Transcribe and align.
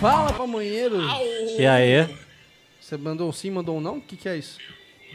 Fala, 0.00 0.32
pamonheiro! 0.32 0.98
E 1.58 1.66
aí? 1.66 2.06
Você 2.80 2.96
mandou 2.96 3.28
um 3.28 3.32
sim, 3.32 3.50
mandou 3.50 3.78
um 3.78 3.80
não? 3.80 3.96
O 3.96 4.00
que, 4.00 4.16
que 4.16 4.28
é 4.28 4.36
isso? 4.36 4.58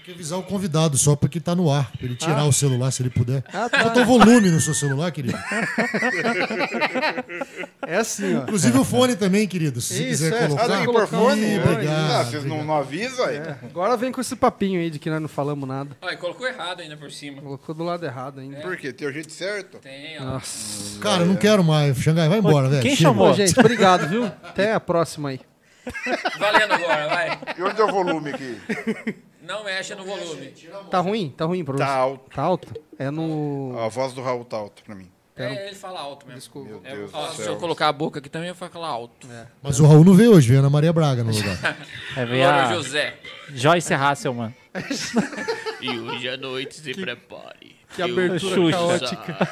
Tem 0.04 0.06
que 0.06 0.12
avisar 0.20 0.40
o 0.40 0.44
convidado 0.44 0.98
só 0.98 1.16
porque 1.16 1.40
tá 1.40 1.54
no 1.54 1.72
ar. 1.72 1.92
Pra 1.92 2.06
ele 2.08 2.16
tirar 2.16 2.40
Ah. 2.40 2.46
o 2.46 2.52
celular 2.52 2.90
se 2.92 3.04
ele 3.04 3.12
puder. 3.12 3.44
Ah, 3.54 3.70
tá. 3.70 3.84
Bota 3.84 4.02
o 4.02 4.06
volume 4.06 4.50
no 4.50 4.60
seu 4.60 4.74
celular, 4.74 5.12
querido. 5.12 5.38
É 7.86 7.98
assim, 7.98 8.36
ó. 8.36 8.42
Inclusive 8.44 8.78
o 8.80 8.84
fone 8.84 9.16
também, 9.16 9.48
querido. 9.48 9.80
Se 9.80 9.94
você 9.96 10.10
Isso, 10.10 10.24
quiser 10.24 10.34
é. 10.42 10.46
Ah, 10.46 10.48
colocar. 10.48 10.68
tem 10.78 10.86
colocar 10.86 11.08
pôr 11.08 11.20
fone? 11.20 11.42
Ih, 11.42 11.60
obrigado, 11.60 12.12
Ah, 12.12 12.24
vocês 12.24 12.44
não, 12.44 12.56
obrigado. 12.58 12.66
não 12.68 12.76
avisam 12.78 13.26
aí? 13.26 13.38
É, 13.38 13.58
Agora 13.64 13.96
vem 13.98 14.12
com 14.12 14.20
esse 14.22 14.36
papinho 14.36 14.80
aí 14.80 14.90
de 14.90 14.98
que 14.98 15.10
nós 15.10 15.22
não 15.22 15.28
falamos 15.30 15.68
nada. 15.70 15.96
Olha, 16.02 16.18
colocou 16.18 16.48
errado 16.48 16.82
ainda 16.82 16.98
por 16.98 17.12
cima. 17.12 17.42
Colocou 17.42 17.76
do 17.76 17.84
lado 17.84 18.04
errado 18.06 18.40
ainda. 18.40 18.60
Por 18.62 18.76
quê? 18.78 18.92
Tem 18.92 19.08
o 19.08 19.12
jeito 19.14 19.32
certo? 19.32 19.78
Tem, 19.78 20.20
ó. 20.20 20.24
Nossa. 20.24 21.00
Cara, 21.00 21.26
não 21.26 21.36
quero 21.36 21.64
mais. 21.64 21.96
Xangai, 21.98 22.28
vai 22.28 22.40
embora, 22.40 22.70
velho. 22.70 22.82
quem 22.82 22.96
Chega. 22.96 23.10
chamou? 23.10 23.34
Gente, 23.34 23.60
obrigado, 23.60 24.08
viu? 24.08 24.26
Até 24.26 24.74
a 24.74 24.80
próxima 24.80 25.30
aí. 25.30 25.40
Valendo 26.40 26.74
agora, 26.74 27.08
vai. 27.08 27.40
E 27.58 27.62
onde 27.64 27.82
é 27.82 27.84
o 27.84 27.88
volume 27.92 28.32
aqui? 28.32 28.58
Não 29.52 29.64
mexe 29.66 29.94
no 29.96 30.06
volume. 30.06 30.54
Tá 30.90 31.00
ruim? 31.00 31.30
Tá 31.36 31.46
ruim 31.46 31.64
pra 31.66 31.74
você? 31.74 31.84
Tá 31.84 31.90
alto. 31.96 32.30
Tá 32.36 32.42
alto? 32.42 32.74
É 32.98 33.10
no. 33.12 33.76
A 33.80 33.88
voz 33.90 34.14
do 34.14 34.22
Raul 34.22 34.46
tá 34.46 34.58
alta 34.58 34.82
pra 34.86 34.96
mim. 34.96 35.12
É, 35.36 35.68
ele 35.68 35.76
fala 35.76 36.00
alto 36.00 36.26
mesmo. 36.26 36.40
Desculpa. 36.40 36.70
Meu 36.70 36.82
É, 36.84 36.96
Deus 36.96 37.12
ó, 37.14 37.28
do 37.28 37.34
se 37.36 37.46
eu 37.48 37.56
colocar 37.58 37.88
a 37.88 37.92
boca 37.92 38.20
aqui 38.20 38.30
também, 38.30 38.50
eu 38.50 38.54
vou 38.56 38.70
falar 38.70 38.88
alto. 38.90 39.28
Mas 39.64 39.80
o 39.80 39.86
Raul 39.88 40.04
não 40.06 40.14
veio 40.14 40.34
hoje, 40.36 40.48
veio 40.50 40.60
a 40.60 40.62
Ana 40.62 40.70
Maria 40.70 40.94
Braga 40.94 41.24
no 41.24 41.32
lugar. 41.34 41.58
Ver 42.16 42.44
Agora 42.44 42.68
a 42.68 42.74
José. 42.74 43.18
Joyce 43.50 43.94
Hasselman. 43.94 44.56
E 45.82 45.90
hoje 46.00 46.30
à 46.30 46.38
noite 46.38 46.76
se 46.76 46.94
prepare. 46.94 47.76
Que 47.96 48.04
abertura 48.04 48.56
Xuxa. 48.56 48.78
caótica. 48.78 49.50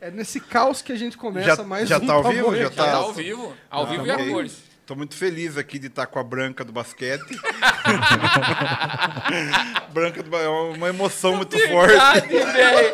É 0.00 0.12
nesse 0.12 0.38
caos 0.38 0.80
que 0.80 0.92
a 0.92 0.96
gente 0.96 1.16
começa 1.18 1.56
Já- 1.56 1.62
mais 1.64 1.88
já 1.88 1.98
um 1.98 2.06
tá 2.06 2.12
ao 2.12 2.22
vivo? 2.22 2.54
Já 2.56 2.62
Já 2.62 2.70
tá. 2.70 2.84
tá 2.84 2.96
ao 2.98 3.12
vivo. 3.12 3.52
Ao 3.68 3.84
vivo 3.86 4.06
e 4.06 4.10
a 4.12 4.16
cores. 4.30 4.62
Tô 4.86 4.94
muito 4.94 5.16
feliz 5.16 5.56
aqui 5.56 5.78
de 5.80 5.88
estar 5.88 6.06
com 6.06 6.20
a 6.20 6.22
Branca 6.24 6.64
do 6.64 6.72
basquete. 6.72 7.20
Branca 9.92 10.22
do 10.22 10.36
é 10.36 10.48
uma 10.48 10.88
emoção 10.88 11.36
muito 11.36 11.58
forte. 11.68 11.90
Verdade, 11.90 12.28
velho. 12.28 12.92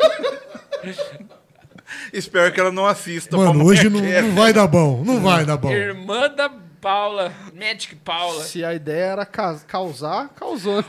Espero 2.13 2.53
que 2.53 2.59
ela 2.59 2.71
não 2.71 2.85
assista. 2.85 3.35
Mano, 3.37 3.65
hoje 3.65 3.89
não, 3.89 4.01
Cast. 4.01 4.21
não 4.21 4.35
vai 4.35 4.53
dar 4.53 4.67
bom. 4.67 5.03
Não 5.03 5.19
vai 5.21 5.43
dar 5.45 5.57
bom. 5.57 5.71
Irmã 5.71 6.29
da 6.29 6.51
Paula. 6.81 7.31
Magic 7.53 7.95
Paula. 7.97 8.43
Se 8.43 8.63
a 8.63 8.73
ideia 8.73 9.03
era 9.11 9.25
ca- 9.25 9.59
causar, 9.67 10.29
causou, 10.29 10.77
né? 10.77 10.83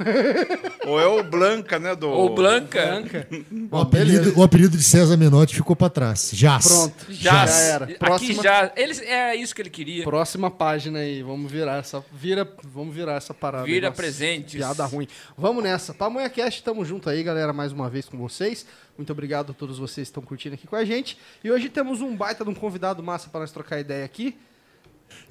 Ou 0.86 1.00
é 1.00 1.06
o 1.06 1.22
Blanca, 1.22 1.78
né? 1.78 1.94
Do... 1.94 2.08
Ou 2.08 2.34
Blanca. 2.34 2.84
Branca. 2.84 3.28
O 3.70 3.76
apelido, 3.78 4.38
o 4.38 4.42
apelido 4.42 4.76
de 4.76 4.82
César 4.82 5.16
Menotti 5.16 5.54
ficou 5.54 5.76
pra 5.76 5.88
trás. 5.88 6.30
Jazz. 6.32 6.66
Pronto. 6.66 7.06
Já, 7.10 7.46
Já 7.46 7.52
era. 7.60 7.84
Aqui 7.84 7.94
Próxima, 7.94 8.42
já. 8.42 8.72
Ele, 8.76 8.92
é 9.04 9.36
isso 9.36 9.54
que 9.54 9.62
ele 9.62 9.70
queria. 9.70 10.02
próxima 10.04 10.50
página 10.50 10.98
aí. 11.00 11.22
Vamos 11.22 11.50
virar 11.50 11.76
essa. 11.78 12.04
Vira, 12.12 12.48
vamos 12.64 12.94
virar 12.94 13.14
essa 13.14 13.32
parada. 13.32 13.64
aí. 13.64 13.70
Vira 13.72 13.88
Nossa, 13.88 13.96
presentes. 14.02 14.54
Piada 14.54 14.84
ruim. 14.86 15.06
Vamos 15.36 15.62
nessa. 15.62 15.94
Pamonha 15.94 16.28
Cast, 16.28 16.62
tamo 16.62 16.84
junto 16.84 17.08
aí, 17.08 17.22
galera, 17.22 17.52
mais 17.52 17.70
uma 17.72 17.88
vez 17.88 18.08
com 18.08 18.16
vocês. 18.18 18.66
Muito 18.96 19.12
obrigado 19.12 19.52
a 19.52 19.54
todos 19.54 19.78
vocês 19.78 20.08
que 20.08 20.10
estão 20.10 20.22
curtindo 20.22 20.54
aqui 20.54 20.66
com 20.66 20.76
a 20.76 20.84
gente. 20.84 21.16
E 21.44 21.50
hoje 21.50 21.68
temos 21.68 22.00
um 22.00 22.14
baita 22.16 22.44
de 22.44 22.50
um 22.50 22.54
convidado 22.54 23.02
massa 23.02 23.28
para 23.30 23.40
nós 23.40 23.52
trocar 23.52 23.78
ideia 23.78 24.04
aqui. 24.04 24.36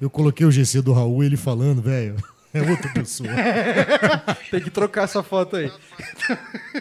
Eu 0.00 0.08
coloquei 0.10 0.46
o 0.46 0.50
GC 0.50 0.82
do 0.82 0.92
Raul 0.92 1.22
ele 1.24 1.36
falando, 1.36 1.80
velho. 1.82 2.16
É 2.52 2.60
outra 2.68 2.88
pessoa. 2.92 3.28
Tem 4.50 4.60
que 4.60 4.70
trocar 4.70 5.04
essa 5.04 5.22
foto 5.22 5.54
aí. 5.54 5.70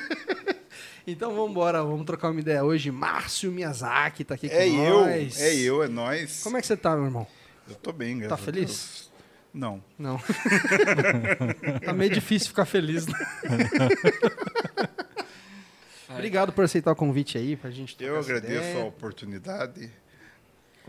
então 1.05 1.31
vamos 1.35 1.51
embora, 1.51 1.83
vamos 1.83 2.07
trocar 2.07 2.31
uma 2.31 2.39
ideia 2.39 2.63
hoje. 2.63 2.89
Márcio 2.89 3.51
Miyazaki 3.51 4.23
tá 4.23 4.33
aqui 4.33 4.49
com 4.49 4.55
É 4.55 4.67
eu, 4.67 5.01
nós. 5.01 5.39
é 5.39 5.53
eu, 5.53 5.83
é 5.83 5.87
nós. 5.87 6.41
Como 6.41 6.57
é 6.57 6.61
que 6.61 6.65
você 6.65 6.75
tá, 6.75 6.95
meu 6.95 7.05
irmão? 7.05 7.27
Eu 7.69 7.75
tô 7.75 7.91
bem, 7.93 8.17
Tá 8.19 8.25
graças 8.29 8.41
a 8.41 8.45
feliz? 8.51 8.65
Deus. 8.67 9.11
Não. 9.53 9.83
Não. 9.99 10.19
tá 11.85 11.93
meio 11.93 12.09
difícil 12.09 12.47
ficar 12.47 12.65
feliz, 12.65 13.05
né? 13.05 13.13
Obrigado 16.09 16.51
por 16.51 16.63
aceitar 16.65 16.91
o 16.91 16.95
convite 16.95 17.37
aí 17.37 17.55
pra 17.55 17.69
gente 17.69 17.95
Eu 17.99 18.17
agradeço 18.19 18.69
ideia. 18.71 18.83
a 18.83 18.87
oportunidade. 18.87 19.91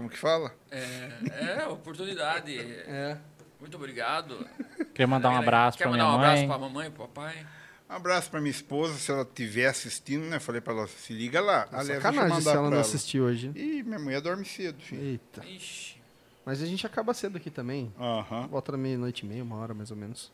Como 0.00 0.08
que 0.08 0.16
fala? 0.16 0.50
É, 0.70 1.58
é, 1.60 1.66
oportunidade. 1.68 2.56
É. 2.88 3.18
Muito 3.60 3.76
obrigado. 3.76 4.48
Queria 4.94 5.06
mandar 5.06 5.28
um 5.28 5.36
abraço 5.36 5.76
Quer 5.76 5.84
pra 5.84 5.90
mandar 5.90 6.04
minha 6.04 6.14
um 6.14 6.18
abraço 6.18 6.38
mãe. 6.38 6.48
pra 6.48 6.58
mamãe 6.58 6.86
e 6.86 6.90
pro 6.90 7.06
papai? 7.06 7.46
Um 7.90 7.92
abraço 7.92 8.30
pra 8.30 8.40
minha 8.40 8.50
esposa, 8.50 8.94
se 8.94 9.10
ela 9.12 9.20
estiver 9.20 9.66
assistindo, 9.66 10.22
né? 10.24 10.40
Falei 10.40 10.62
pra 10.62 10.72
ela, 10.72 10.86
se 10.86 11.12
liga 11.12 11.42
lá. 11.42 11.66
Aliás, 11.70 11.86
deixa 11.88 11.92
eu 11.98 12.00
Sacanagem 12.00 12.40
se 12.40 12.44
mandar 12.46 12.58
ela 12.58 12.70
não 12.70 12.78
assistir 12.78 13.20
hoje. 13.20 13.52
Ih, 13.54 13.82
minha 13.82 13.98
mulher 13.98 14.22
dorme 14.22 14.46
cedo, 14.46 14.80
filho. 14.80 15.02
Eita. 15.02 15.44
Ixi. 15.44 16.00
Mas 16.46 16.62
a 16.62 16.66
gente 16.66 16.86
acaba 16.86 17.12
cedo 17.12 17.36
aqui 17.36 17.50
também. 17.50 17.92
Aham. 18.00 18.46
Volta 18.46 18.72
na 18.72 18.78
meia-noite 18.78 19.26
e 19.26 19.28
meia, 19.28 19.42
uma 19.44 19.56
hora 19.56 19.74
mais 19.74 19.90
ou 19.90 19.96
menos. 19.98 20.32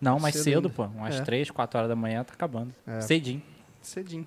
Não, 0.00 0.20
mais 0.20 0.36
Cedo 0.36 0.44
cedo, 0.44 0.70
pô. 0.70 0.84
Umas 0.84 1.16
É. 1.16 1.22
3, 1.24 1.50
4 1.50 1.78
horas 1.78 1.88
da 1.88 1.96
manhã 1.96 2.22
tá 2.22 2.32
acabando. 2.34 2.72
É. 2.86 3.00
Cedinho. 3.00 3.42
Cedinho. 3.82 4.26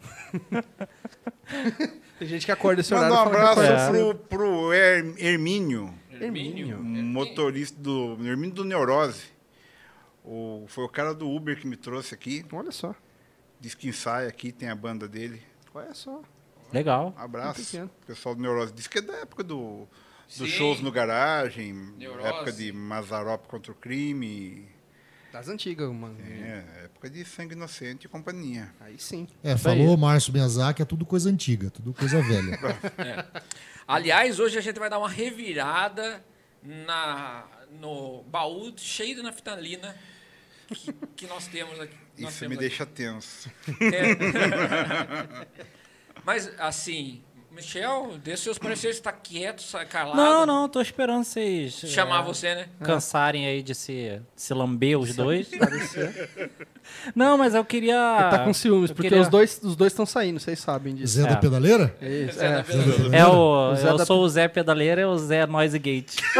Tem 2.19 2.27
gente 2.27 2.45
que 2.45 2.51
acorda 2.51 2.81
esse 2.81 2.93
horário 2.93 3.15
Manda 3.15 3.29
um 3.29 3.33
abraço 3.33 3.91
pro, 3.91 4.15
pro 4.15 4.73
Her- 4.73 5.15
Hermínio, 5.17 5.93
Hermínio. 6.11 6.77
um 6.77 6.83
motorista 6.83 7.79
do 7.81 8.17
Hermínio 8.21 8.51
do 8.55 8.65
Neurose. 8.65 9.23
O, 10.23 10.65
foi 10.67 10.83
o 10.83 10.89
cara 10.89 11.13
do 11.13 11.29
Uber 11.29 11.57
que 11.59 11.65
me 11.65 11.77
trouxe 11.77 12.13
aqui. 12.13 12.45
Olha 12.51 12.71
só. 12.71 12.93
Diz 13.59 13.73
que 13.73 13.87
ensaia 13.87 14.27
aqui, 14.27 14.51
tem 14.51 14.69
a 14.69 14.75
banda 14.75 15.07
dele. 15.07 15.41
Olha 15.73 15.93
só. 15.93 16.21
Legal. 16.73 17.15
Um 17.17 17.21
abraço. 17.21 17.63
pequeno. 17.65 17.89
Pessoal 18.05 18.35
do 18.35 18.41
Neurose. 18.41 18.73
Diz 18.73 18.85
que 18.87 18.99
é 18.99 19.01
da 19.01 19.13
época 19.17 19.43
do, 19.43 19.87
dos 20.37 20.49
shows 20.49 20.81
no 20.81 20.91
garagem, 20.91 21.73
Neurose. 21.97 22.27
época 22.27 22.51
de 22.51 22.71
Mazarop 22.71 23.47
contra 23.47 23.71
o 23.71 23.75
crime. 23.75 24.67
Das 25.31 25.47
antigas, 25.47 25.91
mano. 25.91 26.17
É, 26.21 26.85
época 26.85 27.09
de 27.09 27.23
Sangue 27.23 27.53
Inocente 27.53 28.05
e 28.05 28.07
companhia. 28.09 28.73
Aí 28.79 28.97
sim. 28.97 29.27
É, 29.43 29.55
falou 29.55 29.91
aí. 29.91 29.97
Márcio 29.97 30.33
Miyazaki, 30.33 30.81
é 30.81 30.85
tudo 30.85 31.05
coisa 31.05 31.29
antiga, 31.29 31.69
tudo 31.69 31.93
coisa 31.93 32.21
velha. 32.21 32.59
Aliás, 33.87 34.39
hoje 34.39 34.57
a 34.57 34.61
gente 34.61 34.79
vai 34.79 34.89
dar 34.89 34.97
uma 34.97 35.09
revirada 35.09 36.23
na, 36.63 37.45
no 37.79 38.23
baú 38.23 38.73
cheio 38.77 39.15
de 39.15 39.21
naftalina 39.21 39.95
que, 40.67 40.93
que 41.15 41.27
nós 41.27 41.47
temos 41.47 41.79
aqui. 41.79 41.95
nós 42.17 42.31
Isso 42.31 42.39
temos 42.39 42.57
me 42.57 42.65
aqui. 42.65 42.69
deixa 42.69 42.85
tenso. 42.85 43.51
É. 43.81 45.47
Mas, 46.25 46.51
assim, 46.59 47.23
Michel, 47.51 48.13
dê 48.23 48.37
seus 48.37 48.57
pareceres, 48.59 48.97
está 48.97 49.11
quieto, 49.11 49.63
calado. 49.89 50.15
Não, 50.15 50.45
não, 50.45 50.69
tô 50.69 50.79
esperando 50.79 51.23
vocês 51.23 51.73
Chamar 51.73 52.21
é, 52.21 52.23
você, 52.23 52.53
né? 52.55 52.67
cansarem 52.83 53.45
aí 53.47 53.61
de 53.63 53.73
se, 53.75 54.21
se 54.35 54.53
lamber 54.53 54.97
os 54.97 55.15
dois. 55.15 55.49
Não, 57.15 57.37
mas 57.37 57.53
eu 57.53 57.63
queria. 57.63 58.17
Ele 58.21 58.29
tá 58.31 58.39
com 58.43 58.51
ciúmes, 58.53 58.89
eu 58.89 58.95
porque 58.95 59.09
queria- 59.09 59.21
os 59.21 59.27
dois 59.29 59.59
os 59.63 59.75
dois 59.75 59.91
estão 59.93 60.05
saindo, 60.07 60.39
vocês 60.39 60.59
sabem 60.59 60.95
disso. 60.95 61.13
Zé 61.13 61.23
da 61.23 61.33
É. 61.33 61.35
Pedaleira? 61.35 61.95
É 62.01 62.09
isso, 62.09 62.39
Zé 62.39 62.49
da 62.49 62.59
é. 62.59 62.63
Pedaleira. 62.63 63.15
É 63.17 63.25
o. 63.27 63.71
O 63.71 63.75
Zé 63.75 63.89
eu 63.89 63.97
da- 63.97 64.05
sou 64.05 64.23
o 64.23 64.29
Zé 64.29 64.47
Pedaleira 64.47 65.01
e 65.01 65.05
o 65.05 65.15
Zé 65.17 65.45
Noise 65.45 65.77
Gate. 65.77 66.15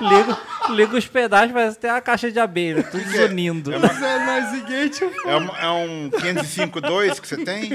ligo, 0.00 0.36
ligo 0.70 0.96
os 0.96 1.06
pedais, 1.06 1.50
parece 1.50 1.78
ter 1.78 1.88
uma 1.88 2.00
caixa 2.00 2.30
de 2.30 2.38
abelha, 2.38 2.82
tudo 2.82 3.02
zunindo. 3.10 3.70
Zé 3.72 4.24
Noise 4.24 4.60
Gate. 4.62 5.02
É, 5.26 5.36
um- 5.36 5.56
é 5.56 5.70
um 5.70 6.10
505.2 6.10 7.18
que 7.20 7.26
você 7.28 7.36
tem? 7.44 7.70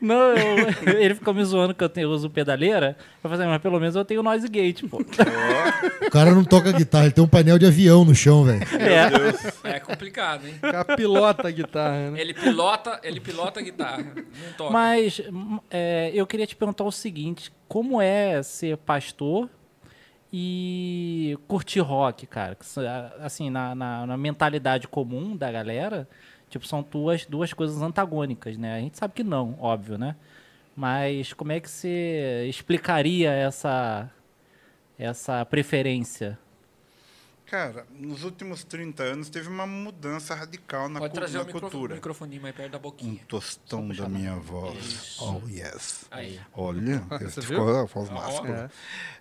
Não, 0.00 0.34
eu- 0.36 0.98
ele 1.00 1.14
ficou 1.14 1.32
me 1.34 1.44
zoando 1.44 1.74
que 1.74 1.82
eu, 1.82 1.88
tenho, 1.88 2.06
eu 2.06 2.10
uso 2.10 2.30
pedaleira. 2.30 2.96
Eu 3.22 3.30
falei, 3.30 3.46
mas 3.46 3.60
pelo 3.62 3.78
menos 3.80 3.94
eu 3.96 4.04
tenho 4.04 4.22
Noise 4.22 4.48
Gate, 4.48 4.82
pô. 4.88 4.98
O 4.98 6.10
cara 6.10 6.32
não 6.32 6.44
toca 6.44 6.70
guitarra, 6.72 7.04
ele 7.04 7.12
tem 7.14 7.24
um 7.24 7.28
painel 7.28 7.58
de 7.58 7.66
avião 7.66 8.04
no 8.04 8.14
chão, 8.14 8.44
velho. 8.44 8.62
É. 9.64 9.76
É 9.76 9.80
complicado, 9.80 10.46
hein? 10.46 10.54
O 10.58 10.60
cara 10.60 10.84
pilota 10.96 11.48
a 11.48 11.50
guitarra, 11.50 12.10
né? 12.10 12.20
Ele 12.20 12.34
pilota, 12.34 13.00
ele 13.02 13.20
pilota 13.20 13.60
a 13.60 13.62
guitarra, 13.62 14.04
não 14.14 14.52
toca. 14.56 14.72
Mas 14.72 15.20
hum, 15.32 15.58
é, 15.70 16.10
eu 16.14 16.26
queria 16.26 16.46
te 16.46 16.56
perguntar 16.56 16.84
o 16.84 16.92
seguinte: 16.92 17.52
como 17.66 18.00
é 18.00 18.42
ser 18.42 18.76
pastor 18.78 19.48
e 20.32 21.38
curtir 21.48 21.80
rock, 21.80 22.26
cara? 22.26 22.56
Assim, 23.20 23.50
na, 23.50 23.74
na, 23.74 24.06
na 24.06 24.16
mentalidade 24.16 24.86
comum 24.86 25.36
da 25.36 25.50
galera, 25.50 26.08
tipo, 26.48 26.66
são 26.66 26.82
duas, 26.82 27.26
duas 27.26 27.52
coisas 27.52 27.80
antagônicas, 27.82 28.56
né? 28.56 28.76
A 28.76 28.80
gente 28.80 28.98
sabe 28.98 29.14
que 29.14 29.24
não, 29.24 29.56
óbvio, 29.58 29.96
né? 29.98 30.16
Mas 30.76 31.32
como 31.32 31.52
é 31.52 31.60
que 31.60 31.70
você 31.70 32.46
explicaria 32.48 33.32
essa, 33.32 34.10
essa 34.98 35.44
preferência? 35.44 36.38
Cara, 37.50 37.86
nos 37.90 38.24
últimos 38.24 38.62
30 38.62 39.02
anos 39.02 39.30
teve 39.30 39.48
uma 39.48 39.66
mudança 39.66 40.34
radical 40.34 40.86
na, 40.88 41.00
Pode 41.00 41.14
trazer 41.14 41.38
na 41.38 41.44
o 41.44 41.46
micro, 41.46 41.60
cultura. 41.62 41.94
microfoninho 41.94 42.42
mais 42.42 42.54
perto 42.54 42.72
da 42.72 42.78
Um 42.78 42.82
boquinha. 42.82 43.20
tostão 43.26 43.88
da 43.88 44.06
minha 44.06 44.34
voz. 44.36 45.16
Oh, 45.18 45.40
yes. 45.48 46.04
Aí. 46.10 46.38
Olha, 46.52 46.98
Você 47.22 47.40
ficou 47.40 47.74
a 47.74 47.84
voz 47.84 48.10
Ó. 48.10 48.12
máscula. 48.12 48.70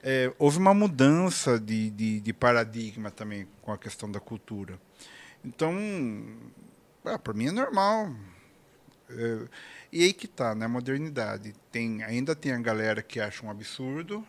É, 0.03 0.33
houve 0.37 0.57
uma 0.57 0.73
mudança 0.73 1.57
de, 1.57 1.89
de, 1.91 2.19
de 2.19 2.33
paradigma 2.33 3.09
também 3.09 3.47
com 3.61 3.71
a 3.71 3.77
questão 3.77 4.11
da 4.11 4.19
cultura. 4.19 4.77
Então, 5.45 5.73
para 7.23 7.33
mim 7.33 7.47
é 7.47 7.51
normal. 7.51 8.13
É, 9.09 9.47
e 9.89 10.03
aí 10.03 10.11
que 10.11 10.27
tá, 10.27 10.53
né? 10.53 10.65
A 10.65 10.69
modernidade. 10.69 11.55
Tem, 11.71 12.03
ainda 12.03 12.35
tem 12.35 12.51
a 12.51 12.59
galera 12.59 13.01
que 13.01 13.21
acha 13.21 13.45
um 13.45 13.49
absurdo 13.49 14.27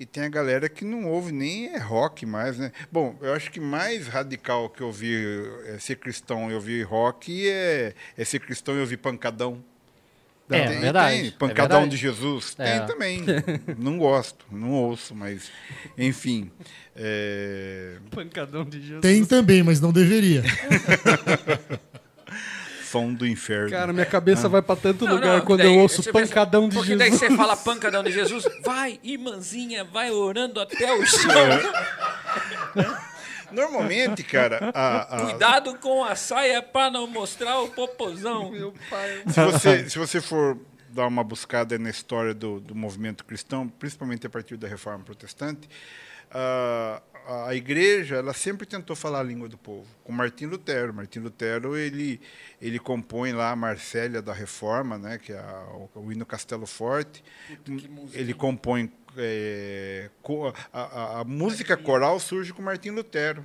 E 0.00 0.06
tem 0.06 0.24
a 0.24 0.28
galera 0.28 0.68
que 0.68 0.84
não 0.84 1.06
ouve 1.06 1.32
nem 1.32 1.74
é 1.74 1.78
rock 1.78 2.24
mais, 2.24 2.56
né? 2.56 2.70
Bom, 2.90 3.16
eu 3.20 3.32
acho 3.32 3.50
que 3.50 3.58
mais 3.58 4.06
radical 4.06 4.70
que 4.70 4.82
ouvir 4.82 5.50
é 5.66 5.78
ser 5.78 5.96
cristão 5.96 6.50
e 6.50 6.54
ouvir 6.54 6.84
rock 6.84 7.48
é, 7.48 7.94
é 8.16 8.24
ser 8.24 8.38
cristão 8.38 8.76
e 8.76 8.80
ouvir 8.80 8.98
pancadão. 8.98 9.62
É, 10.50 10.66
tem, 10.66 10.80
verdade. 10.80 11.16
Tem, 11.16 11.26
é 11.26 11.30
pancadão 11.32 11.80
verdade. 11.80 11.90
de 11.90 11.96
Jesus. 11.96 12.54
É. 12.58 12.78
Tem 12.78 12.86
também. 12.86 13.24
não 13.76 13.98
gosto, 13.98 14.46
não 14.50 14.70
ouço, 14.70 15.14
mas 15.14 15.50
enfim. 15.96 16.50
É, 16.96 17.96
Pancadão 18.10 18.64
de 18.64 18.80
Jesus. 18.80 19.00
Tem 19.00 19.24
também, 19.24 19.62
mas 19.62 19.80
não 19.80 19.92
deveria. 19.92 20.42
som 22.90 23.12
do 23.12 23.26
inferno. 23.26 23.70
Cara, 23.70 23.92
minha 23.92 24.06
cabeça 24.06 24.48
vai 24.48 24.62
pra 24.62 24.74
tanto 24.76 25.04
Não, 25.04 25.14
lugar 25.14 25.38
não, 25.38 25.44
quando 25.44 25.60
daí 25.60 25.74
eu 25.74 25.80
ouço 25.80 26.02
você 26.02 26.12
pensa, 26.12 26.26
pancadão 26.28 26.68
de 26.68 26.74
Porque 26.76 26.92
Jesus. 26.96 27.10
daí 27.20 27.30
você 27.30 27.36
fala 27.36 27.56
pancadão 27.56 28.02
de 28.02 28.12
Jesus, 28.12 28.44
vai, 28.64 28.98
irmãzinha, 29.02 29.84
vai 29.84 30.10
orando 30.10 30.60
até 30.60 30.92
o 30.94 31.04
chão. 31.06 31.30
Normalmente, 33.50 34.22
cara, 34.22 34.70
a- 34.74 35.16
a- 35.16 35.20
Cuidado 35.30 35.74
com 35.76 36.04
a 36.04 36.14
saia 36.14 36.62
para 36.62 36.90
não 36.90 37.06
mostrar 37.06 37.60
o 37.60 37.68
popozão. 37.68 38.50
Meu 38.50 38.74
pai. 38.90 39.22
se, 39.26 39.40
você, 39.44 39.88
se 39.90 39.98
você 39.98 40.20
for 40.20 40.58
dar 40.90 41.06
uma 41.06 41.24
buscada 41.24 41.78
na 41.78 41.88
história 41.88 42.34
do, 42.34 42.60
do 42.60 42.74
movimento 42.74 43.24
cristão, 43.24 43.66
principalmente 43.68 44.26
a 44.26 44.30
partir 44.30 44.56
da 44.58 44.68
Reforma 44.68 45.02
Protestante, 45.04 45.68
a, 47.28 47.48
a 47.50 47.54
igreja 47.54 48.16
ela 48.16 48.32
sempre 48.32 48.66
tentou 48.66 48.96
falar 48.96 49.20
a 49.20 49.22
língua 49.22 49.48
do 49.48 49.58
povo. 49.58 49.86
Com 50.02 50.12
Martim 50.12 50.46
Lutero, 50.46 50.92
Martim 50.94 51.18
Lutero 51.20 51.76
ele 51.76 52.20
ele 52.60 52.78
compõe 52.78 53.32
lá 53.32 53.50
a 53.50 53.56
Marcélia 53.56 54.20
da 54.22 54.32
Reforma, 54.32 54.96
né, 54.98 55.18
que 55.18 55.32
é 55.32 55.38
a, 55.38 55.66
o, 55.74 55.90
o 56.06 56.12
hino 56.12 56.24
Castelo 56.26 56.66
Forte. 56.66 57.22
Ele 58.12 58.34
compõe 58.34 58.90
é, 59.16 60.10
co- 60.22 60.52
a, 60.72 60.80
a- 60.82 61.20
a 61.20 61.24
música 61.24 61.76
coral 61.76 62.18
surge 62.18 62.52
com 62.52 62.62
Martim 62.62 62.90
Lutero. 62.90 63.44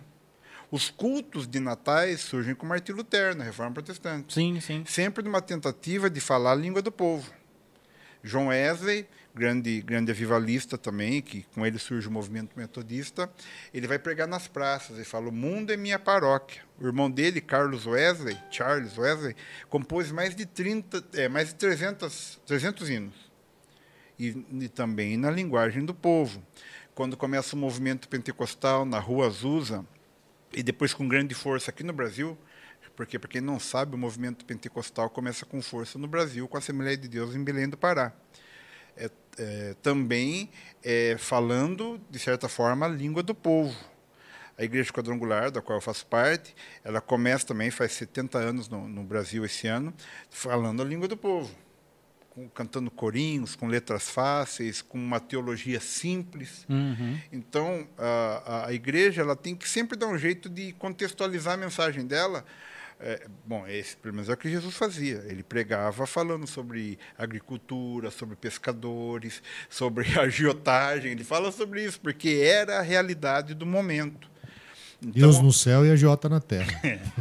Os 0.71 0.89
cultos 0.89 1.47
de 1.47 1.59
natais 1.59 2.21
surgem 2.21 2.55
com 2.55 2.65
Martim 2.65 2.93
Lutero 2.93 3.35
na 3.37 3.43
Reforma 3.43 3.73
Protestante 3.73 4.33
Sim, 4.33 4.59
sim. 4.59 4.83
sempre 4.87 5.23
numa 5.23 5.39
tentativa 5.41 6.09
de 6.09 6.19
falar 6.19 6.53
a 6.53 6.55
língua 6.55 6.81
do 6.81 6.91
povo. 6.91 7.31
João 8.23 8.47
Wesley, 8.47 9.05
grande, 9.33 9.81
grande 9.81 10.11
avivalista 10.11 10.77
também, 10.77 11.21
que 11.21 11.43
com 11.53 11.65
ele 11.65 11.79
surge 11.79 12.07
o 12.07 12.11
movimento 12.11 12.57
metodista, 12.57 13.31
ele 13.73 13.87
vai 13.87 13.97
pregar 13.97 14.27
nas 14.27 14.47
praças 14.47 14.97
e 14.99 15.03
fala: 15.03 15.29
O 15.29 15.31
mundo 15.31 15.71
é 15.71 15.77
minha 15.77 15.97
paróquia. 15.97 16.61
O 16.79 16.85
irmão 16.85 17.09
dele, 17.09 17.41
Carlos 17.41 17.85
Wesley, 17.85 18.37
Charles 18.51 18.97
Wesley, 18.97 19.35
compôs 19.69 20.11
mais 20.11 20.35
de 20.35 20.45
30, 20.45 21.03
é, 21.13 21.27
mais 21.27 21.49
de 21.49 21.55
300, 21.55 22.39
300 22.45 22.89
hinos. 22.89 23.31
E, 24.19 24.45
e 24.51 24.69
também 24.69 25.17
na 25.17 25.31
linguagem 25.31 25.83
do 25.83 25.93
povo. 25.93 26.41
Quando 26.93 27.17
começa 27.17 27.55
o 27.55 27.59
movimento 27.59 28.07
pentecostal 28.07 28.85
na 28.85 28.99
Rua 28.99 29.25
Azusa, 29.25 29.83
e 30.53 30.61
depois 30.61 30.93
com 30.93 31.07
grande 31.07 31.33
força 31.33 31.71
aqui 31.71 31.83
no 31.83 31.91
Brasil, 31.91 32.37
porque 32.95 33.17
para 33.17 33.27
quem 33.27 33.41
não 33.41 33.59
sabe, 33.59 33.95
o 33.95 33.97
movimento 33.97 34.45
pentecostal 34.45 35.09
começa 35.09 35.45
com 35.45 35.61
força 35.63 35.97
no 35.97 36.07
Brasil, 36.07 36.47
com 36.47 36.57
a 36.57 36.59
Assembleia 36.59 36.95
de 36.95 37.07
Deus 37.07 37.35
em 37.35 37.43
Belém 37.43 37.67
do 37.67 37.75
Pará. 37.75 38.13
É, 38.97 39.09
é, 39.37 39.75
também 39.81 40.49
é, 40.83 41.15
falando, 41.17 41.99
de 42.09 42.19
certa 42.19 42.47
forma, 42.47 42.85
a 42.85 42.89
língua 42.89 43.23
do 43.23 43.33
povo. 43.33 43.75
A 44.57 44.63
Igreja 44.63 44.91
Quadrangular, 44.93 45.49
da 45.49 45.61
qual 45.61 45.77
eu 45.77 45.81
faço 45.81 46.05
parte, 46.05 46.55
ela 46.83 47.01
começa 47.01 47.45
também, 47.47 47.71
faz 47.71 47.91
70 47.93 48.37
anos 48.37 48.69
no, 48.69 48.87
no 48.87 49.03
Brasil 49.03 49.43
esse 49.43 49.65
ano, 49.67 49.91
falando 50.29 50.81
a 50.83 50.85
língua 50.85 51.07
do 51.07 51.17
povo. 51.17 51.49
Com- 52.29 52.47
cantando 52.49 52.91
corinhos, 52.91 53.55
com 53.55 53.67
letras 53.67 54.09
fáceis, 54.09 54.81
com 54.81 54.97
uma 54.97 55.19
teologia 55.19 55.79
simples. 55.79 56.65
Uhum. 56.69 57.19
Então, 57.31 57.87
a, 57.97 58.43
a- 58.45 58.67
a 58.67 58.73
igreja 58.73 59.21
ela 59.23 59.35
tem 59.35 59.55
que 59.55 59.67
sempre 59.67 59.97
dar 59.97 60.07
um 60.07 60.17
jeito 60.19 60.47
de 60.49 60.73
contextualizar 60.73 61.55
a 61.55 61.57
mensagem 61.57 62.05
dela. 62.05 62.45
É, 62.99 63.27
bom, 63.45 63.67
esse 63.67 63.97
pelo 63.97 64.13
menos 64.15 64.29
é 64.29 64.33
o 64.33 64.37
que 64.37 64.49
Jesus 64.49 64.75
fazia. 64.75 65.23
Ele 65.27 65.43
pregava 65.43 66.05
falando 66.07 66.47
sobre 66.47 66.97
agricultura, 67.17 68.09
sobre 68.11 68.35
pescadores, 68.35 69.41
sobre 69.69 70.07
agiotagem. 70.19 71.11
Ele 71.11 71.23
fala 71.23 71.51
sobre 71.51 71.83
isso, 71.83 71.99
porque 71.99 72.41
era 72.43 72.79
a 72.79 72.81
realidade 72.81 73.53
do 73.53 73.65
momento. 73.65 74.31
Deus 75.01 75.41
no 75.41 75.51
céu 75.51 75.85
e 75.85 75.91
a 75.91 75.95
Jota 75.97 76.29
na 76.29 76.39
terra. 76.39 76.79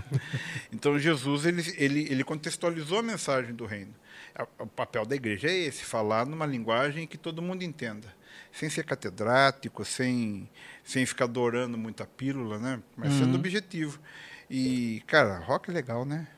Então 0.72 0.98
Jesus 0.98 1.44
ele, 1.44 1.62
ele, 1.76 2.06
ele 2.10 2.24
contextualizou 2.24 2.98
a 2.98 3.02
mensagem 3.02 3.54
do 3.54 3.66
reino. 3.66 3.92
A- 4.34 4.46
O 4.60 4.66
papel 4.66 5.04
da 5.04 5.14
igreja 5.14 5.48
é 5.48 5.54
esse, 5.56 5.84
falar 5.84 6.24
numa 6.26 6.46
linguagem 6.46 7.06
que 7.06 7.18
todo 7.18 7.42
mundo 7.42 7.62
entenda, 7.62 8.08
sem 8.52 8.70
ser 8.70 8.84
catedrático, 8.84 9.84
sem 9.84 10.48
sem 10.84 11.04
ficar 11.06 11.24
adorando 11.26 11.76
muita 11.78 12.04
pílula, 12.06 12.58
né? 12.58 12.80
Mas 12.96 13.12
sendo 13.14 13.36
objetivo. 13.36 14.00
E 14.54 15.02
cara, 15.06 15.38
rock 15.38 15.70
é 15.70 15.72
legal, 15.72 16.04
né? 16.04 16.28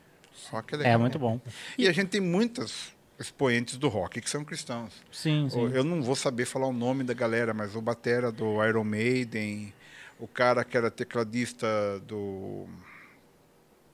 Rock 0.49 0.73
é 0.73 0.77
legal. 0.77 0.93
É 0.93 0.97
muito 0.97 1.19
bom. 1.19 1.37
E 1.77 1.85
a 1.85 1.91
gente 1.91 2.07
tem 2.07 2.21
muitos 2.21 2.95
expoentes 3.19 3.75
do 3.75 3.89
rock 3.89 4.21
que 4.21 4.29
são 4.29 4.45
cristãos. 4.45 4.93
Sim, 5.11 5.49
sim. 5.49 5.69
Eu 5.73 5.83
não 5.83 6.01
vou 6.01 6.15
saber 6.15 6.45
falar 6.45 6.67
o 6.67 6.73
nome 6.73 7.03
da 7.03 7.13
galera, 7.13 7.53
mas 7.53 7.75
o 7.75 7.81
batera 7.81 8.31
do 8.31 8.63
Iron 8.65 8.85
Maiden, 8.85 9.73
o 10.17 10.27
cara 10.29 10.63
que 10.63 10.77
era 10.77 10.89
tecladista 10.89 11.67
do 12.07 12.65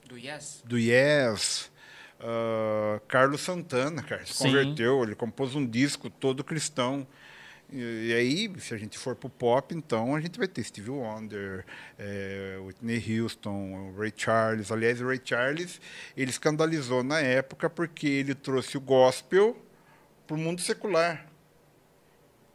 Do 0.07 0.19
Yes. 0.19 0.61
do 0.65 0.77
Yes, 0.77 1.71
ah, 2.19 3.01
Carlos 3.07 3.41
Santana, 3.41 4.03
cara, 4.03 4.23
se 4.23 4.33
Sim. 4.33 4.43
converteu, 4.49 5.03
ele 5.03 5.15
compôs 5.15 5.55
um 5.55 5.65
disco 5.65 6.11
todo 6.11 6.43
cristão. 6.43 7.07
E, 7.71 8.13
aí, 8.13 8.51
se 8.59 8.73
a 8.73 8.77
gente 8.77 8.97
for 8.97 9.15
pro 9.15 9.29
pop, 9.29 9.73
então 9.73 10.13
a 10.13 10.19
gente 10.19 10.37
vai 10.37 10.47
ter 10.47 10.61
Stevie 10.63 10.89
Wonder, 10.89 11.65
eh, 11.97 12.57
Whitney 12.65 13.21
Houston, 13.21 13.93
Ray 13.97 14.11
Charles. 14.15 14.71
Aliás, 14.71 14.99
o 14.99 15.07
Ray 15.07 15.21
Charles, 15.23 15.79
ele 16.17 16.29
escandalizou 16.29 17.01
na 17.01 17.19
época 17.21 17.69
porque 17.69 18.07
ele 18.07 18.35
trouxe 18.35 18.75
o 18.75 18.81
gospel 18.81 19.55
pro 20.27 20.37
mundo 20.37 20.59
secular. 20.59 21.25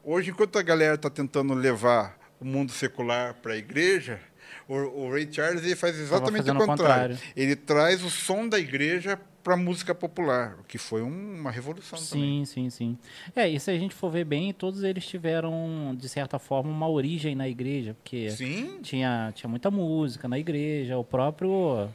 Hoje, 0.05 0.31
enquanto 0.31 0.59
a 0.59 0.63
galera 0.63 0.97
está 0.97 1.09
tentando 1.09 1.55
levar 1.55 2.19
o 2.39 2.45
mundo 2.45 2.71
secular 2.71 3.35
para 3.35 3.55
a 3.55 3.57
igreja, 3.57 4.21
o, 4.69 4.75
o 4.75 5.11
Ray 5.11 5.29
Charles 5.33 5.65
ele 5.65 5.77
faz 5.77 5.99
exatamente 5.99 6.51
o 6.51 6.55
contrário. 6.55 6.67
contrário. 6.67 7.19
Ele 7.35 7.57
traz 7.57 8.05
o 8.05 8.11
som 8.11 8.47
da 8.47 8.59
igreja 8.59 9.19
para 9.47 9.55
a 9.55 9.57
música 9.57 9.95
popular, 9.95 10.57
o 10.59 10.65
que 10.65 10.77
foi 10.77 11.03
um- 11.03 11.37
uma 11.39 11.53
revolução 11.53 11.97
também. 12.05 12.45
Sim, 12.45 12.69
sim, 12.69 12.69
sim. 12.69 12.99
É, 13.37 13.49
e 13.49 13.61
se 13.61 13.71
a 13.71 13.79
gente 13.79 13.95
for 13.95 14.11
ver 14.11 14.25
bem, 14.25 14.53
todos 14.53 14.83
eles 14.83 15.07
tiveram, 15.07 15.95
de 15.97 16.09
certa 16.09 16.37
forma, 16.37 16.69
uma 16.69 16.89
origem 16.89 17.37
na 17.37 17.49
igreja, 17.49 17.95
porque 17.95 18.29
Sim, 18.31 18.81
tinha, 18.83 19.31
tinha 19.37 19.49
muita 19.49 19.71
música 19.71 20.27
na 20.27 20.37
igreja, 20.37 20.99
o 20.99 21.05
próprio. 21.05 21.89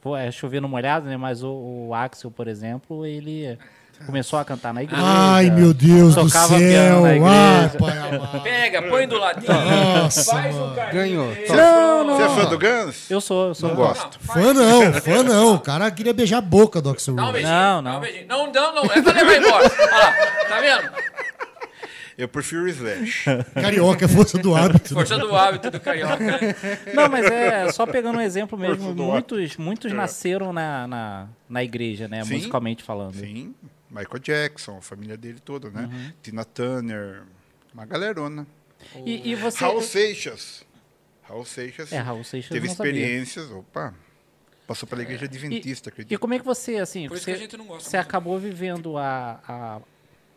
Pô, 0.00 0.16
é 0.16 0.30
chover 0.30 0.62
no 0.62 0.70
molhado, 0.70 1.04
né? 1.06 1.18
Mas 1.18 1.42
o, 1.42 1.50
o 1.88 1.92
Axel, 1.94 2.30
por 2.30 2.48
exemplo, 2.48 3.04
ele 3.04 3.58
começou 4.04 4.38
a 4.38 4.44
cantar 4.44 4.74
na 4.74 4.82
igreja. 4.82 5.02
Ai, 5.04 5.50
meu 5.50 5.72
Deus 5.72 6.14
do 6.14 6.28
céu. 6.28 6.48
piano 6.58 7.02
na 7.02 7.08
Ai, 7.08 7.16
igreja. 7.64 7.78
pai 7.78 7.98
amado. 7.98 8.42
Pega, 8.42 8.82
põe 8.82 9.08
do 9.08 9.18
ladinho. 9.18 9.52
Nossa, 9.52 10.24
faz 10.24 10.54
um 10.54 10.60
mano. 10.60 10.74
carinho 10.76 10.94
Ganhou. 10.94 11.26
nele. 11.28 11.48
Não, 11.48 12.04
não. 12.04 12.16
você 12.16 12.22
é 12.22 12.28
fã 12.28 12.44
do 12.50 12.58
Guns? 12.58 13.10
Eu 13.10 13.20
sou, 13.20 13.48
eu 13.48 13.54
sou. 13.54 13.68
Não 13.70 13.76
gosto. 13.76 14.18
Fã 14.20 14.52
não, 14.52 14.92
fã 14.94 15.22
não. 15.22 15.54
O 15.54 15.60
cara 15.60 15.90
queria 15.90 16.12
beijar 16.12 16.38
a 16.38 16.42
boca 16.42 16.80
do 16.82 16.90
Axel 16.90 17.14
um 17.14 17.20
Rose. 17.24 17.42
Não, 17.42 17.78
um 17.78 17.82
não. 17.82 18.00
Não, 18.28 18.52
não, 18.52 18.74
não. 18.74 18.84
É 18.84 19.02
pra 19.02 19.12
levar 19.12 19.36
embora. 19.36 19.72
Olha 19.78 19.96
lá, 19.96 20.12
tá 20.48 20.60
vendo? 20.60 20.90
Eu 22.18 22.28
prefiro 22.28 22.62
o 22.62 22.68
Slash. 22.68 23.24
Carioca 23.52 24.06
é 24.06 24.08
força 24.08 24.38
do 24.38 24.54
hábito. 24.56 24.94
né? 24.94 25.00
Força 25.00 25.18
do 25.18 25.36
hábito 25.36 25.70
do 25.70 25.78
carioca. 25.78 26.16
Não, 26.94 27.10
mas 27.10 27.26
é 27.26 27.70
só 27.72 27.84
pegando 27.84 28.16
um 28.18 28.22
exemplo 28.22 28.58
mesmo. 28.58 28.94
Muitos, 28.94 29.58
muitos 29.58 29.92
nasceram 29.92 30.50
na, 30.50 30.86
na, 30.88 31.26
na 31.46 31.62
igreja, 31.62 32.08
né? 32.08 32.24
Sim. 32.24 32.34
Musicalmente 32.36 32.82
falando. 32.82 33.16
Sim, 33.16 33.54
Michael 33.96 34.18
Jackson, 34.20 34.78
a 34.78 34.82
família 34.82 35.16
dele 35.16 35.38
toda, 35.40 35.70
né? 35.70 35.88
Uhum. 35.92 36.12
Tina 36.22 36.44
Turner, 36.44 37.22
uma 37.72 37.84
galerona. 37.86 38.46
E, 39.04 39.30
e 39.30 39.34
você. 39.34 39.58
Raul 39.64 39.80
Seixas. 39.82 40.64
Raul 41.22 41.44
Seixas 41.44 41.92
É, 41.92 41.98
Raul 41.98 42.22
Seixas 42.24 42.50
teve 42.50 42.68
não 42.68 42.74
sabia. 42.74 42.92
experiências, 42.92 43.50
opa, 43.50 43.94
passou 44.66 44.88
pela 44.88 45.02
igreja 45.02 45.24
adventista, 45.24 45.88
E 45.88 45.92
acredito. 45.92 46.18
como 46.20 46.34
é 46.34 46.38
que 46.38 46.44
você, 46.44 46.76
assim, 46.76 47.08
Por 47.08 47.14
isso 47.16 47.24
você, 47.24 47.30
que 47.32 47.36
a 47.36 47.40
gente 47.40 47.56
não 47.56 47.66
gosta 47.66 47.88
você 47.88 47.96
acabou 47.96 48.38
vivendo 48.38 48.96
a, 48.96 49.40
a- 49.46 49.80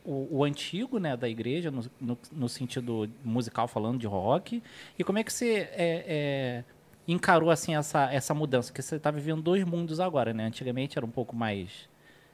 o, 0.03 0.37
o 0.39 0.43
antigo, 0.43 0.97
né, 0.97 1.15
da 1.17 1.27
igreja, 1.29 1.69
no, 1.69 1.83
no, 1.99 2.17
no 2.31 2.49
sentido 2.49 3.09
musical, 3.23 3.67
falando 3.67 3.99
de 3.99 4.07
rock, 4.07 4.63
e 4.97 5.03
como 5.03 5.19
é 5.19 5.23
que 5.23 5.31
você 5.31 5.69
é, 5.73 6.05
é, 6.07 6.63
encarou, 7.07 7.51
assim, 7.51 7.75
essa, 7.75 8.11
essa 8.11 8.33
mudança? 8.33 8.69
Porque 8.71 8.81
você 8.81 8.95
está 8.95 9.11
vivendo 9.11 9.41
dois 9.41 9.63
mundos 9.63 9.99
agora, 9.99 10.33
né? 10.33 10.45
Antigamente 10.45 10.97
era 10.97 11.05
um 11.05 11.11
pouco 11.11 11.35
mais 11.35 11.88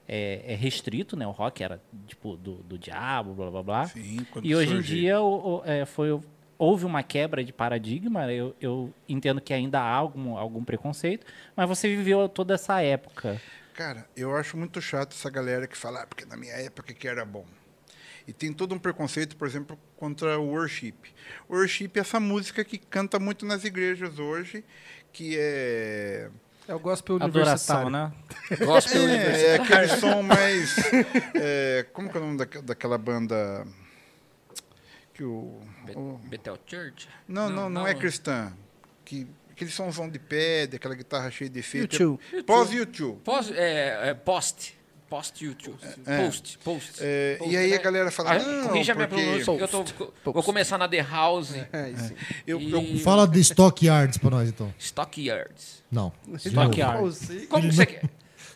é, 0.08 0.54
é 0.54 0.56
restrito, 0.56 1.16
né? 1.18 1.26
O 1.28 1.32
rock 1.32 1.64
era, 1.64 1.82
tipo, 2.08 2.36
do, 2.38 2.56
do 2.58 2.78
diabo, 2.78 3.34
blá, 3.34 3.50
blá, 3.52 3.64
blá. 3.64 3.86
Sim, 3.88 4.26
E 4.44 4.56
hoje 4.56 4.72
em 4.72 4.76
surgiu. 4.76 4.98
dia 4.98 5.22
o- 5.22 5.58
o- 5.60 5.64
é, 5.66 5.86
foi, 5.86 6.20
houve 6.58 6.86
uma 6.86 7.02
quebra 7.04 7.44
de 7.44 7.52
paradigma. 7.52 8.32
Eu, 8.32 8.56
eu 8.62 8.94
entendo 9.10 9.42
que 9.42 9.54
ainda 9.54 9.80
há 9.80 9.94
algum, 9.94 10.38
algum 10.38 10.64
preconceito, 10.64 11.26
mas 11.56 11.68
você 11.68 11.88
viveu 11.96 12.28
toda 12.30 12.54
essa 12.54 12.82
época. 12.82 13.42
Cara, 13.74 14.08
eu 14.16 14.36
acho 14.36 14.56
muito 14.56 14.82
chato 14.82 15.12
essa 15.14 15.30
galera 15.30 15.68
que 15.68 15.76
fala, 15.78 16.04
ah, 16.04 16.08
porque 16.08 16.24
na 16.26 16.38
minha 16.38 16.54
época 16.54 16.94
que 16.94 17.08
era 17.08 17.26
bom. 17.26 17.46
E 18.28 18.34
tem 18.34 18.52
todo 18.54 18.74
um 18.74 18.80
preconceito, 18.80 19.36
por 19.36 19.48
exemplo, 19.48 19.78
contra 19.98 20.40
o 20.40 20.48
worship. 20.50 20.96
O 21.48 21.56
worship 21.56 21.92
é 21.96 22.00
essa 22.00 22.20
música 22.20 22.64
que 22.64 22.78
canta 22.78 23.20
muito 23.20 23.46
nas 23.46 23.64
igrejas 23.64 24.18
hoje, 24.18 24.64
que 25.12 25.36
é 25.38 26.32
É 26.68 26.74
o 26.74 26.80
gospel 26.80 27.18
Adoração, 27.22 27.90
né? 27.90 28.12
Gospel 28.66 29.08
é, 29.08 29.42
é 29.44 29.56
aquele 29.56 29.88
som 30.00 30.22
mais. 30.24 30.76
é, 31.36 31.86
como 31.94 32.10
que 32.10 32.18
é 32.18 32.20
o 32.20 32.24
nome 32.24 32.38
daque- 32.38 32.62
daquela 32.62 32.98
banda 32.98 33.66
que 35.14 35.24
o, 35.24 35.60
Be- 35.86 35.94
o- 35.96 36.20
Bethel 36.24 36.58
Church? 36.66 37.08
não, 37.28 37.50
não, 37.50 37.70
não, 37.70 37.88
é 37.88 37.94
cristã. 37.94 38.52
Que 39.04 39.28
aquele 39.52 39.70
somzão 39.70 40.10
de 40.10 40.18
pedra, 40.20 40.78
aquela 40.78 40.96
guitarra 40.96 41.30
cheia 41.30 41.50
de 41.50 41.60
efeito. 41.60 41.94
YouTube. 42.02 42.44
Pós 42.44 42.72
YouTube. 42.72 43.20
Pós, 43.24 43.52
é, 43.52 44.10
é, 44.10 44.14
post. 44.14 44.76
Post 45.10 45.46
YouTube. 45.46 45.78
Post. 46.04 46.58
Post. 46.64 46.94
É, 47.00 47.36
Post, 47.38 47.54
e 47.54 47.58
aí 47.58 47.70
né? 47.70 47.76
a 47.78 47.80
galera 47.82 48.12
fala, 48.12 48.32
Ah, 48.34 48.40
não, 48.40 48.72
minha 48.72 48.86
porque 48.96 49.08
pronúncia, 49.08 49.46
porque 49.46 49.64
eu 49.64 49.68
tô, 50.24 50.32
vou 50.34 50.42
começar 50.44 50.78
na 50.78 50.88
The 50.88 51.02
House. 51.04 51.54
É, 51.72 51.90
isso. 51.92 52.14
eu, 52.48 52.60
e- 52.60 52.72
eu- 52.72 53.00
Fala 53.00 53.28
de 53.28 53.40
Stockyards 53.40 54.18
pra 54.18 54.30
nós, 54.32 54.50
então. 54.50 54.74
Stockyards. 54.80 55.84
Não. 55.92 56.12
Stockyard. 56.38 57.48
Como 57.48 57.70
que 57.70 57.76
você 57.76 57.86
quer? 57.86 58.02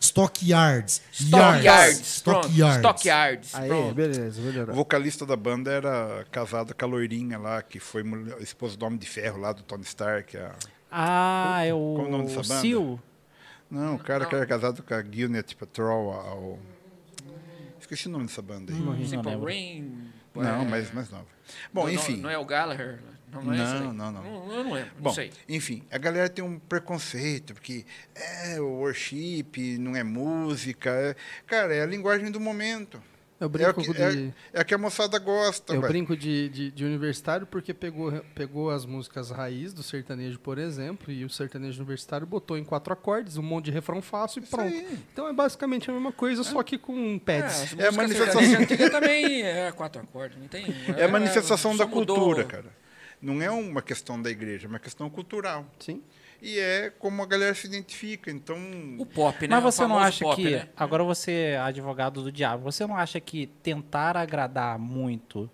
Stockyards. 0.00 1.02
Stockyards. 1.12 2.00
Stockyards. 2.16 2.76
Stockyards. 2.78 3.54
Aí, 3.54 3.68
Pronto. 3.68 3.94
beleza, 3.94 4.40
o 4.40 4.44
melhorou. 4.44 4.74
vocalista 4.74 5.24
da 5.26 5.36
banda 5.36 5.70
era 5.70 6.26
casado 6.30 6.74
com 6.74 6.84
a 6.84 6.88
loirinha 6.88 7.38
lá, 7.38 7.62
que 7.62 7.78
foi 7.78 8.02
mulher- 8.02 8.36
esposa 8.40 8.76
do 8.76 8.84
Homem 8.86 8.98
de 8.98 9.06
Ferro 9.06 9.38
lá, 9.38 9.52
do 9.52 9.62
Tony 9.62 9.84
Stark. 9.84 10.36
a- 10.36 10.52
Ah, 10.90 11.64
é 11.64 11.72
o, 11.72 11.92
Qual 11.94 12.08
o 12.08 12.10
nome 12.10 12.24
dessa 12.24 12.40
o 12.40 12.42
banda? 12.42 12.60
Seal. 12.60 13.00
Não, 13.70 13.94
o 13.94 13.98
cara 13.98 14.26
que 14.26 14.32
Não. 14.32 14.38
era 14.38 14.46
casado 14.46 14.82
com 14.82 14.94
a 14.94 15.00
Gwyneth 15.02 15.54
Paltrow, 15.58 16.12
a- 16.12 16.34
o... 16.34 16.58
Esqueci 17.78 18.08
o 18.08 18.10
nome 18.10 18.26
dessa 18.26 18.42
banda 18.42 18.72
aí. 18.72 18.78
Não 18.80 18.94
Simple 19.06 19.30
lembro. 19.30 19.46
Rain. 19.46 20.10
Não, 20.34 20.62
é, 20.62 20.64
mas 20.64 20.92
mais 20.92 21.10
nova. 21.10 21.26
Bom, 21.72 21.84
não- 21.84 21.90
enfim. 21.92 22.16
Não, 22.16 22.30
é 22.30 22.38
o 22.38 22.44
Gallagher? 22.44 23.00
Não, 23.32 23.42
não 23.42 23.52
é 23.52 23.56
Não, 23.56 23.64
aí? 23.90 23.96
não, 23.96 24.12
não. 24.12 24.24
Eu 24.52 24.64
não 24.64 24.72
lembro, 24.72 24.90
Bom, 24.98 25.04
não 25.10 25.14
sei. 25.14 25.30
enfim, 25.48 25.84
a 25.90 25.98
galera 25.98 26.28
tem 26.28 26.44
um 26.44 26.58
preconceito, 26.58 27.54
porque 27.54 27.84
é 28.14 28.60
o 28.60 28.66
worship, 28.66 29.78
não 29.78 29.94
é 29.94 30.02
música. 30.02 30.90
é- 30.90 31.14
Cara, 31.46 31.72
é 31.74 31.82
a 31.82 31.86
linguagem 31.86 32.30
do 32.32 32.40
momento. 32.40 33.00
Eu 33.40 33.44
É, 33.44 33.46
o 33.46 33.48
brinco 33.48 33.82
que, 33.82 33.92
de... 33.94 34.02
é, 34.02 34.32
é 34.52 34.60
a 34.60 34.64
que 34.64 34.74
a 34.74 34.78
moçada 34.78 35.18
gosta. 35.18 35.72
Eu 35.72 35.80
vai. 35.80 35.88
brinco 35.90 36.14
de, 36.14 36.50
de, 36.50 36.70
de 36.70 36.84
universitário 36.84 37.46
porque 37.46 37.72
pegou, 37.72 38.12
pegou 38.34 38.70
as 38.70 38.84
músicas 38.84 39.30
raiz 39.30 39.72
do 39.72 39.82
sertanejo, 39.82 40.38
por 40.38 40.58
exemplo, 40.58 41.10
e 41.10 41.24
o 41.24 41.30
sertanejo 41.30 41.78
universitário 41.78 42.26
botou 42.26 42.58
em 42.58 42.64
quatro 42.64 42.92
acordes, 42.92 43.38
um 43.38 43.42
monte 43.42 43.64
de 43.66 43.70
refrão 43.70 44.02
fácil 44.02 44.40
e 44.40 44.42
Isso 44.44 44.50
pronto. 44.54 44.68
aí. 44.74 44.98
Então 45.12 45.26
é 45.26 45.32
basicamente 45.32 45.88
a 45.90 45.94
mesma 45.94 46.12
coisa, 46.12 46.44
só 46.44 46.62
que 46.62 46.76
com 46.76 47.18
pads. 47.18 47.72
É, 47.78 47.84
É 47.84 47.88
a 47.88 47.92
música 47.92 47.92
manifestação- 48.02 48.60
antiga 48.60 48.90
também 48.90 49.42
é 49.42 49.72
quatro 49.72 50.02
acordes, 50.02 50.38
não 50.38 50.46
tem? 50.46 50.66
É 50.98 51.04
a 51.04 51.08
manifestação 51.08 51.74
da 51.74 51.86
mudou. 51.86 52.16
cultura, 52.16 52.44
cara. 52.44 52.66
Não 53.22 53.40
é 53.42 53.50
uma 53.50 53.80
questão 53.82 54.20
da 54.20 54.30
igreja, 54.30 54.66
é 54.66 54.68
uma 54.68 54.78
questão 54.78 55.08
cultural. 55.08 55.66
Sim. 55.78 56.02
E 56.42 56.58
é 56.58 56.90
como 56.90 57.22
a 57.22 57.26
galera 57.26 57.54
se 57.54 57.66
identifica. 57.66 58.30
Então, 58.30 58.56
O 58.98 59.04
pop, 59.06 59.46
né? 59.46 59.54
Mas 59.56 59.64
O 59.64 59.70
você 59.72 59.86
não 59.86 59.98
acha 59.98 60.24
pop, 60.24 60.36
que. 60.42 60.50
né? 60.50 60.68
Agora 60.76 61.04
você 61.04 61.32
é 61.52 61.58
advogado 61.58 62.22
do 62.22 62.32
diabo. 62.32 62.64
Você 62.64 62.86
não 62.86 62.96
acha 62.96 63.20
que 63.20 63.46
tentar 63.62 64.16
agradar 64.16 64.78
muito 64.78 65.50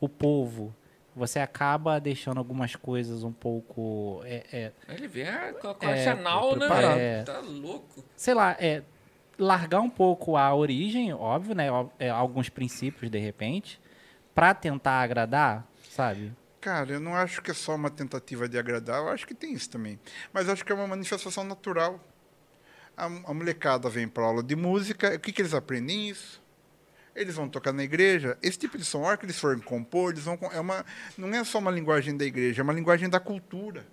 o 0.00 0.08
povo, 0.08 0.74
você 1.16 1.40
acaba 1.40 1.98
deixando 1.98 2.38
algumas 2.38 2.76
coisas 2.76 3.24
um 3.24 3.32
pouco. 3.32 4.20
é, 4.24 4.44
é, 4.52 4.72
Ele 4.88 5.08
vem 5.08 5.26
com 5.60 5.74
com 5.74 5.86
É, 5.86 5.92
arsenal, 5.92 6.54
né? 6.56 6.68
velho? 6.68 7.24
Tá 7.24 7.40
louco. 7.40 8.04
sei 8.14 8.34
lá, 8.34 8.56
é 8.60 8.82
largar 9.38 9.80
um 9.80 9.90
pouco 9.90 10.36
a 10.36 10.54
origem, 10.54 11.12
óbvio, 11.12 11.54
né? 11.54 11.66
é, 11.98 12.10
alguns 12.10 12.48
princípios 12.48 13.10
de 13.10 13.18
repente, 13.18 13.80
pra 14.34 14.52
tentar 14.54 15.00
agradar, 15.00 15.66
sabe? 15.90 16.32
Cara, 16.60 16.92
eu 16.92 17.00
não 17.00 17.14
acho 17.14 17.42
que 17.42 17.50
é 17.50 17.54
só 17.54 17.74
uma 17.74 17.90
tentativa 17.90 18.48
de 18.48 18.58
agradar, 18.58 19.00
eu 19.00 19.08
acho 19.08 19.26
que 19.26 19.34
tem 19.34 19.52
isso 19.52 19.70
também. 19.70 19.98
Mas 20.32 20.48
acho 20.48 20.64
que 20.64 20.72
é 20.72 20.74
uma 20.74 20.86
manifestação 20.86 21.44
natural. 21.44 22.02
A, 22.96 23.04
a 23.04 23.34
molecada 23.34 23.88
vem 23.88 24.08
para 24.08 24.24
aula 24.24 24.42
de 24.42 24.56
música, 24.56 25.14
o 25.14 25.20
que, 25.20 25.32
que 25.32 25.42
eles 25.42 25.54
aprendem 25.54 26.08
isso? 26.08 26.42
Eles 27.14 27.34
vão 27.34 27.48
tocar 27.48 27.72
na 27.72 27.82
igreja. 27.82 28.38
Esse 28.42 28.58
tipo 28.58 28.78
de 28.78 28.84
som, 28.84 29.04
a 29.04 29.08
hora 29.08 29.16
que 29.16 29.24
eles 29.24 29.38
forem 29.38 29.60
compor, 29.60 30.12
eles 30.12 30.24
vão. 30.24 30.38
É 30.52 30.60
uma, 30.60 30.86
não 31.16 31.28
é 31.34 31.42
só 31.42 31.58
uma 31.58 31.70
linguagem 31.70 32.16
da 32.16 32.24
igreja, 32.24 32.62
é 32.62 32.64
uma 32.64 32.72
linguagem 32.72 33.08
da 33.08 33.18
cultura. 33.18 33.84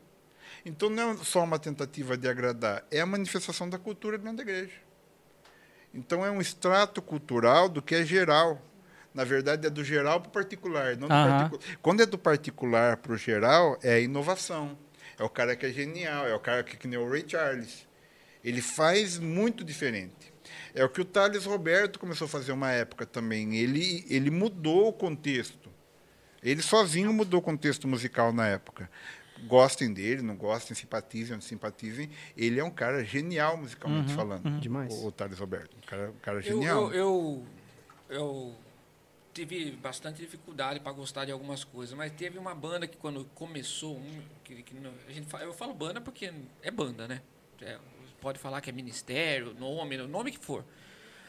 Então 0.66 0.90
não 0.90 1.12
é 1.12 1.18
só 1.18 1.44
uma 1.44 1.60
tentativa 1.60 2.18
de 2.18 2.28
agradar, 2.28 2.84
é 2.90 3.00
a 3.00 3.06
manifestação 3.06 3.70
da 3.70 3.78
cultura 3.78 4.18
dentro 4.18 4.38
da 4.38 4.44
igreja. 4.44 4.74
Então 5.94 6.26
é 6.26 6.32
um 6.32 6.42
extrato 6.42 7.02
cultural 7.02 7.70
do 7.70 7.82
que 7.82 7.96
é 7.96 8.04
geral. 8.04 8.62
Na 9.16 9.24
verdade, 9.24 9.66
é 9.66 9.70
do 9.70 9.84
geral 9.84 10.20
para 10.20 10.28
o 10.28 10.32
particular. 10.32 10.98
Não 10.98 11.08
do 11.08 11.14
Aham. 11.14 11.50
particu- 11.50 11.78
Quando 11.82 12.04
é 12.04 12.06
do 12.06 12.18
particular 12.18 12.98
para 12.98 13.14
o 13.14 13.18
geral, 13.18 13.80
é 13.82 13.94
a 13.94 14.00
inovação. 14.00 14.78
É 15.18 15.24
o 15.24 15.30
cara 15.30 15.56
que 15.56 15.66
é 15.66 15.72
genial, 15.72 16.28
é 16.28 16.36
o 16.36 16.40
cara 16.40 16.62
que, 16.64 16.76
que 16.76 16.88
nem 16.88 17.00
o 17.00 17.10
Ray 17.10 17.24
Charles. 17.26 17.88
Ele 18.44 18.62
faz 18.62 19.18
muito 19.18 19.64
diferente. 19.64 20.34
É 20.76 20.84
o 20.84 20.90
que 20.90 21.00
o 21.00 21.06
Thales 21.06 21.46
Roberto 21.46 21.98
começou 21.98 22.26
a 22.26 22.28
fazer 22.28 22.52
uma 22.52 22.70
época 22.72 23.06
também. 23.06 23.56
Ele, 23.56 24.06
ele 24.10 24.30
mudou 24.30 24.90
o 24.90 24.94
contexto. 24.94 25.70
Ele 26.44 26.62
sozinho 26.62 27.12
mudou 27.14 27.40
o 27.40 27.44
contexto 27.44 27.88
musical 27.88 28.34
na 28.34 28.48
época. 28.48 28.90
Gostem 29.48 29.92
dele, 29.94 30.22
não 30.22 30.36
gostem, 30.36 30.76
simpatizem, 30.76 31.34
não 31.36 31.42
simpatizem. 31.42 32.10
Ele 32.38 32.60
é 32.60 32.64
um 32.64 32.70
cara 32.70 33.04
genial 33.04 33.58
musicalmente 33.58 34.14
falando. 34.14 34.60
Demais. 34.60 34.94
O, 34.94 35.08
o 35.08 35.12
Thales 35.12 35.40
Roberto. 35.40 35.76
Um 35.78 35.88
cara, 35.88 36.10
um 36.12 36.20
cara 36.22 36.38
Eu, 36.40 36.42
genial. 36.44 36.94
eu, 36.94 36.94
eu, 36.94 37.46
eu 38.10 38.56
tive 39.36 39.72
bastante 39.72 40.22
dificuldade 40.22 40.80
para 40.80 40.94
gostar 40.94 41.26
de 41.26 41.32
algumas 41.32 41.66
coisas, 41.66 41.94
mas 41.94 42.10
teve 42.14 42.40
uma 42.40 42.56
banda 42.56 42.88
que 42.88 42.96
quando 42.96 43.26
começou, 43.36 43.98
um, 43.98 44.22
que, 44.46 44.64
que 44.64 44.74
a 45.08 45.12
gente, 45.12 45.28
eu 45.42 45.54
falo 45.54 45.74
banda 45.74 46.00
porque 46.00 46.34
é 46.64 46.72
banda, 46.72 47.06
né? 47.06 47.22
É, 47.62 47.78
pode 48.22 48.40
falar 48.40 48.62
que 48.62 48.70
é 48.70 48.74
ministério, 48.74 49.54
nome, 49.60 49.98
nome 49.98 50.32
que 50.32 50.40
for. 50.40 50.64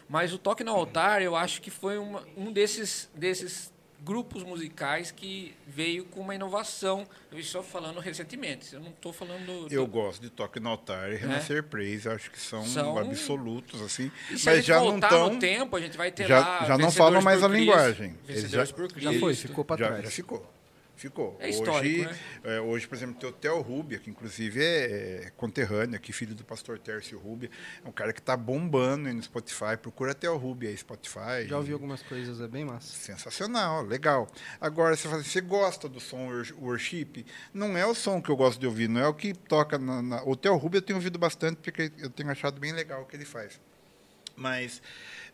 Mas 0.08 0.32
o 0.32 0.38
Toque 0.38 0.62
no 0.62 0.70
Altar, 0.70 1.20
eu 1.20 1.34
acho 1.34 1.60
que 1.60 1.68
foi 1.68 1.98
uma, 1.98 2.24
um 2.36 2.52
desses, 2.52 3.10
desses 3.12 3.72
grupos 4.04 4.42
musicais 4.42 5.10
que 5.10 5.54
veio 5.66 6.04
com 6.04 6.20
uma 6.20 6.34
inovação. 6.34 7.06
Eu 7.32 7.38
estou 7.38 7.62
falando 7.62 7.98
recentemente, 8.00 8.74
eu 8.74 8.80
não 8.80 8.90
estou 8.90 9.12
falando... 9.12 9.68
do- 9.68 9.74
Eu 9.74 9.86
gosto 9.86 10.20
de 10.22 10.30
Toque 10.30 10.60
no 10.60 10.68
Altar 10.70 11.10
e 11.12 11.16
Renascer 11.16 11.62
Praise, 11.64 12.08
acho 12.08 12.30
que 12.30 12.38
são, 12.40 12.62
É? 12.62 12.66
São- 12.66 12.98
absolutos, 12.98 13.80
assim. 13.82 14.10
E 14.30 14.38
se 14.38 14.48
a 14.48 14.52
Mas 14.52 14.56
gente 14.60 14.66
já 14.68 14.76
não 14.76 14.90
voltar 14.92 15.06
estão. 15.12 15.32
no 15.32 15.38
tempo, 15.38 15.76
a 15.76 15.80
gente 15.80 15.96
vai 15.96 16.10
ter 16.12 16.26
já- 16.26 16.38
lá... 16.40 16.64
já 16.66 16.78
não 16.78 16.90
falam 16.90 17.20
mais 17.22 17.40
por 17.40 17.46
a 17.46 17.48
Cristo, 17.48 17.64
linguagem. 17.64 18.18
Vencedores 18.24 18.68
já- 18.70 18.74
por 18.74 18.88
Já 19.00 19.12
foi, 19.14 19.32
Cristo. 19.32 19.48
ficou 19.48 19.66
já, 19.70 19.76
trás. 19.76 20.04
já 20.04 20.10
ficou. 20.10 20.55
Ficou. 20.96 21.36
É 21.38 21.50
hoje, 21.50 22.06
né? 22.06 22.18
é, 22.42 22.60
hoje, 22.60 22.88
por 22.88 22.94
exemplo, 22.94 23.14
tem 23.16 23.28
o 23.28 23.32
Theo 23.32 23.60
Rubia, 23.60 23.98
que 23.98 24.08
inclusive 24.08 24.64
é, 24.64 25.26
é 25.26 25.32
conterrâneo 25.36 25.94
aqui, 25.94 26.10
filho 26.10 26.34
do 26.34 26.42
pastor 26.42 26.78
Tércio 26.78 27.18
Rubia. 27.18 27.50
É 27.84 27.88
um 27.88 27.92
cara 27.92 28.14
que 28.14 28.18
está 28.20 28.34
bombando 28.34 29.06
aí 29.06 29.12
no 29.12 29.22
Spotify. 29.22 29.76
Procura 29.80 30.14
Theo 30.14 30.34
Rubia 30.38 30.70
aí, 30.70 30.76
Spotify. 30.76 31.46
Já 31.46 31.58
ouvi 31.58 31.72
algumas 31.72 32.02
coisas, 32.02 32.40
é 32.40 32.48
bem 32.48 32.64
massa. 32.64 32.94
Sensacional, 32.96 33.82
legal. 33.84 34.26
Agora, 34.58 34.96
você 34.96 35.06
fala 35.06 35.20
assim, 35.20 35.28
você 35.28 35.40
gosta 35.42 35.86
do 35.86 36.00
som 36.00 36.28
wor- 36.28 36.54
worship? 36.62 37.26
Não 37.52 37.76
é 37.76 37.84
o 37.84 37.94
som 37.94 38.22
que 38.22 38.30
eu 38.30 38.36
gosto 38.36 38.58
de 38.58 38.66
ouvir, 38.66 38.88
não 38.88 39.02
é 39.02 39.06
o 39.06 39.12
que 39.14 39.34
toca 39.34 39.78
na... 39.78 40.00
na... 40.00 40.22
O 40.24 40.34
Theo 40.34 40.56
Rubio 40.56 40.78
eu 40.78 40.82
tenho 40.82 40.96
ouvido 40.98 41.18
bastante, 41.18 41.58
porque 41.58 41.92
eu 41.98 42.08
tenho 42.08 42.30
achado 42.30 42.58
bem 42.58 42.72
legal 42.72 43.02
o 43.02 43.04
que 43.04 43.14
ele 43.16 43.26
faz. 43.26 43.60
Mas 44.34 44.82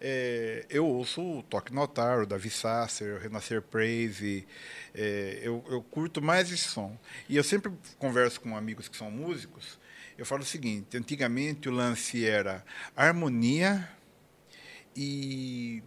é, 0.05 0.67
eu 0.69 0.85
ouço 0.85 1.23
o 1.23 1.43
Toque 1.45 1.73
Notar, 1.73 2.23
o 2.23 2.27
Davi 2.27 2.51
Sasser, 2.51 3.15
o 3.15 3.19
Renascer 3.21 3.63
Praise, 3.63 4.45
é, 4.93 5.39
eu, 5.41 5.65
eu 5.69 5.81
curto 5.81 6.21
mais 6.21 6.51
esse 6.51 6.65
som. 6.65 6.99
E 7.29 7.37
eu 7.37 7.45
sempre 7.45 7.71
converso 7.99 8.41
com 8.41 8.57
amigos 8.57 8.89
que 8.89 8.97
são 8.97 9.13
músicos, 9.13 9.79
eu 10.19 10.27
falo 10.27 10.43
o 10.43 10.45
seguinte, 10.45 10.97
antigamente 10.97 11.69
o 11.69 11.73
lance 11.73 12.27
era 12.27 12.65
harmonia 12.97 13.89
e, 14.97 15.83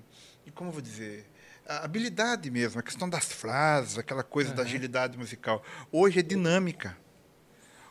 e 0.45 0.51
como 0.51 0.69
eu 0.69 0.73
vou 0.73 0.81
dizer, 0.81 1.25
a 1.67 1.83
habilidade 1.83 2.49
mesmo, 2.49 2.79
a 2.79 2.83
questão 2.83 3.09
das 3.09 3.25
frases, 3.25 3.97
aquela 3.97 4.23
coisa 4.23 4.53
da 4.53 4.63
agilidade 4.63 5.17
musical. 5.17 5.61
Hoje 5.91 6.19
é 6.19 6.23
dinâmica. 6.23 6.97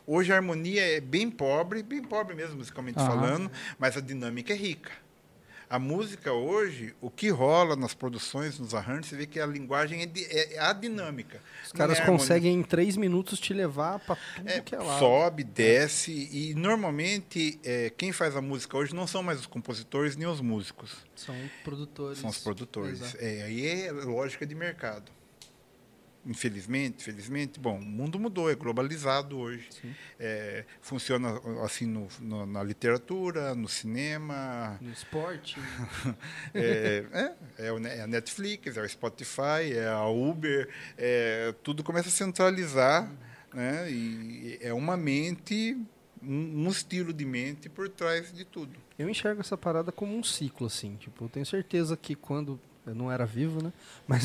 Hoje 0.07 0.33
a 0.33 0.35
harmonia 0.35 0.81
é 0.81 0.99
bem 0.99 1.29
pobre, 1.29 1.83
bem 1.83 2.01
pobre 2.01 2.35
mesmo 2.35 2.57
musicalmente 2.57 2.99
Aham. 2.99 3.07
falando, 3.07 3.51
mas 3.77 3.95
a 3.95 4.01
dinâmica 4.01 4.53
é 4.53 4.55
rica. 4.55 5.04
A 5.67 5.79
música 5.79 6.31
hoje, 6.31 6.93
o 7.01 7.09
que 7.09 7.29
rola 7.29 7.75
nas 7.75 7.93
produções, 7.93 8.59
nos 8.59 8.75
arranjos, 8.75 9.07
você 9.07 9.15
vê 9.15 9.25
que 9.25 9.39
a 9.39 9.45
linguagem 9.47 10.01
é, 10.03 10.05
di- 10.05 10.25
é 10.29 10.59
a 10.59 10.71
dinâmica. 10.73 11.41
Os 11.65 11.73
Não 11.73 11.77
caras 11.79 11.97
é 11.97 12.01
harmonia. 12.01 12.19
conseguem 12.19 12.53
em 12.53 12.61
três 12.63 12.95
minutos 12.95 13.39
te 13.39 13.51
levar 13.53 13.97
pra 13.99 14.15
tudo 14.35 14.47
É, 14.49 14.61
que 14.61 14.75
é 14.75 14.77
lado. 14.77 14.99
sobe, 14.99 15.43
desce, 15.43 16.29
e 16.31 16.53
normalmente 16.53 17.59
é, 17.63 17.91
quem 17.97 18.11
faz 18.11 18.35
a 18.35 18.41
música 18.41 18.77
hoje 18.77 18.93
não 18.93 19.07
são 19.07 19.23
mais 19.23 19.39
os 19.39 19.47
compositores 19.47 20.15
nem 20.15 20.27
os 20.27 20.39
músicos, 20.39 20.91
São 21.15 21.35
produtores. 21.63 22.19
são 22.19 22.29
os 22.29 22.37
produtores. 22.37 23.01
Exato. 23.01 23.17
É, 23.19 23.41
aí 23.43 23.65
é 23.87 23.91
lógica 23.91 24.45
de 24.45 24.53
mercado. 24.53 25.11
Infelizmente, 26.25 27.03
felizmente, 27.03 27.59
bom, 27.59 27.77
o 27.77 27.81
mundo 27.85 28.19
mudou, 28.19 28.49
é 28.49 28.55
globalizado 28.55 29.37
hoje. 29.37 29.69
É, 30.19 30.65
funciona 30.81 31.39
assim 31.63 31.85
no, 31.85 32.07
no- 32.19 32.45
na 32.45 32.63
literatura, 32.63 33.53
no 33.53 33.67
cinema, 33.67 34.77
No 34.81 34.91
esporte. 34.91 35.57
é, 36.53 37.05
é, 37.57 37.67
é 37.67 37.97
é 37.97 38.01
a 38.01 38.07
Netflix, 38.07 38.77
é 38.77 38.81
o 38.81 38.89
Spotify, 38.89 39.73
é 39.75 39.87
a 39.87 40.05
Uber, 40.07 40.69
é, 40.97 41.53
tudo 41.63 41.83
começa 41.83 42.09
a 42.09 42.11
centralizar, 42.11 43.11
né? 43.53 43.89
E 43.91 44.57
é 44.61 44.73
uma 44.73 44.97
mente, 44.97 45.77
um, 46.21 46.65
um 46.65 46.69
estilo 46.69 47.13
de 47.13 47.25
mente 47.25 47.69
por 47.69 47.87
trás 47.89 48.33
de 48.33 48.45
tudo. 48.45 48.73
Eu 48.97 49.09
enxergo 49.09 49.41
essa 49.41 49.57
parada 49.57 49.91
como 49.91 50.15
um 50.17 50.23
ciclo, 50.23 50.67
assim. 50.67 50.95
Tipo, 50.95 51.25
eu 51.25 51.29
tenho 51.29 51.45
certeza 51.45 51.95
que 51.97 52.15
quando. 52.15 52.59
Eu 52.85 52.93
não 52.95 53.11
era 53.11 53.25
vivo, 53.25 53.63
né? 53.63 53.71
Mas 54.07 54.23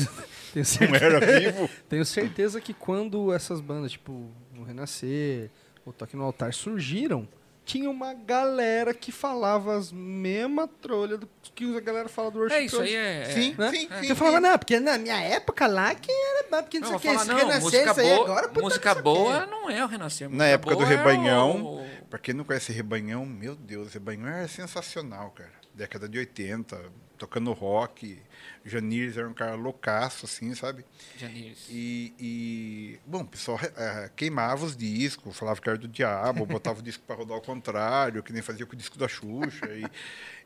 tenho 0.53 0.63
Não 0.63 0.63
certeza, 0.65 1.05
era 1.05 1.19
vivo? 1.39 1.69
tenho 1.89 2.05
certeza 2.05 2.61
que 2.61 2.73
quando 2.73 3.33
essas 3.33 3.59
bandas, 3.61 3.91
tipo, 3.93 4.11
o 4.57 4.63
Renascer, 4.63 5.49
o 5.85 5.91
Toque 5.91 6.15
no 6.15 6.23
Altar 6.23 6.53
surgiram, 6.53 7.27
tinha 7.63 7.89
uma 7.89 8.13
galera 8.13 8.93
que 8.93 9.11
falava 9.11 9.75
as 9.77 9.91
mesmas 9.91 10.67
trolhas 10.81 11.19
do 11.19 11.29
que 11.55 11.77
a 11.77 11.79
galera 11.79 12.09
fala 12.09 12.29
do 12.31 12.39
Worship 12.39 12.55
É 12.57 12.63
isso 12.65 12.81
aí, 12.81 12.95
é. 12.95 13.21
é- 13.21 13.25
Sim, 13.25 13.55
Né? 13.57 13.69
sim, 13.71 13.87
Que 13.87 13.99
sim. 14.01 14.07
eu 14.09 14.15
falava, 14.15 14.39
não, 14.41 14.57
porque 14.57 14.79
na 14.79 14.97
minha 14.97 15.19
época 15.21 15.67
lá 15.67 15.93
que 15.95 16.11
era 16.11 16.47
bom, 16.49 16.61
porque 16.63 16.79
não, 16.79 16.91
Não, 16.91 16.99
sei 16.99 17.09
o 17.11 17.13
que, 17.13 17.19
esse 17.21 17.27
não, 17.29 17.37
Renascer, 17.37 17.61
música 17.61 17.91
isso 17.91 17.99
aí 17.99 18.09
boa, 18.09 18.25
agora, 18.25 18.47
puta, 18.49 18.61
música 18.61 18.95
não 18.95 19.01
boa 19.01 19.45
não 19.45 19.69
é 19.69 19.83
o 19.83 19.87
Renascer. 19.87 20.29
Na 20.29 20.45
época 20.47 20.75
do 20.75 20.83
é 20.83 20.87
Rebanhão, 20.87 21.63
o- 21.65 21.81
Pra 22.09 22.19
quem 22.19 22.33
não 22.33 22.43
conhece 22.43 22.73
Rebanhão, 22.73 23.25
meu 23.25 23.55
Deus, 23.55 23.93
Rebanhão 23.93 24.27
era 24.27 24.47
sensacional, 24.47 25.31
cara. 25.31 25.51
Década 25.73 26.09
de 26.09 26.17
80, 26.19 26.77
tocando 27.17 27.53
rock. 27.53 28.19
Janires 28.63 29.17
era 29.17 29.27
um 29.27 29.33
cara 29.33 29.55
loucaço, 29.55 30.25
assim, 30.25 30.53
sabe? 30.53 30.85
Janires. 31.17 31.65
E, 31.69 32.13
e, 32.19 32.99
bom, 33.05 33.21
o 33.21 33.27
pessoal 33.27 33.59
eh, 33.61 34.11
queimava 34.15 34.65
os 34.65 34.77
discos, 34.77 35.35
falava 35.37 35.59
que 35.59 35.67
era 35.67 35.77
do 35.77 35.87
diabo, 35.87 36.45
botava 36.45 36.79
o 36.79 36.83
disco 36.83 37.03
para 37.05 37.15
rodar 37.15 37.35
ao 37.35 37.41
contrário, 37.41 38.21
que 38.21 38.31
nem 38.31 38.41
fazia 38.41 38.65
com 38.65 38.73
o 38.73 38.77
disco 38.77 38.97
da 38.99 39.07
Xuxa, 39.07 39.65
e, 39.73 39.85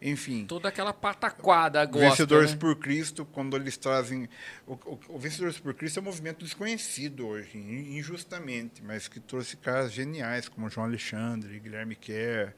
enfim. 0.02 0.46
Toda 0.46 0.70
aquela 0.70 0.94
pataquada 0.94 1.84
gospel, 1.86 2.10
Vencedores 2.10 2.52
né? 2.52 2.58
por 2.58 2.76
Cristo, 2.78 3.26
quando 3.26 3.56
eles 3.58 3.76
trazem. 3.76 4.30
O, 4.66 4.74
o, 4.74 5.00
o 5.10 5.20
Vencedores 5.20 5.60
por 5.60 5.74
Cristo 5.74 6.00
é 6.00 6.02
um 6.02 6.06
movimento 6.06 6.44
desconhecido 6.46 7.28
hoje, 7.28 7.58
in- 7.58 7.98
injustamente, 7.98 8.82
mas 8.82 9.08
que 9.10 9.20
trouxe 9.20 9.58
caras 9.58 9.92
geniais, 9.92 10.48
como 10.48 10.70
João 10.70 10.88
Alexandre, 10.88 11.60
Guilherme 11.60 11.96
Kerr, 11.96 12.54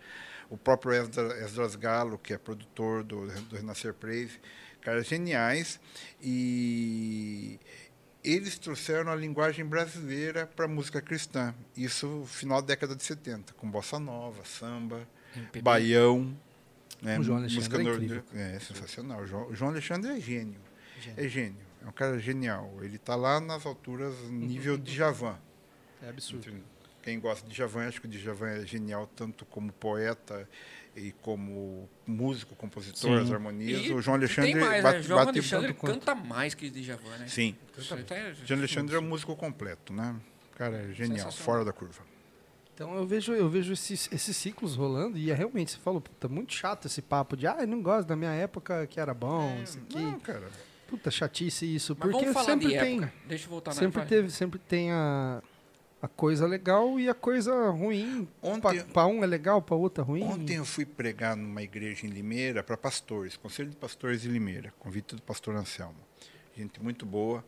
o 0.49 0.57
próprio 0.57 0.93
Esdras, 0.93 1.33
Esdras 1.41 1.75
Galo, 1.75 2.17
que 2.17 2.33
é 2.33 2.37
produtor 2.37 3.03
do, 3.03 3.25
do 3.25 3.55
Renascer 3.55 3.93
Praise. 3.93 4.39
Caras 4.87 5.05
geniais. 5.05 5.81
E 6.23 7.59
eles 8.23 8.57
trouxeram 8.57 9.11
a 9.11 9.15
linguagem 9.17 9.65
brasileira 9.65 10.47
para 10.47 10.63
a 10.63 10.67
música 10.69 11.01
cristã. 11.01 11.53
Isso 11.75 12.07
no 12.07 12.25
final 12.25 12.61
da 12.61 12.67
década 12.67 12.95
de 12.95 13.03
70, 13.03 13.51
com 13.55 13.69
bossa 13.69 13.99
nova, 13.99 14.45
samba, 14.45 15.05
MPB. 15.35 15.61
baião. 15.61 16.33
Né? 17.01 17.19
O 17.19 17.23
João 17.23 17.39
Alexandre 17.39 17.83
música 17.83 18.23
é 18.33 18.55
é 18.55 18.59
sensacional. 18.59 19.23
O 19.23 19.53
João, 19.53 19.71
Alexandre 19.71 20.09
é 20.09 20.21
gênio. 20.21 20.61
É 21.17 21.27
gênio. 21.27 21.67
É 21.83 21.89
um 21.89 21.91
cara 21.91 22.17
genial. 22.17 22.73
Ele 22.81 22.95
está 22.95 23.17
lá 23.17 23.41
nas 23.41 23.65
alturas 23.65 24.15
nível 24.29 24.77
de 24.77 24.95
Javan. 24.95 25.37
É 26.01 26.07
absurdo. 26.07 26.63
Quem 27.07 27.21
gosta 27.21 27.47
de 27.47 27.53
Djavan, 27.53 27.87
acho 27.87 28.01
que 28.01 28.07
o 28.07 28.09
Djavan 28.09 28.49
é 28.49 28.65
genial 28.65 29.07
tanto 29.15 29.45
como 29.45 29.71
poeta 29.71 30.45
e 30.93 31.13
como 31.21 31.87
músico, 32.05 32.53
compositor, 32.53 33.19
Sim. 33.19 33.23
as 33.23 33.31
harmonias. 33.31 33.85
E 33.85 33.93
o 33.93 34.01
João 34.01 34.15
Alexandre 34.17 34.51
tem 34.51 34.59
mais, 34.61 34.83
bate, 34.83 34.97
né? 34.97 35.03
João 35.03 35.19
bate 35.25 35.39
Alexandre 35.39 35.73
canta 35.73 36.13
mais 36.13 36.53
que 36.53 36.69
Djavan, 36.69 37.17
né? 37.17 37.27
Sim. 37.29 37.55
Tá- 38.05 38.15
João 38.43 38.59
Alexandre 38.59 38.93
é 38.97 38.99
um 38.99 39.03
músico 39.03 39.33
completo, 39.37 39.93
né? 39.93 40.17
Cara, 40.57 40.79
é 40.79 40.91
genial, 40.91 41.31
fora 41.31 41.63
da 41.63 41.71
curva. 41.71 42.03
Então 42.75 42.93
eu 42.93 43.07
vejo, 43.07 43.31
eu 43.31 43.47
vejo 43.47 43.71
esses, 43.71 44.09
esses 44.11 44.35
ciclos 44.35 44.75
rolando 44.75 45.17
e 45.17 45.31
é 45.31 45.33
realmente, 45.33 45.71
você 45.71 45.77
falou, 45.77 46.01
puta, 46.01 46.27
muito 46.27 46.51
chato 46.53 46.87
esse 46.87 47.01
papo 47.01 47.37
de, 47.37 47.47
ah, 47.47 47.55
eu 47.61 47.67
não 47.69 47.81
gosto 47.81 48.05
da 48.05 48.17
minha 48.17 48.33
época 48.33 48.85
que 48.85 48.99
era 48.99 49.13
bom, 49.13 49.57
isso 49.63 49.77
aqui. 49.77 49.97
Não, 49.97 50.19
cara. 50.19 50.49
Puta, 50.87 51.09
chatice 51.09 51.73
isso, 51.73 51.95
Mas 51.97 52.11
porque 52.11 52.25
vamos 52.25 52.33
falar 52.33 52.45
sempre 52.47 52.67
de 52.67 52.77
tem, 52.77 52.97
época. 52.97 53.13
Deixa 53.29 53.45
eu 53.45 53.49
voltar 53.49 53.71
sempre 53.71 54.01
na 54.01 54.05
teve, 54.05 54.29
sempre 54.29 54.59
tem 54.59 54.91
a, 54.91 55.41
a 56.01 56.07
coisa 56.07 56.45
legal 56.45 56.99
e 56.99 57.09
a 57.09 57.13
coisa 57.13 57.69
ruim. 57.69 58.27
Pra 58.93 59.07
um 59.07 59.23
é 59.23 59.27
legal, 59.27 59.61
pra 59.61 59.75
outro 59.75 60.03
é 60.03 60.05
ruim. 60.07 60.23
Ontem 60.23 60.57
eu 60.57 60.65
fui 60.65 60.85
pregar 60.85 61.35
numa 61.35 61.63
igreja 61.63 62.05
em 62.05 62.09
Limeira 62.09 62.63
para 62.63 62.77
pastores, 62.77 63.35
Conselho 63.35 63.69
de 63.69 63.75
Pastores 63.75 64.21
de 64.21 64.27
Limeira, 64.27 64.73
convite 64.79 65.15
do 65.15 65.21
pastor 65.21 65.55
Anselmo. 65.55 65.97
Gente 66.55 66.81
muito 66.81 67.05
boa. 67.05 67.43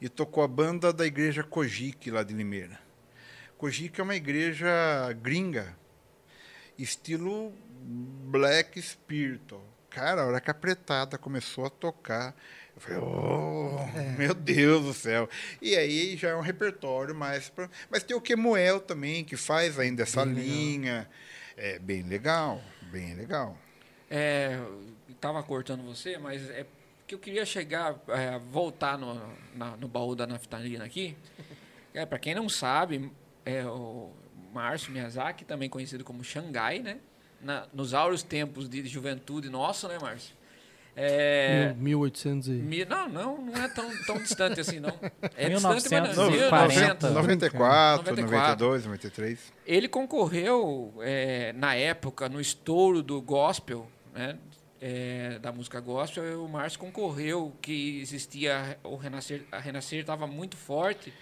E 0.00 0.08
tocou 0.08 0.42
a 0.42 0.48
banda 0.48 0.92
da 0.92 1.06
igreja 1.06 1.42
Cojique 1.42 2.10
lá 2.10 2.22
de 2.22 2.32
Limeira. 2.32 2.80
Cojique 3.58 4.00
é 4.00 4.04
uma 4.04 4.16
igreja 4.16 5.12
gringa, 5.20 5.76
estilo 6.78 7.52
Black 8.30 8.80
Spiritual. 8.80 9.62
Cara, 9.90 10.22
a 10.22 10.26
hora 10.26 10.40
que 10.40 10.50
a 10.50 10.54
pretada 10.54 11.18
começou 11.18 11.66
a 11.66 11.70
tocar, 11.70 12.34
eu 12.74 12.80
falei, 12.80 12.98
oh, 12.98 14.16
meu 14.18 14.34
Deus 14.34 14.84
do 14.84 14.94
céu. 14.94 15.28
E 15.60 15.76
aí 15.76 16.16
já 16.16 16.30
é 16.30 16.36
um 16.36 16.40
repertório 16.40 17.14
mais. 17.14 17.48
Pra... 17.48 17.68
Mas 17.90 18.02
tem 18.02 18.16
o 18.16 18.20
Kemuel 18.20 18.80
também, 18.80 19.24
que 19.24 19.36
faz 19.36 19.78
ainda 19.78 20.02
essa 20.02 20.24
Bem 20.24 20.34
legal. 20.34 20.48
linha. 20.54 21.10
É 21.56 21.78
bem 21.78 22.02
legal, 22.02 22.60
bem 22.90 23.14
legal. 23.14 23.56
É, 24.10 24.58
estava 25.08 25.42
cortando 25.42 25.82
você, 25.84 26.16
mas 26.18 26.48
é 26.50 26.64
que 27.06 27.14
eu 27.14 27.18
queria 27.18 27.44
chegar, 27.44 27.96
é, 28.08 28.38
voltar 28.38 28.96
no, 28.96 29.14
na- 29.54 29.76
no 29.76 29.86
baú 29.88 30.14
da 30.14 30.26
naftalina 30.26 30.84
aqui. 30.84 31.16
É, 31.92 32.06
para 32.06 32.20
quem 32.20 32.36
não 32.36 32.48
sabe, 32.48 33.10
é 33.44 33.64
o 33.64 34.12
Márcio 34.54 34.92
Miyazaki, 34.92 35.44
também 35.44 35.68
conhecido 35.68 36.04
como 36.04 36.22
Xangai, 36.22 36.78
né? 36.78 36.98
Na- 37.40 37.66
nos 37.74 37.94
áureos 37.94 38.22
tempos 38.22 38.68
de 38.68 38.86
juventude 38.86 39.50
nosso, 39.50 39.88
né, 39.88 39.98
Márcio? 40.00 40.32
É, 40.96 41.68
Mil- 41.76 42.00
1800 42.00 42.48
e... 42.48 42.50
mi- 42.52 42.84
não, 42.84 43.08
não, 43.08 43.38
não 43.40 43.54
é 43.62 43.68
tão, 43.68 43.88
tão 44.06 44.18
distante 44.18 44.60
assim, 44.60 44.80
não. 44.80 44.92
É 45.36 45.48
1940. 45.48 45.74
distante, 45.76 46.08
mas 46.08 46.16
Não, 46.16 46.24
não. 46.24 46.30
1940. 46.32 47.10
94, 47.10 48.10
94. 48.10 48.48
92, 48.66 48.84
93. 48.84 49.52
Ele 49.66 49.88
concorreu 49.88 50.92
é, 51.00 51.52
na 51.54 51.74
época 51.76 52.28
no 52.28 52.40
estouro 52.40 53.02
do 53.02 53.20
gospel, 53.22 53.86
né, 54.12 54.36
é, 54.80 55.38
da 55.38 55.52
música 55.52 55.78
gospel. 55.80 56.44
O 56.44 56.48
Márcio 56.48 56.80
concorreu 56.80 57.52
que 57.62 58.00
existia 58.00 58.76
o 58.82 58.96
Renascer, 58.96 59.44
a 59.52 59.58
Renascer 59.58 60.00
estava 60.00 60.26
muito 60.26 60.56
forte 60.56 61.12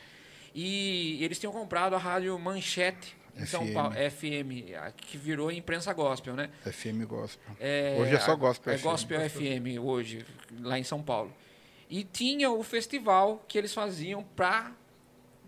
e 0.54 1.22
eles 1.22 1.38
tinham 1.38 1.52
comprado 1.52 1.94
a 1.94 1.98
rádio 1.98 2.38
Manchete 2.38 3.17
em 3.38 3.46
São 3.46 3.66
FM. 3.66 3.72
Paulo, 3.74 3.94
FM, 3.94 4.94
que 4.96 5.16
virou 5.18 5.50
imprensa 5.52 5.92
gospel, 5.92 6.34
né? 6.34 6.50
FM 6.64 7.04
Gospel. 7.06 7.54
É, 7.60 7.96
Hoje 8.00 8.14
é 8.14 8.18
só 8.20 8.34
gospel 8.36 8.72
É 8.74 8.78
FM. 8.78 8.82
gospel 8.82 9.30
FM 9.30 9.78
hoje, 9.80 10.24
lá 10.60 10.78
em 10.78 10.84
São 10.84 11.02
Paulo. 11.02 11.32
E 11.90 12.04
tinha 12.04 12.50
o 12.50 12.62
festival 12.62 13.44
que 13.48 13.56
eles 13.56 13.72
faziam 13.72 14.22
para 14.22 14.72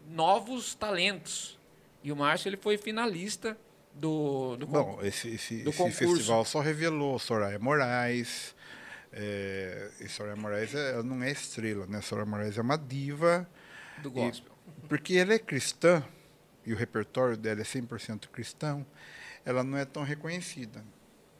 novos 0.08 0.74
talentos. 0.74 1.58
E 2.02 2.10
o 2.10 2.16
Márcio 2.16 2.48
ele 2.48 2.56
foi 2.56 2.78
finalista 2.78 3.56
do, 3.94 4.56
do 4.56 4.66
Bom, 4.66 4.98
esse, 5.02 5.28
esse, 5.34 5.62
do 5.62 5.70
esse 5.70 5.90
festival 5.90 6.44
só 6.44 6.60
revelou 6.60 7.18
Soraya 7.18 7.58
Moraes. 7.58 8.54
É, 9.12 9.90
e 10.00 10.08
Soraya 10.08 10.36
Moraes 10.36 10.74
é- 10.74 11.02
não 11.02 11.22
é 11.22 11.30
estrela, 11.30 11.86
né? 11.86 12.00
Soraya 12.00 12.26
Moraes 12.26 12.56
é 12.56 12.62
uma 12.62 12.78
diva, 12.78 13.46
do 14.02 14.10
gospel. 14.10 14.52
porque 14.88 15.14
ela 15.14 15.34
é 15.34 15.38
cristã, 15.38 16.02
e 16.64 16.72
o 16.72 16.76
repertório 16.76 17.36
dela 17.36 17.60
é 17.60 17.64
100% 17.64 18.28
cristão, 18.28 18.86
ela 19.44 19.64
não 19.64 19.76
é 19.76 19.84
tão 19.84 20.02
reconhecida. 20.02 20.84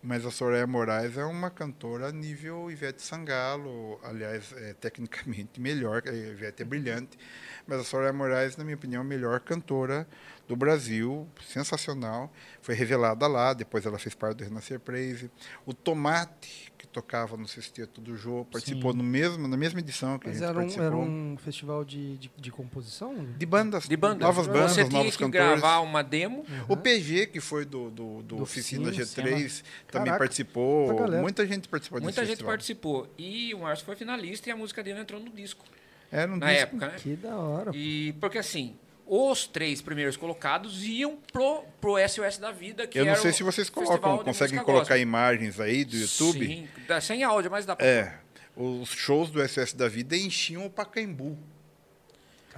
Mas 0.03 0.25
a 0.25 0.31
Soraya 0.31 0.67
Moraes 0.67 1.19
é 1.19 1.25
uma 1.25 1.51
cantora 1.51 2.11
nível 2.11 2.71
Ivete 2.71 3.03
Sangalo, 3.03 4.01
aliás, 4.03 4.51
é 4.57 4.73
tecnicamente 4.73 5.61
melhor, 5.61 6.03
a 6.07 6.13
Ivete 6.13 6.63
é 6.63 6.65
brilhante, 6.65 7.19
mas 7.67 7.81
a 7.81 7.85
Soraya 7.85 8.13
Moraes, 8.13 8.57
na 8.57 8.65
minha 8.65 8.77
opinião, 8.77 9.03
é 9.03 9.05
a 9.05 9.09
melhor 9.09 9.41
cantora 9.41 10.09
do 10.51 10.57
Brasil, 10.57 11.29
sensacional. 11.47 12.33
Foi 12.61 12.75
revelada 12.75 13.27
lá, 13.29 13.53
depois 13.55 13.87
ela 13.87 14.01
fez 14.01 14.17
parte 14.17 14.39
do 14.39 14.45
Renascer 14.45 14.81
Praise. 14.81 15.31
O 15.65 15.73
Tomate, 15.73 16.73
que 16.77 16.89
tocava 16.89 17.37
no 17.37 17.47
sexteto 17.47 18.01
do 18.01 18.17
Jô, 18.17 18.45
participou 18.51 18.93
no 18.93 19.05
mesmo, 19.05 19.47
na 19.47 19.57
mesma 19.57 19.79
edição 19.79 20.19
que 20.19 20.27
a 20.27 20.31
Mas 20.31 20.39
gente 20.39 20.49
era 20.49 20.53
um, 20.53 20.61
participou. 20.63 20.87
era 20.87 20.97
um 20.97 21.37
festival 21.39 21.85
de, 21.85 22.17
de, 22.19 22.31
de 22.37 22.51
composição? 22.51 23.15
De 23.39 23.47
bandas, 23.47 23.87
De 23.89 23.97
banda. 23.97 24.25
novas 24.27 24.49
bandas, 24.49 24.73
Você 24.73 24.85
tinha 24.85 24.99
novos 24.99 25.17
que 25.17 25.23
cantores. 25.23 25.61
gravar 25.61 25.79
uma 25.81 26.03
demo. 26.03 26.45
O 26.69 26.77
PG, 26.77 27.27
que 27.29 27.41
foi 27.41 27.65
do, 27.65 27.91
do, 27.91 28.23
do 28.23 28.37
Do 28.37 28.43
Oficina 28.43 28.89
Oficina, 28.89 29.05
G3, 29.07 29.63
também 29.87 30.07
Caraca, 30.07 30.19
participou. 30.19 31.09
muita 31.21 31.47
gente 31.47 31.69
participou 31.69 32.01
Muita 32.01 32.23
desse 32.23 32.27
gente 32.27 32.37
festival. 32.39 32.51
participou. 32.53 33.15
E 33.17 33.55
o 33.55 33.61
Márcio 33.61 33.87
foi 33.87 33.95
finalista 33.95 34.49
e 34.49 34.53
a 34.53 34.57
música 34.57 34.83
dele 34.83 34.99
entrou 35.01 35.21
no 35.21 35.31
disco. 35.31 35.65
Era 36.11 36.33
um 36.33 36.37
na 36.39 36.47
disco- 36.53 36.63
época, 36.63 36.87
né? 36.89 36.95
Que 36.99 37.15
da 37.15 37.37
hora. 37.37 37.71
E 37.73 38.15
porque 38.15 38.39
assim, 38.39 38.75
os 39.13 39.45
três 39.47 39.83
primeiros 39.83 40.17
colocados 40.17 40.85
iam 40.85 41.19
pro, 41.33 41.65
pro 41.81 41.97
SOS 42.09 42.39
da 42.39 42.53
Vida, 42.53 42.87
que 42.87 42.97
Eu 42.99 43.05
não 43.05 43.17
sei 43.17 43.33
se 43.33 43.43
vocês 43.43 43.69
colocam, 43.69 44.19
conseguem 44.19 44.59
colocar 44.61 44.81
gospel. 44.81 44.99
imagens 44.99 45.59
aí 45.59 45.85
do 45.85 45.97
YouTube. 45.97 46.47
Sim, 46.47 46.69
dá- 46.87 47.01
sem 47.01 47.25
áudio, 47.25 47.51
mas 47.51 47.67
dá 47.67 47.75
pra 47.75 47.85
É, 47.85 48.19
os 48.57 48.89
shows 48.91 49.29
do 49.31 49.41
SS 49.43 49.77
da 49.77 49.89
Vida 49.89 50.17
enchiam 50.17 50.65
o 50.65 50.71
Pacaembu. 50.71 51.37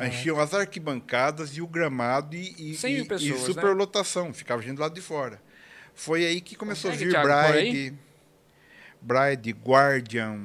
Enchiam 0.00 0.40
as 0.40 0.52
arquibancadas 0.52 1.56
e 1.56 1.62
o 1.62 1.66
gramado 1.66 2.34
e, 2.34 2.72
e, 2.72 2.74
100 2.74 2.94
mil 2.94 3.04
e- 3.04 3.08
pessoas, 3.08 3.30
e 3.30 3.32
né? 3.32 3.38
superlotação. 3.46 4.32
Ficava 4.34 4.60
gente 4.62 4.74
do 4.76 4.80
lado 4.82 4.94
de 4.94 5.00
fora. 5.02 5.40
Foi 5.94 6.24
aí 6.26 6.40
que 6.40 6.56
começou 6.56 6.90
Consegue, 6.90 7.14
a 7.16 7.22
vir 7.22 7.28
Thiago, 7.28 7.52
Bride, 7.52 7.94
Bride, 9.00 9.50
Guardian. 9.52 10.40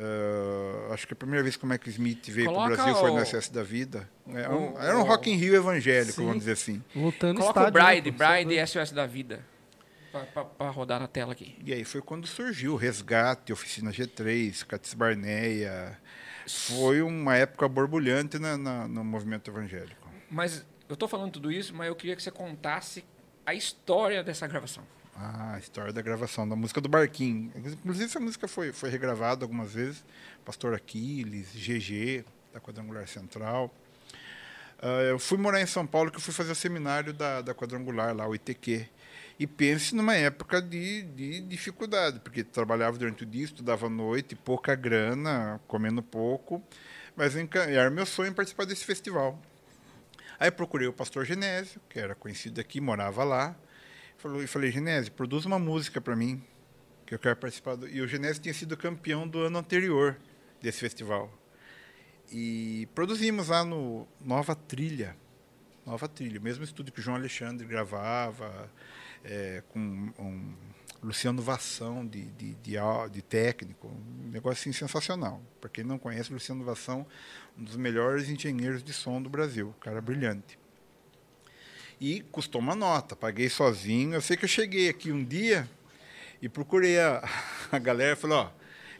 Ah, 0.00 0.94
acho 0.94 1.06
que 1.06 1.12
a 1.12 1.16
primeira 1.16 1.42
vez 1.42 1.56
que 1.56 1.64
o 1.64 1.66
Mac 1.66 1.86
Smith 1.88 2.28
veio 2.30 2.52
para 2.52 2.62
o 2.62 2.66
Brasil 2.66 2.94
foi 2.94 3.10
no 3.10 3.16
o- 3.16 3.20
Excesso 3.22 3.52
da 3.52 3.62
Vida. 3.62 4.08
Era 4.32 4.54
um, 4.54 4.74
o- 4.74 4.78
era 4.80 4.96
um 4.98 5.00
o- 5.00 5.04
Rock 5.04 5.30
in 5.30 5.34
Rio 5.36 5.54
evangélico, 5.54 6.12
Sim. 6.12 6.22
vamos 6.26 6.38
dizer 6.40 6.52
assim. 6.52 6.82
Lutando 6.94 7.40
Coloca 7.40 7.60
o 7.60 7.68
estádio, 7.68 7.80
né, 7.82 7.92
Bride, 7.94 8.12
pô? 8.12 8.18
Você 8.18 8.24
é 8.24 8.44
Bride 8.44 8.54
e 8.54 8.66
SOS 8.66 8.92
da 8.92 9.06
vida. 9.06 9.44
Pra 10.56 10.70
rodar 10.70 10.98
na 10.98 11.06
tela 11.06 11.32
aqui. 11.32 11.56
E 11.64 11.72
aí 11.72 11.84
foi 11.84 12.00
quando 12.00 12.26
surgiu 12.26 12.72
o 12.72 12.76
Resgate, 12.76 13.52
Oficina 13.52 13.90
G3, 13.92 14.64
Catis 14.64 14.94
Barneia. 14.94 15.98
Foi 16.46 17.02
uma 17.02 17.36
época 17.36 17.68
borbulhante 17.68 18.38
na- 18.38 18.56
na- 18.56 18.88
no 18.88 19.04
movimento 19.04 19.50
evangélico. 19.50 20.08
Mas 20.30 20.64
eu 20.88 20.96
tô 20.96 21.06
falando 21.06 21.32
tudo 21.32 21.52
isso, 21.52 21.74
mas 21.74 21.88
eu 21.88 21.94
queria 21.94 22.16
que 22.16 22.22
você 22.22 22.30
contasse 22.30 23.04
a 23.44 23.52
história 23.54 24.22
dessa 24.24 24.46
gravação. 24.46 24.82
Ah, 25.20 25.54
a 25.54 25.58
história 25.58 25.92
da 25.92 26.00
gravação 26.00 26.48
da 26.48 26.54
música 26.54 26.80
do 26.80 26.88
Barquinho. 26.88 27.50
Inclusive, 27.56 28.04
essa 28.04 28.20
música 28.20 28.46
foi, 28.46 28.72
foi 28.72 28.88
regravada 28.88 29.44
algumas 29.44 29.74
vezes. 29.74 30.04
Pastor 30.44 30.74
Aquiles, 30.74 31.48
GG, 31.52 32.24
da 32.52 32.60
Quadrangular 32.60 33.08
Central. 33.08 33.74
Ah, 34.80 35.02
eu 35.02 35.18
fui 35.18 35.36
morar 35.36 35.60
em 35.60 35.66
São 35.66 35.84
Paulo, 35.84 36.08
que 36.08 36.18
eu 36.18 36.20
fui 36.20 36.32
fazer 36.32 36.52
o 36.52 36.54
seminário 36.54 37.12
da, 37.12 37.42
da 37.42 37.52
Quadrangular, 37.52 38.14
lá, 38.14 38.28
o 38.28 38.34
ITQ. 38.34 38.88
E 39.40 39.46
pense 39.46 39.92
numa 39.92 40.14
época 40.14 40.62
de, 40.62 41.02
de 41.02 41.40
dificuldade, 41.40 42.20
porque 42.20 42.44
trabalhava 42.44 42.96
durante 42.96 43.24
o 43.24 43.26
dia, 43.26 43.44
estudava 43.44 43.86
à 43.86 43.90
noite, 43.90 44.36
pouca 44.36 44.76
grana, 44.76 45.60
comendo 45.66 46.00
pouco. 46.00 46.62
Mas 47.16 47.34
era 47.34 47.90
meu 47.90 48.06
sonho 48.06 48.32
participar 48.32 48.66
desse 48.66 48.84
festival. 48.84 49.36
Aí 50.38 50.52
procurei 50.52 50.86
o 50.86 50.92
pastor 50.92 51.24
Genésio, 51.24 51.80
que 51.88 51.98
era 51.98 52.14
conhecido 52.14 52.60
aqui, 52.60 52.80
morava 52.80 53.24
lá. 53.24 53.56
Falou, 54.18 54.42
e 54.42 54.48
falei, 54.48 54.72
Genésio, 54.72 55.12
produz 55.12 55.44
uma 55.44 55.60
música 55.60 56.00
para 56.00 56.16
mim, 56.16 56.42
que 57.06 57.14
eu 57.14 57.20
quero 57.20 57.36
participar. 57.36 57.76
Do... 57.76 57.88
E 57.88 58.00
o 58.00 58.08
Genésio 58.08 58.42
tinha 58.42 58.52
sido 58.52 58.76
campeão 58.76 59.28
do 59.28 59.38
ano 59.38 59.58
anterior 59.58 60.18
desse 60.60 60.80
festival. 60.80 61.32
E 62.28 62.88
produzimos 62.96 63.46
lá 63.46 63.64
no 63.64 64.08
Nova 64.20 64.56
Trilha. 64.56 65.16
Nova 65.86 66.08
Trilha, 66.08 66.40
mesmo 66.40 66.64
estúdio 66.64 66.92
que 66.92 66.98
o 66.98 67.02
João 67.02 67.16
Alexandre 67.16 67.64
gravava, 67.64 68.68
é, 69.24 69.62
com 69.68 69.78
um 70.18 70.52
Luciano 71.00 71.40
Vassão 71.40 72.04
de, 72.04 72.24
de, 72.32 72.54
de, 72.54 72.76
de 73.12 73.22
técnico, 73.22 73.86
um 73.86 74.30
negócio 74.30 74.60
assim 74.68 74.72
sensacional. 74.72 75.40
Para 75.60 75.70
quem 75.70 75.84
não 75.84 75.96
conhece, 75.96 76.32
Luciano 76.32 76.64
Vassão, 76.64 77.06
um 77.56 77.62
dos 77.62 77.76
melhores 77.76 78.28
engenheiros 78.28 78.82
de 78.82 78.92
som 78.92 79.22
do 79.22 79.30
Brasil, 79.30 79.72
cara 79.80 80.00
brilhante. 80.00 80.58
E 82.00 82.20
custou 82.30 82.60
uma 82.60 82.74
nota, 82.74 83.16
paguei 83.16 83.48
sozinho. 83.48 84.14
Eu 84.14 84.20
sei 84.20 84.36
que 84.36 84.44
eu 84.44 84.48
cheguei 84.48 84.88
aqui 84.88 85.10
um 85.10 85.24
dia 85.24 85.68
e 86.40 86.48
procurei 86.48 86.98
a, 87.00 87.22
a 87.72 87.78
galera 87.78 88.12
e 88.12 88.16
falei, 88.16 88.36
ó, 88.36 88.50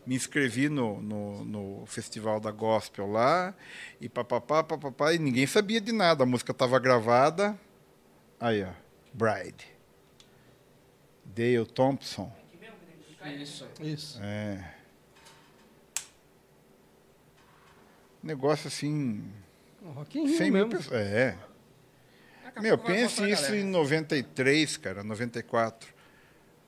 me 0.07 0.15
inscrevi 0.15 0.69
no, 0.69 1.01
no, 1.01 1.45
no 1.45 1.87
festival 1.87 2.41
da 2.41 2.51
gospel 2.51 3.07
lá, 3.07 3.55
e 4.01 4.09
papapá, 4.09 4.65
papapá, 4.65 5.13
e 5.13 5.19
ninguém 5.19 5.47
sabia 5.47 5.81
de 5.81 5.93
nada. 5.93 6.25
A 6.25 6.27
música 6.27 6.53
estava 6.53 6.79
gravada. 6.79 7.59
Aí, 8.41 8.65
ó, 8.65 8.71
Bride. 9.13 9.67
Dale 11.25 11.67
Thompson. 11.67 12.33
Isso. 13.39 13.69
Isso. 13.81 14.19
É. 14.23 14.75
Negócio 18.23 18.69
assim. 18.69 19.23
Um 19.83 19.91
Rock 19.91 20.19
in 20.19 20.27
Rio 20.27 20.39
100 20.39 20.51
mil 20.51 20.67
mesmo. 20.67 20.79
pessoas. 20.79 21.01
É. 21.01 21.39
Daqui 22.49 22.59
a 22.59 22.63
Meu, 22.63 22.79
pense 22.79 23.23
a 23.23 23.29
isso 23.29 23.55
em 23.55 23.65
93, 23.65 24.77
cara, 24.79 25.05
94. 25.05 25.89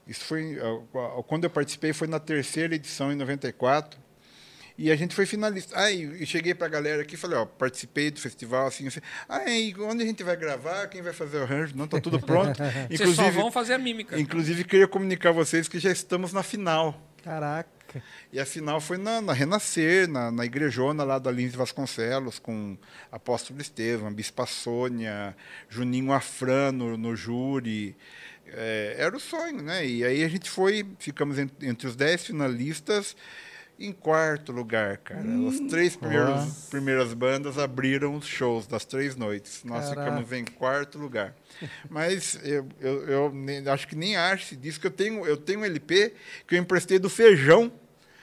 Isso 0.07 0.25
foi. 0.25 0.59
ah, 0.61 0.81
ah, 1.19 1.23
Quando 1.23 1.45
eu 1.45 1.51
participei 1.51 1.93
foi 1.93 2.07
na 2.09 2.19
terceira 2.21 2.75
edição, 2.75 3.12
em 3.12 3.16
94. 3.16 3.99
E 4.77 4.90
a 4.90 4.97
gente 4.97 5.14
foi 5.14 5.27
finalista. 5.27 5.75
Ah, 5.79 5.90
e 5.90 6.23
e 6.23 6.27
cheguei 6.27 6.55
pra 6.55 6.66
galera 6.66 7.03
aqui 7.03 7.14
e 7.14 7.19
falei, 7.19 7.37
ó, 7.38 7.45
participei 7.45 8.11
do 8.11 8.19
festival, 8.19 8.66
assim, 8.66 8.87
assim. 8.87 9.01
Ah, 9.29 9.49
e 9.51 9.75
onde 9.79 10.03
a 10.03 10.07
gente 10.07 10.23
vai 10.23 10.37
gravar? 10.37 10.87
Quem 10.88 11.03
vai 11.03 11.12
fazer 11.12 11.38
o 11.38 11.43
arranjo? 11.43 11.77
Não, 11.77 11.87
tá 11.87 12.01
tudo 12.01 12.19
pronto. 12.25 12.59
Vocês 12.90 13.14
só 13.14 13.31
vão 13.31 13.53
fazer 13.53 13.75
a 13.75 13.79
mímica. 13.79 14.19
inclusive, 14.19 14.64
queria 14.64 14.88
comunicar 14.88 15.31
a 15.31 15.33
vocês 15.33 15.69
que 15.69 15.79
já 15.79 15.90
estamos 15.90 16.33
na 16.33 16.43
final. 16.43 16.99
Caraca. 17.23 17.69
E 18.33 18.38
a 18.38 18.46
final 18.46 18.81
foi 18.81 18.96
na, 18.98 19.20
na 19.20 19.33
Renascer, 19.33 20.09
na, 20.09 20.31
na 20.31 20.44
igrejona 20.44 21.03
lá 21.05 21.18
da 21.18 21.31
Lins 21.31 21.55
Vasconcelos, 21.55 22.38
com 22.38 22.76
Apóstolo 23.11 23.61
Estevam, 23.61 24.12
Bispa 24.12 24.46
Sônia, 24.46 25.37
Juninho 25.68 26.12
Afran 26.12 26.72
no, 26.72 26.96
júri. 27.16 27.96
É, 28.46 28.96
era 28.98 29.16
o 29.16 29.20
sonho, 29.20 29.62
né? 29.62 29.87
E 29.87 30.05
aí 30.05 30.24
a 30.24 30.29
gente 30.29 30.50
foi, 30.50 30.87
ficamos 30.98 31.38
en- 31.38 31.50
entre 31.62 31.87
os 31.87 31.94
dez 31.96 32.24
finalistas 32.26 33.16
em 33.81 33.93
quarto 33.93 34.53
lugar, 34.53 34.99
cara. 34.99 35.23
As 35.49 35.59
três 35.71 35.97
primeiros, 35.97 36.69
primeiras 36.69 37.14
bandas 37.14 37.57
abriram 37.59 38.14
os 38.14 38.27
shows 38.27 38.66
das 38.66 38.85
três 38.85 39.16
noites. 39.16 39.64
Nós 39.64 39.88
Caraca. 39.88 40.05
ficamos 40.11 40.33
em 40.33 40.45
quarto 40.45 40.99
lugar. 40.99 41.35
Mas 41.88 42.38
eu, 42.45 42.69
eu, 42.79 43.09
eu 43.09 43.33
nem- 43.33 43.66
acho 43.69 43.88
que 43.88 43.97
nem 43.97 44.16
acho 44.16 44.45
esse 44.45 44.57
disco. 44.57 44.87
Eu 44.87 44.90
tenho, 44.90 45.25
eu 45.27 45.37
tenho 45.37 45.61
um 45.61 45.64
LP 45.64 46.12
que 46.47 46.55
eu 46.55 46.59
emprestei 46.59 46.99
do 46.99 47.09
Feijão. 47.09 47.73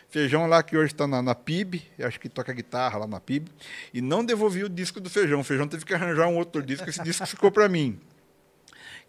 Feijão 0.10 0.48
lá 0.48 0.64
que 0.64 0.78
hoje 0.78 0.94
está 0.94 1.06
na, 1.06 1.22
na 1.22 1.36
PIB, 1.36 1.84
eu 2.00 2.08
acho 2.08 2.18
que 2.20 2.30
toca 2.30 2.54
guitarra 2.54 3.00
lá 3.00 3.08
na 3.08 3.20
PIB, 3.20 3.52
e 3.94 4.02
não 4.02 4.24
devolvi 4.24 4.64
o 4.64 4.70
disco 4.70 5.02
do 5.02 5.10
Feijão. 5.10 5.42
O 5.42 5.44
Feijão 5.44 5.68
teve 5.68 5.84
que 5.84 5.94
arranjar 5.94 6.28
um 6.30 6.38
outro 6.38 6.64
disco, 6.64 6.90
esse 6.90 7.04
disco 7.04 7.26
ficou 7.26 7.52
para 7.52 7.68
mim. 7.68 8.00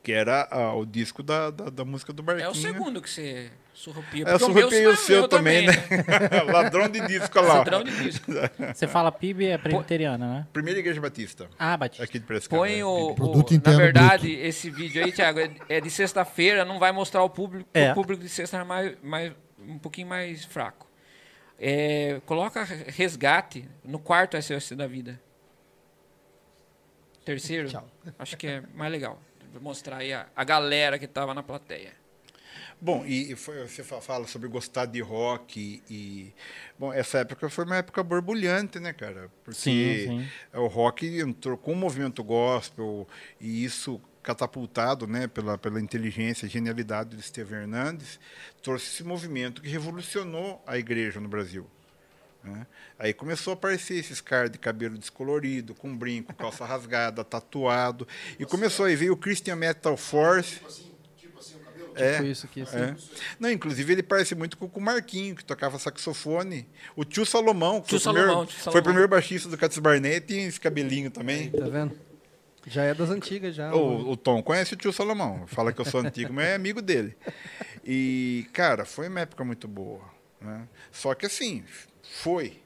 Que 0.02 0.12
era 0.12 0.48
ah, 0.50 0.74
o 0.74 0.86
disco 0.86 1.22
da, 1.22 1.50
da, 1.50 1.64
da 1.70 1.84
música 1.84 2.12
do 2.12 2.22
Barquinho. 2.22 2.46
É 2.46 2.50
o 2.50 2.54
segundo 2.54 3.02
que 3.02 3.10
você 3.10 3.50
surrupia. 3.74 4.24
É, 4.26 4.32
eu 4.32 4.38
surrupiei 4.38 4.86
o 4.86 4.88
meu 4.90 4.96
seu 4.96 5.28
também, 5.28 5.66
né? 5.66 5.72
Ladrão 6.50 6.88
de 6.88 7.00
disco 7.06 7.40
lá. 7.40 7.54
Ladrão 7.58 7.82
de 7.84 7.90
disco. 8.04 8.30
Você 8.74 8.86
fala 8.86 9.10
PIB 9.12 9.46
é 9.46 9.58
presbiteriana, 9.58 10.26
né? 10.34 10.46
Primeira 10.52 10.78
Igreja 10.78 11.00
Batista, 11.00 11.48
Ah, 11.58 11.76
Batista. 11.76 12.04
aqui 12.04 12.18
de 12.18 12.24
Piracicaba. 12.24 12.62
Põe 12.62 12.82
o, 12.82 13.08
o- 13.10 13.14
Produto 13.14 13.50
na 13.50 13.56
interno 13.56 13.78
verdade, 13.78 14.32
esse 14.32 14.70
vídeo 14.70 15.04
aí, 15.04 15.12
Thiago, 15.12 15.40
é- 15.40 15.50
é 15.68 15.80
de 15.80 15.90
sexta-feira, 15.90 16.64
não 16.64 16.78
vai 16.78 16.92
mostrar 16.92 17.22
o 17.22 17.28
público, 17.28 17.68
É. 17.74 17.90
o 17.90 17.94
público 17.94 18.22
de 18.22 18.28
sexta 18.28 18.56
é 18.58 18.64
mais, 18.64 18.96
mais, 19.02 19.32
um 19.58 19.78
pouquinho 19.78 20.06
mais 20.06 20.44
fraco. 20.44 20.88
É, 21.58 22.20
coloca 22.24 22.62
resgate 22.64 23.68
no 23.84 23.98
quarto 23.98 24.40
SOS 24.40 24.72
da 24.72 24.86
vida. 24.86 25.20
Terceiro, 27.24 27.68
Tchau. 27.68 27.86
acho 28.18 28.36
que 28.36 28.46
é 28.46 28.62
mais 28.74 28.90
legal. 28.90 29.20
Vou 29.52 29.62
mostrar 29.62 29.98
aí 29.98 30.12
a, 30.12 30.26
a 30.34 30.44
galera 30.44 30.98
que 30.98 31.04
estava 31.04 31.32
na 31.34 31.42
plateia. 31.42 31.92
Bom, 32.80 33.04
e 33.04 33.32
e 33.32 33.36
foi- 33.36 33.66
você 33.66 33.82
fa- 33.82 34.00
fala 34.00 34.26
sobre 34.26 34.48
gostar 34.48 34.86
de 34.86 35.00
rock 35.00 35.82
e... 35.90 36.32
Bom, 36.78 36.92
essa 36.92 37.18
época 37.18 37.48
foi 37.50 37.64
uma 37.64 37.76
época 37.76 38.02
borbulhante, 38.04 38.78
né, 38.78 38.92
cara? 38.92 39.30
Porque 39.44 39.58
Sim, 39.58 40.06
sim. 40.06 40.28
o 40.54 40.66
rock 40.68 41.06
entrou 41.18 41.56
com 41.56 41.72
o 41.72 41.76
movimento 41.76 42.22
gospel 42.22 43.06
e 43.40 43.64
isso 43.64 44.00
catapultado 44.22 45.06
né, 45.06 45.26
pela, 45.26 45.56
pela 45.58 45.80
inteligência 45.80 46.46
e 46.46 46.48
genialidade 46.48 47.16
de 47.16 47.20
Esteve 47.22 47.54
Hernandes, 47.56 48.20
trouxe 48.62 48.86
esse 48.86 49.02
movimento 49.02 49.62
que 49.62 49.68
revolucionou 49.68 50.62
a 50.66 50.76
igreja 50.78 51.18
no 51.18 51.28
Brasil. 51.28 51.66
Né? 52.48 52.66
Aí 52.98 53.12
começou 53.14 53.52
a 53.52 53.54
aparecer 53.54 53.94
esses 53.94 54.20
caras 54.20 54.50
de 54.50 54.58
cabelo 54.58 54.98
descolorido, 54.98 55.74
com 55.74 55.96
brinco, 55.96 56.34
calça 56.34 56.64
rasgada, 56.64 57.22
tatuado. 57.22 58.06
E 58.38 58.44
começou 58.44 58.86
aí, 58.86 58.96
veio 58.96 59.12
o 59.12 59.16
Christian 59.16 59.56
Metal 59.56 59.96
Force. 59.96 60.60
É, 61.94 62.12
Tipo 62.12 62.24
isso 62.26 62.46
aqui, 62.46 62.60
assim. 62.62 62.76
é. 62.76 62.96
Não, 63.40 63.50
inclusive 63.50 63.92
ele 63.92 64.02
parece 64.04 64.34
muito 64.36 64.56
com 64.56 64.66
o 64.66 64.80
Marquinho, 64.82 65.34
que 65.34 65.44
tocava 65.44 65.78
saxofone. 65.80 66.68
O 66.94 67.04
tio 67.04 67.26
Salomão, 67.26 67.80
que 67.80 67.88
Tio 67.88 67.98
foi, 68.00 68.12
o 68.12 68.14
primeiro, 68.14 68.28
Salomão, 68.28 68.46
tio 68.46 68.54
foi 68.54 68.62
Salomão. 68.62 68.80
o 68.80 68.84
primeiro 68.84 69.08
baixista 69.08 69.48
do 69.48 69.58
Cats 69.58 69.78
Barnett, 69.78 70.26
tinha 70.26 70.46
esse 70.46 70.60
cabelinho 70.60 71.10
também. 71.10 71.50
Tá 71.50 71.68
vendo? 71.68 71.98
Já 72.66 72.84
é 72.84 72.94
das 72.94 73.10
antigas, 73.10 73.54
já. 73.54 73.74
O, 73.74 74.10
o 74.10 74.16
Tom 74.16 74.42
conhece 74.42 74.74
o 74.74 74.76
tio 74.76 74.92
Salomão, 74.92 75.44
fala 75.48 75.72
que 75.72 75.80
eu 75.80 75.84
sou 75.84 76.00
antigo, 76.00 76.32
mas 76.32 76.46
é 76.46 76.54
amigo 76.54 76.80
dele. 76.80 77.16
E, 77.84 78.46
cara, 78.52 78.84
foi 78.84 79.08
uma 79.08 79.20
época 79.20 79.42
muito 79.42 79.66
boa. 79.66 80.04
Né? 80.40 80.68
Só 80.92 81.14
que 81.14 81.26
assim, 81.26 81.64
foi. 82.10 82.60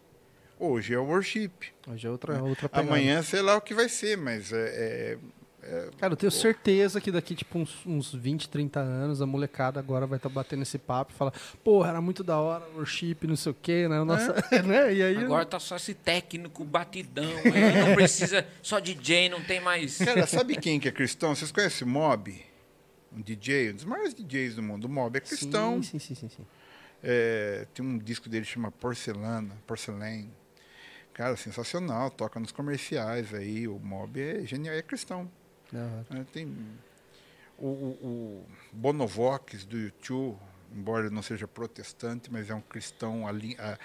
Hoje 0.58 0.94
é 0.94 0.98
o 0.98 1.04
worship. 1.04 1.50
Hoje 1.88 2.06
é 2.06 2.10
outra, 2.10 2.42
outra 2.42 2.68
pegada. 2.68 2.88
Amanhã 2.88 3.22
sei 3.22 3.42
lá 3.42 3.56
o 3.56 3.60
que 3.60 3.74
vai 3.74 3.88
ser, 3.88 4.16
mas 4.16 4.52
é, 4.52 5.18
Cara, 5.98 6.12
eu 6.14 6.16
tenho 6.16 6.32
certeza 6.32 7.00
que 7.00 7.12
daqui, 7.12 7.36
tipo, 7.36 7.56
uns, 7.56 7.86
uns 7.86 8.12
20, 8.12 8.48
30 8.48 8.80
anos, 8.80 9.22
a 9.22 9.26
molecada 9.26 9.78
agora 9.78 10.06
vai 10.06 10.16
estar 10.16 10.28
batendo 10.28 10.62
esse 10.62 10.76
papo 10.76 11.12
e 11.12 11.16
falar, 11.16 11.32
porra, 11.62 11.90
era 11.90 12.00
muito 12.00 12.24
da 12.24 12.36
hora, 12.38 12.64
worship, 12.74 13.18
não 13.22 13.36
sei 13.36 13.52
o 13.52 13.54
quê, 13.54 13.86
né? 13.88 14.02
Nossa, 14.02 14.34
né? 14.66 14.92
E 14.92 15.02
aí. 15.02 15.16
Agora 15.18 15.46
tá 15.46 15.60
só 15.60 15.76
esse 15.76 15.94
técnico 15.94 16.64
batidão. 16.64 17.30
aí 17.44 17.86
não 17.86 17.94
precisa 17.94 18.44
só 18.60 18.80
DJ, 18.80 19.28
não 19.28 19.40
tem 19.40 19.60
mais. 19.60 19.98
Cara, 19.98 20.26
sabe 20.26 20.56
quem 20.56 20.80
que 20.80 20.88
é 20.88 20.92
cristão? 20.92 21.34
Vocês 21.34 21.52
conhecem 21.52 21.86
o 21.86 21.90
Mob? 21.90 22.44
Um 23.14 23.20
DJ, 23.20 23.70
um 23.70 23.74
dos 23.74 23.84
maiores 23.84 24.14
DJs 24.14 24.56
do 24.56 24.62
mundo. 24.62 24.86
O 24.86 24.88
Mob 24.88 25.16
é 25.16 25.20
cristão. 25.20 25.80
Sim, 25.80 25.98
sim, 25.98 26.14
sim, 26.14 26.14
sim. 26.14 26.28
sim. 26.28 26.46
É, 27.02 27.66
tem 27.74 27.84
um 27.84 27.98
disco 27.98 28.28
dele 28.28 28.44
que 28.44 28.52
chama 28.52 28.70
Porcelana, 28.70 29.56
Porcelain. 29.66 30.30
Cara, 31.12 31.36
sensacional, 31.36 32.10
toca 32.10 32.40
nos 32.40 32.52
comerciais 32.52 33.34
aí, 33.34 33.68
o 33.68 33.78
Mob 33.78 34.18
é 34.20 34.46
genial, 34.46 34.74
é 34.74 34.82
cristão. 34.82 35.30
Hora. 35.72 36.06
né? 36.10 36.26
Tem 36.32 36.46
o, 37.58 37.66
o, 37.66 37.66
o 37.66 38.46
Bonovox 38.72 39.64
do 39.64 39.78
YouTube, 39.78 40.38
embora 40.74 41.06
ele 41.06 41.14
não 41.14 41.22
seja 41.22 41.46
protestante, 41.46 42.32
mas 42.32 42.50
é 42.50 42.54
um 42.54 42.60
cristão 42.60 43.26
ali, 43.26 43.56
a, 43.58 43.78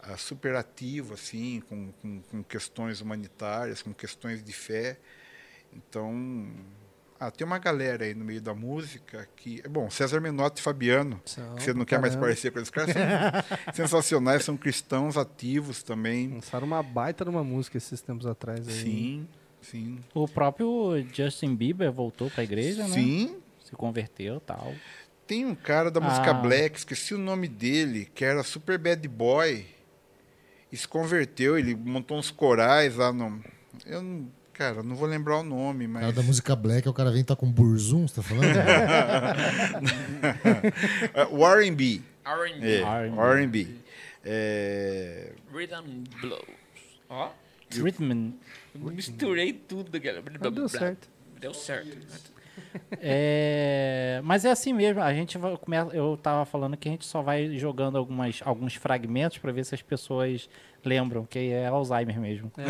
a 0.00 0.16
super 0.16 0.54
ativo, 0.54 1.14
assim, 1.14 1.62
com, 1.68 1.92
com, 1.92 2.20
com 2.22 2.42
questões 2.42 3.00
humanitárias, 3.00 3.82
com 3.82 3.92
questões 3.92 4.42
de 4.42 4.52
fé. 4.52 4.98
Então, 5.72 6.54
ah, 7.18 7.30
tem 7.30 7.46
uma 7.46 7.58
galera 7.58 8.04
aí 8.04 8.14
no 8.14 8.24
meio 8.24 8.40
da 8.40 8.54
música 8.54 9.28
que. 9.36 9.62
Bom, 9.68 9.88
César 9.90 10.20
Menotti 10.20 10.60
e 10.60 10.62
Fabiano, 10.62 11.20
São, 11.24 11.54
que 11.54 11.62
você 11.62 11.72
não 11.74 11.84
quer 11.84 11.98
mais 12.00 12.14
caramba. 12.14 12.26
parecer 12.28 12.50
com 12.50 12.58
eles 12.58 12.70
caras, 12.70 12.92
são 12.94 13.72
sensacionais, 13.74 14.44
são 14.44 14.56
cristãos 14.56 15.16
ativos 15.16 15.82
também. 15.82 16.28
Lançaram 16.28 16.66
uma 16.66 16.82
baita 16.82 17.24
numa 17.24 17.42
música 17.44 17.76
esses 17.78 18.00
tempos 18.00 18.26
atrás 18.26 18.66
aí. 18.68 18.74
Sim, 18.74 19.28
sim. 19.60 19.98
O 20.14 20.26
próprio 20.28 21.04
Justin 21.12 21.54
Bieber 21.54 21.90
voltou 21.92 22.30
pra 22.30 22.44
igreja, 22.44 22.82
né? 22.86 22.94
Sim, 22.94 23.36
Se 23.64 23.72
converteu 23.72 24.36
e 24.36 24.40
tal. 24.40 24.74
Tem 25.26 25.44
um 25.44 25.54
cara 25.56 25.90
da 25.90 26.00
música 26.00 26.30
Ah. 26.30 26.34
Black, 26.34 26.78
esqueci 26.78 27.12
o 27.12 27.18
nome 27.18 27.48
dele, 27.48 28.08
que 28.14 28.24
era 28.24 28.42
super 28.44 28.78
bad 28.78 29.08
boy. 29.08 29.66
E 30.70 30.76
se 30.76 30.86
converteu, 30.86 31.58
ele 31.58 31.74
montou 31.74 32.16
uns 32.18 32.30
corais 32.30 32.96
lá 32.96 33.12
no. 33.12 33.42
Eu 33.84 34.02
não, 34.02 34.28
cara, 34.56 34.82
não 34.82 34.96
vou 34.96 35.06
lembrar 35.08 35.38
o 35.38 35.42
nome, 35.42 35.86
mas. 35.86 36.00
cara 36.02 36.12
da 36.12 36.22
música 36.22 36.56
black, 36.56 36.88
o 36.88 36.92
cara 36.92 37.10
vem 37.10 37.22
tá 37.24 37.36
com 37.36 37.50
burzum, 37.50 38.06
você 38.08 38.16
tá 38.16 38.22
falando? 38.22 38.46
É, 41.14 41.24
o 41.30 41.46
R&B. 41.46 42.00
R&B. 42.24 43.66
É. 44.24 44.28
É, 44.28 45.32
Rhythm 45.56 46.04
Blues. 46.20 46.40
Ó, 47.08 47.30
Treatment. 47.70 48.32
eu 48.74 48.80
misturei 48.90 49.52
tudo. 49.52 50.00
Cara. 50.00 50.22
Mas 50.40 50.52
deu 50.52 50.68
certo. 50.68 51.08
Deu 51.40 51.54
certo. 51.54 51.96
É, 53.00 54.20
mas 54.24 54.44
é 54.44 54.50
assim 54.50 54.72
mesmo, 54.72 55.00
a 55.02 55.12
gente 55.12 55.36
vai, 55.38 55.56
come- 55.56 55.76
eu 55.92 56.18
tava 56.22 56.44
falando 56.44 56.76
que 56.76 56.88
a 56.88 56.92
gente 56.92 57.04
só 57.06 57.22
vai 57.22 57.56
jogando 57.56 57.96
algumas, 57.98 58.40
alguns 58.44 58.74
fragmentos 58.74 59.38
pra 59.38 59.52
ver 59.52 59.64
se 59.64 59.74
as 59.74 59.82
pessoas 59.82 60.48
lembram, 60.84 61.24
que 61.24 61.50
é 61.52 61.66
Alzheimer 61.66 62.18
mesmo. 62.20 62.52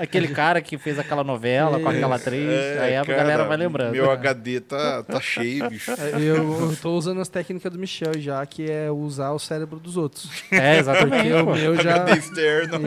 Aquele 0.00 0.28
cara 0.28 0.60
que 0.60 0.78
fez 0.78 0.98
aquela 0.98 1.24
novela 1.24 1.78
com 1.80 1.88
aquela 1.88 2.16
atriz, 2.16 2.48
é, 2.48 2.78
aí 2.80 2.96
a 2.96 3.04
cara, 3.04 3.18
galera 3.18 3.44
vai 3.44 3.56
lembrando. 3.56 3.92
Meu 3.92 4.10
HD 4.10 4.60
tá, 4.60 5.02
tá 5.02 5.20
cheio, 5.20 5.68
bicho. 5.68 5.90
É, 5.90 6.20
Eu, 6.20 6.70
eu 6.70 6.76
tô 6.80 6.92
usando 6.96 7.20
as 7.20 7.28
técnicas 7.28 7.70
do 7.72 7.78
Michel 7.78 8.18
já, 8.18 8.44
que 8.46 8.70
é 8.70 8.90
usar 8.90 9.32
o 9.32 9.38
cérebro 9.38 9.78
dos 9.78 9.96
outros. 9.96 10.30
É, 10.50 10.78
exatamente. 10.78 11.30
Porque 11.30 11.32
o 11.32 11.54
meu 11.54 11.76
já. 11.82 11.96
HD 11.96 12.12
externo. 12.18 12.78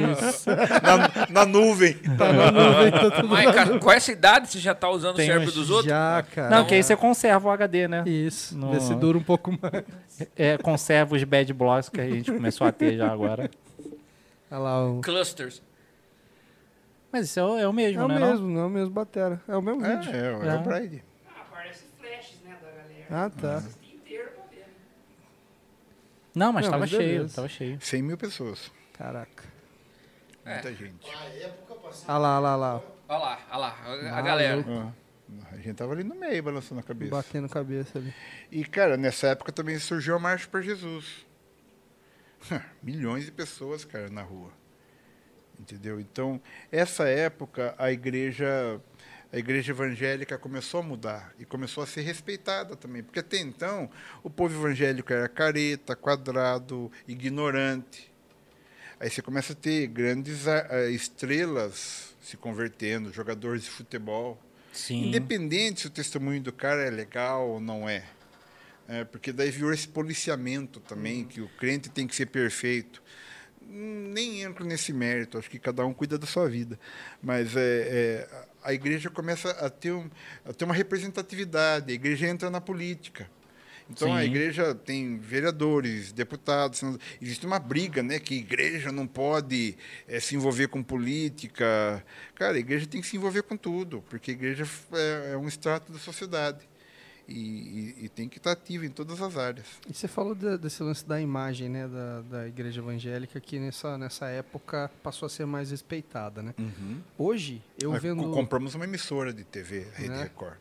Na, 0.81 1.27
na 1.29 1.45
nuvem. 1.45 1.93
Tá 1.93 2.33
na 2.33 2.51
nuvem, 2.51 2.91
tá 2.91 3.11
tudo 3.11 3.27
Mas, 3.27 3.51
cara, 3.53 3.79
com 3.79 3.91
essa 3.91 4.11
idade 4.11 4.49
você 4.49 4.59
já 4.59 4.73
tá 4.73 4.89
usando 4.89 5.15
Tem 5.17 5.25
o 5.29 5.33
cérebro 5.33 5.51
dos 5.51 5.69
outros? 5.69 5.89
Já, 5.89 6.23
cara. 6.33 6.49
Não, 6.49 6.65
que 6.65 6.73
aí 6.73 6.83
você 6.83 6.95
conserva 6.95 7.47
o 7.47 7.51
HD, 7.51 7.87
né? 7.87 8.03
Isso. 8.05 8.57
No- 8.57 8.71
Vê 8.71 8.79
se 8.79 8.95
dura 8.95 9.17
um 9.17 9.23
pouco 9.23 9.51
mais. 9.51 9.83
É, 10.35 10.57
conserva 10.57 11.15
os 11.15 11.23
bad 11.23 11.51
blocks 11.53 11.89
que 11.89 12.01
a 12.01 12.09
gente 12.09 12.31
começou 12.31 12.65
a 12.67 12.71
ter 12.71 12.97
já 12.97 13.11
agora. 13.11 13.49
Olha 14.49 14.59
lá, 14.59 14.89
o... 14.89 15.01
Clusters. 15.01 15.61
Mas 17.11 17.25
isso 17.25 17.39
é 17.39 17.43
o, 17.43 17.57
é 17.59 17.67
o 17.67 17.73
mesmo, 17.73 18.01
É 18.01 18.05
o 18.05 18.07
né? 18.07 18.19
mesmo, 18.19 18.47
não 18.47 18.61
é 18.61 18.65
o 18.65 18.69
mesmo 18.69 18.89
batera. 18.91 19.41
É 19.47 19.55
o 19.55 19.61
mesmo 19.61 19.85
É, 19.85 19.95
vídeo. 19.97 20.11
é, 20.11 20.17
é 20.17 20.49
É. 20.49 20.55
o 20.55 20.59
Bride. 20.61 21.03
Aparece 21.39 21.83
flashes, 21.99 22.39
né, 22.43 22.57
da 22.61 22.69
galera. 22.71 23.25
Ah, 23.25 23.29
tá. 23.29 23.57
Ver. 23.59 24.33
Não, 26.35 26.51
mas 26.53 26.65
Não, 26.65 26.71
tava 26.71 26.81
mas 26.81 26.89
cheio, 26.89 27.01
beleza. 27.17 27.35
tava 27.35 27.47
cheio. 27.47 27.77
100 27.81 28.01
mil 28.03 28.17
pessoas. 28.17 28.71
Caraca. 28.93 29.43
É. 30.45 30.53
Muita 30.53 30.73
gente. 30.73 31.07
Olha 32.07 32.17
lá, 32.17 32.39
olha 32.39 32.55
lá, 32.55 32.55
olha 32.55 32.55
lá. 32.57 32.81
Olha 33.09 33.17
lá, 33.19 33.39
olha 33.51 33.57
lá, 33.59 33.77
a, 33.85 34.15
a 34.15 34.17
Ah, 34.17 34.21
galera. 34.21 34.65
Ah, 34.67 34.91
a 35.51 35.57
gente 35.57 35.73
tava 35.73 35.93
ali 35.93 36.03
no 36.03 36.15
meio, 36.15 36.41
balançando 36.41 36.79
a 36.79 36.83
cabeça. 36.83 37.11
Batendo 37.11 37.49
cabeça 37.49 37.97
ali. 37.97 38.13
E, 38.51 38.63
cara, 38.63 38.95
nessa 38.95 39.27
época 39.27 39.51
também 39.51 39.77
surgiu 39.77 40.15
a 40.15 40.19
Marcha 40.19 40.47
para 40.47 40.61
Jesus. 40.61 41.25
Milhões 42.81 43.25
de 43.25 43.31
pessoas, 43.31 43.83
cara, 43.83 44.09
na 44.09 44.21
rua. 44.21 44.51
Entendeu? 45.59 45.99
Então, 45.99 46.39
essa 46.71 47.09
época, 47.09 47.75
a 47.77 47.91
igreja, 47.91 48.79
a 49.33 49.37
igreja 49.37 49.71
evangélica 49.71 50.37
começou 50.37 50.79
a 50.79 50.83
mudar 50.83 51.33
e 51.39 51.45
começou 51.45 51.83
a 51.83 51.87
ser 51.87 52.01
respeitada 52.01 52.75
também. 52.75 53.03
Porque 53.03 53.19
até 53.19 53.37
então, 53.37 53.89
o 54.23 54.29
povo 54.29 54.55
evangélico 54.55 55.11
era 55.11 55.27
careta, 55.27 55.95
quadrado, 55.95 56.91
ignorante. 57.07 58.11
Aí 58.99 59.09
você 59.09 59.21
começa 59.21 59.53
a 59.53 59.55
ter 59.55 59.87
grandes 59.87 60.47
ah, 60.47 60.89
estrelas 60.89 62.15
se 62.21 62.37
convertendo, 62.37 63.11
jogadores 63.11 63.63
de 63.63 63.69
futebol. 63.69 64.41
Sim. 64.77 65.07
Independente 65.07 65.81
se 65.81 65.87
o 65.87 65.89
testemunho 65.89 66.39
do 66.39 66.53
cara 66.53 66.83
é 66.83 66.89
legal 66.91 67.49
ou 67.49 67.59
não 67.59 67.89
é. 67.89 68.03
É, 68.87 69.03
porque 69.03 69.33
daí 69.33 69.49
virou 69.49 69.73
esse 69.73 69.87
policiamento 69.87 70.79
também, 70.79 71.25
que 71.25 71.41
o 71.41 71.49
crente 71.57 71.89
tem 71.89 72.05
que 72.05 72.15
ser 72.15 72.27
perfeito. 72.27 73.01
Nem 73.59 74.43
entro 74.43 74.63
nesse 74.63 74.93
mérito, 74.93 75.37
acho 75.37 75.49
que 75.49 75.59
cada 75.59 75.85
um 75.85 75.93
cuida 75.93 76.17
da 76.17 76.27
sua 76.27 76.47
vida. 76.47 76.79
Mas 77.21 77.55
é, 77.55 77.59
é, 77.59 78.45
a 78.63 78.71
igreja 78.71 79.09
começa 79.09 79.49
a 79.49 79.69
ter, 79.69 79.91
um, 79.91 80.09
a 80.45 80.53
ter 80.53 80.63
uma 80.63 80.75
representatividade, 80.75 81.91
a 81.91 81.95
igreja 81.95 82.27
entra 82.27 82.49
na 82.49 82.61
política. 82.61 83.29
Então 83.89 84.13
a 84.13 84.19
Sim. 84.21 84.25
igreja 84.27 84.75
tem 84.75 85.17
vereadores, 85.17 86.11
deputados, 86.11 86.81
existe 87.21 87.45
uma 87.45 87.57
briga, 87.59 88.03
né, 88.03 88.19
que 88.19 88.33
a 88.33 88.37
igreja 88.37 88.91
não 88.91 89.07
pode 89.07 89.77
eh, 90.07 90.19
se 90.19 90.35
envolver 90.35 90.67
com 90.67 90.83
política. 90.83 92.03
Cara, 92.35 92.55
a 92.55 92.59
igreja 92.59 92.85
tem 92.85 92.99
que 93.01 93.07
se 93.07 93.15
envolver 93.17 93.43
com 93.43 93.55
tudo, 93.55 94.03
porque 94.09 94.31
a 94.31 94.33
igreja 94.33 94.67
é, 94.93 95.31
é 95.33 95.37
um 95.37 95.47
extrato 95.47 95.91
da 95.91 95.99
sociedade 95.99 96.67
e, 97.29 97.33
e- 97.99 98.05
e 98.05 98.09
tem 98.09 98.27
que 98.29 98.37
estar 98.37 98.51
ativa 98.51 98.85
em 98.85 98.89
todas 98.89 99.21
as 99.21 99.37
áreas. 99.37 99.65
E 99.89 99.93
você 99.93 100.07
falou 100.07 100.33
de- 100.35 100.57
desse 100.57 100.81
lance 100.83 101.05
da 101.05 101.19
imagem, 101.21 101.69
né, 101.69 101.87
da, 101.87 102.21
da 102.21 102.47
igreja 102.47 102.81
evangélica, 102.81 103.39
que 103.39 103.59
nessa, 103.59 103.97
nessa 103.97 104.27
época 104.27 104.89
passou 105.03 105.25
a 105.25 105.29
ser 105.29 105.45
mais 105.45 105.71
respeitada, 105.71 106.41
né? 106.41 106.53
Hoje, 107.17 107.61
eu 107.81 107.91
Nós 107.91 108.01
vendo... 108.01 108.23
co- 108.23 108.31
compramos 108.31 108.75
uma 108.75 108.85
emissora 108.85 109.31
de 109.33 109.43
TV, 109.43 109.87
a 109.95 109.97
Rede 109.97 110.09
Né? 110.09 110.23
Record. 110.23 110.57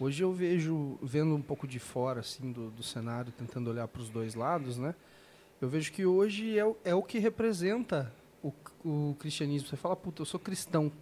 Hoje 0.00 0.22
eu 0.22 0.32
vejo, 0.32 0.96
vendo 1.02 1.34
um 1.34 1.42
pouco 1.42 1.66
de 1.66 1.78
fora, 1.78 2.20
assim, 2.20 2.52
do, 2.52 2.70
do 2.70 2.82
cenário, 2.82 3.32
tentando 3.32 3.68
olhar 3.68 3.88
para 3.88 4.00
os 4.00 4.08
dois 4.08 4.34
lados, 4.34 4.78
né? 4.78 4.94
Eu 5.60 5.68
vejo 5.68 5.90
que 5.92 6.06
hoje 6.06 6.56
é, 6.56 6.64
o- 6.64 6.76
é 6.84 6.94
o 6.94 7.02
que 7.02 7.18
representa 7.18 8.12
o, 8.42 8.52
o 8.84 9.16
cristianismo. 9.18 9.68
Você 9.68 9.76
fala, 9.76 9.96
puta, 9.96 10.22
eu 10.22 10.26
sou 10.26 10.38
cristão. 10.38 10.92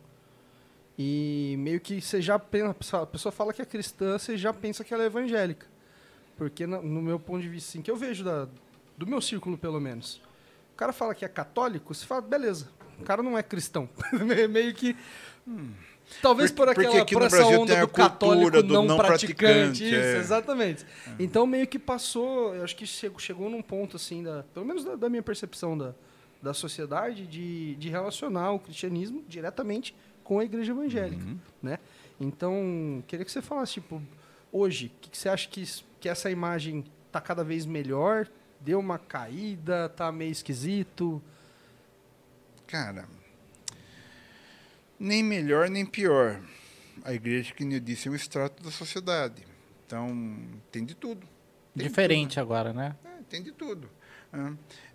E 0.98 1.56
meio 1.58 1.78
que 1.78 2.00
você 2.00 2.22
já 2.22 2.38
pensa, 2.38 3.02
a 3.02 3.06
pessoa 3.06 3.30
fala 3.30 3.52
que 3.52 3.60
é 3.60 3.66
cristã, 3.66 4.18
você 4.18 4.34
já 4.38 4.50
pensa 4.52 4.82
que 4.82 4.94
ela 4.94 5.02
é 5.02 5.06
evangélica. 5.06 5.66
Porque 6.38 6.66
na- 6.66 6.80
no 6.80 7.02
meu 7.02 7.20
ponto 7.20 7.42
de 7.42 7.48
vista, 7.50 7.68
assim, 7.70 7.82
que 7.82 7.90
eu 7.90 7.96
vejo 7.96 8.24
da, 8.24 8.48
do 8.96 9.06
meu 9.06 9.20
círculo, 9.20 9.58
pelo 9.58 9.78
menos. 9.78 10.22
O 10.72 10.76
cara 10.76 10.92
fala 10.94 11.14
que 11.14 11.24
é 11.24 11.28
católico, 11.28 11.94
você 11.94 12.06
fala, 12.06 12.22
beleza, 12.22 12.68
o 12.98 13.04
cara 13.04 13.22
não 13.22 13.36
é 13.36 13.42
cristão. 13.42 13.90
meio 14.50 14.74
que... 14.74 14.96
Talvez 16.22 16.50
Porque- 16.50 16.66
por 16.66 16.74
porque 16.74 16.86
aquela 16.88 17.02
aqui 17.02 17.14
por 17.14 17.20
no 17.20 17.26
essa 17.26 17.36
Brasil 17.36 17.60
onda 17.60 17.72
tem 17.72 17.82
a 17.82 17.84
do 17.84 17.88
católico 17.88 18.62
do 18.62 18.74
não, 18.74 18.84
não 18.84 18.96
praticante, 18.96 19.34
praticante, 19.36 19.84
isso, 19.84 19.94
é. 19.94 20.16
exatamente. 20.18 20.86
Então 21.18 21.46
meio 21.46 21.66
que 21.66 21.78
passou, 21.78 22.54
eu 22.54 22.62
acho 22.64 22.76
que 22.76 22.86
chegou, 22.86 23.18
chegou 23.18 23.50
num 23.50 23.60
ponto 23.60 23.96
assim, 23.96 24.22
da, 24.22 24.44
pelo 24.54 24.64
menos 24.64 24.84
da, 24.84 24.94
da 24.94 25.08
minha 25.08 25.22
percepção 25.22 25.76
da, 25.76 25.94
da 26.40 26.54
sociedade, 26.54 27.26
de, 27.26 27.74
de 27.74 27.88
relacionar 27.90 28.52
o 28.52 28.58
cristianismo 28.60 29.24
diretamente 29.28 29.94
com 30.22 30.38
a 30.38 30.44
igreja 30.44 30.72
evangélica, 30.72 31.24
né? 31.62 31.78
Então, 32.20 33.02
queria 33.06 33.24
que 33.24 33.30
você 33.30 33.42
falasse, 33.42 33.74
tipo, 33.74 34.02
hoje, 34.50 34.86
o 34.96 35.00
que, 35.00 35.10
que 35.10 35.18
você 35.18 35.28
acha 35.28 35.48
que, 35.48 35.64
que 36.00 36.08
essa 36.08 36.30
imagem 36.30 36.84
tá 37.12 37.20
cada 37.20 37.44
vez 37.44 37.66
melhor? 37.66 38.28
Deu 38.60 38.78
uma 38.80 38.98
caída, 38.98 39.88
tá 39.90 40.10
meio 40.10 40.32
esquisito? 40.32 41.22
Cara, 42.66 43.06
nem 44.98 45.22
melhor 45.22 45.68
nem 45.68 45.84
pior. 45.84 46.40
A 47.04 47.12
igreja, 47.12 47.52
que 47.54 47.64
eu 47.64 47.80
disse, 47.80 48.08
é 48.08 48.10
um 48.10 48.14
extrato 48.14 48.62
da 48.62 48.70
sociedade. 48.70 49.46
Então, 49.86 50.38
tem 50.72 50.84
de 50.84 50.94
tudo. 50.94 51.26
Tem 51.76 51.86
Diferente 51.86 52.40
agora, 52.40 52.72
né? 52.72 52.96
É, 53.04 53.22
tem 53.28 53.42
de 53.42 53.52
tudo. 53.52 53.88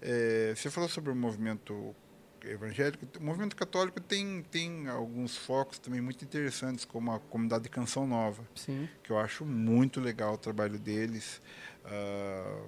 É, 0.01 0.53
você 0.55 0.69
falou 0.69 0.89
sobre 0.89 1.11
o 1.11 1.15
movimento 1.15 1.95
evangélico. 2.43 3.05
O 3.19 3.23
movimento 3.23 3.55
católico 3.55 4.01
tem, 4.01 4.43
tem 4.51 4.87
alguns 4.87 5.37
focos 5.37 5.79
também 5.79 6.01
muito 6.01 6.23
interessantes, 6.25 6.85
como 6.85 7.11
a 7.11 7.19
comunidade 7.19 7.63
de 7.63 7.69
Canção 7.69 8.07
Nova, 8.07 8.43
Sim. 8.55 8.89
que 9.03 9.11
eu 9.11 9.19
acho 9.19 9.45
muito 9.45 9.99
legal 9.99 10.33
o 10.33 10.37
trabalho 10.37 10.77
deles. 10.79 11.41
Ah, 11.85 12.63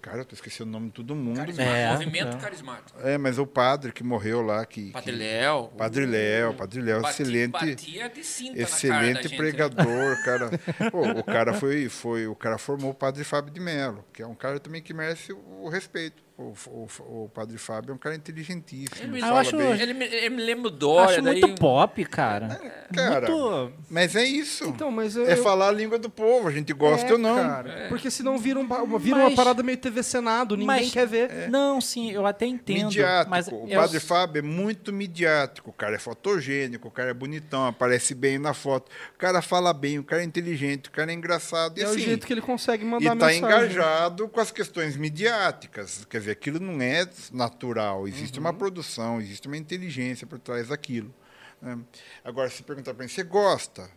cara, 0.00 0.18
eu 0.18 0.24
tô 0.24 0.34
esquecendo 0.34 0.70
o 0.70 0.72
nome 0.72 0.86
de 0.86 0.92
todo 0.94 1.14
mundo. 1.14 1.36
Carismático, 1.36 1.74
É, 1.76 1.92
movimento 1.92 2.36
é. 2.36 2.40
carismático. 2.40 3.00
É, 3.02 3.18
mas 3.18 3.38
o 3.38 3.46
padre 3.46 3.92
que 3.92 4.02
morreu 4.04 4.40
lá, 4.42 4.64
que... 4.64 4.90
Padre 4.92 5.12
que- 5.12 5.18
Léo. 5.18 5.68
Padre 5.76 6.06
Léo, 6.06 6.54
Padre 6.54 6.80
Léo, 6.80 7.02
Bati- 7.02 7.22
excelente, 7.22 7.50
Batia 7.52 8.08
de 8.08 8.24
cinta 8.24 8.50
na 8.50 8.56
cara 8.56 8.68
da 8.70 8.76
excelente 8.76 9.22
gente, 9.22 9.30
né? 9.32 9.36
pregador, 9.36 10.16
cara. 10.24 10.50
Pô, 10.90 11.08
o 11.20 11.24
cara 11.24 11.52
foi, 11.54 11.88
foi, 11.88 12.26
o 12.26 12.34
cara 12.34 12.58
formou 12.58 12.90
o 12.90 12.94
Padre 12.94 13.24
Fábio 13.24 13.52
de 13.52 13.60
Mello, 13.60 14.04
que 14.12 14.22
é 14.22 14.26
um 14.26 14.34
cara 14.34 14.58
também 14.60 14.82
que 14.82 14.92
merece 14.94 15.32
o 15.32 15.68
respeito. 15.68 16.22
O, 16.38 16.54
o, 16.68 17.24
o 17.24 17.28
Padre 17.34 17.58
Fábio 17.58 17.90
é 17.90 17.94
um 17.94 17.98
cara 17.98 18.14
inteligentíssimo. 18.14 19.00
Ele 19.00 19.08
me, 19.12 19.18
eu 19.20 19.26
fala 19.26 19.40
acho- 19.40 19.56
bem. 19.56 19.72
ele 19.80 19.92
me, 19.92 20.04
ele 20.04 20.30
me 20.30 20.42
lembra 20.42 20.68
o 20.68 20.70
Dória. 20.70 21.14
Acho 21.16 21.22
daí- 21.22 21.40
muito 21.40 21.60
pop, 21.60 22.04
cara. 22.04 22.60
Cara, 22.94 23.28
muito... 23.28 23.72
mas 23.90 24.14
é 24.14 24.24
isso. 24.24 24.64
Então, 24.66 24.90
mas 24.90 25.16
eu, 25.16 25.26
é 25.28 25.32
eu- 25.32 25.42
falar 25.42 25.68
a 25.68 25.72
língua 25.72 25.98
do 25.98 26.08
povo, 26.08 26.46
a 26.48 26.52
gente 26.52 26.72
gosta 26.72 27.08
É, 27.08 27.12
ou 27.12 27.18
não. 27.18 27.34
cara, 27.36 27.86
Porque 27.88 28.10
senão 28.10 28.38
vira, 28.38 28.58
um, 28.60 28.62
uma- 28.64 28.98
vira 28.98 29.16
uma 29.16 29.24
Mas- 29.26 29.34
parada 29.34 29.62
meio 29.62 29.76
TV 29.78 30.02
Senado, 30.02 30.56
ninguém 30.56 30.66
mas- 30.84 30.90
quer 30.92 31.06
ver. 31.06 31.30
É. 31.30 31.48
Não, 31.48 31.80
sim, 31.80 32.12
eu 32.12 32.24
até 32.24 32.46
entendo. 32.46 32.86
Midiático. 32.86 33.30
Mas 33.30 33.48
o 33.48 33.66
eu- 33.68 33.80
Padre 33.80 33.98
Fábio 34.00 34.38
é 34.38 34.42
muito 34.42 34.92
midiático. 34.92 35.70
O 35.70 35.72
cara 35.72 35.96
é 35.96 35.98
fotogênico, 35.98 36.86
o 36.88 36.90
cara 36.90 37.10
é 37.10 37.14
bonitão, 37.14 37.66
aparece 37.66 38.14
bem 38.14 38.38
na 38.38 38.54
foto. 38.54 38.88
O 39.14 39.18
cara 39.18 39.42
fala 39.42 39.72
bem, 39.72 39.98
o 39.98 40.04
cara 40.04 40.22
é 40.22 40.24
inteligente, 40.24 40.88
o 40.88 40.92
cara 40.92 41.10
é 41.10 41.14
engraçado. 41.14 41.78
E 41.78 41.82
é 41.82 41.86
o 41.86 41.90
assim, 41.90 41.98
jeito 42.00 42.26
que 42.26 42.32
ele 42.32 42.40
consegue 42.40 42.84
e 42.84 42.86
mandar 42.86 43.14
está 43.14 43.26
mensagem. 43.26 43.38
engajado 43.38 44.28
com 44.28 44.40
as 44.40 44.50
questões 44.52 44.96
midiáticas. 44.96 46.04
Quer 46.08 46.18
dizer, 46.18 46.27
aquilo 46.30 46.58
não 46.60 46.80
é 46.82 47.08
natural. 47.32 48.06
Existe 48.08 48.38
Uhum. 48.38 48.44
uma 48.46 48.52
produção, 48.54 49.20
existe 49.20 49.46
uma 49.46 49.56
inteligência 49.56 50.26
por 50.26 50.38
trás 50.38 50.68
daquilo. 50.68 51.12
né? 51.60 51.78
Agora, 52.24 52.48
se 52.50 52.62
perguntar 52.62 52.94
para 52.94 53.04
mim, 53.04 53.08
você 53.10 53.22
gosta? 53.22 53.90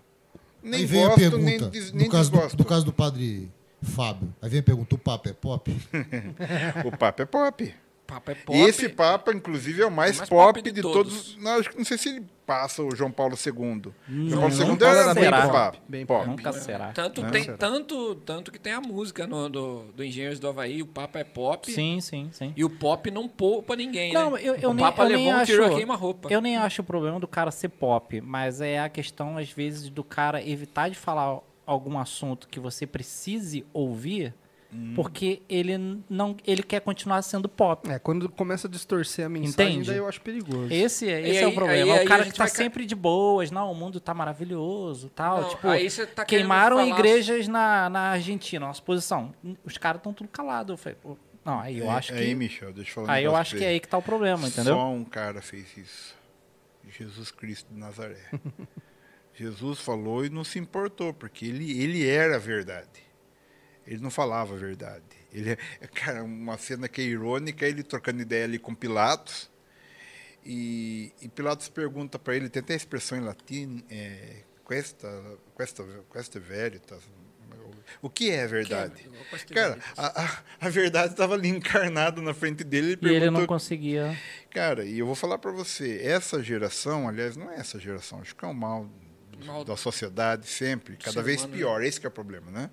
Nem 0.63 0.85
gosto, 0.87 1.19
pergunta, 1.19 1.43
nem, 1.43 1.69
des, 1.69 1.91
nem 1.91 2.05
no, 2.05 2.11
caso 2.11 2.29
do, 2.31 2.37
desgosto. 2.37 2.57
no 2.59 2.65
caso 2.65 2.85
do 2.85 2.93
padre 2.93 3.51
Fábio, 3.81 4.33
aí 4.41 4.47
vem 4.49 4.59
a 4.59 4.63
pergunta, 4.63 4.93
o 4.93 4.97
Papa 4.97 5.29
é 5.29 5.33
pop? 5.33 5.71
O 6.85 6.95
Papa 6.95 7.23
é 7.23 7.25
pop. 7.25 7.75
Papa 8.13 8.31
é 8.33 8.35
pop. 8.35 8.57
Esse 8.59 8.89
Papa, 8.89 9.31
inclusive, 9.33 9.81
é 9.81 9.85
o 9.85 9.91
mais, 9.91 10.15
O 10.15 10.19
mais 10.19 10.29
pop, 10.29 10.53
pop 10.55 10.61
de 10.61 10.71
de, 10.71 10.81
todos. 10.81 11.13
todos. 11.33 11.37
Não, 11.37 11.59
acho 11.59 11.69
que 11.69 11.77
não 11.77 11.85
sei 11.85 11.97
se 11.97 12.09
ele 12.09 12.25
passa 12.45 12.83
o 12.83 12.93
João 12.93 13.09
Paulo 13.09 13.35
II. 13.35 13.53
João 13.53 13.93
Não, 14.09 14.39
Paulo 14.41 14.53
II 14.55 14.65
nunca 14.67 14.87
era 14.87 15.13
bem 15.13 15.23
será. 15.23 15.47
pop. 15.49 15.81
Bem 15.87 16.05
pop. 16.05 16.27
Nunca 16.27 16.51
será. 16.51 16.91
Tanto, 16.91 17.21
Não, 17.21 17.31
tem, 17.31 17.43
será? 17.45 17.57
tanto, 17.57 18.15
tanto 18.25 18.51
que 18.51 18.59
tem 18.59 18.73
a 18.73 18.81
música 18.81 19.25
no, 19.25 19.47
do, 19.47 19.83
do 19.95 20.03
Engenheiros 20.03 20.39
do 20.39 20.49
Havaí, 20.49 20.81
o 20.81 20.85
Papa 20.87 21.19
é 21.19 21.23
pop. 21.23 21.71
Sim, 21.71 22.01
sim, 22.01 22.29
sim. 22.33 22.51
E 22.57 22.65
o 22.65 22.69
pop 22.69 23.09
não 23.09 23.29
poupa 23.29 23.75
ninguém, 23.77 24.11
Não, 24.11 24.31
né? 24.31 24.41
eu, 24.43 24.55
eu 24.55 24.71
o 24.71 24.73
nem, 24.73 24.83
Papa 24.85 25.03
eu 25.03 25.07
levou 25.07 25.23
nem 25.23 25.33
um 25.33 25.37
acho, 25.37 25.51
tiro 25.53 25.65
a 25.65 25.69
queima-roupa. 25.69 26.27
eu 26.29 26.41
nem 26.41 26.57
acho 26.57 26.81
o 26.81 26.85
problema 26.85 27.17
do 27.17 27.27
cara 27.29 27.49
ser 27.51 27.69
pop, 27.69 28.19
mas 28.19 28.59
é 28.59 28.79
a 28.81 28.89
questão, 28.89 29.37
às 29.37 29.49
vezes, 29.49 29.89
do 29.89 30.03
cara 30.03 30.43
evitar 30.45 30.89
de 30.89 30.97
falar 30.97 31.39
algum 31.65 31.97
assunto 31.97 32.49
que 32.49 32.59
você 32.59 32.85
precise 32.85 33.65
ouvir, 33.71 34.33
Hum. 34.73 34.93
porque 34.95 35.41
ele 35.49 35.77
não 36.09 36.35
ele 36.47 36.63
quer 36.63 36.79
continuar 36.79 37.21
sendo 37.23 37.49
pop. 37.49 37.89
É, 37.89 37.99
quando 37.99 38.29
começa 38.29 38.67
a 38.67 38.71
distorcer 38.71 39.25
a 39.25 39.29
mensagem, 39.29 39.71
Entende? 39.73 39.87
daí 39.89 39.97
eu 39.97 40.07
acho 40.07 40.21
perigoso. 40.21 40.71
Esse, 40.71 41.09
é- 41.09 41.19
esse 41.21 41.37
é 41.39 41.45
aí- 41.45 41.51
o 41.51 41.53
problema. 41.53 41.83
aí- 41.83 41.89
o 41.89 42.01
aí 42.01 42.07
cara 42.07 42.23
a 42.23 42.25
que 42.25 42.31
tá 42.31 42.45
vai 42.45 42.49
sempre 42.49 42.85
de 42.85 42.95
boas, 42.95 43.51
não, 43.51 43.69
o 43.71 43.75
mundo 43.75 43.99
tá 43.99 44.13
maravilhoso, 44.13 45.09
tal, 45.09 45.41
Não, 45.41 45.49
tipo, 45.49 45.67
aí 45.67 45.89
você 45.89 46.05
tá 46.05 46.23
queimaram 46.23 46.77
falar- 46.77 46.89
igrejas 46.89 47.47
na, 47.49 47.89
na 47.89 47.99
Argentina, 48.11 48.65
nossa 48.67 48.81
posição. 48.81 49.33
Os 49.65 49.77
caras 49.77 49.99
estão 49.99 50.13
tudo 50.13 50.29
calados. 50.29 50.71
Eu 50.71 50.77
falei, 50.77 50.97
pô, 51.01 51.17
não, 51.43 51.59
aí 51.59 51.79
eu 51.79 51.87
É- 51.87 51.89
acho 51.89 52.13
Aí, 52.13 52.27
que 52.29 52.35
Michel, 52.35 52.71
deixa 52.71 52.91
eu 52.91 52.95
falar 52.95 53.07
um 53.07 53.11
aí 53.11 53.23
eu 53.25 53.31
negócio 53.31 53.41
acho 53.41 53.55
que 53.57 53.63
é 53.65 53.67
aí 53.69 53.79
que 53.81 53.87
tá 53.89 53.97
o 53.97 54.01
problema, 54.01 54.47
entendeu? 54.47 54.75
Só 54.75 54.89
um 54.89 55.03
cara 55.03 55.41
fez 55.41 55.75
isso. 55.75 56.15
Jesus 56.89 57.29
Cristo 57.29 57.67
de 57.73 57.77
Nazaré. 57.79 58.17
Jesus 59.33 59.79
falou 59.79 60.23
e 60.25 60.29
não 60.29 60.43
se 60.43 60.59
importou, 60.59 61.13
porque 61.13 61.45
ele, 61.45 61.81
ele 61.81 62.07
era 62.07 62.35
a 62.35 62.39
verdade. 62.39 63.10
Ele 63.85 64.01
não 64.01 64.11
falava 64.11 64.53
a 64.53 64.57
verdade. 64.57 65.03
Ele, 65.31 65.51
é- 65.51 65.87
cara, 65.93 66.23
uma 66.23 66.57
cena 66.57 66.87
que 66.87 67.01
é 67.01 67.03
irônica, 67.05 67.65
ele 67.65 67.83
trocando 67.83 68.21
ideia 68.21 68.45
ali 68.45 68.59
com 68.59 68.73
Pilatos. 68.75 69.49
E, 70.45 71.13
e 71.21 71.27
Pilatos 71.27 71.69
pergunta 71.69 72.17
para 72.17 72.35
ele, 72.35 72.49
tem 72.49 72.61
até 72.61 72.73
a 72.73 72.77
expressão 72.77 73.17
em 73.17 73.21
latim, 73.21 73.83
é, 73.89 74.43
questa, 74.67 75.07
questa, 75.55 75.85
questa 76.11 76.39
veritas. 76.39 77.01
O 78.01 78.09
que 78.09 78.31
é 78.31 78.43
a 78.43 78.47
verdade? 78.47 79.09
Questa 79.29 79.53
Cara, 79.53 79.69
veritas. 79.71 79.93
a, 79.97 80.23
a, 80.23 80.67
a 80.67 80.69
verdade 80.69 81.13
estava 81.13 81.33
ali 81.35 81.49
encarnada 81.49 82.21
na 82.21 82.33
frente 82.33 82.63
dele. 82.63 82.93
Ele 82.93 82.99
E 83.01 83.15
ele 83.15 83.25
não 83.25 83.33
perguntou, 83.33 83.47
conseguia. 83.47 84.17
Cara, 84.49 84.83
e 84.85 84.97
eu 84.99 85.05
vou 85.05 85.15
falar 85.15 85.37
para 85.37 85.51
você, 85.51 85.99
essa 86.01 86.41
geração, 86.41 87.07
aliás, 87.07 87.35
não 87.35 87.51
é 87.51 87.55
essa 87.55 87.79
geração, 87.79 88.21
acho 88.21 88.35
que 88.35 88.43
é 88.45 88.47
um 88.47 88.53
mal, 88.53 88.89
Mal 89.45 89.63
da 89.63 89.75
sociedade 89.75 90.47
sempre, 90.47 90.95
cada 90.97 91.21
vez 91.23 91.41
humano, 91.41 91.57
pior, 91.57 91.83
esse 91.83 91.99
que 91.99 92.05
é 92.05 92.09
o 92.09 92.11
problema, 92.11 92.51
né? 92.51 92.69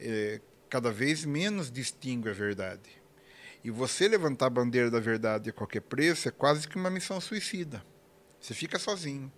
É, 0.00 0.40
cada 0.68 0.90
vez 0.90 1.24
menos 1.24 1.70
distingue 1.70 2.28
a 2.28 2.32
verdade. 2.32 2.90
E 3.64 3.70
você 3.70 4.06
levantar 4.08 4.46
a 4.46 4.50
bandeira 4.50 4.90
da 4.90 5.00
verdade 5.00 5.50
a 5.50 5.52
qualquer 5.52 5.80
preço 5.80 6.28
é 6.28 6.30
quase 6.30 6.66
que 6.68 6.76
uma 6.76 6.90
missão 6.90 7.20
suicida. 7.20 7.84
Você 8.40 8.54
fica 8.54 8.78
sozinho. 8.78 9.32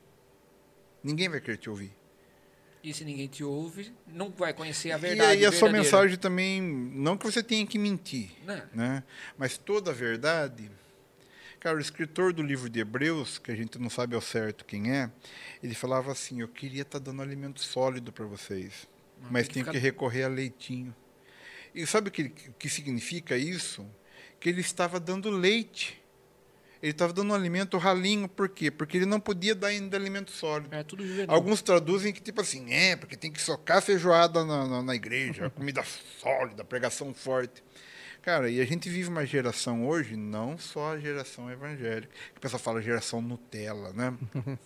Ninguém 1.02 1.28
vai 1.28 1.40
querer 1.40 1.56
te 1.56 1.70
ouvir. 1.70 1.92
E 2.82 2.92
se 2.94 3.04
ninguém 3.04 3.28
te 3.28 3.44
ouve, 3.44 3.92
não 4.06 4.30
vai 4.30 4.52
conhecer 4.54 4.90
a 4.92 4.96
e 4.96 5.00
verdade. 5.00 5.30
aí 5.30 5.44
a 5.44 5.50
sua 5.52 5.68
verdadeira. 5.68 5.82
mensagem 5.82 6.18
também, 6.18 6.60
não 6.62 7.16
que 7.16 7.24
você 7.26 7.42
tenha 7.42 7.66
que 7.66 7.78
mentir, 7.78 8.30
Né? 8.44 8.68
né? 8.72 9.04
Mas 9.36 9.56
toda 9.58 9.90
a 9.90 9.94
verdade. 9.94 10.70
Cara, 11.58 11.76
o 11.76 11.80
escritor 11.80 12.32
do 12.32 12.42
livro 12.42 12.70
de 12.70 12.80
Hebreus, 12.80 13.38
que 13.38 13.50
a 13.50 13.54
gente 13.54 13.78
não 13.78 13.90
sabe 13.90 14.14
ao 14.14 14.20
certo 14.22 14.64
quem 14.64 14.90
é, 14.92 15.10
ele 15.62 15.74
falava 15.74 16.10
assim: 16.10 16.40
Eu 16.40 16.48
queria 16.48 16.80
estar 16.82 16.98
dando 16.98 17.20
alimento 17.20 17.60
sólido 17.60 18.10
para 18.12 18.24
vocês, 18.24 18.88
Mas 19.22 19.30
mas 19.30 19.42
tem 19.42 19.48
que 19.48 19.52
tenho 19.54 19.64
ficar- 19.66 19.72
que 19.72 19.78
recorrer 19.78 20.24
a 20.24 20.28
leitinho. 20.28 20.94
E 21.74 21.86
sabe 21.86 22.08
o 22.08 22.10
que, 22.12 22.28
que 22.30 22.68
significa 22.68 23.36
isso? 23.36 23.86
Que 24.40 24.48
ele 24.48 24.60
estava 24.60 24.98
dando 24.98 25.30
leite. 25.30 26.00
Ele 26.82 26.92
estava 26.92 27.12
dando 27.12 27.30
um 27.30 27.34
alimento 27.34 27.76
ralinho, 27.76 28.26
por 28.26 28.48
quê? 28.48 28.70
Porque 28.70 28.96
ele 28.96 29.04
não 29.06 29.20
podia 29.20 29.54
dar 29.54 29.68
ainda 29.68 29.96
alimento 29.98 30.30
sólido. 30.30 30.74
É 30.74 30.82
tudo 30.82 31.06
juvenil. 31.06 31.30
Alguns 31.30 31.60
traduzem 31.60 32.10
que, 32.12 32.22
tipo 32.22 32.40
assim, 32.40 32.72
é, 32.72 32.96
porque 32.96 33.16
tem 33.16 33.30
que 33.30 33.40
socar 33.40 33.82
feijoada 33.82 34.44
na, 34.46 34.66
na, 34.66 34.82
na 34.82 34.94
igreja, 34.94 35.50
comida 35.54 35.84
sólida, 36.20 36.64
pregação 36.64 37.12
forte. 37.12 37.62
Cara, 38.22 38.50
e 38.50 38.60
a 38.60 38.64
gente 38.66 38.88
vive 38.88 39.08
uma 39.10 39.24
geração 39.26 39.86
hoje, 39.86 40.16
não 40.16 40.56
só 40.58 40.92
a 40.92 40.98
geração 40.98 41.50
evangélica, 41.50 42.12
que 42.32 42.38
o 42.38 42.40
pessoal 42.40 42.60
fala 42.60 42.82
geração 42.82 43.20
Nutella, 43.22 43.92
né? 43.94 44.14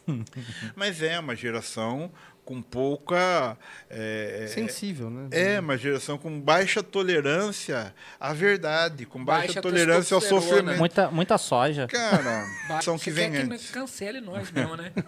Mas 0.75 1.03
é 1.03 1.19
uma 1.19 1.37
geração 1.37 2.13
com 2.45 2.61
pouca. 2.61 3.57
É, 3.89 4.47
Sensível, 4.53 5.09
né? 5.11 5.29
é, 5.31 5.61
uma 5.61 5.77
geração 5.79 6.19
com 6.19 6.41
baixa 6.41 6.83
tolerância 6.83 7.95
à 8.21 8.33
verdade, 8.33 9.07
com 9.07 9.25
baixa, 9.25 9.47
Baixa 9.47 9.63
tolerância 9.63 10.15
ao 10.15 10.21
sofrimento. 10.21 10.79
Muita, 10.79 11.11
muita 11.11 11.39
soja. 11.39 11.87
Cara, 11.87 12.45
são 12.83 12.99
que 12.99 13.11
vem 13.11 13.35
antes. 13.37 13.67
que 13.69 13.73
cancele 13.73 14.21
nós 14.21 14.51
mesmo, 14.51 14.77
né? 14.77 14.93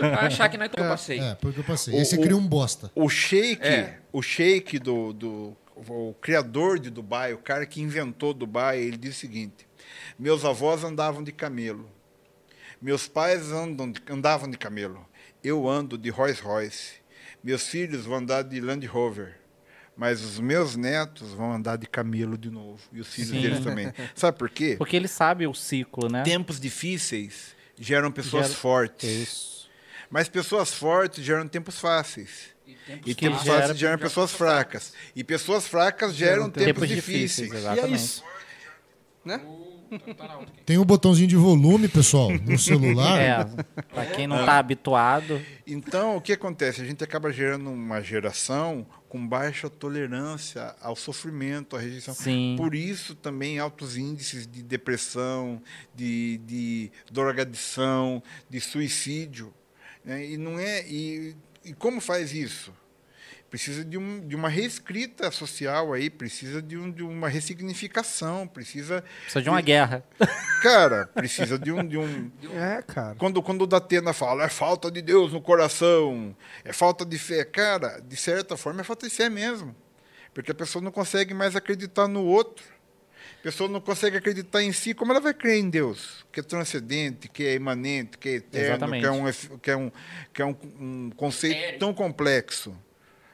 Vai 0.00 0.26
achar 0.26 0.48
que 0.48 0.56
nós 0.56 0.70
eu 0.76 0.84
passei. 0.84 1.18
É, 1.20 1.34
porque 1.34 1.60
eu 1.60 1.64
passei. 1.64 1.94
O- 1.94 1.98
o- 2.20 2.22
cria 2.22 2.36
um 2.36 2.46
bosta. 2.46 2.90
O 2.94 3.08
sheik, 3.08 3.62
É. 3.66 3.98
o 4.12 4.22
sheik 4.22 4.78
do, 4.78 5.12
do 5.12 5.56
o 5.76 6.14
criador 6.22 6.78
de 6.78 6.88
Dubai, 6.90 7.34
o 7.34 7.38
cara 7.38 7.66
que 7.66 7.80
inventou 7.82 8.32
Dubai, 8.32 8.78
ele 8.80 8.96
diz 8.96 9.16
o 9.16 9.18
seguinte: 9.18 9.66
meus 10.18 10.44
avós 10.44 10.82
andavam 10.84 11.22
de 11.22 11.32
camelo, 11.32 11.88
meus 12.80 13.06
pais 13.08 13.50
andam 13.52 13.90
de- 13.90 14.00
andavam 14.08 14.48
de 14.50 14.56
camelo, 14.56 15.06
eu 15.46 15.68
ando 15.68 15.96
de 15.96 16.10
Rolls 16.10 16.40
Royce, 16.42 16.94
meus 17.42 17.66
filhos 17.68 18.04
vão 18.04 18.18
andar 18.18 18.42
de 18.42 18.60
Land 18.60 18.86
Rover. 18.86 19.36
Mas 19.96 20.20
os 20.22 20.38
meus 20.38 20.76
netos 20.76 21.32
vão 21.32 21.52
andar 21.52 21.76
de 21.76 21.86
camelo 21.86 22.36
de 22.36 22.50
novo. 22.50 22.80
E 22.92 23.00
os 23.00 23.08
filhos 23.14 23.30
Sim. 23.30 23.40
deles 23.40 23.60
também. 23.60 23.90
Sabe 24.14 24.36
por 24.36 24.50
quê? 24.50 24.74
Porque 24.76 24.94
ele 24.94 25.08
sabe 25.08 25.46
o 25.46 25.54
ciclo, 25.54 26.08
né? 26.10 26.22
Tempos 26.22 26.60
difíceis 26.60 27.56
geram 27.78 28.12
pessoas 28.12 28.48
Gera- 28.48 28.58
fortes. 28.58 29.08
Isso. 29.10 29.70
Mas 30.10 30.28
pessoas 30.28 30.72
fortes 30.74 31.24
geram 31.24 31.48
tempos 31.48 31.78
fáceis. 31.78 32.54
tempos 32.86 33.10
E 33.10 33.14
tempos 33.14 33.42
gera- 33.42 33.60
fáceis 33.60 33.78
geram 33.78 33.98
pessoas 33.98 34.32
fracas. 34.32 34.92
E 35.14 35.24
pessoas 35.24 35.66
fracas 35.66 36.14
geram 36.14 36.50
tempos, 36.50 36.64
Tempos 36.74 36.88
difíceis. 36.88 37.48
difíceis, 37.50 37.52
E 37.52 37.56
é 37.56 37.58
exatamente. 37.72 37.94
isso. 37.96 38.24
Né? 39.24 39.40
Tem 40.64 40.78
um 40.78 40.84
botãozinho 40.84 41.28
de 41.28 41.36
volume, 41.36 41.88
pessoal, 41.88 42.30
no 42.32 42.58
celular. 42.58 43.20
É, 43.20 43.44
pra 43.92 44.06
quem 44.06 44.26
não 44.26 44.44
tá 44.44 44.58
habituado. 44.58 45.40
Então, 45.66 46.16
o 46.16 46.20
que 46.20 46.32
acontece? 46.32 46.80
A 46.80 46.84
gente 46.84 47.02
acaba 47.02 47.32
gerando 47.32 47.70
uma 47.70 48.00
geração 48.00 48.86
com 49.08 49.26
baixa 49.26 49.70
tolerância 49.70 50.74
ao 50.80 50.96
sofrimento, 50.96 51.76
à 51.76 51.80
rejeição. 51.80 52.14
Sim. 52.14 52.54
Por 52.58 52.74
isso 52.74 53.14
também 53.14 53.58
altos 53.58 53.96
índices 53.96 54.46
de 54.46 54.62
depressão, 54.62 55.62
de, 55.94 56.38
de 56.44 56.90
drogadição, 57.10 58.22
de 58.50 58.60
suicídio. 58.60 59.52
né? 60.04 60.24
E 60.24 60.36
não 60.36 60.58
é 60.58 60.86
e, 60.88 61.36
e 61.64 61.72
como 61.72 62.00
faz 62.00 62.32
isso? 62.32 62.72
Precisa 63.50 63.84
de, 63.84 63.96
um, 63.96 64.26
de 64.26 64.34
uma 64.34 64.48
reescrita 64.48 65.30
social 65.30 65.92
aí, 65.92 66.10
precisa 66.10 66.60
de, 66.60 66.76
um, 66.76 66.90
de 66.90 67.02
uma 67.02 67.28
ressignificação, 67.28 68.46
precisa 68.46 69.04
Precisa 69.22 69.42
de 69.42 69.48
uma 69.48 69.60
guerra. 69.60 70.04
cara, 70.62 71.06
precisa 71.14 71.56
de 71.58 71.70
um, 71.70 71.86
de 71.86 71.96
um 71.96 72.30
É, 72.54 72.82
cara. 72.82 73.14
quando, 73.14 73.40
quando 73.40 73.62
o 73.62 73.66
Datena 73.66 74.12
fala, 74.12 74.44
é 74.44 74.48
falta 74.48 74.90
de 74.90 75.00
Deus 75.00 75.32
no 75.32 75.40
coração, 75.40 76.36
é 76.64 76.72
falta 76.72 77.04
de 77.04 77.18
fé. 77.18 77.44
Cara, 77.44 78.00
de 78.00 78.16
certa 78.16 78.56
forma 78.56 78.80
é 78.80 78.84
falta 78.84 79.08
de 79.08 79.14
fé 79.14 79.30
mesmo. 79.30 79.74
Porque 80.34 80.50
a 80.50 80.54
pessoa 80.54 80.82
não 80.82 80.90
consegue 80.90 81.32
mais 81.32 81.54
acreditar 81.56 82.08
no 82.08 82.24
outro. 82.24 82.64
A 83.40 83.42
pessoa 83.42 83.70
não 83.70 83.80
consegue 83.80 84.16
acreditar 84.16 84.62
em 84.62 84.72
si. 84.72 84.92
Como 84.92 85.12
ela 85.12 85.20
vai 85.20 85.32
crer 85.32 85.56
em 85.58 85.70
Deus? 85.70 86.26
Que 86.32 86.40
é 86.40 86.42
transcendente, 86.42 87.28
que 87.28 87.44
é 87.46 87.54
imanente, 87.54 88.18
que 88.18 88.28
é 88.28 88.32
eterno, 88.34 88.66
Exatamente. 88.68 89.00
que 89.00 89.06
é 89.06 89.12
um, 89.12 89.58
que 89.58 89.70
é 89.70 89.76
um, 89.76 89.92
que 90.34 90.42
é 90.42 90.44
um, 90.44 90.56
um 90.80 91.10
conceito 91.16 91.78
tão 91.78 91.94
complexo. 91.94 92.76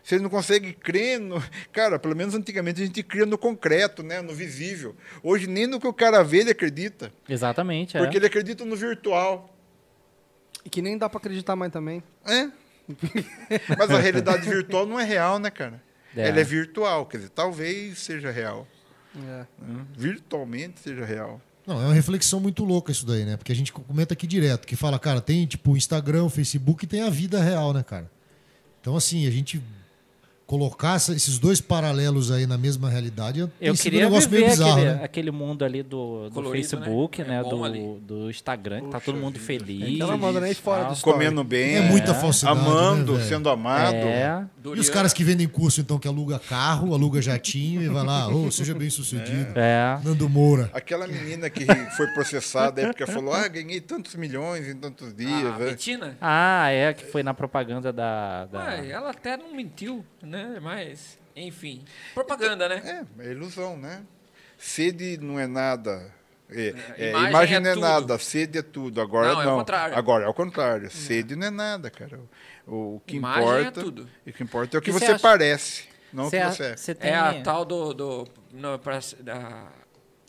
Você 0.03 0.18
não 0.18 0.28
consegue 0.28 0.72
crer 0.72 1.20
no. 1.20 1.42
Cara, 1.72 1.98
pelo 1.98 2.16
menos 2.16 2.34
antigamente 2.34 2.82
a 2.82 2.84
gente 2.86 3.03
cria 3.03 3.24
no 3.24 3.38
concreto, 3.38 4.03
né? 4.03 4.20
no 4.20 4.34
visível. 4.34 4.96
Hoje 5.22 5.46
nem 5.46 5.66
no 5.66 5.78
que 5.78 5.86
o 5.86 5.92
cara 5.92 6.22
vê 6.24 6.38
ele 6.38 6.50
acredita. 6.50 7.12
Exatamente, 7.28 7.96
é. 7.96 8.00
Porque 8.00 8.16
ele 8.16 8.26
acredita 8.26 8.64
no 8.64 8.74
virtual. 8.74 9.55
E 10.64 10.70
que 10.70 10.82
nem 10.82 10.98
dá 10.98 11.09
pra 11.09 11.18
acreditar 11.18 11.55
mais 11.55 11.72
também. 11.72 12.03
É. 12.24 12.50
Mas 13.78 13.90
a 13.90 13.98
realidade 13.98 14.48
virtual 14.48 14.86
não 14.86 14.98
é 14.98 15.05
real, 15.05 15.38
né, 15.38 15.50
cara? 15.50 15.80
É. 16.16 16.28
Ela 16.28 16.40
é 16.40 16.44
virtual, 16.44 17.07
quer 17.07 17.18
dizer, 17.18 17.30
talvez 17.30 17.98
seja 17.98 18.30
real. 18.30 18.66
É. 19.16 19.46
né? 19.59 19.86
Virtualmente 19.96 20.80
seja 20.80 21.05
real. 21.05 21.40
Não, 21.66 21.80
é 21.80 21.84
uma 21.84 21.94
reflexão 21.94 22.40
muito 22.40 22.64
louca 22.64 22.90
isso 22.90 23.07
daí, 23.07 23.24
né? 23.24 23.36
Porque 23.36 23.53
a 23.53 23.55
gente 23.55 23.72
comenta 23.72 24.14
aqui 24.14 24.26
direto, 24.26 24.66
que 24.66 24.74
fala, 24.74 24.98
cara, 24.98 25.20
tem 25.20 25.46
tipo 25.46 25.72
o 25.72 25.76
Instagram, 25.76 26.24
o 26.24 26.30
Facebook 26.30 26.84
e 26.84 26.88
tem 26.88 27.03
a 27.03 27.11
vida 27.11 27.40
real, 27.40 27.72
né, 27.72 27.84
cara? 27.84 28.11
Então, 28.80 28.96
assim, 28.96 29.28
a 29.28 29.30
gente 29.30 29.62
colocar 30.53 30.96
esses 30.96 31.38
dois 31.38 31.62
paralelos 31.62 32.30
aí 32.30 32.46
na 32.46 32.59
mesma 32.59 32.90
realidade 32.90 33.50
Eu 33.59 33.74
queria 33.74 34.00
um 34.00 34.11
negócio 34.11 34.28
meio 34.28 34.42
viver 34.42 34.50
bizarro, 34.50 34.72
aquele, 34.72 34.92
né? 34.92 35.00
aquele 35.03 35.30
mundo 35.30 35.64
ali 35.64 35.82
do, 35.82 36.28
do 36.28 36.34
Colorido, 36.34 36.68
Facebook, 36.68 37.22
né? 37.22 37.28
né? 37.28 37.36
É 37.38 37.42
bom 37.42 37.64
ali. 37.64 37.80
do, 37.80 38.00
do 38.00 38.30
Instagram, 38.30 38.82
que 38.82 38.88
tá 38.90 39.00
todo 39.00 39.16
mundo 39.16 39.38
feliz. 39.38 39.94
Aquela 39.94 40.18
moda 40.18 40.42
nem 40.42 40.53
fora 40.53 40.82
tal. 40.82 40.90
do 40.90 40.96
story. 40.96 41.14
Comendo 41.14 41.42
bem, 41.42 41.76
É 41.76 41.80
muita 41.80 42.12
falsidade, 42.12 42.59
amando, 42.59 43.16
né, 43.16 43.24
sendo 43.24 43.48
amado. 43.48 43.94
É. 43.94 44.44
E 44.62 44.78
os 44.78 44.90
caras 44.90 45.14
que 45.14 45.24
vendem 45.24 45.48
curso, 45.48 45.80
então, 45.80 45.98
que 45.98 46.07
aluga 46.07 46.38
carro, 46.38 46.92
aluga 46.92 47.22
jatinho 47.22 47.80
e 47.80 47.88
vai 47.88 48.05
lá, 48.05 48.28
ô, 48.28 48.50
seja 48.50 48.74
bem 48.74 48.90
sucedido. 48.90 49.55
É. 49.57 49.98
Nando 50.05 50.28
Moura. 50.28 50.70
Aquela 50.74 51.07
menina 51.07 51.48
que 51.48 51.64
foi 51.96 52.09
processada 52.09 52.82
é 52.82 52.86
porque 52.88 53.07
falou: 53.07 53.32
ah, 53.32 53.48
ganhei 53.48 53.80
tantos 53.80 54.14
milhões 54.16 54.68
em 54.68 54.76
tantos 54.76 55.14
dias. 55.14 55.46
A 55.46 55.59
né? 55.59 55.64
Betina? 55.70 56.18
Ah, 56.20 56.68
é, 56.68 56.92
que 56.92 57.07
foi 57.07 57.22
na 57.22 57.32
propaganda 57.32 57.90
da. 57.90 58.44
da... 58.44 58.68
Ah, 58.68 58.86
ela 58.86 59.11
até 59.12 59.38
não 59.38 59.55
mentiu, 59.55 60.05
né? 60.22 60.58
Mas, 60.60 61.18
enfim. 61.36 61.84
Propaganda, 62.14 62.68
né? 62.68 63.04
É, 63.18 63.28
é 63.28 63.30
ilusão, 63.32 63.76
né? 63.76 64.02
Sede 64.58 65.18
não 65.18 65.38
é 65.38 65.46
nada. 65.46 66.14
É, 66.54 66.74
é, 66.98 67.08
imagem 67.10 67.30
imagem, 67.30 67.56
é 67.56 67.60
não 67.60 67.70
é 67.70 67.74
tudo. 67.74 67.82
nada, 67.82 68.18
sede 68.18 68.58
é 68.58 68.62
tudo. 68.62 69.00
Agora 69.00 69.28
Não, 69.28 69.34
não. 69.36 69.42
é 69.42 69.54
o 69.54 69.58
contrário. 69.58 69.96
Agora 69.96 70.24
é 70.24 70.28
o 70.28 70.34
contrário. 70.34 70.90
Sede 70.90 71.34
não 71.34 71.46
é 71.46 71.50
nada, 71.50 71.90
cara. 71.90 72.20
O, 72.66 72.96
o 72.96 73.02
que 73.06 73.16
Imagem 73.16 73.42
é 73.48 73.60
importa. 73.60 73.80
tudo. 73.82 74.08
O 74.26 74.32
que 74.32 74.42
importa 74.42 74.76
é 74.76 74.78
o 74.78 74.82
que 74.82 74.90
E 74.90 74.92
cê 74.92 74.98
você 74.98 75.12
acha- 75.12 75.18
parece, 75.18 75.84
não 76.12 76.26
o 76.26 76.30
Cê 76.30 76.38
que 76.40 76.46
você 76.50 76.64
é. 76.64 76.76
cê 76.76 76.94
tem... 76.94 77.10
É 77.10 77.14
a 77.16 77.42
tal 77.42 77.64
do. 77.64 77.94
do 77.94 78.28
no, 78.52 78.78
pra, 78.78 78.98
da, 79.20 79.68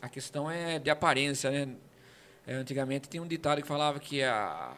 a 0.00 0.08
questão 0.08 0.50
é 0.50 0.78
de 0.78 0.90
aparência, 0.90 1.50
né? 1.50 1.68
É, 2.46 2.54
antigamente 2.54 3.08
tinha 3.08 3.22
um 3.22 3.26
ditado 3.26 3.60
que 3.62 3.68
falava 3.68 3.98
que 4.00 4.22
a, 4.22 4.72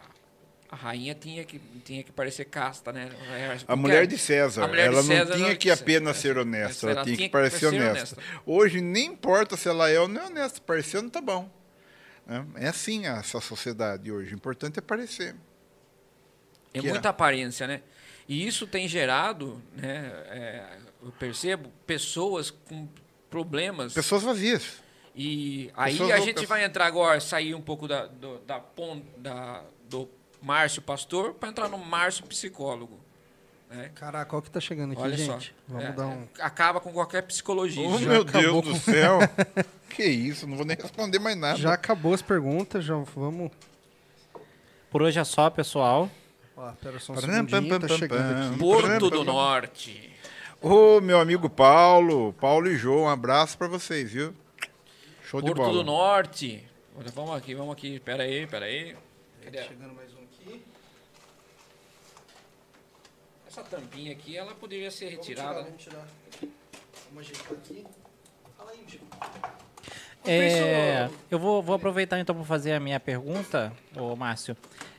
a 0.70 0.76
rainha 0.76 1.14
tinha 1.14 1.44
que, 1.44 1.58
tinha 1.84 2.02
que 2.02 2.10
parecer 2.12 2.44
casta, 2.46 2.92
né? 2.92 3.10
A 3.68 3.76
mulher 3.76 4.06
de 4.06 4.18
César, 4.18 4.66
mulher 4.66 4.88
de 4.88 4.94
ela 4.94 5.02
César 5.02 5.24
não 5.30 5.36
tinha 5.36 5.56
que 5.56 5.70
apenas 5.70 6.16
ser 6.16 6.36
honesta, 6.38 6.90
ela, 6.90 7.04
tinha 7.04 7.16
que 7.16 7.28
parecer 7.28 7.66
honesta. 7.66 8.16
Hoje, 8.44 8.80
nem 8.80 9.06
importa 9.06 9.56
se 9.56 9.68
ela 9.68 9.88
é 9.88 9.98
ou 10.00 10.08
não 10.08 10.22
é 10.22 10.26
honesta, 10.26 10.60
parecendo 10.60 11.08
tá 11.10 11.20
bom. 11.20 11.50
né? 12.26 12.44
É 12.56 12.68
assim 12.68 13.06
essa 13.06 13.40
sociedade 13.40 14.10
hoje. 14.10 14.32
O 14.32 14.36
importante 14.36 14.78
é 14.78 14.82
parecer. 14.82 15.34
É 16.74 16.80
Que 16.80 16.88
é. 16.88 16.90
muita 16.90 17.08
aparência, 17.10 17.66
né? 17.66 17.82
E 18.28 18.44
isso 18.46 18.66
tem 18.66 18.88
gerado, 18.88 19.62
né? 19.76 20.10
é, 20.28 20.64
eu 21.02 21.12
percebo, 21.12 21.70
pessoas 21.86 22.50
com 22.50 22.88
problemas. 23.30 23.92
Pessoas 23.94 24.22
vazias. 24.22 24.84
E 25.14 25.70
aí 25.74 25.92
Pessoas 25.92 26.10
a 26.10 26.18
gente 26.18 26.44
vai 26.44 26.64
entrar 26.64 26.86
agora, 26.86 27.18
sair 27.20 27.54
um 27.54 27.60
pouco 27.62 27.86
da, 27.88 28.06
do, 28.06 28.38
da, 28.40 28.62
da- 29.16 29.62
Márcio 30.47 30.80
Pastor 30.80 31.34
para 31.34 31.49
entrar 31.49 31.68
no 31.68 31.76
Márcio 31.76 32.24
Psicólogo. 32.26 33.01
Né? 33.68 33.90
Caraca, 33.97 34.30
qual 34.30 34.40
que 34.40 34.49
tá 34.49 34.61
chegando 34.61 34.92
aqui, 34.92 35.03
Olha 35.03 35.16
gente? 35.16 35.49
só. 35.49 35.74
Vamos 35.74 35.84
É, 35.88 35.92
dar 35.92 36.07
um. 36.07 36.22
é, 36.38 36.42
acaba 36.42 36.78
com 36.78 36.92
qualquer 36.92 37.22
psicologia. 37.22 37.84
Oh, 37.86 37.99
meu 37.99 38.22
Deus 38.22 38.64
do 38.64 38.76
céu. 38.76 39.18
que 39.90 40.05
isso, 40.05 40.47
não 40.47 40.57
vou 40.57 40.64
nem 40.64 40.76
responder 40.76 41.18
mais 41.18 41.36
nada. 41.36 41.59
Já 41.59 41.72
acabou 41.72 42.14
as 42.14 42.22
perguntas, 42.22 42.84
já 42.84 42.94
vamos. 42.97 43.51
Por 44.88 45.03
hoje 45.03 45.18
é 45.18 45.24
só, 45.24 45.51
pessoal. 45.51 46.09
Ó, 46.57 46.70
pera 46.80 47.01
só 47.01 47.12
um 47.12 47.16
pam, 47.16 47.44
tá 47.44 47.80
pam, 47.80 47.88
chegando 47.99 48.09
pam. 48.09 48.49
aqui. 48.51 48.59
Porto 48.61 49.11
do 49.11 49.24
Norte. 49.24 50.12
Ô, 50.62 51.01
meu 51.01 51.18
amigo 51.18 51.51
Paulo, 51.51 52.32
Paulo 52.34 52.68
e 52.68 52.76
João, 52.76 53.03
um 53.03 53.09
abraço 53.09 53.59
pra 53.59 53.66
vocês, 53.66 54.12
viu? 54.12 54.32
Show 55.24 55.40
de 55.42 55.49
Porto 55.49 55.59
bola. 55.59 55.72
do 55.72 55.82
Norte. 55.84 56.64
Vamos 57.14 57.36
aqui, 57.36 57.53
vamos 57.55 57.72
aqui. 57.72 57.99
Pera 57.99 58.22
aí, 58.22 58.47
pera 58.47 58.64
aí. 58.66 58.97
Cadê? 59.42 59.62
Chegando 59.64 59.92
mais 59.94 60.09
um 60.14 60.18
aqui. 60.22 60.62
Essa 63.57 63.64
tampinha 63.64 64.12
aqui, 64.12 64.36
ela 64.36 64.54
poderia 64.54 64.90
ser 64.90 65.09
retirada. 65.09 65.62
né? 65.62 65.68
Vamos 65.70 65.82
tirar. 65.82 66.07
Vamos 67.09 67.20
ajeitar 67.30 67.52
aqui. 67.52 67.86
Fala 68.54 68.70
aí, 68.70 68.84
Diego. 68.86 69.07
É, 70.26 71.09
eu 71.30 71.38
vou, 71.38 71.62
vou 71.62 71.74
aproveitar 71.74 72.20
então 72.20 72.34
para 72.34 72.44
fazer 72.44 72.74
a 72.74 72.80
minha 72.80 73.00
pergunta, 73.00 73.72
ô 73.96 74.14
Márcio. 74.14 74.54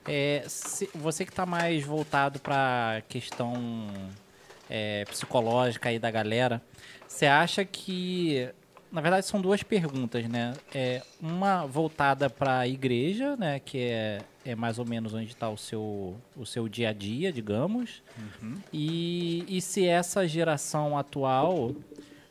É, 0.07 0.43
se- 0.47 0.89
você 0.95 1.23
que 1.23 1.31
está 1.31 1.45
mais 1.45 1.83
voltado 1.85 2.39
para 2.39 2.97
a 2.97 3.01
questão 3.01 3.87
é, 4.67 5.05
psicológica 5.05 5.89
aí 5.89 5.99
da 5.99 6.09
galera, 6.09 6.59
você 7.07 7.27
acha 7.27 7.63
que. 7.63 8.49
Na 8.91 9.01
verdade, 9.01 9.25
são 9.25 9.41
duas 9.41 9.61
perguntas, 9.63 10.27
né? 10.29 10.53
É, 10.73 11.01
uma 11.21 11.65
voltada 11.65 12.29
para 12.29 12.59
a 12.59 12.67
igreja, 12.67 13.35
né? 13.35 13.59
Que 13.59 13.79
é, 13.79 14.21
é 14.45 14.55
mais 14.55 14.79
ou 14.79 14.85
menos 14.85 15.13
onde 15.13 15.27
está 15.27 15.49
o 15.49 15.57
seu, 15.57 16.15
o 16.35 16.45
seu 16.45 16.69
dia 16.69 16.89
a 16.89 16.93
dia, 16.93 17.31
digamos. 17.31 18.01
E, 18.71 19.43
e 19.47 19.61
se 19.61 19.85
essa 19.85 20.27
geração 20.27 20.97
atual 20.97 21.75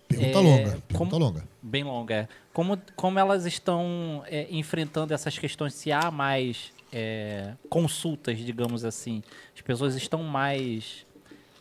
Pergunta 0.09 0.39
É, 0.39 0.41
longa, 0.41 0.63
pergunta 0.87 0.95
como- 0.97 1.19
longa. 1.19 1.49
bem 1.61 1.83
longa. 1.83 2.15
é. 2.15 2.29
Como, 2.53 2.79
como 2.95 3.19
elas 3.19 3.45
estão 3.45 4.23
é, 4.27 4.47
enfrentando 4.51 5.13
essas 5.13 5.37
questões, 5.37 5.75
se 5.75 5.91
há 5.91 6.13
mais 6.13 6.73
é, 6.93 7.55
consultas, 7.69 8.39
digamos 8.39 8.85
assim. 8.85 9.21
As 9.55 9.61
pessoas 9.63 9.97
estão 9.97 10.23
mais, 10.23 11.05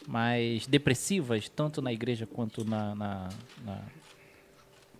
mais 0.07 0.67
depressivas, 0.67 1.49
tanto 1.49 1.81
na 1.81 1.91
igreja 1.91 2.27
quanto 2.27 2.63
na, 2.63 2.93
na- 2.93 3.29
na- 3.65 3.81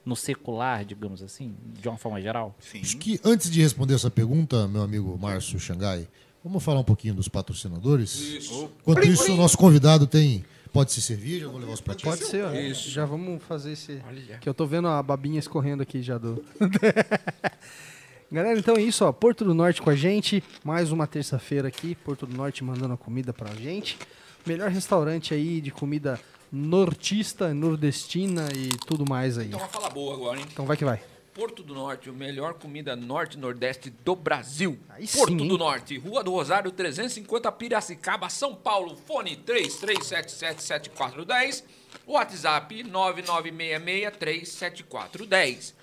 no 0.05 0.15
secular, 0.15 0.85
digamos 0.85 1.23
assim, 1.23 1.55
de 1.81 1.87
uma 1.89 1.97
forma 1.97 2.21
geral? 2.21 2.55
Sim. 2.59 2.81
Acho 2.81 2.97
que 2.97 3.19
antes 3.23 3.49
de 3.49 3.61
responder 3.61 3.95
essa 3.95 4.11
pergunta, 4.11 4.67
meu 4.67 4.83
amigo 4.83 5.17
Márcio 5.17 5.59
Xangai, 5.59 6.07
vamos 6.43 6.63
falar 6.63 6.81
um 6.81 6.83
pouquinho 6.83 7.15
dos 7.15 7.27
patrocinadores? 7.27 8.13
Isso. 8.15 8.71
Enquanto 8.81 9.07
isso, 9.07 9.33
o 9.33 9.35
nosso 9.35 9.57
convidado 9.57 10.05
tem. 10.05 10.45
Pode 10.71 10.91
ser 10.91 10.99
cerveja, 10.99 11.47
vou 11.47 11.57
levar 11.57 11.71
os 11.71 11.79
pratinhos. 11.79 12.19
Pode 12.19 12.29
ser, 12.29 12.43
ó. 12.43 12.53
Isso. 12.53 12.89
Já 12.89 13.05
vamos 13.05 13.41
fazer 13.43 13.71
esse. 13.71 14.01
Olha. 14.05 14.37
Que 14.39 14.47
eu 14.47 14.53
tô 14.53 14.65
vendo 14.65 14.89
a 14.89 15.01
babinha 15.01 15.39
escorrendo 15.39 15.81
aqui 15.81 16.01
já 16.01 16.17
do. 16.17 16.43
Galera, 18.29 18.59
então 18.59 18.75
é 18.75 18.81
isso, 18.81 19.05
ó. 19.05 19.11
Porto 19.13 19.45
do 19.45 19.53
Norte 19.53 19.81
com 19.81 19.89
a 19.89 19.95
gente. 19.95 20.43
Mais 20.65 20.91
uma 20.91 21.07
terça-feira 21.07 21.69
aqui. 21.69 21.95
Porto 21.95 22.25
do 22.25 22.35
Norte 22.35 22.63
mandando 22.63 22.93
a 22.93 22.97
comida 22.97 23.31
pra 23.31 23.55
gente. 23.55 23.97
Melhor 24.45 24.69
restaurante 24.69 25.33
aí 25.33 25.61
de 25.61 25.71
comida 25.71 26.19
nortista, 26.51 27.53
nordestina 27.53 28.49
e 28.55 28.69
tudo 28.85 29.05
mais 29.07 29.37
aí. 29.37 29.45
Então 29.47 29.59
uma 29.59 29.67
fala 29.67 29.89
boa 29.89 30.13
agora, 30.13 30.39
hein? 30.39 30.45
Então 30.51 30.65
vai 30.65 30.75
que 30.77 30.85
vai. 30.85 31.01
Porto 31.33 31.61
do 31.61 31.73
Norte, 31.73 32.09
a 32.09 32.13
melhor 32.13 32.53
comida 32.53 32.95
norte 32.95 33.35
e 33.35 33.37
nordeste 33.37 33.89
do 33.89 34.15
Brasil. 34.15 34.79
Aí 34.87 35.05
Porto 35.05 35.37
sim, 35.37 35.47
do 35.47 35.57
Norte, 35.57 35.97
Rua 35.97 36.23
do 36.23 36.31
Rosário 36.31 36.71
350 36.71 37.51
Piracicaba, 37.51 38.29
São 38.29 38.55
Paulo. 38.55 38.95
Fone 38.95 39.35
33777410. 39.45 41.65
WhatsApp 42.07 42.85
996637410. 42.85 45.73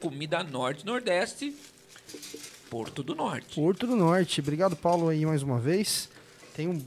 Comida 0.00 0.44
norte 0.44 0.82
e 0.82 0.86
nordeste. 0.86 1.52
Porto 2.70 3.02
do 3.02 3.16
Norte. 3.16 3.56
Porto 3.56 3.88
do 3.88 3.96
Norte. 3.96 4.40
Obrigado, 4.40 4.76
Paulo, 4.76 5.08
aí 5.08 5.26
mais 5.26 5.42
uma 5.42 5.58
vez. 5.58 6.11
Tem 6.54 6.68
um 6.68 6.84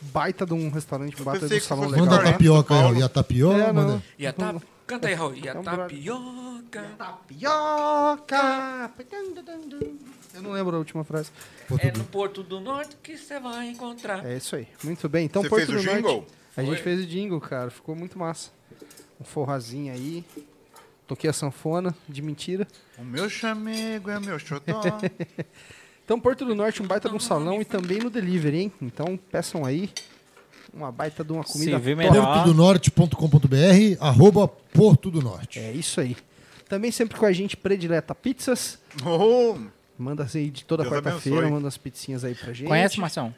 baita 0.00 0.44
de 0.44 0.52
um 0.54 0.70
restaurante, 0.70 1.20
um 1.20 1.24
baita 1.24 1.46
de 1.48 1.54
um 1.56 1.60
salão 1.60 1.84
legal. 1.88 2.04
Manda 2.06 2.16
a 2.20 2.24
lá. 2.24 2.32
tapioca 2.32 2.74
ó. 2.74 2.92
E 2.92 3.02
a 3.02 3.08
tapioca, 3.08 3.56
É, 3.62 3.72
manda. 3.72 4.02
E 4.18 4.26
a 4.26 4.32
tap... 4.32 4.62
Canta 4.86 5.08
aí, 5.08 5.14
Raul. 5.14 5.34
E 5.36 5.48
a 5.48 5.52
É 5.52 5.58
um 5.58 5.62
brother. 5.62 5.84
tapioca. 5.86 6.82
Tapioca. 6.98 8.90
Eu 10.34 10.42
não 10.42 10.52
lembro 10.52 10.74
a 10.76 10.78
última 10.78 11.04
frase. 11.04 11.30
Pô, 11.68 11.76
É 11.78 11.92
no 11.92 12.04
Porto 12.04 12.42
do 12.42 12.60
Norte 12.60 12.96
que 13.02 13.16
você 13.16 13.38
vai 13.40 13.68
encontrar. 13.68 14.26
É 14.26 14.36
isso 14.36 14.56
aí. 14.56 14.66
Muito 14.82 15.08
bem. 15.08 15.24
Então, 15.26 15.42
Você 15.42 15.48
Porto 15.48 15.66
fez 15.66 15.78
o 15.78 15.80
do 15.80 15.84
Norte. 15.86 15.96
jingle? 16.02 16.26
A 16.56 16.62
gente 16.62 16.74
Foi. 16.74 16.82
fez 16.82 17.00
o 17.00 17.06
jingle, 17.06 17.40
cara. 17.40 17.70
Ficou 17.70 17.94
muito 17.96 18.18
massa. 18.18 18.50
Um 19.20 19.24
forrazinho 19.24 19.92
aí. 19.92 20.24
Toquei 21.06 21.28
a 21.30 21.32
sanfona, 21.32 21.94
de 22.08 22.20
mentira. 22.22 22.66
O 22.98 23.04
meu 23.04 23.28
chamego 23.30 24.10
é 24.10 24.18
meu 24.18 24.38
xodó. 24.38 24.80
Então, 26.04 26.20
Porto 26.20 26.44
do 26.44 26.54
Norte, 26.54 26.82
um 26.82 26.86
baita 26.86 27.08
de 27.08 27.14
um 27.14 27.20
salão 27.20 27.60
e 27.60 27.64
também 27.64 27.98
no 27.98 28.10
delivery, 28.10 28.58
hein? 28.58 28.72
Então, 28.80 29.18
peçam 29.30 29.64
aí 29.64 29.90
uma 30.72 30.90
baita 30.92 31.24
de 31.24 31.32
uma 31.32 31.44
comida 31.44 31.80
portodonorte.com.br, 31.80 33.96
arroba 34.00 34.48
Porto 34.48 35.10
do 35.10 35.22
Norte. 35.22 35.58
É 35.60 35.72
isso 35.72 36.00
aí. 36.00 36.16
Também 36.68 36.90
sempre 36.90 37.18
com 37.18 37.26
a 37.26 37.32
gente, 37.32 37.56
Predileta 37.56 38.14
Pizzas. 38.14 38.78
oh, 39.04 39.56
Manda 39.96 40.26
aí 40.34 40.50
de 40.50 40.64
toda 40.64 40.82
Deus 40.82 40.92
quarta-feira, 40.94 41.38
abençoe. 41.38 41.54
manda 41.54 41.68
as 41.68 41.76
pizzinhas 41.76 42.24
aí 42.24 42.34
pra 42.34 42.52
gente. 42.52 42.66
Conhece, 42.66 42.98
Marcião? 42.98 43.32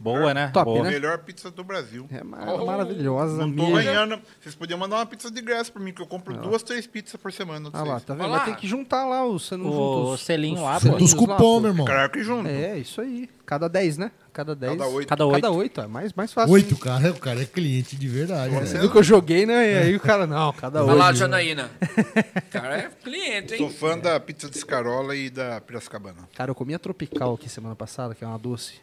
Boa, 0.00 0.32
né? 0.34 0.50
Top, 0.52 0.64
Boa. 0.64 0.84
né? 0.84 0.90
Melhor 0.90 1.18
pizza 1.18 1.50
do 1.50 1.64
Brasil. 1.64 2.06
É 2.10 2.22
mar- 2.22 2.64
maravilhosa. 2.64 3.46
Não 3.46 3.52
tô 3.52 3.72
ganhando. 3.72 4.20
Vocês 4.40 4.54
podiam 4.54 4.78
mandar 4.78 4.96
uma 4.96 5.06
pizza 5.06 5.30
de 5.30 5.40
graça 5.40 5.70
pra 5.72 5.82
mim, 5.82 5.92
que 5.92 6.00
eu 6.02 6.06
compro 6.06 6.36
duas, 6.36 6.62
três 6.62 6.86
pizzas 6.86 7.16
por 7.20 7.32
semana. 7.32 7.70
de 7.70 7.76
Ah 7.76 7.82
lá, 7.82 8.00
tá 8.00 8.14
vendo? 8.14 8.28
Vai 8.28 8.30
lá. 8.38 8.44
ter 8.44 8.56
que 8.56 8.66
juntar 8.66 9.04
lá 9.04 9.26
os. 9.26 9.46
Você 9.46 9.56
não 9.56 9.64
junta 9.64 9.76
O 9.78 10.12
os- 10.12 10.20
selinho 10.20 10.62
lá, 10.62 10.76
os. 10.76 10.82
Junta 10.82 11.02
os 11.02 11.10
selinhos 11.10 11.28
lá, 11.28 11.36
cupom, 11.36 11.60
meu 11.60 11.70
irmão. 11.70 11.86
Claro 11.86 12.10
que 12.10 12.22
junto. 12.22 12.48
É, 12.48 12.78
isso 12.78 13.00
aí. 13.00 13.28
Cada 13.44 13.66
10, 13.66 13.96
né? 13.96 14.10
Cada 14.30 14.54
10. 14.54 14.72
Cada 14.76 14.86
oito. 14.90 15.08
Cada 15.08 15.26
oito. 15.26 15.34
Cada 15.42 15.50
8. 15.50 15.80
É 15.80 15.86
mais, 15.86 16.12
mais 16.12 16.32
fácil. 16.34 16.52
Oito, 16.52 16.76
cara. 16.76 17.10
O 17.12 17.18
cara 17.18 17.40
é 17.42 17.46
cliente 17.46 17.96
de 17.96 18.06
verdade. 18.06 18.54
Você 18.54 18.74
né? 18.74 18.80
viu 18.80 18.90
que 18.90 18.98
eu 18.98 19.02
joguei, 19.02 19.46
né? 19.46 19.72
E 19.72 19.76
aí 19.78 19.96
o 19.96 20.00
cara, 20.00 20.26
não, 20.26 20.52
cada 20.52 20.84
Olha 20.84 20.94
lá, 20.94 21.06
8. 21.08 21.16
Janaína. 21.16 21.70
cara 22.50 22.76
é 22.78 22.90
cliente, 23.02 23.56
Sou 23.56 23.66
hein? 23.68 23.72
fã 23.72 23.98
da 23.98 24.20
pizza 24.20 24.50
de 24.50 24.56
escarola 24.58 25.16
e 25.16 25.30
da 25.30 25.60
Piracicabana. 25.62 26.28
Cara, 26.36 26.50
eu 26.50 26.54
comi 26.54 26.74
a 26.74 26.78
tropical 26.78 27.34
aqui 27.34 27.48
semana 27.48 27.74
passada, 27.74 28.14
que 28.14 28.22
é 28.22 28.26
uma 28.26 28.38
doce. 28.38 28.74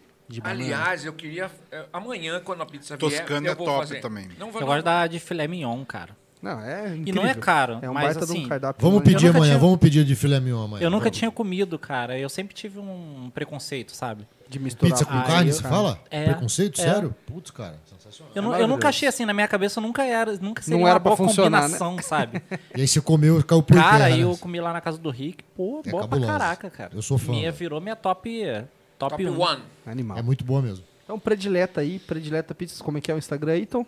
Aliás, 0.44 1.06
eu 1.06 1.14
queria. 1.14 1.50
é, 1.72 1.86
Amanhã, 1.94 2.42
quando 2.44 2.62
a 2.62 2.66
pizza 2.66 2.98
vier. 2.98 3.10
Toscana 3.12 3.48
eu 3.48 3.52
é 3.52 3.56
vou 3.56 3.66
top 3.66 3.80
fazer. 3.80 4.00
também. 4.02 4.28
Não 4.40 4.52
vou 4.52 4.62
Eu 4.62 4.66
não. 4.68 4.74
gosto 4.74 4.86
da 4.86 5.08
de 5.08 5.20
filé 5.20 5.48
mignon, 5.48 5.84
cara. 5.86 6.16
Não, 6.42 6.60
é 6.62 6.90
E 6.96 7.00
incrível. 7.00 7.24
não 7.24 7.30
é 7.30 7.34
caro, 7.34 7.80
É 7.82 7.90
um 7.90 7.94
mas 7.94 8.04
baita 8.14 8.26
de 8.26 8.32
um 8.32 8.36
assim, 8.36 8.48
cardápio. 8.48 8.80
Vamos 8.86 9.00
mas- 9.04 9.14
pedir 9.14 9.30
amanhã, 9.30 9.46
tinha- 9.54 9.58
vamos 9.58 9.80
pedir 9.80 10.04
de 10.04 10.16
filé 10.16 10.40
mignon 10.40 10.64
amanhã. 10.66 10.84
eu 10.84 10.92
nunca 10.92 11.06
Vamos. 11.06 11.18
tinha 11.18 11.32
comido, 11.32 11.80
cara. 11.80 12.20
Eu 12.20 12.30
sempre 12.30 12.54
tive 12.54 12.78
um 12.78 13.32
preconceito, 13.34 13.96
sabe? 13.96 14.28
De 14.48 14.60
misturar 14.60 14.92
Pizza 14.92 15.06
com 15.06 15.18
Ah, 15.18 15.24
carne, 15.24 15.50
eu- 15.50 15.56
você 15.56 15.64
fala? 15.64 16.00
É. 16.12 16.26
Preconceito? 16.26 16.80
É. 16.82 16.84
Sério? 16.84 17.16
Putz, 17.26 17.50
cara. 17.50 17.80
Sensacional. 17.86 18.32
Eu, 18.36 18.42
nu- 18.44 18.54
eu 18.56 18.68
nunca 18.68 18.90
achei 18.90 19.08
assim, 19.08 19.26
na 19.26 19.34
minha 19.34 19.48
cabeça 19.48 19.82
nunca 19.82 20.04
era, 20.04 20.34
nunca 20.38 20.62
seria 20.62 20.80
Não 20.80 20.88
era 20.88 20.98
uma 21.00 21.00
boa 21.00 21.16
né? 21.18 21.34
combinação, 21.36 21.98
sabe? 22.04 22.40
E 22.78 22.82
aí 22.82 22.88
você 22.88 23.02
comeu, 23.02 23.44
caiu 23.44 23.64
por 23.64 23.76
cara, 23.76 23.92
terra, 23.94 24.06
aí 24.06 24.18
né? 24.18 24.24
eu 24.24 24.38
comi 24.38 24.60
lá 24.62 24.72
na 24.72 24.82
casa 24.82 25.00
do 25.00 25.10
Rick, 25.10 25.44
pô, 25.56 25.82
É 25.84 25.90
boa 25.90 26.04
cabulosa. 26.04 26.28
pra 26.32 26.40
caraca, 26.40 26.70
cara. 26.70 26.92
Eu 26.94 27.02
sou 27.02 27.18
fã, 27.18 27.32
Minha 27.32 27.44
velho. 27.52 27.56
virou 27.58 27.82
minha 27.82 27.96
top 27.96 28.46
top, 28.98 29.24
Top 29.24 29.28
um. 29.28 29.40
one. 29.42 29.62
Animal. 29.86 30.18
É 30.18 30.22
muito 30.22 30.44
boa 30.44 30.62
mesmo. 30.62 30.84
Então, 31.04 31.20
predileta 31.20 31.82
aí, 31.82 32.00
predileta 32.00 32.56
pizzas, 32.56 32.82
como 32.82 32.98
é 32.98 33.02
que 33.02 33.12
é 33.12 33.16
o 33.16 33.18
Instagram 33.18 33.54
aí, 33.54 33.66
Tom? 33.66 33.86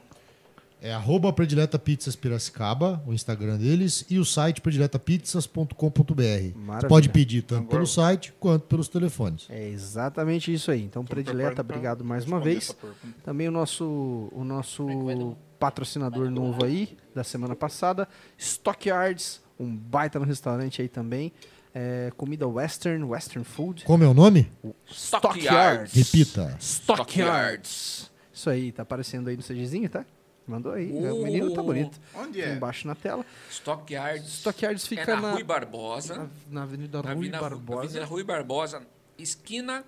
É 0.80 0.94
arroba 0.94 1.34
predileta 1.34 1.80
pizzas 1.80 2.16
Piracicaba, 2.16 3.02
o 3.08 3.12
Instagram 3.12 3.58
deles, 3.58 4.06
e 4.12 4.20
o 4.20 4.26
site 4.26 4.62
prediletapizzas.com.br. 4.62 6.88
Pode 6.88 7.10
pedir 7.10 7.42
tanto 7.42 7.62
Agora- 7.62 7.72
pelo 7.78 7.88
site 7.88 8.32
quanto 8.40 8.66
pelos 8.68 8.88
telefones. 8.88 9.48
É 9.50 9.68
exatamente 9.70 10.54
isso 10.54 10.70
aí. 10.70 10.84
Então, 10.84 11.04
predileta, 11.04 11.36
preparado 11.36 11.56
pra 11.66 11.76
obrigado 11.76 12.06
mais 12.06 12.26
uma 12.26 12.40
vez. 12.40 12.76
Também 13.24 13.48
o 13.48 13.52
nosso, 13.52 14.30
o 14.32 14.44
nosso 14.44 15.36
patrocinador 15.60 16.30
novo 16.30 16.64
aí, 16.64 16.96
da 17.16 17.24
semana 17.24 17.56
passada, 17.56 18.08
Stockyards, 18.38 19.42
um 19.60 19.76
baita 19.76 20.20
no 20.20 20.26
restaurante 20.26 20.82
aí 20.82 20.88
também. 20.88 21.32
É, 21.74 22.12
comida 22.18 22.48
western, 22.48 23.04
western 23.04 23.44
food. 23.46 23.84
Como 23.84 24.04
é 24.04 24.08
o 24.08 24.14
nome? 24.14 24.52
Stockyards. 24.90 25.94
Repita. 25.94 26.58
Stockyards. 26.60 28.10
Isso 28.34 28.50
aí, 28.50 28.72
tá 28.72 28.84
aparecendo 28.84 29.28
aí 29.30 29.38
no 29.38 29.44
CGzinho, 29.44 29.90
tá? 29.90 30.06
Mandou 30.48 30.72
aí. 30.72 30.92
O 30.92 31.24
menino 31.24 31.54
tá 31.54 31.62
bonito. 31.62 32.00
Onde 32.16 32.42
Aqui 32.42 32.52
é? 32.52 32.56
embaixo 32.56 32.88
na 32.88 32.96
tela. 32.96 33.26
Stockyards. 33.52 34.40
Stockyards 34.40 34.88
fica 34.88 35.12
é 35.12 35.16
na, 35.16 35.22
na, 35.22 35.32
Rui 35.34 35.44
Barbosa. 35.44 36.16
na, 36.16 36.30
na 36.50 36.64
Avenida 36.64 36.98
Na 37.00 37.04
Rui 37.04 37.12
Avenida, 37.12 37.40
Barbosa. 37.42 37.82
Avenida 37.82 38.06
Rui 38.06 38.24
Barbosa, 38.24 38.82
esquina. 39.18 39.84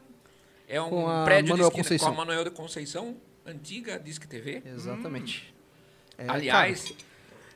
É 0.68 0.82
um 0.82 0.90
Com 0.90 1.10
a 1.10 1.24
prédio 1.24 1.52
Manuel 1.52 1.70
de 1.70 1.80
esquina 1.80 1.84
Conceição. 1.84 2.08
com 2.10 2.14
a 2.14 2.18
Manuel 2.26 2.44
de 2.44 2.52
Conceição, 2.52 3.18
antiga 3.46 3.98
Disque 3.98 4.28
TV. 4.28 4.62
Exatamente. 4.66 5.54
É, 6.18 6.26
Aliás, 6.28 6.94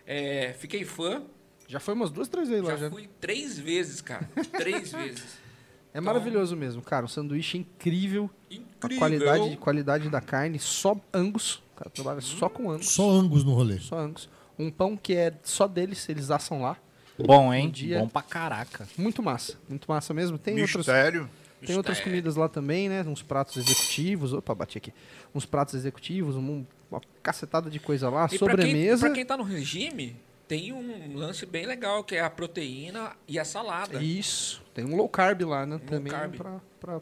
é, 0.08 0.54
fiquei 0.58 0.86
fã. 0.86 1.24
Já 1.68 1.80
foi 1.80 1.94
umas 1.94 2.10
duas, 2.12 2.28
três 2.28 2.50
vezes 2.50 2.64
lá. 2.64 2.72
Já 2.72 2.78
Já. 2.78 2.90
fui 2.90 3.10
três 3.20 3.58
vezes, 3.60 4.02
cara. 4.02 4.30
três 4.58 4.92
vezes. 4.94 5.24
É 5.94 6.02
maravilhoso 6.02 6.56
mesmo, 6.56 6.82
cara. 6.82 7.06
Um 7.06 7.08
sanduíche 7.10 7.58
incrível. 7.58 8.30
A 8.50 8.54
Incrível. 8.56 8.98
qualidade, 9.00 9.58
qualidade 9.58 10.10
da 10.10 10.20
carne, 10.22 10.58
só 10.60 10.96
angus. 11.14 11.62
O 11.74 11.78
cara 11.78 11.90
trabalha 11.90 12.22
só 12.22 12.50
com 12.50 12.70
angus. 12.72 12.90
Só 12.90 13.10
Angus 13.10 13.44
no 13.44 13.54
rolê. 13.54 13.78
Só 13.80 13.98
angus. 14.00 14.28
Um 14.58 14.70
pão 14.72 14.96
que 14.98 15.14
é 15.16 15.34
só 15.44 15.68
deles, 15.68 16.08
eles 16.10 16.30
assam 16.32 16.62
lá. 16.62 16.78
Bom, 17.18 17.54
hein? 17.54 17.68
Um 17.68 17.72
dia- 17.72 18.00
Bom 18.00 18.08
pra 18.08 18.24
caraca. 18.24 18.88
Muito 18.98 19.22
massa. 19.22 19.56
Muito 19.70 19.86
massa 19.88 20.14
mesmo. 20.16 20.38
Tem 20.38 20.56
outros, 20.60 20.78
Mistério. 20.78 21.30
tem 21.64 21.78
outras 21.78 22.00
comidas 22.00 22.36
lá 22.36 22.50
também, 22.50 22.90
né? 22.90 23.04
Uns 23.04 23.22
pratos 23.22 23.58
executivos. 23.58 24.34
Opa, 24.34 24.54
bati 24.56 24.80
aqui. 24.80 24.92
Uns 25.34 25.46
pratos 25.46 25.76
executivos, 25.76 26.36
um- 26.36 26.66
uma 26.90 27.02
cacetada 27.22 27.70
de 27.70 27.80
coisa 27.80 28.10
lá. 28.10 28.26
E 28.32 28.38
pra 28.38 28.48
quem, 28.48 28.50
sobremesa. 28.50 29.06
pra 29.06 29.14
quem 29.16 29.26
tá 29.26 29.38
no 29.38 29.44
regime, 29.44 30.16
tem 30.48 30.74
um 30.74 31.16
lance 31.16 31.46
bem 31.46 31.66
legal, 31.66 32.04
que 32.04 32.16
é 32.16 32.22
a 32.22 32.30
proteína 32.30 33.14
e 33.28 33.40
a 33.40 33.46
salada. 33.46 34.02
Isso. 34.04 34.62
Tem 34.74 34.86
um 34.86 34.96
low 34.96 35.08
carb 35.10 35.42
lá, 35.44 35.66
né? 35.66 35.80
também 35.86 36.14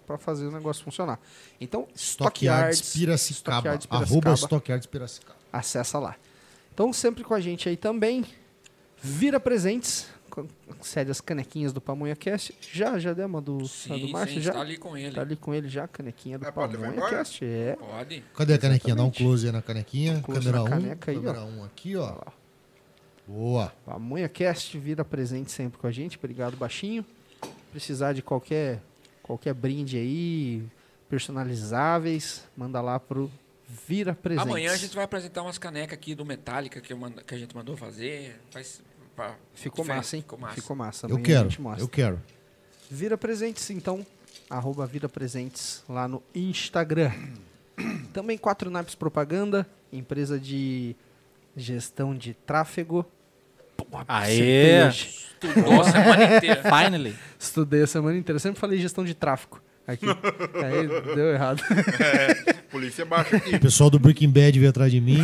pra 0.05 0.17
fazer 0.17 0.45
o 0.45 0.51
negócio 0.51 0.83
funcionar. 0.83 1.19
Então, 1.59 1.87
Stockyards 1.95 2.77
Stockyards. 2.79 2.93
Piracicaba. 2.93 3.57
Stockyards 3.57 3.87
Arroba 3.89 4.05
Piracicaba. 4.21 4.35
Stockyards 4.35 4.85
Piracicaba. 4.87 5.39
acessa 5.51 5.99
lá. 5.99 6.15
Então, 6.73 6.93
sempre 6.93 7.23
com 7.23 7.33
a 7.33 7.39
gente 7.39 7.67
aí 7.67 7.77
também. 7.77 8.25
Vira 9.01 9.39
presentes. 9.39 10.07
Cede 10.79 11.11
as 11.11 11.19
canequinhas 11.19 11.73
do 11.73 11.81
Pamonha 11.81 12.15
Cast. 12.15 12.55
Já, 12.71 12.97
já 12.97 13.11
deu 13.13 13.27
uma 13.27 13.41
do, 13.41 13.57
a 13.57 13.59
do 13.59 13.67
Sim, 13.67 14.11
Márcio? 14.13 14.35
sim, 14.35 14.41
já? 14.41 14.51
está 14.51 14.61
ali 14.61 14.77
com 14.77 14.95
ele. 14.95 15.13
Tá 15.15 15.21
ali 15.21 15.35
com 15.35 15.53
ele 15.53 15.67
já, 15.67 15.83
a 15.83 15.87
canequinha 15.89 16.39
do 16.39 16.53
pode 16.53 16.77
levar 16.77 16.93
Pamonha? 16.93 17.09
Cast. 17.09 17.43
É. 17.43 17.75
Pode. 17.75 18.23
Cadê 18.33 18.53
a 18.53 18.57
canequinha? 18.57 18.95
Dá 18.95 19.01
um 19.03 19.07
Exatamente. 19.07 19.23
close 19.23 19.45
aí 19.47 19.51
na 19.51 19.61
canequinha. 19.61 20.21
close 20.21 20.39
câmera 20.39 20.57
na 20.57 20.63
1. 20.63 20.69
caneca 20.69 21.11
aí, 21.11 21.17
ó. 21.17 21.21
câmera 21.21 21.43
1 21.43 21.63
aqui, 21.65 21.95
ó. 21.97 22.17
Boa. 23.31 23.73
Pamonha 23.85 24.27
Cast 24.27 24.77
vira 24.77 25.05
presente 25.05 25.51
sempre 25.51 25.79
com 25.79 25.87
a 25.87 25.91
gente. 25.91 26.17
Obrigado, 26.17 26.57
baixinho. 26.57 27.05
Precisar 27.71 28.13
de 28.13 28.21
qualquer, 28.21 28.81
qualquer 29.23 29.53
brinde 29.53 29.97
aí, 29.97 30.63
personalizáveis, 31.09 32.43
manda 32.55 32.81
lá 32.81 32.99
pro 32.99 33.31
Vira 33.87 34.13
Presentes. 34.13 34.47
Amanhã 34.47 34.71
a 34.73 34.75
gente 34.77 34.93
vai 34.93 35.05
apresentar 35.05 35.41
umas 35.43 35.57
canecas 35.57 35.93
aqui 35.97 36.13
do 36.13 36.25
Metallica 36.25 36.81
que, 36.81 36.91
eu 36.91 36.97
manda- 36.97 37.23
que 37.23 37.33
a 37.33 37.37
gente 37.37 37.55
mandou 37.55 37.77
fazer. 37.77 38.37
Faz, 38.51 38.81
pra- 39.15 39.35
Ficou 39.55 39.83
diferente, 39.83 39.97
massa, 39.97 40.15
hein? 40.17 40.21
Ficou 40.21 40.37
massa. 40.39 40.55
Ficou 40.55 40.75
massa. 40.75 41.07
Eu 41.07 41.19
quero. 41.21 41.49
gente 41.49 41.61
mostra. 41.61 41.83
Eu 41.83 41.87
quero. 41.87 42.21
Vira 42.89 43.17
Presentes, 43.17 43.69
então. 43.69 44.05
Arroba 44.49 44.85
Vira 44.85 45.07
Presentes 45.07 45.81
lá 45.87 46.05
no 46.07 46.21
Instagram. 46.35 47.11
Também 48.11 48.37
Quatro 48.37 48.69
Naps 48.69 48.93
Propaganda, 48.95 49.65
empresa 49.93 50.37
de 50.37 50.93
gestão 51.55 52.13
de 52.15 52.33
tráfego. 52.33 53.05
Acertei 54.07 54.81
Aê! 54.81 54.89
Estudou 54.89 55.81
a 55.81 55.83
semana 55.85 56.23
inteira. 56.37 56.63
Finally. 56.63 57.15
Estudei 57.39 57.83
a 57.83 57.87
semana 57.87 58.17
inteira. 58.17 58.39
Sempre 58.39 58.59
falei 58.59 58.79
gestão 58.79 59.03
de 59.03 59.13
tráfego 59.15 59.59
aqui. 59.87 60.05
Aí 60.63 60.87
deu 61.15 61.33
errado. 61.33 61.63
Polícia 62.69 63.03
baixa 63.05 63.35
aqui. 63.37 63.55
O 63.55 63.59
pessoal 63.59 63.89
do 63.89 63.99
Breaking 63.99 64.29
Bad 64.29 64.57
veio 64.59 64.69
atrás 64.69 64.91
de 64.91 65.01
mim. 65.01 65.19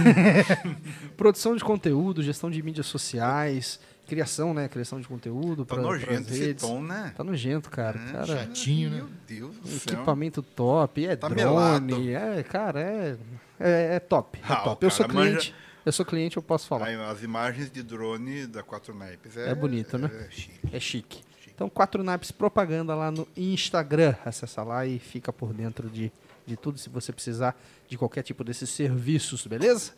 Produção 1.16 1.56
de 1.56 1.64
conteúdo, 1.64 2.22
gestão 2.22 2.50
de 2.50 2.62
mídias 2.62 2.86
sociais, 2.88 3.80
criação, 4.08 4.54
né? 4.54 4.68
Criação 4.68 5.00
de 5.00 5.08
conteúdo 5.08 5.66
Tá 5.66 5.76
para 5.76 5.84
nojento 5.84 6.32
esse 6.32 6.46
redes. 6.48 6.64
tom, 6.68 6.82
né? 6.82 7.14
Tá 7.16 7.24
nojento, 7.24 7.70
cara. 7.70 7.98
Hum, 8.00 8.12
cara 8.12 8.26
Chatinho, 8.26 8.90
né? 8.90 8.96
Meu 8.98 9.08
Deus 9.28 9.56
do 9.58 9.68
céu. 9.68 9.94
equipamento 9.94 10.42
top, 10.42 11.06
é 11.06 11.16
Tá 11.16 11.28
drone, 11.30 11.94
melado. 11.94 12.40
é, 12.40 12.44
cara, 12.44 12.82
é, 12.82 13.16
é, 13.60 13.96
é 13.96 14.00
top. 14.00 14.40
É 14.40 14.42
Ah, 14.52 14.56
top. 14.58 14.84
Eu 14.86 14.90
sou 14.90 15.06
cara 15.06 15.18
manja- 15.20 15.32
cliente, 15.38 15.56
eu 15.88 15.92
sou 15.94 16.06
cliente, 16.06 16.36
eu 16.36 16.44
posso 16.44 16.68
falar. 16.68 16.88
Aí, 16.88 16.96
as 16.96 17.24
imagens 17.24 17.72
de 17.72 17.82
drone 17.82 18.46
da 18.46 18.62
Quatro 18.62 18.94
Naipes. 18.94 19.38
É, 19.38 19.52
É 19.52 19.56
bonito, 19.56 19.98
né? 19.98 20.12
É 20.28 20.30
chique. 20.30 20.60
É 20.74 20.80
chique. 20.80 21.24
Então, 21.56 21.70
quatro 21.70 22.04
naipes 22.04 22.30
propaganda 22.30 22.94
lá 22.94 23.10
no 23.10 23.28
Instagram. 23.36 24.14
Acessa 24.26 24.62
lá 24.64 24.86
e 24.86 25.00
fica 25.00 25.32
por 25.32 25.54
dentro 25.54 25.90
de, 25.90 26.12
de 26.46 26.58
tudo 26.58 26.78
se 26.78 26.90
você 26.90 27.14
precisar 27.14 27.60
de 27.88 27.98
qualquer 27.98 28.22
tipo 28.22 28.44
desses 28.44 28.70
serviços, 28.70 29.48
beleza? 29.48 29.94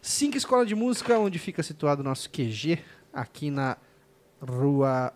Cinco 0.00 0.36
Escola 0.36 0.64
de 0.64 0.76
Música, 0.76 1.18
onde 1.18 1.40
fica 1.40 1.62
situado 1.62 2.00
o 2.00 2.04
nosso 2.04 2.30
QG, 2.30 2.78
aqui 3.12 3.50
na 3.50 3.76
rua 4.40 5.12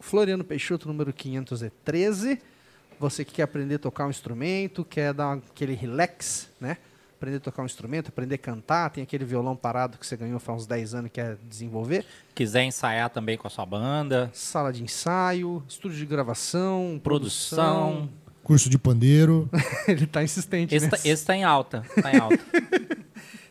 Floriano 0.00 0.42
Peixoto, 0.42 0.88
número 0.88 1.12
513. 1.12 2.40
Você 2.98 3.24
que 3.24 3.34
quer 3.34 3.42
aprender 3.42 3.74
a 3.74 3.78
tocar 3.78 4.06
um 4.06 4.10
instrumento, 4.10 4.84
quer 4.86 5.12
dar 5.12 5.34
aquele 5.34 5.74
relax, 5.74 6.50
né? 6.58 6.78
Aprender 7.24 7.38
a 7.38 7.40
tocar 7.40 7.62
um 7.62 7.66
instrumento, 7.66 8.08
aprender 8.08 8.34
a 8.34 8.38
cantar, 8.38 8.90
tem 8.90 9.02
aquele 9.02 9.24
violão 9.24 9.56
parado 9.56 9.96
que 9.96 10.06
você 10.06 10.14
ganhou 10.14 10.38
faz 10.38 10.60
uns 10.60 10.66
10 10.66 10.94
anos 10.94 11.06
e 11.06 11.10
quer 11.10 11.38
desenvolver 11.48 12.04
Quiser 12.34 12.64
ensaiar 12.64 13.08
também 13.08 13.38
com 13.38 13.46
a 13.46 13.50
sua 13.50 13.64
banda. 13.64 14.30
sala 14.34 14.70
de 14.70 14.82
ensaio, 14.82 15.64
estúdio 15.66 15.96
de 15.96 16.04
gravação, 16.04 17.00
produção. 17.02 17.92
Produção. 17.92 18.10
Curso 18.42 18.68
de 18.68 18.76
pandeiro. 18.76 19.48
Ele 19.88 20.06
tá 20.06 20.22
insistente, 20.22 20.74
Esse, 20.74 20.84
né? 20.84 20.90
tá, 20.90 20.98
tá 21.26 21.34
em 21.34 21.44
alta. 21.44 21.82
Tá 22.02 22.12
em 22.12 22.18
alta. 22.18 22.38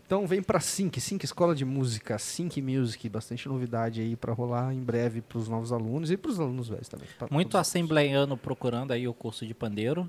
Então 0.06 0.28
vem 0.28 0.44
pra 0.44 0.60
Sync, 0.60 1.00
Sync 1.02 1.26
Escola 1.26 1.56
de 1.56 1.66
Música, 1.66 2.20
Sync 2.20 2.62
Music, 2.62 3.10
bastante 3.10 3.48
novidade 3.48 4.00
aí 4.00 4.16
pra 4.16 4.32
rolar 4.32 4.72
em 4.72 4.84
breve 4.84 5.22
pros 5.22 5.48
novos 5.48 5.72
alunos 5.72 6.12
e 6.12 6.18
pros 6.18 6.40
alunos 6.40 6.68
velhos 6.68 6.88
também. 6.88 7.08
Muito 7.32 7.58
assembleiano 7.58 8.38
procurando 8.38 8.92
aí 8.92 9.08
o 9.08 9.14
curso 9.14 9.44
de 9.48 9.56
pandeiro. 9.56 10.08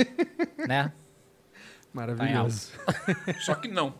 né? 0.66 0.90
Maravilhoso. 1.96 2.70
Só 3.40 3.54
que 3.54 3.68
não. 3.68 3.94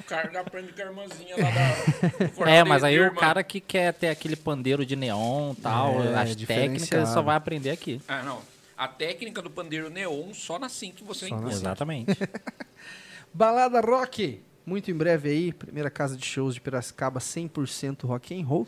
O 0.00 0.04
cara 0.04 0.30
já 0.32 0.40
aprende 0.40 0.72
com 0.72 0.80
a 0.82 0.84
irmãzinha 0.84 1.34
lá 1.36 1.50
da. 1.50 2.50
É, 2.50 2.62
mas 2.64 2.82
aí 2.84 2.98
o 2.98 3.04
irmã. 3.04 3.20
cara 3.20 3.42
que 3.42 3.60
quer 3.60 3.92
ter 3.92 4.08
aquele 4.08 4.36
pandeiro 4.36 4.84
de 4.86 4.94
neon 4.96 5.54
tal, 5.54 6.02
É, 6.02 6.14
as 6.18 6.34
técnicas, 6.36 7.08
só 7.10 7.22
vai 7.22 7.36
aprender 7.36 7.70
aqui. 7.70 8.00
Ah, 8.06 8.22
não. 8.22 8.40
A 8.76 8.86
técnica 8.86 9.40
do 9.42 9.50
pandeiro 9.50 9.88
neon 9.90 10.32
só 10.34 10.58
na 10.58 10.68
SIM 10.68 10.92
que 10.92 11.02
você 11.02 11.28
Só. 11.28 11.48
Exatamente. 11.48 12.16
Balada 13.32 13.80
Rock, 13.80 14.40
muito 14.64 14.90
em 14.90 14.94
breve 14.94 15.28
aí, 15.30 15.52
primeira 15.52 15.90
casa 15.90 16.16
de 16.16 16.24
shows 16.24 16.54
de 16.54 16.60
Piracicaba 16.60 17.18
100% 17.20 18.04
rock 18.06 18.38
and 18.40 18.46
roll. 18.46 18.66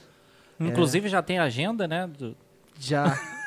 Inclusive 0.61 1.09
já 1.09 1.23
tem 1.23 1.39
agenda, 1.39 1.87
né? 1.87 2.07
do- 2.07 2.37
Já 2.79 3.05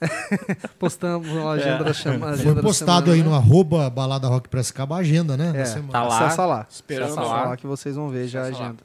postamos 0.78 1.28
a 1.28 1.50
agenda 1.52 1.82
É. 1.82 1.84
da 1.84 1.94
Foi 1.94 2.12
agenda 2.30 2.54
da 2.54 2.62
postado 2.62 3.06
semana, 3.06 3.12
aí 3.14 3.18
né? 3.22 3.28
no 3.28 3.34
arroba 3.34 3.90
balada 3.90 4.28
rock 4.28 4.48
Piracicaba 4.48 4.96
a 4.96 4.98
agenda, 4.98 5.36
né? 5.36 5.52
da 5.52 5.58
É, 5.58 5.64
semana. 5.64 5.92
Tá 5.92 6.02
lá. 6.04 6.16
Acessa 6.26 6.46
lá. 6.46 6.66
Esperando 6.70 7.04
Acessa 7.12 7.20
lá. 7.22 7.44
lá 7.48 7.56
que 7.56 7.66
vocês 7.66 7.96
vão 7.96 8.08
ver 8.08 8.28
já 8.28 8.42
a 8.42 8.46
agenda. 8.46 8.76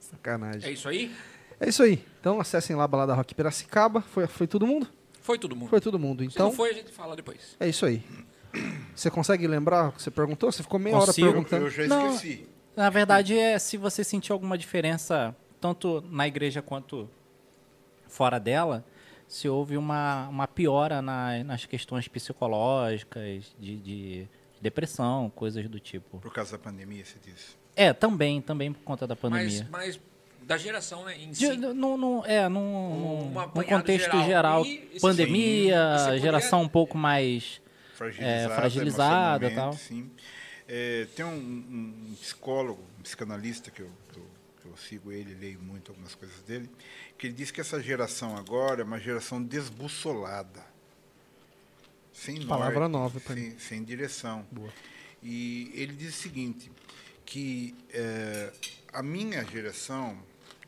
Sacanagem. 0.00 0.68
É 0.68 0.72
isso 0.72 0.88
aí? 0.88 1.12
É 1.60 1.68
isso 1.68 1.82
aí. 1.82 2.04
Então 2.20 2.40
acessem 2.40 2.76
lá 2.76 2.86
Balada 2.86 3.14
Rock 3.14 3.34
Piracicaba. 3.34 4.00
Foi, 4.02 4.26
foi 4.26 4.46
todo 4.46 4.66
mundo? 4.66 4.86
Foi 5.20 5.38
todo 5.38 5.54
mundo. 5.54 5.68
Foi 5.68 5.80
todo 5.80 5.98
mundo. 5.98 6.20
Se 6.22 6.28
Então 6.28 6.46
não 6.46 6.52
foi, 6.52 6.70
a 6.70 6.74
gente 6.74 6.90
fala 6.92 7.14
depois. 7.16 7.56
é 7.60 7.68
isso 7.68 7.86
aí. 7.86 8.02
Você 8.94 9.10
consegue 9.10 9.46
lembrar 9.46 9.88
o 9.88 9.92
que 9.92 10.02
você 10.02 10.10
perguntou? 10.10 10.52
Você 10.52 10.62
ficou 10.62 10.78
meia 10.78 10.96
Consigo. 10.96 11.26
hora 11.26 11.32
perguntando. 11.34 11.64
eu 11.66 11.70
já 11.70 11.86
Não. 11.86 12.12
esqueci. 12.14 12.46
Na 12.76 12.90
verdade, 12.90 13.38
é 13.38 13.58
se 13.58 13.76
você 13.76 14.02
sentiu 14.04 14.32
alguma 14.34 14.56
diferença, 14.58 15.34
tanto 15.60 16.02
na 16.10 16.26
igreja 16.26 16.60
quanto 16.60 17.08
fora 18.08 18.38
dela, 18.38 18.84
se 19.32 19.48
houve 19.48 19.76
uma, 19.76 20.28
uma 20.28 20.46
piora 20.46 21.00
na- 21.00 21.42
nas 21.44 21.64
questões 21.64 22.06
psicológicas, 22.06 23.54
de, 23.58 23.76
de 23.78 24.28
depressão, 24.60 25.30
coisas 25.34 25.66
do 25.68 25.80
tipo. 25.80 26.18
Por 26.18 26.32
causa 26.32 26.52
da 26.52 26.58
pandemia, 26.58 27.04
você 27.04 27.16
disse. 27.24 27.56
É, 27.74 27.92
também, 27.92 28.40
também 28.42 28.72
por 28.72 28.82
conta 28.82 29.06
da 29.06 29.14
Mas, 29.14 29.20
pandemia. 29.20 29.68
mas 29.70 30.00
da 30.42 30.58
geração 30.58 31.04
né, 31.04 31.16
em 31.18 31.30
De- 31.30 31.36
si. 31.36 31.56
no, 31.56 31.96
no- 31.96 32.22
é, 32.26 32.48
num, 32.48 32.60
Um 32.60 33.30
num 33.54 33.62
contexto 33.64 34.10
geral. 34.10 34.24
geral, 34.26 34.64
pandemia, 34.64 34.78
sim, 34.92 34.98
você 35.00 36.04
poderia- 36.04 36.18
geração 36.20 36.62
um 36.62 36.68
pouco 36.68 36.98
mais. 36.98 37.60
Fragilizada, 37.94 38.54
fragilizada, 38.54 39.46
emocionalmente, 39.46 39.54
tal. 39.54 39.72
Sim. 39.96 40.10
É, 40.68 41.06
tem 41.14 41.24
um, 41.24 41.28
um- 42.10 42.14
psicólogo, 42.20 42.82
um 42.98 43.02
psicanalista 43.02 43.70
que 43.70 43.80
eu, 43.82 43.90
que 44.12 44.18
eu- 44.18 44.24
que 44.24 44.41
eu 44.66 44.76
sigo 44.76 45.12
ele, 45.12 45.34
leio 45.34 45.60
muito 45.60 45.90
algumas 45.90 46.14
coisas 46.14 46.40
dele, 46.42 46.68
que 47.18 47.26
ele 47.26 47.34
diz 47.34 47.50
que 47.50 47.60
essa 47.60 47.82
geração 47.82 48.36
agora 48.36 48.82
é 48.82 48.84
uma 48.84 48.98
geração 48.98 49.42
desbussolada. 49.42 50.64
Sem 52.12 52.46
Palavra 52.46 52.88
norte, 52.88 53.14
nova 53.14 53.34
sem, 53.34 53.58
sem 53.58 53.82
direção. 53.82 54.46
Boa. 54.50 54.72
E 55.22 55.70
ele 55.74 55.94
diz 55.94 56.14
o 56.14 56.18
seguinte, 56.18 56.70
que 57.24 57.74
é, 57.90 58.52
a 58.92 59.02
minha 59.02 59.44
geração, 59.44 60.18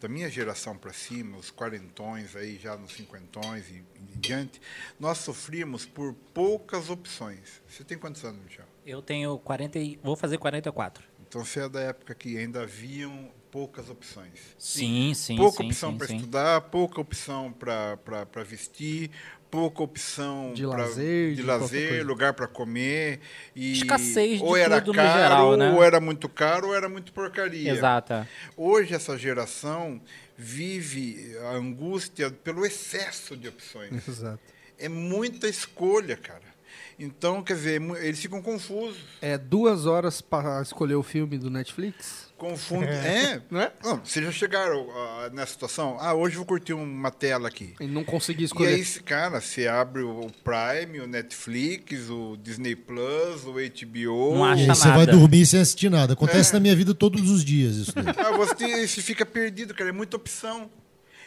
da 0.00 0.08
minha 0.08 0.30
geração 0.30 0.76
para 0.76 0.92
cima, 0.92 1.36
os 1.36 1.50
quarentões 1.50 2.34
aí 2.34 2.58
já 2.58 2.76
nos 2.76 2.92
cinquentões 2.92 3.68
e, 3.68 3.74
e 3.74 4.14
em 4.16 4.20
diante, 4.20 4.60
nós 4.98 5.18
sofríamos 5.18 5.84
por 5.84 6.14
poucas 6.32 6.88
opções. 6.88 7.60
Você 7.68 7.84
tem 7.84 7.98
quantos 7.98 8.24
anos, 8.24 8.42
Michel? 8.42 8.64
Eu 8.86 9.02
tenho 9.02 9.38
40 9.38 9.78
e, 9.78 9.98
vou 10.02 10.16
fazer 10.16 10.38
44. 10.38 11.04
Então 11.26 11.44
você 11.44 11.60
é 11.60 11.68
da 11.68 11.80
época 11.80 12.14
que 12.14 12.38
ainda 12.38 12.62
haviam 12.62 13.30
poucas 13.54 13.88
opções. 13.88 14.32
Sim, 14.58 15.12
sim, 15.14 15.36
pouca 15.36 15.58
sim, 15.58 15.68
opção 15.68 15.92
sim, 15.92 15.96
para 15.98 16.06
sim. 16.08 16.16
estudar, 16.16 16.60
pouca 16.62 17.00
opção 17.00 17.52
para 17.52 18.42
vestir, 18.44 19.12
pouca 19.48 19.80
opção 19.80 20.52
De 20.52 20.66
pra- 20.66 20.78
lazer, 20.78 21.36
de, 21.36 21.42
lazer, 21.42 22.04
lugar 22.04 22.34
para 22.34 22.48
comer 22.48 23.20
e 23.54 23.70
Escassez 23.74 24.38
de 24.40 24.44
ou 24.44 24.56
era 24.56 24.80
tudo 24.80 24.96
no 24.96 25.02
caro, 25.04 25.20
geral, 25.20 25.56
né? 25.56 25.70
ou 25.70 25.84
era 25.84 26.00
muito 26.00 26.28
caro, 26.28 26.66
ou 26.66 26.74
era 26.74 26.88
muito 26.88 27.12
porcaria. 27.12 27.70
Exata. 27.70 28.28
Hoje 28.56 28.92
essa 28.92 29.16
geração 29.16 30.00
vive 30.36 31.36
a 31.44 31.50
angústia 31.52 32.32
pelo 32.32 32.66
excesso 32.66 33.36
de 33.36 33.46
opções. 33.46 33.92
Exato. 34.08 34.42
É 34.76 34.88
muita 34.88 35.46
escolha, 35.48 36.16
cara. 36.16 36.52
Então, 36.98 37.40
quer 37.42 37.54
dizer, 37.54 37.80
eles 38.02 38.20
ficam 38.20 38.42
confusos. 38.42 39.00
É 39.22 39.38
duas 39.38 39.86
horas 39.86 40.20
para 40.20 40.60
escolher 40.60 40.94
o 40.96 41.02
filme 41.04 41.38
do 41.38 41.50
Netflix? 41.50 42.32
Confundem. 42.50 42.88
É. 42.90 43.40
Não 43.50 43.60
é? 43.60 43.72
Não, 43.82 43.96
vocês 44.04 44.24
já 44.24 44.30
chegaram 44.30 44.86
ah, 44.90 45.30
nessa 45.32 45.52
situação? 45.52 45.96
Ah, 45.98 46.12
hoje 46.14 46.34
eu 46.34 46.38
vou 46.40 46.46
curtir 46.46 46.72
uma 46.74 47.10
tela 47.10 47.48
aqui. 47.48 47.74
E 47.80 47.86
não 47.86 48.04
consegui 48.04 48.42
E 48.42 48.44
escolher. 48.44 48.74
aí, 48.74 48.84
cara, 49.02 49.40
você 49.40 49.66
abre 49.66 50.02
o 50.02 50.30
Prime, 50.44 51.00
o 51.00 51.06
Netflix, 51.06 52.10
o 52.10 52.36
Disney 52.36 52.76
Plus, 52.76 53.44
o 53.44 53.52
HBO. 53.54 54.34
Não 54.36 54.46
E 54.46 54.52
acha 54.52 54.60
aí 54.62 54.66
você 54.76 54.88
nada. 54.88 55.04
vai 55.04 55.06
dormir 55.06 55.46
sem 55.46 55.60
assistir 55.60 55.90
nada. 55.90 56.12
Acontece 56.12 56.50
É. 56.50 56.54
na 56.54 56.60
minha 56.60 56.76
vida 56.76 56.94
todos 56.94 57.30
os 57.30 57.44
dias 57.44 57.76
isso 57.76 57.92
daí. 57.94 58.04
Ah, 58.18 58.32
você, 58.36 58.86
você 58.86 59.00
fica 59.02 59.24
perdido, 59.24 59.74
cara. 59.74 59.90
É 59.90 59.92
muita 59.92 60.16
opção. 60.16 60.70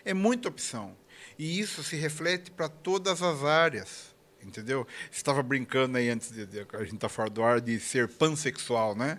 É 0.05 0.13
muita 0.13 0.47
opção. 0.49 0.91
E 1.39 1.59
isso 1.59 1.83
se 1.83 1.95
reflete 1.95 2.49
para 2.51 2.67
todas 2.69 3.21
as 3.21 3.43
áreas. 3.43 4.15
Entendeu? 4.43 4.87
Você 5.11 5.17
estava 5.17 5.43
brincando 5.43 5.97
aí 5.97 6.09
antes 6.09 6.31
de, 6.31 6.45
de- 6.45 6.65
a 6.73 6.83
gente 6.83 6.97
tá 6.97 7.09
fora 7.09 7.29
do 7.29 7.43
ar 7.43 7.59
de 7.59 7.79
ser 7.81 8.07
pansexual, 8.07 8.95
né? 8.95 9.17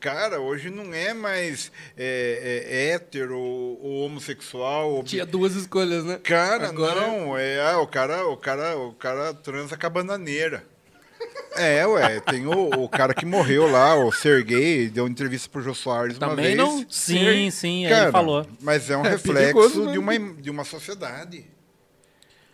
Cara, 0.00 0.40
hoje 0.40 0.70
não 0.70 0.94
é 0.94 1.12
mais 1.12 1.70
é, 1.96 2.64
é, 2.70 2.88
hétero 2.94 3.38
ou 3.38 4.04
homossexual. 4.06 4.90
ou 4.92 5.04
Tinha 5.04 5.26
duas 5.26 5.54
escolhas, 5.54 6.04
né? 6.04 6.18
Cara, 6.24 6.68
Agora- 6.68 7.00
não, 7.02 7.36
é, 7.36 7.60
ah, 7.60 7.78
o 7.80 7.86
cara, 7.86 8.26
o 8.26 8.36
cara, 8.36 8.76
o 8.78 8.92
cara 8.94 9.34
transa 9.34 9.76
com 9.76 9.86
a 9.86 9.90
bananeira. 9.90 10.64
É, 11.54 11.86
ué, 11.86 12.18
tem 12.20 12.46
o, 12.46 12.70
o 12.82 12.88
cara 12.88 13.12
que 13.12 13.26
morreu 13.26 13.70
lá, 13.70 13.94
o 13.94 14.10
Sergei, 14.10 14.88
deu 14.88 15.04
uma 15.04 15.10
entrevista 15.10 15.48
pro 15.50 15.60
Jô 15.62 15.74
Soares 15.74 16.16
uma 16.16 16.30
Também 16.30 16.46
vez. 16.46 16.56
não- 16.56 16.84
Sim, 16.88 17.50
sim, 17.50 17.84
Cara, 17.88 18.04
ele 18.04 18.12
falou. 18.12 18.46
Mas 18.60 18.88
é 18.88 18.96
um 18.96 19.04
É 19.04 19.10
reflexo 19.10 19.34
perigoso, 19.52 19.84
né? 19.84 19.92
de, 19.92 19.98
uma, 19.98 20.18
de 20.18 20.50
uma 20.50 20.64
sociedade. 20.64 21.44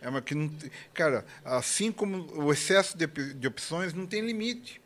É 0.01 0.09
uma 0.09 0.21
que 0.21 0.33
não, 0.33 0.49
cara, 0.93 1.25
assim 1.43 1.91
como 1.91 2.25
o 2.41 2.51
excesso 2.53 2.97
de, 2.97 3.05
de 3.07 3.47
opções 3.47 3.93
não 3.93 4.05
tem 4.05 4.25
limite. 4.25 4.81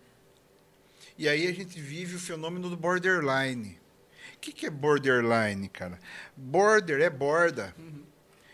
E 1.17 1.29
aí 1.29 1.47
a 1.47 1.53
gente 1.53 1.79
vive 1.79 2.15
o 2.15 2.19
fenômeno 2.19 2.69
do 2.69 2.77
borderline. 2.77 3.79
O 4.35 4.39
que, 4.39 4.51
que 4.51 4.65
é 4.65 4.69
borderline, 4.69 5.69
cara? 5.69 5.99
Border 6.35 7.01
é 7.01 7.09
borda. 7.09 7.75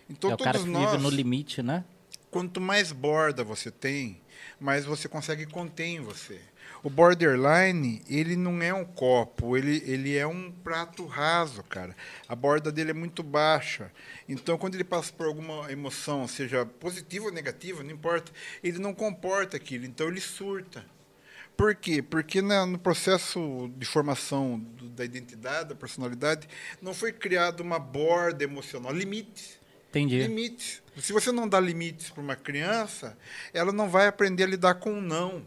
Então 0.09 0.31
é 0.31 0.33
o 0.33 0.37
cara 0.37 0.51
todos 0.51 0.67
que 0.67 0.71
nós, 0.71 0.91
vive 0.91 1.03
no 1.03 1.09
limite, 1.09 1.63
né? 1.63 1.85
quanto 2.29 2.61
mais 2.61 2.91
borda 2.91 3.43
você 3.43 3.71
tem, 3.71 4.21
mais 4.59 4.85
você 4.85 5.07
consegue 5.07 5.45
conter 5.45 5.85
em 5.85 5.99
você. 5.99 6.41
O 6.81 6.89
borderline, 6.89 8.01
ele 8.09 8.35
não 8.35 8.61
é 8.61 8.73
um 8.73 8.85
copo, 8.85 9.57
ele, 9.57 9.83
ele 9.85 10.15
é 10.15 10.25
um 10.25 10.49
prato 10.51 11.05
raso, 11.05 11.61
cara. 11.63 11.95
A 12.27 12.35
borda 12.35 12.71
dele 12.71 12.91
é 12.91 12.93
muito 12.93 13.21
baixa. 13.21 13.91
Então, 14.27 14.57
quando 14.57 14.75
ele 14.75 14.83
passa 14.85 15.11
por 15.11 15.25
alguma 15.27 15.69
emoção, 15.71 16.27
seja 16.27 16.65
positiva 16.65 17.25
ou 17.25 17.31
negativa, 17.31 17.83
não 17.83 17.91
importa, 17.91 18.31
ele 18.63 18.79
não 18.79 18.93
comporta 18.93 19.57
aquilo, 19.57 19.85
então 19.85 20.07
ele 20.07 20.21
surta. 20.21 20.85
Por 21.57 21.75
quê? 21.75 22.01
Porque 22.01 22.41
na- 22.41 22.65
no 22.65 22.79
processo 22.79 23.69
de 23.75 23.85
formação 23.85 24.57
do- 24.57 24.87
da 24.89 25.03
identidade, 25.03 25.69
da 25.69 25.75
personalidade, 25.75 26.47
não 26.81 26.93
foi 26.93 27.11
criada 27.11 27.61
uma 27.61 27.77
borda 27.77 28.43
emocional, 28.45 28.93
limites. 28.93 29.59
Entendi. 29.89 30.19
Limites. 30.19 30.81
Se 30.97 31.11
você 31.11 31.31
não 31.31 31.49
dá 31.49 31.59
limites 31.59 32.09
para 32.09 32.21
uma 32.23 32.35
criança, 32.37 33.17
ela 33.53 33.73
não 33.73 33.89
vai 33.89 34.07
aprender 34.07 34.43
a 34.43 34.47
lidar 34.47 34.75
com 34.75 34.93
o 34.93 35.01
não. 35.01 35.43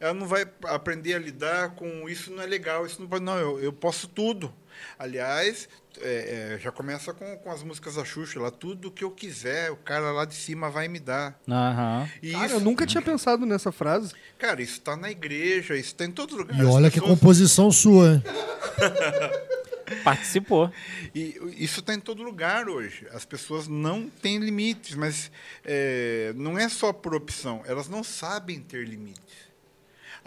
Ela 0.00 0.14
não 0.14 0.26
vai 0.26 0.46
aprender 0.64 1.14
a 1.14 1.18
lidar 1.18 1.70
com 1.74 2.08
isso 2.08 2.30
não 2.30 2.42
é 2.42 2.46
legal, 2.46 2.86
isso 2.86 3.00
não 3.00 3.08
pode. 3.08 3.24
Não, 3.24 3.36
eu, 3.36 3.58
eu 3.60 3.72
posso 3.72 4.06
tudo. 4.06 4.54
Aliás, 4.96 5.68
é, 6.00 6.52
é, 6.54 6.58
já 6.60 6.70
começa 6.70 7.12
com, 7.12 7.36
com 7.38 7.50
as 7.50 7.64
músicas 7.64 7.96
da 7.96 8.04
Xuxa 8.04 8.38
lá, 8.38 8.48
tudo 8.48 8.92
que 8.92 9.02
eu 9.02 9.10
quiser, 9.10 9.72
o 9.72 9.76
cara 9.76 10.12
lá 10.12 10.24
de 10.24 10.36
cima 10.36 10.70
vai 10.70 10.86
me 10.86 11.00
dar. 11.00 11.36
Aham. 11.48 12.08
E 12.22 12.30
Cara, 12.30 12.46
isso, 12.46 12.54
eu 12.54 12.60
nunca 12.60 12.86
tinha 12.86 13.02
pensado 13.02 13.44
nessa 13.44 13.72
frase. 13.72 14.14
cara, 14.38 14.62
isso 14.62 14.74
está 14.74 14.96
na 14.96 15.10
igreja, 15.10 15.74
isso 15.74 15.88
está 15.88 16.04
em 16.04 16.12
todo 16.12 16.36
lugar. 16.36 16.56
E 16.56 16.60
As 16.60 16.68
olha 16.68 16.90
que 16.90 17.00
pessoas- 17.00 17.18
composição 17.18 17.72
sua? 17.72 18.22
Participou. 20.04 20.70
E 21.14 21.40
isso 21.56 21.80
está 21.80 21.94
em 21.94 22.00
todo 22.00 22.22
lugar 22.22 22.68
hoje. 22.68 23.06
As 23.12 23.24
pessoas 23.24 23.66
não 23.66 24.08
têm 24.08 24.38
limites, 24.38 24.94
mas 24.94 25.30
é, 25.64 26.32
não 26.36 26.58
é 26.58 26.68
só 26.68 26.92
por 26.92 27.14
opção. 27.14 27.62
Elas 27.66 27.88
não 27.88 28.04
sabem 28.04 28.60
ter 28.60 28.86
limites. 28.86 29.47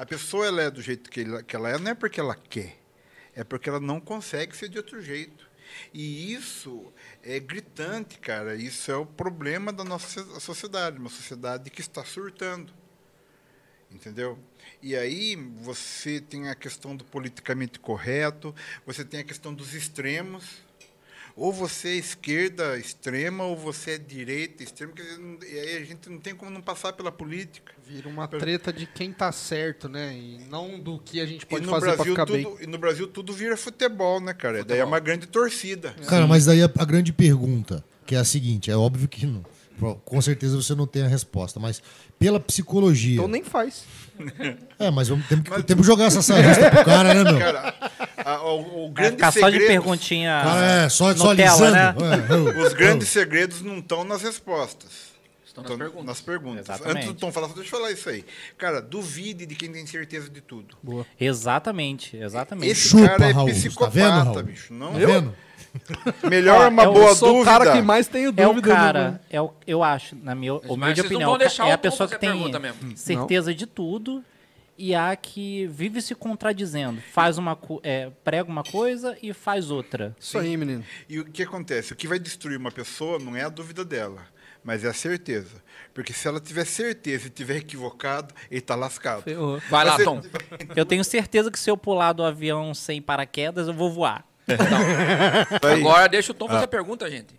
A 0.02 0.06
pessoa 0.08 0.48
ela 0.48 0.64
é 0.64 0.72
do 0.72 0.82
jeito 0.82 1.12
que 1.12 1.22
ela, 1.22 1.44
que 1.44 1.56
ela 1.56 1.70
é, 1.70 1.78
não 1.78 1.92
é 1.92 1.94
porque 1.94 2.20
ela 2.20 2.34
quer, 2.34 2.76
é 3.36 3.44
porque 3.44 3.70
ela 3.70 3.80
não 3.80 4.02
consegue 4.02 4.58
ser 4.58 4.68
de 4.68 4.80
outro 4.80 5.00
jeito. 5.00 5.48
E 5.94 6.34
isso 6.34 6.92
é 7.22 7.40
gritante, 7.40 8.18
cara. 8.18 8.56
Isso 8.56 8.92
é 8.92 8.96
o 8.96 9.06
problema 9.06 9.72
da 9.72 9.84
nossa 9.84 10.40
sociedade, 10.40 10.98
uma 10.98 11.12
sociedade 11.12 11.70
que 11.70 11.82
está 11.82 12.04
surtando. 12.04 12.74
Entendeu? 13.92 14.40
E 14.82 14.96
aí 14.96 15.36
você 15.36 16.20
tem 16.20 16.50
a 16.50 16.56
questão 16.56 16.96
do 16.96 17.06
politicamente 17.06 17.78
correto, 17.78 18.56
você 18.84 19.06
tem 19.06 19.20
a 19.20 19.24
questão 19.24 19.54
dos 19.54 19.76
extremos. 19.76 20.64
Ou 21.36 21.52
você 21.52 21.90
é 21.90 21.96
esquerda 21.96 22.78
extrema, 22.78 23.44
ou 23.46 23.56
você 23.58 23.92
é 23.92 23.98
direita 23.98 24.64
extrema. 24.64 24.94
Quer 24.94 25.04
dizer, 25.04 25.18
não- 25.20 25.38
e 25.42 25.60
aí 25.60 25.78
a 25.78 25.86
gente 25.86 26.10
não 26.10 26.20
tem 26.20 26.36
como 26.36 26.52
não 26.52 26.62
passar 26.62 26.94
pela 26.94 27.12
política. 27.12 27.72
Vira 27.88 28.08
uma 28.10 28.28
treta 28.28 28.72
de 28.72 28.86
quem 28.86 29.12
tá 29.12 29.32
certo, 29.32 29.90
né? 29.90 30.14
E 30.14 30.40
não 30.50 30.80
do 30.80 31.00
que 31.00 31.20
a 31.22 31.26
gente 31.26 31.46
pode 31.46 31.66
fazer 31.66 31.86
pra 31.86 31.96
Brasil 31.96 32.14
ficar 32.14 32.26
tudo, 32.26 32.36
bem. 32.38 32.58
E 32.62 32.68
no 32.68 32.78
Brasil 32.78 33.08
tudo 33.08 33.34
vira 33.34 33.56
futebol, 33.58 34.20
né, 34.20 34.34
cara? 34.34 34.64
Daí 34.64 34.80
é 34.80 34.84
uma 34.86 35.00
grande 35.00 35.26
torcida. 35.28 35.94
Cara, 36.08 36.28
mas 36.28 36.46
daí 36.46 36.62
a, 36.64 36.66
a 36.66 36.86
grande 36.86 37.12
pergunta, 37.14 37.84
que 38.06 38.16
é 38.16 38.18
a 38.20 38.24
seguinte, 38.26 38.70
é 38.72 38.76
óbvio 38.76 39.08
que 39.08 39.26
não, 39.26 39.44
Com 40.06 40.22
certeza 40.22 40.56
você 40.62 40.76
não 40.76 40.86
tem 40.86 41.02
a 41.04 41.08
resposta, 41.08 41.60
mas 41.60 41.82
pela 42.20 42.40
psicologia. 42.40 43.16
Então 43.16 43.28
nem 43.28 43.44
faz. 43.44 43.84
É, 44.78 44.92
mas 44.92 45.08
vamos, 45.08 45.26
temos, 45.28 45.44
que, 45.50 45.64
temos 45.64 45.82
que 45.86 45.92
jogar 45.92 46.06
essa 46.06 46.22
sarista 46.22 46.70
pro 46.70 46.86
cara, 46.86 47.14
né, 47.16 47.24
meu? 47.24 47.40
Cara, 47.40 47.74
a- 48.18 48.31
o, 48.44 48.86
o 48.86 48.86
Vai 48.88 48.94
grande 48.94 49.12
ficar 49.16 49.32
só 49.32 49.50
de 49.50 49.60
perguntinha. 49.60 50.42
Cara, 50.44 50.66
é, 50.86 50.90
só, 50.90 51.16
só 51.16 51.32
alisando. 51.32 51.72
né? 51.72 51.96
É, 52.30 52.34
eu- 52.34 52.62
Os 52.68 52.74
grandes 52.74 53.08
segredos 53.10 53.62
não 53.62 53.80
estão 53.80 54.04
nas 54.04 54.22
respostas. 54.22 55.12
Estão 55.46 55.64
nas 55.64 55.72
Estão 55.72 55.78
perguntas. 55.78 56.06
nas 56.06 56.22
perguntas. 56.22 56.66
Exatamente. 56.70 56.98
Antes 56.98 57.08
do 57.10 57.14
Tom 57.16 57.32
falar, 57.32 57.48
só 57.50 57.54
deixa 57.56 57.68
eu 57.76 57.80
falar 57.80 57.92
isso 57.92 58.10
aí. 58.10 58.24
Cara, 58.58 58.82
duvide 58.82 59.46
de 59.46 59.54
quem 59.56 59.70
tem 59.72 59.86
certeza 59.86 60.30
de 60.30 60.40
tudo. 60.40 60.78
Exatamente, 61.20 62.16
exatamente. 62.16 62.70
Esse 62.72 62.88
Chupa, 62.90 63.10
cara 63.10 63.30
é 63.30 63.32
Raul. 63.32 63.48
psicopata, 63.50 63.92
Tá 63.92 64.00
vendo, 64.10 64.26
Raul? 64.34 64.44
bicho. 64.44 64.74
Não, 64.74 64.94
Tá 64.94 65.00
vendo? 65.00 65.34
Melhor 66.30 66.66
Ó, 66.66 66.70
uma 66.70 66.84
é 66.84 66.88
o- 66.88 66.94
boa 66.94 67.10
eu 67.10 67.16
sou 67.16 67.30
dúvida. 67.34 67.50
o 67.50 67.54
cara 67.54 67.72
que 67.74 67.82
mais 67.82 68.08
tenho 68.08 68.34
É 68.36 68.48
o 68.48 68.54
dúvida. 68.54 68.68
cara, 68.76 69.22
é 69.30 69.42
o, 69.42 69.54
eu 69.66 69.82
acho, 69.84 70.16
na 70.22 70.36
minha 70.36 70.54
Mas 70.78 71.00
opinião, 71.00 71.38
é 71.66 71.72
a 71.72 71.78
pessoa 71.78 72.08
que 72.10 72.18
tem 72.20 72.30
pergunta 72.32 72.60
mesmo. 72.60 72.96
certeza 72.98 73.54
de 73.54 73.66
tudo 73.66 74.24
e 74.78 74.96
há 74.96 75.16
que 75.16 75.68
vive 75.68 76.02
se 76.02 76.16
contradizendo. 76.16 77.02
Faz 77.14 77.38
uma, 77.38 77.56
co- 77.56 77.80
é, 77.84 78.10
prega 78.24 78.50
uma 78.50 78.64
coisa 78.64 79.18
e 79.22 79.34
faz 79.34 79.70
outra. 79.72 80.16
Isso 80.20 80.38
aí, 80.38 80.56
menino. 80.58 80.84
E 81.08 81.20
o 81.20 81.26
que 81.26 81.44
acontece? 81.44 81.94
O 81.94 81.96
que 81.96 82.08
vai 82.08 82.18
destruir 82.20 82.58
uma 82.58 82.72
pessoa 82.72 83.20
não 83.20 83.36
é 83.36 83.44
a 83.44 83.50
dúvida 83.50 83.86
dela, 83.86 84.22
mas 84.64 84.84
é 84.84 84.88
a 84.90 84.94
certeza. 84.94 85.62
Porque 85.94 86.14
se 86.14 86.28
ela 86.28 86.40
tiver 86.40 86.66
certeza 86.66 87.28
e 87.28 87.30
tiver 87.30 87.58
equivocado, 87.58 88.34
ele 88.50 88.60
está 88.60 88.76
lascado. 88.76 89.24
Ferrou. 89.24 89.62
Vai 89.70 89.86
lá, 89.86 89.98
Tom. 90.04 90.22
Eu 90.76 90.86
tenho 90.86 91.04
certeza 91.04 91.52
que 91.52 91.60
se 91.60 91.70
eu 91.70 91.76
pular 91.78 92.14
do 92.14 92.24
avião 92.24 92.74
sem 92.74 93.02
paraquedas, 93.02 93.68
eu 93.68 93.74
vou 93.74 93.92
voar. 93.92 94.26
Aí, 95.64 95.80
Agora 95.82 96.08
deixa 96.10 96.32
o 96.32 96.36
Tom 96.36 96.48
fazer 96.48 96.64
a 96.66 96.68
pergunta, 96.68 97.10
gente. 97.10 97.36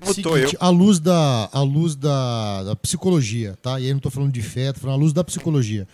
como 0.00 0.14
tô 0.22 0.36
eu, 0.36 0.44
Seguinte, 0.48 0.56
à 0.60 0.68
luz 0.68 0.98
da, 1.00 1.48
à 1.52 1.60
luz 1.62 1.94
da, 1.96 2.62
da 2.64 2.76
psicologia, 2.76 3.56
tá? 3.62 3.78
E 3.80 3.86
aí 3.86 3.92
não 3.92 4.00
tô 4.00 4.10
falando 4.10 4.32
de 4.32 4.42
fé, 4.42 4.72
tô 4.72 4.80
falando 4.80 4.96
à 4.96 5.00
luz 5.00 5.12
da 5.12 5.24
psicologia. 5.24 5.86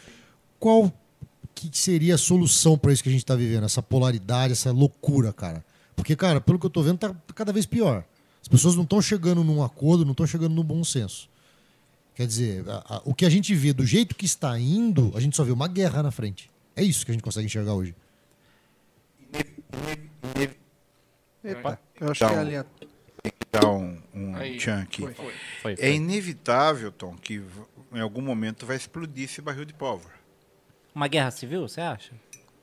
Qual 0.61 0.93
que 1.55 1.71
seria 1.77 2.15
a 2.15 2.19
solução 2.19 2.79
para 2.79 2.93
isso 2.93 3.03
que 3.03 3.09
a 3.09 3.13
gente 3.13 3.25
tá 3.27 3.35
vivendo? 3.35 3.65
Essa 3.65 3.83
polaridade, 3.83 4.53
essa 4.53 4.71
loucura, 4.71 5.33
cara. 5.33 5.65
Porque, 5.97 6.15
cara, 6.15 6.41
pelo 6.41 6.59
que 6.59 6.67
eu 6.67 6.71
tô 6.71 6.83
vendo, 6.83 6.99
tá 6.99 7.15
cada 7.35 7.53
vez 7.53 7.67
pior. 7.67 8.05
As 8.41 8.49
pessoas 8.49 8.77
não 8.77 8.85
estão 8.85 9.03
chegando 9.03 9.43
num 9.43 9.63
acordo, 9.63 10.05
não 10.05 10.13
estão 10.13 10.27
chegando 10.27 10.55
no 10.55 10.63
bom 10.63 10.85
senso. 10.85 11.29
Quer 12.15 12.27
dizer, 12.27 12.69
a- 12.69 12.97
a- 12.97 13.03
o 13.05 13.15
que 13.15 13.25
a 13.25 13.31
gente 13.31 13.55
vê 13.55 13.73
do 13.73 13.85
jeito 13.87 14.15
que 14.15 14.25
está 14.27 14.59
indo, 14.59 15.13
a 15.15 15.21
gente 15.21 15.37
só 15.37 15.43
vê 15.45 15.53
uma 15.53 15.67
guerra 15.69 16.03
na 16.03 16.11
frente. 16.11 16.51
É 16.77 16.83
isso 16.83 17.05
que 17.05 17.11
a 17.11 17.15
gente 17.15 17.23
consegue 17.23 17.47
enxergar 17.47 17.75
hoje. 17.75 17.95
Epa, 21.43 21.79
eu 22.01 22.11
acho 22.11 22.27
que 22.27 22.33
é 22.35 22.39
ali. 22.39 22.57
a- 22.57 22.67
dar 23.53 23.67
um, 23.69 23.99
um 24.15 24.37
Aí, 24.37 24.59
tchan 24.59 24.83
aqui. 24.83 25.03
foi, 25.03 25.15
foi. 25.15 25.35
Foi, 25.63 25.75
É 25.79 25.93
inevitável, 25.93 26.93
Tom, 26.93 27.17
que 27.17 27.43
em 27.93 28.01
algum 28.01 28.21
momento 28.23 28.65
vai 28.65 28.77
explodir 28.77 29.25
esse 29.25 29.41
barril 29.43 29.65
de 29.65 29.75
pólvora. 29.75 30.15
Uma 30.95 31.09
guerra 31.09 31.31
civil, 31.31 31.67
você 31.69 31.81
acha? 31.81 32.13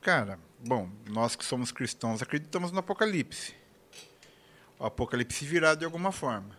Cara, 0.02 0.40
bom, 0.60 0.90
nós 1.10 1.36
que 1.36 1.46
somos 1.46 1.72
cristãos 1.72 2.22
acreditamos 2.22 2.72
no 2.72 2.80
Apocalipse. 2.80 3.54
O 4.80 4.86
Apocalipse 4.86 5.46
virá 5.46 5.76
de 5.76 5.86
alguma 5.86 6.12
forma. 6.12 6.56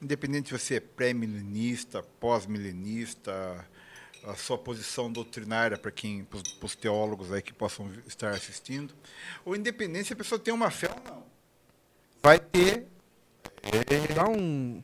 Independente 0.00 0.48
se 0.48 0.58
você 0.58 0.76
é 0.76 0.80
pré-milenista, 0.80 2.02
pós-milenista, 2.20 3.64
a 4.24 4.34
sua 4.34 4.58
posição 4.58 5.10
doutrinária 5.10 5.76
para 5.76 5.90
quem, 5.90 6.24
para 6.24 6.40
os 6.62 6.76
teólogos 6.76 7.32
aí 7.32 7.42
que 7.42 7.52
possam 7.52 7.90
estar 8.06 8.30
assistindo, 8.30 8.94
ou 9.44 9.56
independente 9.56 10.08
se 10.08 10.12
a 10.12 10.16
pessoa 10.16 10.38
tem 10.38 10.52
uma 10.52 10.70
fé 10.70 10.88
ou 10.90 11.12
não. 11.12 11.26
Vai 12.22 12.38
ter 12.38 12.86
Dá 14.14 14.28
um. 14.28 14.82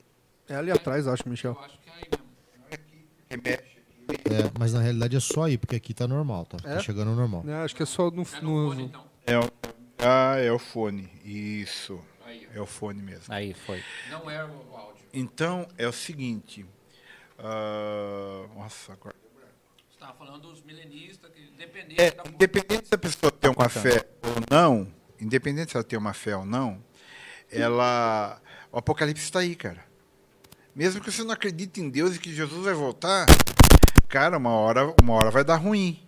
É 0.49 0.55
ali 0.55 0.71
atrás, 0.71 1.07
acho, 1.07 1.29
Michel. 1.29 1.53
Eu 1.53 1.61
acho 1.61 1.79
que 1.81 1.91
é 1.91 1.93
aí 1.93 2.09
mesmo. 2.11 3.09
remexe. 3.29 3.68
É, 4.11 4.51
mas 4.59 4.73
na 4.73 4.81
realidade 4.81 5.17
é 5.17 5.21
só 5.21 5.45
aí, 5.45 5.59
porque 5.59 5.77
aqui 5.77 5.93
tá 5.93 6.07
normal, 6.09 6.47
tá? 6.47 6.57
Tá 6.59 6.71
É? 6.75 6.81
chegando 6.81 7.09
ao 7.11 7.17
normal. 7.17 7.45
É, 7.47 7.55
acho 7.65 7.75
que 7.77 7.83
é 7.83 7.87
só 7.87 8.11
no. 8.11 8.23
É 8.23 8.41
no 8.41 8.69
fone, 8.69 8.75
no 8.77 8.81
então. 8.83 9.05
É 9.27 9.39
o, 9.39 9.51
ah, 9.99 10.37
é 10.39 10.51
o 10.53 10.59
fone. 10.59 11.09
Isso. 11.25 12.01
Aí, 12.25 12.47
É 12.55 12.61
o 12.61 12.67
fone 12.67 13.03
mesmo. 13.03 13.25
Aí 13.33 13.53
foi. 13.55 13.83
Não 14.11 14.31
é 14.31 14.45
o 14.45 14.77
áudio. 14.77 15.05
Então, 15.13 15.67
é 15.77 15.87
o 15.87 15.93
seguinte. 15.93 16.65
ah, 17.39 18.47
nossa, 18.57 18.93
agora. 18.93 19.15
Você 19.89 19.95
estava 20.05 20.15
falando 20.15 20.43
dos 20.49 20.63
milenistas, 20.63 21.31
que 21.33 21.43
independente 21.43 22.01
É, 22.01 22.11
da 22.11 22.23
independente 22.29 22.89
se 22.89 22.95
a 22.95 22.99
pessoa 22.99 23.31
tem 23.33 23.51
uma 23.51 23.69
fé 23.69 24.07
ou 24.23 24.35
não, 24.51 24.89
independente 25.21 25.71
se 25.73 25.77
ela 25.77 25.85
tem 25.85 25.99
uma 25.99 26.13
fé 26.15 26.37
ou 26.37 26.45
não, 26.47 26.83
ela. 27.51 28.41
O 28.71 28.79
Apocalipse 28.79 29.25
está 29.25 29.41
aí, 29.41 29.55
cara. 29.57 29.85
Mesmo 30.75 31.01
que 31.03 31.11
você 31.11 31.25
não 31.25 31.33
acredite 31.33 31.81
em 31.81 31.89
Deus 31.91 32.15
e 32.17 32.19
que 32.21 32.33
Jesus 32.33 32.65
vai 32.65 32.75
voltar, 32.75 33.27
cara, 34.09 34.39
uma 34.39 34.51
hora, 34.51 34.95
uma 35.03 35.15
hora 35.15 35.31
vai 35.31 35.45
dar 35.45 35.57
ruim. 35.57 35.99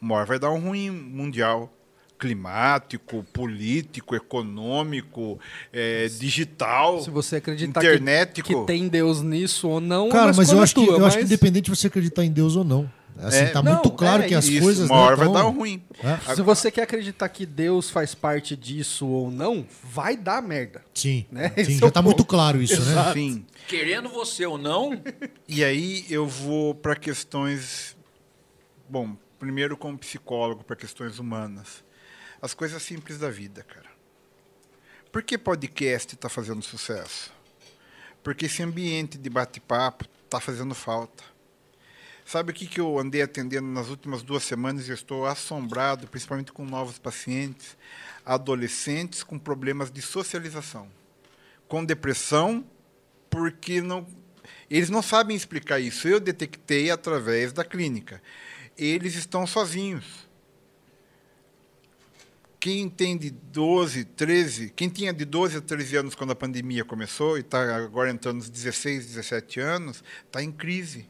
Uma 0.00 0.16
hora 0.16 0.26
vai 0.26 0.38
dar 0.38 0.50
um 0.50 0.60
ruim 0.60 0.90
mundial. 0.90 1.72
Climático, 2.18 3.24
político, 3.32 4.16
econômico, 4.16 5.38
é, 5.72 6.08
digital, 6.08 7.00
Se 7.00 7.10
você 7.10 7.36
acreditar 7.36 7.80
que, 7.80 8.42
que 8.42 8.66
tem 8.66 8.88
Deus 8.88 9.22
nisso 9.22 9.68
ou 9.68 9.80
não, 9.80 10.08
Cara, 10.08 10.32
mas 10.34 10.50
eu 10.50 10.60
escolha 10.60 10.62
acho, 10.64 10.74
que, 10.74 10.86
eu 11.00 11.06
acho 11.06 11.18
que 11.18 11.22
independente 11.22 11.66
de 11.66 11.70
você 11.70 11.86
acreditar 11.86 12.24
em 12.24 12.32
Deus 12.32 12.56
ou 12.56 12.64
não. 12.64 12.90
Assim, 13.20 13.36
É, 13.38 13.46
tá 13.48 13.60
não, 13.62 13.72
muito 13.74 13.90
claro 13.90 14.22
é 14.22 14.28
que 14.28 14.34
as 14.34 14.46
Isso, 14.46 14.62
coisas. 14.62 14.88
uma 14.88 14.96
né, 14.96 15.02
hora 15.02 15.16
vai 15.16 15.32
dar 15.32 15.42
ruim. 15.42 15.82
É, 16.02 16.34
Se 16.34 16.40
você 16.42 16.70
quer 16.70 16.82
acreditar 16.82 17.28
que 17.28 17.44
Deus 17.44 17.90
faz 17.90 18.14
parte 18.14 18.54
disso 18.56 19.06
ou 19.08 19.30
não, 19.30 19.66
vai 19.82 20.16
dar 20.16 20.40
merda. 20.40 20.84
Sim, 20.94 21.26
Né? 21.30 21.48
sim 21.64 21.74
é 21.76 21.78
já 21.78 21.86
o 21.86 21.90
tá 21.90 22.00
muito 22.00 22.18
ponto. 22.18 22.28
claro 22.28 22.62
isso, 22.62 22.80
né? 22.80 23.12
Sim. 23.12 23.44
Querendo 23.66 24.08
você 24.08 24.46
ou 24.46 24.56
não, 24.56 25.02
E 25.48 25.64
aí 25.64 26.06
eu 26.08 26.26
vou 26.26 26.74
para 26.74 26.94
questões. 26.94 27.96
Bom, 28.88 29.16
primeiro 29.38 29.76
como 29.76 29.98
psicólogo, 29.98 30.62
para 30.64 30.76
questões 30.76 31.18
humanas. 31.18 31.82
As 32.40 32.54
coisas 32.54 32.80
simples 32.82 33.18
da 33.18 33.28
vida, 33.30 33.64
cara. 33.64 33.88
Por 35.10 35.22
que 35.22 35.36
podcast 35.36 36.14
está 36.14 36.28
fazendo 36.28 36.62
sucesso? 36.62 37.32
Porque 38.22 38.46
esse 38.46 38.62
ambiente 38.62 39.18
de 39.18 39.28
bate-papo 39.28 40.04
está 40.24 40.38
fazendo 40.38 40.74
falta. 40.74 41.24
Sabe 42.28 42.50
o 42.50 42.54
que, 42.54 42.66
que 42.66 42.78
eu 42.78 42.98
andei 42.98 43.22
atendendo 43.22 43.68
nas 43.68 43.88
últimas 43.88 44.22
duas 44.22 44.42
semanas 44.42 44.86
e 44.86 44.92
estou 44.92 45.24
assombrado, 45.24 46.06
principalmente 46.06 46.52
com 46.52 46.62
novos 46.62 46.98
pacientes, 46.98 47.74
adolescentes 48.22 49.22
com 49.22 49.38
problemas 49.38 49.90
de 49.90 50.02
socialização, 50.02 50.90
com 51.66 51.82
depressão, 51.82 52.66
porque 53.30 53.80
não, 53.80 54.06
eles 54.68 54.90
não 54.90 55.00
sabem 55.00 55.34
explicar 55.34 55.80
isso. 55.80 56.06
Eu 56.06 56.20
detectei 56.20 56.90
através 56.90 57.50
da 57.50 57.64
clínica. 57.64 58.22
Eles 58.76 59.14
estão 59.14 59.46
sozinhos. 59.46 60.28
Quem 62.60 62.90
tem 62.90 63.16
de 63.16 63.30
12, 63.30 64.04
13, 64.04 64.74
quem 64.76 64.90
tinha 64.90 65.14
de 65.14 65.24
12 65.24 65.56
a 65.56 65.60
13 65.62 65.96
anos 65.96 66.14
quando 66.14 66.32
a 66.32 66.36
pandemia 66.36 66.84
começou 66.84 67.38
e 67.38 67.40
está 67.40 67.74
agora 67.74 68.10
entrando 68.10 68.36
nos 68.36 68.50
16, 68.50 69.06
17 69.06 69.60
anos, 69.60 70.04
está 70.26 70.42
em 70.42 70.52
crise. 70.52 71.08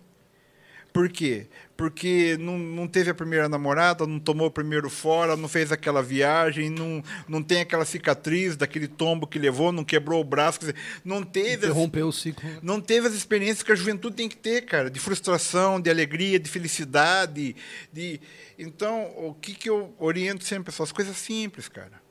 Por 0.93 1.09
quê? 1.09 1.47
Porque 1.76 2.36
não, 2.41 2.59
não 2.59 2.89
teve 2.89 3.11
a 3.11 3.14
primeira 3.14 3.49
namorada, 3.49 4.05
não 4.07 4.18
tomou 4.18 4.49
o 4.49 4.51
primeiro 4.51 4.91
fora, 4.91 5.36
não 5.36 5.47
fez 5.49 5.70
aquela 5.70 6.03
viagem, 6.03 6.70
não, 6.70 7.03
não 7.28 7.41
tem 7.43 7.61
aquela 7.61 7.84
cicatriz 7.84 8.57
daquele 8.57 8.89
tombo 8.89 9.26
que 9.26 9.39
levou, 9.39 9.70
não 9.70 9.84
quebrou 9.84 10.20
o 10.20 10.24
braço, 10.24 10.59
dizer, 10.59 10.74
não 11.05 11.22
teve 11.22 11.66
as- 11.66 11.70
Interrompeu 11.70 12.09
o 12.09 12.12
ciclo. 12.12 12.51
não 12.62 12.80
teve 12.80 13.07
as 13.07 13.14
experiências 13.14 13.62
que 13.62 13.70
a 13.70 13.76
juventude 13.76 14.16
tem 14.16 14.28
que 14.28 14.36
ter, 14.36 14.62
cara, 14.62 14.91
de 14.91 14.99
frustração, 14.99 15.80
de 15.80 15.89
alegria, 15.89 16.39
de 16.41 16.51
felicidade, 16.51 17.55
de 17.93 18.20
então 18.59 19.05
o 19.16 19.34
que 19.34 19.55
que 19.55 19.70
eu 19.70 19.95
oriento 20.01 20.43
sempre 20.45 20.64
pessoal, 20.64 20.84
as 20.84 20.93
coisas 20.93 21.16
simples, 21.16 21.68
cara. 21.68 22.07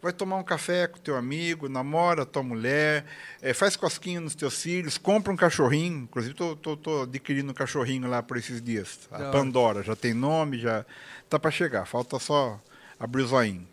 Vai 0.00 0.12
tomar 0.12 0.36
um 0.36 0.44
café 0.44 0.86
com 0.86 0.98
teu 0.98 1.16
amigo, 1.16 1.68
namora 1.68 2.24
tua 2.24 2.42
mulher, 2.42 3.04
eh, 3.42 3.52
faz 3.52 3.74
cosquinha 3.74 4.20
nos 4.20 4.34
teus 4.34 4.62
filhos, 4.62 4.96
compra 4.96 5.32
um 5.32 5.36
cachorrinho. 5.36 6.04
Inclusive, 6.04 6.34
tô, 6.34 6.54
tô, 6.54 6.76
tô 6.76 7.02
adquirindo 7.02 7.50
um 7.50 7.54
cachorrinho 7.54 8.08
lá 8.08 8.22
por 8.22 8.36
esses 8.36 8.62
dias. 8.62 9.08
A 9.10 9.16
hora. 9.18 9.30
Pandora 9.32 9.82
já 9.82 9.96
tem 9.96 10.14
nome, 10.14 10.58
já 10.58 10.86
tá 11.28 11.38
para 11.38 11.50
chegar. 11.50 11.84
Falta 11.84 12.18
só 12.20 12.60
abrir 12.98 13.22
o 13.22 13.26
zoinho. 13.26 13.66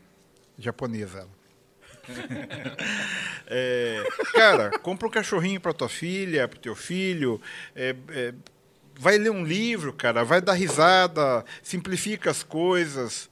Japonesa 0.57 1.19
ela. 1.19 1.45
É, 3.47 4.03
cara, 4.33 4.79
compra 4.79 5.07
um 5.07 5.11
cachorrinho 5.11 5.61
para 5.61 5.73
tua 5.73 5.89
filha, 5.89 6.47
para 6.47 6.59
teu 6.59 6.75
filho. 6.75 7.39
é, 7.75 7.95
é, 8.09 8.33
vai 8.99 9.17
ler 9.17 9.29
um 9.29 9.43
livro, 9.43 9.93
cara. 9.93 10.23
Vai 10.23 10.41
dar 10.41 10.53
risada, 10.53 11.45
simplifica 11.61 12.31
as 12.31 12.43
coisas. 12.43 13.29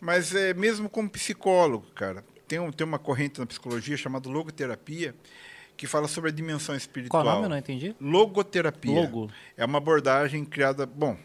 Mas 0.00 0.34
é 0.34 0.54
mesmo 0.54 0.88
como 0.88 1.08
psicólogo, 1.08 1.86
cara. 1.94 2.24
Tem, 2.46 2.58
um, 2.58 2.70
tem 2.70 2.86
uma 2.86 2.98
corrente 2.98 3.40
na 3.40 3.46
psicologia 3.46 3.96
chamada 3.96 4.28
logoterapia 4.28 5.14
que 5.76 5.86
fala 5.86 6.08
sobre 6.08 6.30
a 6.30 6.32
dimensão 6.32 6.72
Qual 6.74 6.78
espiritual. 6.78 7.22
o 7.22 7.24
nome? 7.26 7.44
Eu 7.44 7.48
não 7.48 7.58
entendi. 7.58 7.94
Logoterapia. 8.00 9.00
Logo. 9.00 9.30
É 9.56 9.64
uma 9.64 9.78
abordagem 9.78 10.44
criada. 10.44 10.86
Bom, 10.86 11.16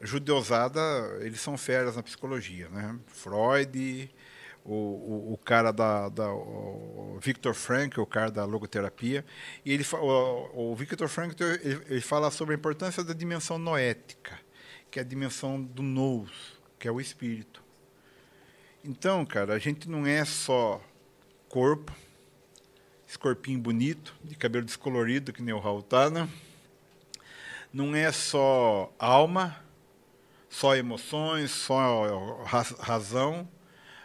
judeusada, 0.00 0.80
eles 1.20 1.40
são 1.40 1.56
feras 1.56 1.96
na 1.96 2.02
psicologia, 2.02 2.68
né? 2.68 2.98
Freud, 3.06 4.10
o, 4.64 4.74
o, 4.74 5.32
o 5.32 5.38
cara 5.38 5.72
da, 5.72 6.08
da 6.08 6.26
Victor 7.20 7.54
Frankl, 7.54 8.00
o 8.00 8.06
cara 8.06 8.30
da 8.30 8.44
logoterapia, 8.44 9.24
e 9.64 9.72
ele 9.72 9.84
o, 9.92 10.70
o 10.72 10.76
Victor 10.76 11.08
Frankl 11.08 11.42
ele, 11.42 11.82
ele 11.88 12.00
fala 12.00 12.30
sobre 12.30 12.54
a 12.54 12.58
importância 12.58 13.02
da 13.02 13.12
dimensão 13.12 13.58
noética, 13.58 14.38
que 14.90 14.98
é 14.98 15.02
a 15.02 15.04
dimensão 15.04 15.60
do 15.60 15.82
nous, 15.82 16.30
que 16.78 16.86
é 16.86 16.92
o 16.92 17.00
espírito. 17.00 17.67
Então, 18.88 19.24
cara, 19.26 19.52
a 19.52 19.58
gente 19.58 19.86
não 19.88 20.06
é 20.06 20.24
só 20.24 20.80
corpo, 21.48 21.92
esse 23.06 23.18
corpinho 23.18 23.58
bonito, 23.58 24.14
de 24.24 24.34
cabelo 24.34 24.64
descolorido, 24.64 25.30
que 25.32 25.42
nem 25.42 25.54
o 25.54 25.58
Raul 25.58 25.82
tá, 25.82 26.08
né? 26.08 26.26
Não 27.70 27.94
é 27.94 28.10
só 28.10 28.90
alma, 28.98 29.56
só 30.48 30.74
emoções, 30.74 31.50
só 31.50 32.42
ra- 32.44 32.64
razão. 32.80 33.46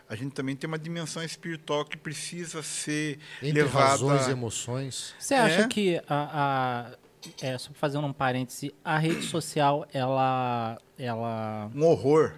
A 0.10 0.16
gente 0.16 0.34
também 0.34 0.54
tem 0.56 0.68
uma 0.68 0.78
dimensão 0.78 1.24
espiritual 1.24 1.86
que 1.86 1.96
precisa 1.96 2.62
ser 2.62 3.20
Entre 3.42 3.64
levada. 3.64 3.88
razões 3.88 4.28
e 4.28 4.32
emoções. 4.32 5.16
Você 5.18 5.34
acha 5.34 5.62
É. 5.62 5.68
que 5.68 5.98
a, 6.10 6.92
a 6.92 6.98
é, 7.42 7.58
só 7.58 7.72
fazendo 7.74 8.06
um 8.06 8.12
parêntese, 8.12 8.76
a 8.84 8.98
rede 8.98 9.22
social 9.26 9.88
ela 9.94 10.78
ela 10.98 11.72
Um 11.74 11.86
horror. 11.86 12.34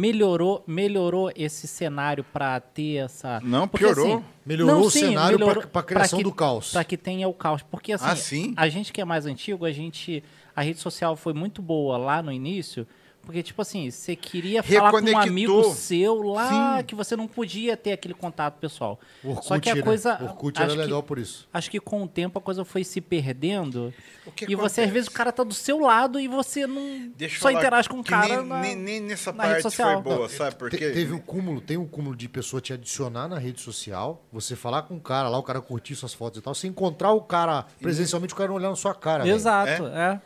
Melhorou 0.00 0.62
melhorou 0.66 1.32
esse 1.34 1.66
cenário 1.66 2.22
para 2.22 2.60
ter 2.60 2.96
essa 3.04 3.40
Não, 3.42 3.66
Porque, 3.66 3.84
piorou. 3.84 4.16
assim, 4.18 4.24
Melhorou 4.44 4.74
não, 4.80 4.82
o 4.86 4.90
sim, 4.90 5.00
cenário 5.00 5.38
para 5.38 5.80
a 5.80 5.82
criação 5.82 6.18
que- 6.18 6.22
do 6.24 6.32
caos. 6.32 6.70
Para 6.72 6.84
que 6.84 6.96
tenha 6.96 7.26
o 7.26 7.32
caos, 7.32 7.62
porque 7.62 7.92
assim, 7.92 8.52
Ah, 8.56 8.62
a 8.62 8.68
gente 8.68 8.92
que 8.92 9.00
é 9.00 9.04
mais 9.04 9.24
antigo, 9.26 9.64
a 9.64 9.72
gente 9.72 10.22
a 10.54 10.60
rede 10.62 10.78
social 10.80 11.16
foi 11.16 11.32
muito 11.32 11.60
boa 11.62 11.96
lá 11.96 12.22
no 12.22 12.30
início, 12.32 12.86
porque 13.26 13.42
tipo 13.42 13.60
assim, 13.60 13.90
você 13.90 14.16
queria 14.16 14.62
falar 14.62 14.90
com 14.92 15.00
um 15.00 15.18
amigo 15.18 15.74
seu 15.74 16.22
lá 16.22 16.78
Sim. 16.78 16.84
que 16.84 16.94
você 16.94 17.14
não 17.16 17.26
podia 17.26 17.76
ter 17.76 17.92
aquele 17.92 18.14
contato 18.14 18.54
pessoal. 18.58 18.98
Orkut, 19.22 19.46
Só 19.46 19.58
que 19.58 19.68
a 19.68 19.74
né? 19.74 19.82
coisa 19.82 20.16
Orkut 20.22 20.56
acho 20.56 20.64
era 20.70 20.72
que- 20.80 20.86
legal 20.86 21.02
por 21.02 21.18
isso. 21.18 21.46
Acho 21.52 21.70
que 21.70 21.80
com 21.80 22.02
o 22.04 22.08
tempo 22.08 22.38
a 22.38 22.42
coisa 22.42 22.64
foi 22.64 22.84
se 22.84 23.00
perdendo. 23.00 23.92
O 24.24 24.30
que 24.30 24.46
e 24.50 24.54
você, 24.54 24.82
às 24.82 24.90
vezes, 24.90 25.08
o 25.08 25.10
acontece? 25.10 25.16
cara 25.16 25.32
tá 25.32 25.42
do 25.44 25.52
seu 25.54 25.78
lado 25.80 26.18
e 26.20 26.26
você 26.28 26.66
não 26.66 27.10
Deixa 27.16 27.40
só 27.40 27.50
interage 27.50 27.88
com 27.88 27.98
o 28.00 28.04
cara 28.04 28.38
nem, 28.38 28.46
na, 28.46 28.60
nem, 28.60 28.76
nem 28.76 29.00
nessa 29.00 29.32
na 29.32 29.42
rede 29.42 29.52
parte 29.54 29.62
social. 29.64 30.02
foi 30.02 30.14
boa, 30.14 30.28
sabe? 30.28 30.50
Te- 30.52 30.56
Porque 30.58 30.78
teve 30.90 31.12
um 31.12 31.18
cúmulo, 31.18 31.60
tem 31.60 31.76
um 31.76 31.86
cúmulo 31.86 32.14
de 32.16 32.28
pessoa 32.28 32.60
te 32.60 32.72
adicionar 32.72 33.28
na 33.28 33.38
rede 33.38 33.60
social, 33.60 34.24
você 34.32 34.54
falar 34.56 34.82
com 34.82 34.96
o 34.96 35.00
cara 35.00 35.28
lá, 35.28 35.36
o 35.38 35.42
cara 35.42 35.60
curtir 35.60 35.94
suas 35.96 36.14
fotos 36.14 36.38
e 36.38 36.42
tal, 36.42 36.54
você 36.54 36.66
encontrar 36.68 37.10
o 37.12 37.20
cara 37.20 37.66
presencialmente, 37.80 38.32
o 38.32 38.36
cara 38.36 38.48
não 38.48 38.56
olhar 38.56 38.70
na 38.70 38.76
sua 38.76 38.94
cara. 38.94 39.24
velho. 39.24 39.34
Exato, 39.34 39.86
é. 39.88 40.20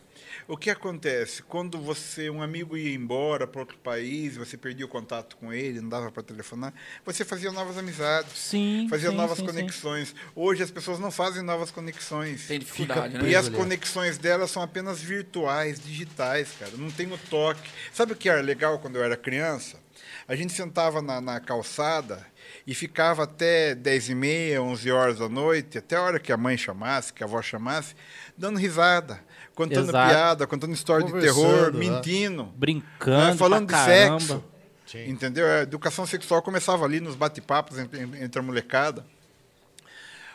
O 0.51 0.57
que 0.57 0.69
acontece? 0.69 1.45
Quando 1.45 1.79
você, 1.79 2.29
um 2.29 2.43
amigo 2.43 2.77
ia 2.77 2.93
embora 2.93 3.47
para 3.47 3.61
outro 3.61 3.79
país, 3.79 4.37
você 4.37 4.57
perdia 4.57 4.85
o 4.85 4.89
contato 4.89 5.37
com 5.37 5.53
ele, 5.53 5.81
não 5.81 5.89
dava 5.89 6.11
para 6.11 6.25
telefonar, 6.25 6.75
você 7.07 7.25
fazia 7.25 7.53
novas 7.53 7.79
amizades, 7.79 8.33
Sim. 8.37 8.89
fazia 8.91 9.11
sim, 9.11 9.17
novas 9.17 9.39
sim, 9.39 9.47
sim. 9.47 9.53
conexões. 9.53 10.13
Hoje 10.35 10.65
as 10.65 10.71
pessoas 10.73 10.99
não 10.99 11.13
fazem 11.13 11.45
novas 11.45 11.71
conexões. 11.71 12.49
Tem 12.49 12.59
dificuldade, 12.59 13.13
Fica 13.13 13.23
né? 13.23 13.31
E 13.31 13.37
as 13.37 13.49
conexões 13.49 14.19
delas 14.19 14.51
são 14.51 14.61
apenas 14.61 15.01
virtuais, 15.01 15.79
digitais, 15.79 16.49
cara. 16.59 16.73
Não 16.77 16.91
tem 16.91 17.07
o 17.13 17.17
toque. 17.17 17.71
Sabe 17.93 18.15
o 18.15 18.17
que 18.17 18.29
era 18.29 18.41
legal 18.41 18.81
quando 18.81 18.97
eu 18.97 19.05
era 19.05 19.17
criança? 19.17 19.79
A 20.27 20.35
gente 20.35 20.53
sentava 20.53 21.01
na, 21.01 21.21
na 21.21 21.39
calçada 21.39 22.27
e 22.67 22.75
ficava 22.75 23.23
até 23.23 23.75
10 23.75 24.09
e 24.11 24.15
meia, 24.17 24.63
11 24.63 24.91
horas 24.91 25.19
da 25.19 25.29
noite, 25.29 25.79
até 25.79 25.95
a 25.95 26.03
hora 26.03 26.19
que 26.19 26.33
a 26.33 26.37
mãe 26.37 26.57
chamasse, 26.57 27.13
que 27.13 27.23
a 27.23 27.27
avó 27.27 27.41
chamasse, 27.41 27.95
dando 28.37 28.59
risada, 28.59 29.23
contando 29.55 29.89
Exato. 29.89 30.09
piada, 30.11 30.47
contando 30.47 30.73
história 30.73 31.07
de 31.07 31.13
terror, 31.21 31.73
né? 31.73 31.79
mentindo. 31.79 32.45
Brincando, 32.57 33.33
né, 33.33 33.37
falando 33.37 33.67
pra 33.67 33.79
de 33.85 33.91
caramba. 33.91 34.21
sexo. 34.21 34.45
Sim. 34.87 35.09
Entendeu? 35.09 35.47
A 35.47 35.63
educação 35.63 36.05
sexual 36.07 36.43
começava 36.43 36.85
ali 36.85 36.99
nos 37.01 37.15
bate-papos 37.15 37.79
entre, 37.79 38.01
entre 38.01 38.39
a 38.39 38.43
molecada. 38.43 39.07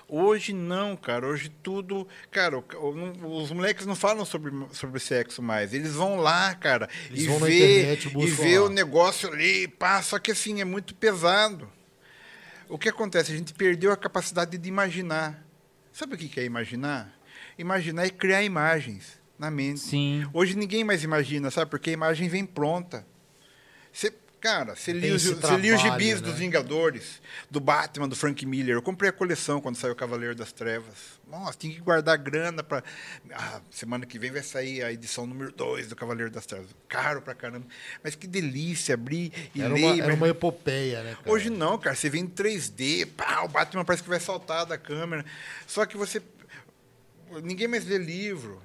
Hoje 0.08 0.54
não, 0.54 0.96
cara. 0.96 1.26
Hoje 1.28 1.50
tudo. 1.64 2.08
Cara, 2.32 2.60
os 2.60 3.52
moleques 3.52 3.86
não 3.86 3.96
falam 3.96 4.24
sobre, 4.24 4.52
sobre 4.72 5.00
sexo 5.00 5.42
mais. 5.42 5.74
Eles 5.74 5.94
vão 5.94 6.18
lá, 6.18 6.54
cara, 6.56 6.88
Eles 7.10 7.24
e 7.24 7.28
vão 7.28 7.40
vê, 7.40 7.80
internet 7.80 8.12
e 8.16 8.26
vê 8.28 8.60
lá. 8.60 8.66
o 8.66 8.70
negócio 8.70 9.32
ali, 9.32 9.68
pá, 9.68 10.02
só 10.02 10.20
que 10.20 10.32
assim, 10.32 10.62
é 10.62 10.66
muito 10.66 10.94
pesado. 10.94 11.68
O 12.70 12.78
que 12.78 12.90
acontece? 12.90 13.32
A 13.32 13.36
gente 13.36 13.54
perdeu 13.54 13.92
a 13.92 13.98
capacidade 13.98 14.58
de 14.58 14.70
imaginar. 14.70 15.44
Sabe 15.92 16.16
o 16.16 16.18
que 16.18 16.28
que 16.28 16.40
é 16.40 16.44
imaginar? 16.44 17.15
Imaginar 17.58 18.06
é 18.06 18.10
criar 18.10 18.44
imagens 18.44 19.20
na 19.40 19.50
mente. 19.52 19.80
Sim. 19.82 20.26
Hoje 20.34 20.56
ninguém 20.56 20.84
mais 20.84 21.04
imagina, 21.04 21.50
sabe? 21.52 21.70
Porque 21.72 21.90
a 21.90 21.94
imagem 21.94 22.28
vem 22.30 22.46
pronta. 22.46 23.06
Você, 23.92 24.14
cara, 24.42 24.76
você 24.76 24.92
lia, 24.92 25.14
os, 25.16 25.26
esse 25.26 25.34
você 25.36 25.56
lia 25.58 25.74
os 25.76 25.82
trabalho, 25.82 26.04
gibis 26.04 26.22
né? 26.22 26.28
dos 26.28 26.38
Vingadores, 26.38 27.22
do 27.50 27.60
Batman, 27.62 28.08
do 28.10 28.16
Frank 28.16 28.46
Miller. 28.46 28.76
Eu 28.76 28.82
comprei 28.82 29.10
a 29.10 29.14
coleção 29.14 29.62
quando 29.62 29.78
saiu 29.78 29.94
o 29.94 29.96
Cavaleiro 29.96 30.36
das 30.36 30.52
Trevas. 30.52 31.16
Nossa, 31.30 31.58
tinha 31.58 31.74
que 31.74 31.80
guardar 31.80 32.18
grana 32.18 32.62
para. 32.62 32.84
Ah, 33.32 33.60
semana 33.72 34.06
que 34.06 34.20
vem 34.20 34.32
vai 34.32 34.44
sair 34.44 34.84
a 34.84 34.92
edição 34.92 35.26
número 35.26 35.52
2 35.54 35.88
do 35.88 35.96
Cavaleiro 35.96 36.30
das 36.30 36.46
Trevas. 36.46 36.68
Caro 36.90 37.22
pra 37.22 37.34
caramba. 37.34 37.66
Mas 38.04 38.16
que 38.16 38.28
delícia 38.28 38.94
abrir 38.96 39.32
e 39.56 39.62
Era 39.62 39.74
ler. 39.74 39.80
uma, 39.84 39.90
mas- 39.96 40.00
era 40.06 40.14
uma 40.14 40.28
epopeia, 40.30 41.04
né, 41.04 41.16
cara? 41.16 41.32
Hoje 41.32 41.50
não, 41.50 41.78
cara. 41.78 41.96
Você 41.96 42.10
vê 42.10 42.20
em 42.20 42.28
3D, 42.28 43.06
pá, 43.08 43.42
o 43.44 43.48
Batman 43.48 43.84
parece 43.86 44.04
que 44.04 44.10
vai 44.10 44.20
saltar 44.20 44.66
da 44.66 44.78
câmera. 44.78 45.26
Só 45.66 45.86
que 45.86 45.96
você. 45.98 46.22
Ninguém 47.44 47.68
mais 47.68 47.86
lê 47.86 47.98
livro. 47.98 48.62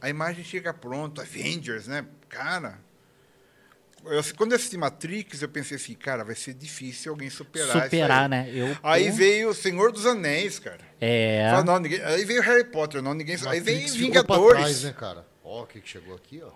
A 0.00 0.08
imagem 0.08 0.44
chega 0.44 0.72
pronta. 0.74 1.22
Avengers, 1.22 1.86
né? 1.86 2.04
Cara. 2.28 2.78
eu- 4.04 4.22
quando 4.36 4.52
eu 4.52 4.56
assisti 4.56 4.76
Matrix, 4.76 5.42
eu 5.42 5.48
pensei 5.48 5.76
assim, 5.76 5.94
cara, 5.94 6.22
vai 6.24 6.34
ser 6.36 6.54
difícil 6.54 7.10
alguém 7.12 7.28
superar 7.30 7.76
isso 7.76 7.84
Superar, 7.86 8.22
aí. 8.24 8.28
né? 8.28 8.50
Eu, 8.52 8.76
Aí 8.82 9.10
pô, 9.10 9.16
veio 9.16 9.48
o 9.50 9.54
Senhor 9.54 9.90
dos 9.90 10.06
Anéis, 10.06 10.58
cara. 10.60 10.78
É. 11.00 11.48
Fala, 11.50 11.64
não, 11.64 11.78
ninguém- 11.80 12.02
aí 12.02 12.24
veio 12.24 12.40
Harry 12.42 12.64
Potter, 12.64 13.02
não, 13.02 13.14
ninguém. 13.14 13.34
aí 13.48 13.58
veio 13.60 13.78
Matrix 13.80 13.96
ficou 13.96 14.12
pra 14.24 14.36
Vingadores. 14.36 14.60
trás, 14.60 14.82
né, 14.84 14.92
cara? 14.92 15.26
Ó, 15.42 15.62
o 15.62 15.66
que, 15.66 15.80
que 15.80 15.88
chegou 15.88 16.14
aqui, 16.14 16.40
ó. 16.42 16.50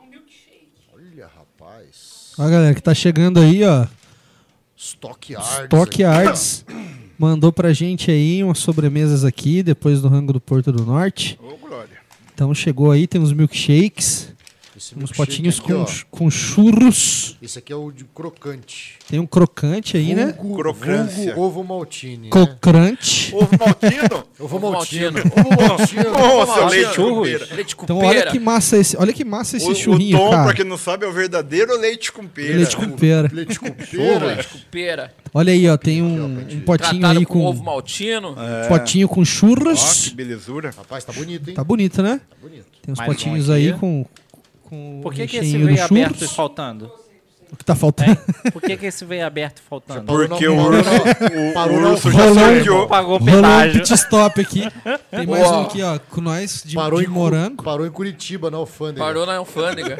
Olha, 0.94 1.26
rapaz. 1.26 2.32
Ó, 2.38 2.42
galera, 2.48 2.74
que 2.74 2.82
tá 2.82 2.94
chegando 2.94 3.40
aí, 3.40 3.64
ó. 3.64 3.86
Stock 4.76 5.34
Arts. 5.34 5.50
Stock 5.64 5.92
aqui, 5.92 6.04
Arts 6.04 6.64
mandou 7.20 7.52
pra 7.52 7.70
gente 7.74 8.10
aí 8.10 8.42
umas 8.42 8.58
sobremesas 8.58 9.26
aqui, 9.26 9.62
depois 9.62 10.00
do 10.00 10.08
rango 10.08 10.32
do 10.32 10.40
Porto 10.40 10.72
do 10.72 10.86
Norte. 10.86 11.38
Ô, 11.42 11.54
Glória. 11.58 11.98
Então 12.32 12.54
chegou 12.54 12.90
aí, 12.90 13.06
tem 13.06 13.20
uns 13.20 13.34
milkshakes. 13.34 14.32
Esse 14.80 14.98
uns 14.98 15.12
potinhos 15.12 15.60
aqui, 15.60 15.74
com, 15.74 15.82
ó. 15.82 15.86
com 16.10 16.30
churros. 16.30 17.36
Esse 17.42 17.58
aqui 17.58 17.70
é 17.70 17.76
o 17.76 17.90
de 17.92 18.04
crocante. 18.04 18.94
Tem 19.10 19.20
um 19.20 19.26
crocante 19.26 19.98
aí, 19.98 20.14
né? 20.14 20.34
Vulgo, 20.38 20.56
Crocância. 20.56 21.34
vulgo 21.34 21.40
ovo 21.42 21.62
maltine, 21.64 22.16
né? 22.24 22.30
Crocante. 22.30 23.34
Ovo 23.34 23.48
maltino? 23.58 24.24
Ovo 24.40 24.58
maltino. 24.58 25.18
Ovo 25.20 25.68
maltino. 25.68 26.10
Nossa, 26.12 26.64
leite 26.70 26.86
com 26.88 26.94
Churros. 26.94 27.28
pera. 27.30 27.54
Leite 27.54 27.76
com 27.76 27.84
Então 27.84 27.98
olha 27.98 28.26
que 28.30 28.38
massa 28.40 28.78
esse, 28.78 28.96
olha 28.96 29.12
que 29.12 29.22
massa 29.22 29.58
esse 29.58 29.68
O, 29.70 29.74
churrinho, 29.74 30.16
o 30.16 30.20
tom, 30.20 30.30
cara. 30.30 30.44
pra 30.44 30.54
quem 30.54 30.64
não 30.64 30.78
sabe, 30.78 31.04
é 31.04 31.08
o 31.08 31.12
verdadeiro 31.12 31.78
leite 31.78 32.10
com 32.10 32.26
pera. 32.26 32.56
Leite 32.56 32.76
com 32.76 32.90
pera. 32.90 33.30
Leite 33.30 33.60
com 33.60 33.70
pera. 33.70 34.26
leite 34.26 34.48
com 34.48 34.58
pera. 34.70 35.14
Olha 35.34 35.52
aí, 35.52 35.68
ó, 35.68 35.76
tem 35.76 36.02
um, 36.02 36.24
um 36.24 36.60
potinho 36.60 37.00
Tratado 37.00 37.18
aí 37.18 37.26
com, 37.26 37.34
com 37.34 37.44
ovo 37.44 37.62
maltino. 37.62 38.34
É. 38.38 38.66
potinho 38.68 39.06
com 39.06 39.20
Ó, 39.20 39.24
churros. 39.26 40.08
que 40.08 40.14
belezura. 40.14 40.70
Rapaz, 40.74 41.04
tá 41.04 41.12
bonito, 41.12 41.48
hein? 41.50 41.54
Tá 41.54 41.62
bonito, 41.62 42.02
né? 42.02 42.18
Tá 42.30 42.36
bonito. 42.40 42.64
Tem 42.82 42.92
uns 42.92 42.98
Mais 42.98 43.10
um 43.10 43.12
potinhos 43.14 43.50
aqui. 43.50 43.70
aí 43.72 43.78
com 43.78 44.06
com 44.70 45.00
Por 45.02 45.12
que, 45.12 45.24
o 45.24 45.28
que 45.28 45.36
esse 45.36 45.58
veio 45.58 45.84
aberto 45.84 46.14
e 46.16 46.18
churros. 46.20 46.32
faltando? 46.34 46.90
O 47.52 47.56
que 47.56 47.64
tá 47.64 47.74
faltando? 47.74 48.16
Por 48.52 48.62
que, 48.62 48.76
que 48.76 48.86
esse 48.86 49.04
veio 49.04 49.26
aberto 49.26 49.58
e 49.58 49.62
faltando? 49.68 50.04
Parou 50.04 50.28
Porque 50.28 50.46
o 50.46 50.54
parou 50.56 50.70
urso, 50.70 50.90
o, 51.78 51.86
o 51.88 51.90
urso 51.90 52.12
já 52.12 52.32
sorteou. 52.32 52.86
Pagou 52.86 53.18
Rolou 53.18 53.44
um 53.44 53.72
pit 53.72 53.92
stop 53.94 54.40
aqui. 54.40 54.68
Tem 55.10 55.26
mais 55.26 55.42
Uau. 55.42 55.60
um 55.60 55.64
aqui, 55.64 55.82
ó, 55.82 55.98
com 55.98 56.20
nós 56.20 56.62
de, 56.64 56.76
Parou, 56.76 57.00
de 57.00 57.06
em, 57.06 57.08
morango. 57.08 57.64
parou 57.64 57.84
em 57.84 57.90
Curitiba, 57.90 58.52
na 58.52 58.56
alfândega. 58.58 59.04
Parou 59.04 59.26
na 59.26 59.34
alfândega. 59.38 59.98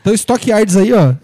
Então, 0.00 0.12
Stock 0.14 0.50
Yards 0.50 0.76
aí, 0.76 0.92
ó. 0.92 1.14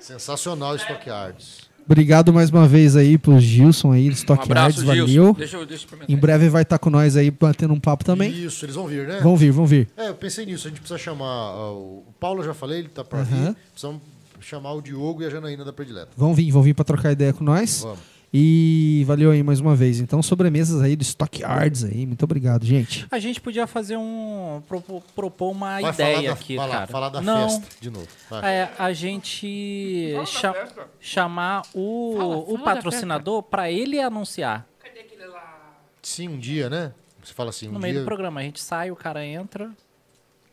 Sensacional 0.00 0.76
Stock 0.76 1.10
Arts. 1.10 1.68
Obrigado 1.86 2.32
mais 2.32 2.50
uma 2.50 2.66
vez 2.66 2.96
aí 2.96 3.18
pro 3.18 3.38
Gilson 3.38 3.92
aí 3.92 4.04
do 4.04 4.10
Um 4.10 4.14
Stock 4.14 4.42
abraço, 4.42 4.84
Yards, 4.84 4.94
Gilson. 5.08 5.22
valeu. 5.22 5.34
Deixa 5.34 5.56
eu, 5.56 5.66
deixa 5.66 5.86
eu. 5.92 5.98
Em 6.08 6.16
breve 6.16 6.48
vai 6.48 6.62
estar 6.62 6.78
com 6.78 6.88
nós 6.90 7.16
aí 7.16 7.30
batendo 7.30 7.74
um 7.74 7.80
papo 7.80 8.04
também. 8.04 8.30
Isso, 8.32 8.64
eles 8.64 8.74
vão 8.74 8.86
vir, 8.86 9.06
né? 9.06 9.20
Vão 9.22 9.36
vir, 9.36 9.50
vão 9.50 9.66
vir. 9.66 9.88
É, 9.96 10.08
eu 10.08 10.14
pensei 10.14 10.46
nisso. 10.46 10.66
A 10.66 10.70
gente 10.70 10.80
precisa 10.80 10.98
chamar. 10.98 11.24
ó, 11.26 11.72
o 11.74 12.04
Paulo, 12.18 12.40
eu 12.40 12.46
já 12.46 12.54
falei, 12.54 12.78
ele 12.80 12.88
tá 12.88 13.04
pra 13.04 13.20
Aham. 13.20 13.26
vir. 13.48 13.56
Precisamos 13.72 14.00
chamar 14.40 14.72
o 14.72 14.80
Diogo 14.82 15.22
e 15.22 15.26
a 15.26 15.30
Janaína 15.30 15.64
da 15.64 15.72
Predileta. 15.72 16.08
Vão 16.16 16.34
vir, 16.34 16.50
vão 16.50 16.62
vir 16.62 16.74
pra 16.74 16.84
trocar 16.84 17.12
ideia 17.12 17.32
com 17.32 17.44
nós. 17.44 17.80
Vamos. 17.82 17.98
E 18.36 19.04
valeu 19.06 19.30
aí 19.30 19.44
mais 19.44 19.60
uma 19.60 19.76
vez. 19.76 20.00
Então, 20.00 20.20
sobremesas 20.20 20.82
aí 20.82 20.96
do 20.96 21.02
Stock 21.02 21.40
Yards 21.40 21.84
aí. 21.84 22.04
Muito 22.04 22.24
obrigado, 22.24 22.66
gente. 22.66 23.06
A 23.08 23.20
gente 23.20 23.40
podia 23.40 23.64
fazer 23.64 23.96
um. 23.96 24.60
propor, 24.66 25.02
propor 25.14 25.52
uma 25.52 25.80
Vai 25.80 25.92
ideia 25.92 26.16
falar 26.16 26.26
da, 26.26 26.32
aqui, 26.32 26.56
lá, 26.56 26.68
cara. 26.68 26.86
falar 26.88 27.08
da 27.10 27.20
Não, 27.20 27.48
festa 27.48 27.66
de 27.80 27.90
novo. 27.90 28.08
É, 28.42 28.68
a 28.76 28.92
gente 28.92 30.12
cha- 30.26 30.66
chamar 30.98 31.62
o, 31.72 32.14
Fala, 32.16 32.36
o 32.38 32.44
fala 32.44 32.58
da 32.58 32.64
patrocinador 32.74 33.40
pra 33.44 33.70
ele 33.70 34.00
anunciar 34.00 34.66
Cadê 34.82 34.98
aquele 34.98 35.26
lá? 35.26 35.70
Sim, 36.02 36.28
um 36.30 36.38
dia, 36.38 36.68
né? 36.68 36.90
Você 37.22 37.32
fala 37.32 37.50
assim, 37.50 37.68
um 37.68 37.72
no 37.74 37.78
meio 37.78 37.94
dia. 37.94 38.02
do 38.02 38.04
programa. 38.04 38.40
A 38.40 38.42
gente 38.42 38.60
sai, 38.60 38.90
o 38.90 38.96
cara 38.96 39.24
entra. 39.24 39.70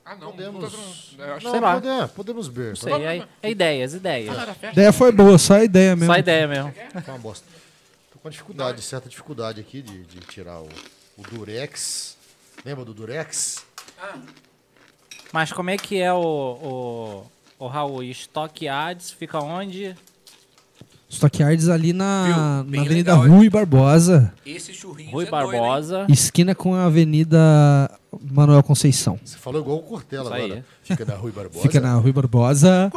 Ah, 0.06 0.16
não. 0.16 0.32
Podemos- 0.34 1.16
Não, 1.18 1.52
Sei 1.52 1.60
lá. 1.60 1.82
é, 2.04 2.08
podemos 2.08 2.48
ver. 2.48 2.70
Não 2.70 2.76
sei, 2.76 2.94
é, 2.94 3.28
é 3.42 3.50
ideias, 3.50 3.96
ideias. 3.96 4.36
A 4.38 4.72
ideia 4.72 4.94
foi 4.94 5.12
boa, 5.12 5.36
só 5.40 5.56
a 5.56 5.64
ideia 5.64 5.96
mesmo. 5.96 6.14
Só 6.14 6.20
ideia 6.20 6.48
mesmo. 6.48 6.72
Foi 7.04 7.14
uma 7.14 7.20
bosta. 7.20 7.61
Uma 8.24 8.30
dificuldade, 8.30 8.82
certa 8.82 9.10
dificuldade 9.10 9.60
aqui 9.60 9.82
de, 9.82 10.04
de 10.04 10.20
tirar 10.20 10.62
o, 10.62 10.70
o 11.18 11.24
Durex. 11.24 12.18
Lembra 12.64 12.86
do 12.86 12.94
Durex? 12.94 13.66
Mas 15.34 15.52
como 15.52 15.70
é 15.70 15.78
que 15.78 16.00
é 16.00 16.14
o, 16.14 17.26
o, 17.60 17.66
o 17.66 17.68
Raul? 17.68 18.04
Stock 18.04 18.68
Ads 18.68 19.12
fica 19.12 19.40
onde? 19.40 19.96
Stockyards 21.10 21.68
ali 21.68 21.92
na, 21.92 22.64
na 22.64 22.82
Avenida 22.82 23.16
legal? 23.16 23.28
Rui 23.28 23.50
Barbosa, 23.50 24.34
Esse 24.46 24.74
churrinho 24.74 25.12
Rui 25.12 25.26
é 25.26 25.30
doido? 25.30 25.52
Barbosa. 25.52 26.08
esquina 26.10 26.56
com 26.56 26.74
a 26.74 26.86
Avenida 26.86 27.38
Manuel 28.32 28.64
Conceição. 28.64 29.20
Você 29.24 29.38
falou 29.38 29.60
igual 29.62 29.78
o 29.80 29.84
Cortella 29.84 30.26
Isso 30.30 30.34
aí. 30.34 30.46
agora. 30.46 30.66
Fica 30.84 31.06
na 31.06 31.16
Rui 31.16 31.32
Barbosa. 31.32 31.62
Fica 31.62 31.80
na 31.82 31.96
Rui 31.96 32.12
Barbosa. 32.14 32.92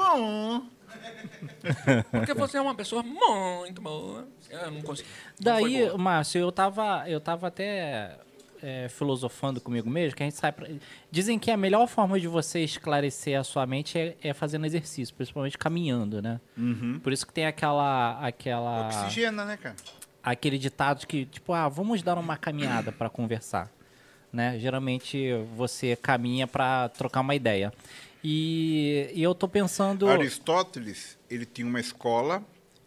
Porque 2.11 2.35
você 2.35 2.57
é 2.57 2.61
uma 2.61 2.75
pessoa 2.75 3.03
muito 3.03 3.83
boa. 3.83 4.29
Eu 4.55 4.71
não 4.71 4.81
não 4.81 4.83
foi 4.83 5.05
Daí, 5.41 5.87
boa. 5.87 5.99
Márcio, 5.99 6.41
eu 6.41 6.53
tava, 6.53 7.09
eu 7.09 7.21
tava 7.21 7.49
até 7.49 8.17
é, 8.63 8.89
filosofando 8.89 9.61
comigo 9.61 9.91
mesmo, 9.91 10.17
que 10.17 10.23
a 10.23 10.27
gente 10.27 10.37
sai 10.37 10.53
pra... 10.53 10.67
Dizem 11.11 11.39
que 11.39 11.51
a 11.51 11.57
melhor 11.57 11.87
forma 11.87 12.19
de 12.19 12.27
você 12.27 12.61
esclarecer 12.61 13.39
a 13.39 13.45
sua 13.45 13.67
mente 13.67 13.99
é, 13.99 14.17
é 14.23 14.33
fazendo 14.33 14.65
exercício, 14.65 15.15
principalmente 15.15 15.59
caminhando, 15.59 16.23
né? 16.23 16.41
Por 17.03 17.13
isso 17.13 17.27
que 17.27 17.33
tem 17.33 17.47
aquela... 17.47 18.19
aquela 18.21 18.87
Oxigena, 18.89 19.45
né, 19.45 19.57
cara? 19.57 19.77
aquele 20.23 20.57
ditado 20.57 21.07
que, 21.07 21.27
tipo, 21.27 21.53
ah, 21.53 21.69
vamos 21.69 22.03
dar 22.03 22.17
uma 22.17 22.37
caminhada 22.39 22.91
para 22.91 23.11
conversar, 23.11 23.71
né? 24.33 24.59
Geralmente 24.59 25.31
você 25.55 25.95
caminha 25.95 26.47
para 26.47 26.89
trocar 26.89 27.21
uma 27.21 27.35
ideia. 27.35 27.71
E, 28.23 29.11
e 29.13 29.23
eu 29.23 29.35
tô 29.35 29.47
pensando... 29.47 30.09
Aristóteles, 30.09 31.19
ele 31.29 31.45
tinha 31.45 31.67
uma 31.69 31.79
escola, 31.79 32.43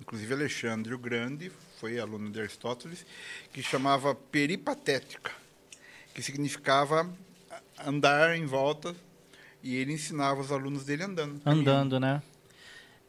inclusive 0.07 0.33
Alexandre 0.33 0.93
o 0.93 0.97
Grande 0.97 1.51
foi 1.81 1.99
aluno 1.99 2.31
de 2.31 2.39
Aristóteles, 2.39 3.05
que 3.51 3.61
chamava 3.61 4.15
peripatética, 4.15 5.31
que 6.13 6.21
significava 6.21 7.11
andar 7.85 8.37
em 8.37 8.45
volta, 8.45 8.95
e 9.61 9.75
ele 9.75 9.91
ensinava 9.91 10.39
os 10.39 10.49
alunos 10.49 10.85
dele 10.85 11.03
andando. 11.03 11.41
andando, 11.45 11.99
né? 11.99 12.21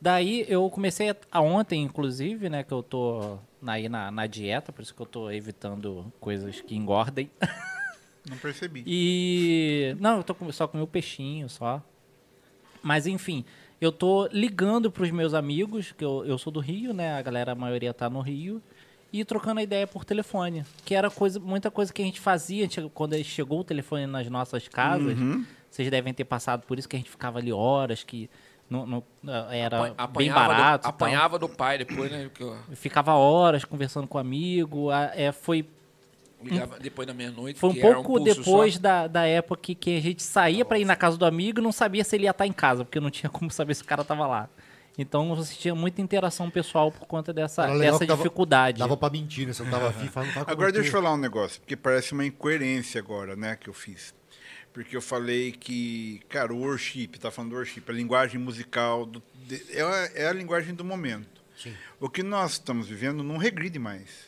Daí 0.01 0.45
eu 0.49 0.69
comecei 0.71 1.11
a, 1.11 1.17
a 1.31 1.41
ontem, 1.41 1.83
inclusive, 1.83 2.49
né, 2.49 2.65
que 2.65 2.73
eu 2.73 2.83
tô 2.83 3.39
aí 3.65 3.89
na, 3.89 4.11
na 4.11 4.27
dieta, 4.27 4.73
por 4.73 4.83
isso 4.83 4.93
que 4.93 5.01
eu 5.01 5.07
tô 5.07 5.31
evitando 5.31 6.13
coisas 6.21 6.61
que 6.61 6.75
engordem. 6.75 7.31
Não 8.29 8.37
percebi. 8.37 8.83
E 8.87 9.97
não, 10.01 10.19
eu 10.19 10.25
tô 10.25 10.35
com, 10.35 10.51
só 10.53 10.67
com 10.67 10.77
meu 10.77 10.87
peixinho, 10.87 11.49
só. 11.49 11.83
Mas 12.83 13.07
enfim, 13.07 13.45
eu 13.81 13.93
tô 13.93 14.27
ligando 14.33 14.91
pros 14.91 15.11
meus 15.11 15.35
amigos, 15.35 15.93
que 15.93 16.05
eu, 16.05 16.25
eu 16.27 16.37
sou 16.39 16.53
do 16.53 16.61
Rio, 16.61 16.93
né? 16.93 17.15
A 17.19 17.23
galera, 17.23 17.53
a 17.53 17.55
maioria 17.55 17.95
tá 17.95 18.09
no 18.11 18.21
Rio. 18.21 18.61
E 19.13 19.25
trocando 19.25 19.61
a 19.61 19.63
ideia 19.63 19.87
por 19.87 20.05
telefone. 20.05 20.65
Que 20.85 20.95
era 20.95 21.11
coisa, 21.11 21.41
muita 21.41 21.71
coisa 21.71 21.91
que 21.93 22.03
a 22.03 22.05
gente 22.05 22.21
fazia 22.21 22.69
quando 22.93 23.17
chegou 23.25 23.61
o 23.61 23.65
telefone 23.65 24.07
nas 24.07 24.29
nossas 24.29 24.69
casas. 24.69 25.19
Uhum. 25.19 25.45
Vocês 25.71 25.91
devem 25.91 26.13
ter 26.13 26.25
passado 26.25 26.63
por 26.67 26.79
isso 26.79 26.87
que 26.89 26.97
a 26.97 26.99
gente 26.99 27.11
ficava 27.11 27.39
ali 27.39 27.51
horas, 27.53 28.05
que 28.05 28.29
não, 28.69 28.85
não- 28.87 29.03
era 29.51 29.79
Apan- 29.79 30.13
bem 30.19 30.29
apanhava 30.31 30.49
barato. 30.55 30.83
Do, 30.83 30.89
apanhava 30.91 31.39
do 31.39 31.49
pai 31.49 31.79
depois, 31.79 32.11
né? 32.11 32.31
Que 32.35 32.43
eu 32.43 32.55
Ficava 32.73 33.15
horas 33.15 33.65
conversando 33.65 34.07
com 34.07 34.19
o 34.19 34.21
amigo. 34.21 34.91
a- 34.91 35.11
é, 35.15 35.33
foi 35.33 35.67
ligava 36.43 36.79
depois 36.79 37.07
da 37.07 37.13
meia-noite. 37.15 37.59
foi 37.59 37.71
um 37.71 37.73
que 37.75 37.81
era 37.81 37.95
pouco 37.95 38.15
pulso 38.19 38.35
depois 38.41 38.75
só. 38.75 38.81
da, 38.81 39.07
da 39.07 39.27
época 39.27 39.61
que, 39.63 39.75
que 39.75 39.97
a 39.97 40.01
gente 40.01 40.23
saía 40.23 40.65
pra 40.65 40.79
ir 40.79 40.85
na 40.85 40.95
casa 40.97 41.17
do 41.17 41.25
amigo 41.27 41.59
e 41.61 41.63
não 41.63 41.73
sabia 41.73 42.05
se 42.05 42.17
ele 42.17 42.25
ia 42.25 42.31
estar 42.31 42.47
em 42.47 42.53
casa, 42.53 42.85
porque 42.85 43.01
não 43.01 43.11
tinha 43.11 43.29
como 43.31 43.51
saber 43.51 43.75
se 43.75 43.83
o 43.83 43.87
cara 43.87 44.05
tava 44.05 44.27
lá. 44.27 44.49
Então 45.01 45.35
você 45.35 45.55
tinha 45.55 45.75
muita 45.77 46.01
interação 46.03 46.51
pessoal 46.51 46.91
por 46.91 47.07
conta 47.07 47.33
dessa, 47.33 47.67
dessa 47.79 48.05
dava- 48.05 48.17
dificuldade. 48.17 48.79
Dava 48.81 48.97
pra 48.97 49.09
mentir, 49.11 49.47
né? 49.47 49.53
Você 49.53 49.63
não 49.63 49.71
tava 49.71 49.93
FIFA, 49.93 50.25
não 50.25 50.33
tava 50.33 50.51
Agora 50.51 50.73
deixa 50.73 50.89
eu 50.89 50.93
falar 50.93 51.15
um 51.15 51.19
negócio, 51.19 51.61
porque 51.61 51.77
parece 51.77 52.13
uma 52.13 52.25
incoerência 52.27 53.01
agora, 53.01 53.37
né, 53.37 53.55
que 53.55 53.69
eu 53.69 53.75
fiz. 53.75 54.13
Porque 54.73 54.97
eu 54.97 55.03
falei 55.03 55.53
que, 55.53 56.21
cara, 56.29 56.53
o 56.53 56.59
worship, 56.63 57.09
tá 57.19 57.31
falando 57.31 57.51
do 57.51 57.57
worship, 57.57 57.83
a 57.89 57.93
linguagem 57.93 58.41
musical 58.41 59.07
do- 59.07 59.23
de- 59.47 59.63
é, 59.73 59.83
a, 59.83 60.11
é 60.15 60.27
a 60.29 60.33
linguagem 60.33 60.75
do 60.75 60.85
momento. 60.85 61.41
Sim. 61.57 61.75
O 62.01 62.09
que 62.09 62.23
nós 62.23 62.53
estamos 62.53 62.87
vivendo 62.89 63.23
não 63.23 63.37
regride 63.37 63.79
mais. 63.79 64.28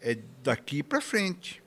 É 0.00 0.16
daqui 0.42 0.82
para 0.82 1.00
frente. 1.00 1.62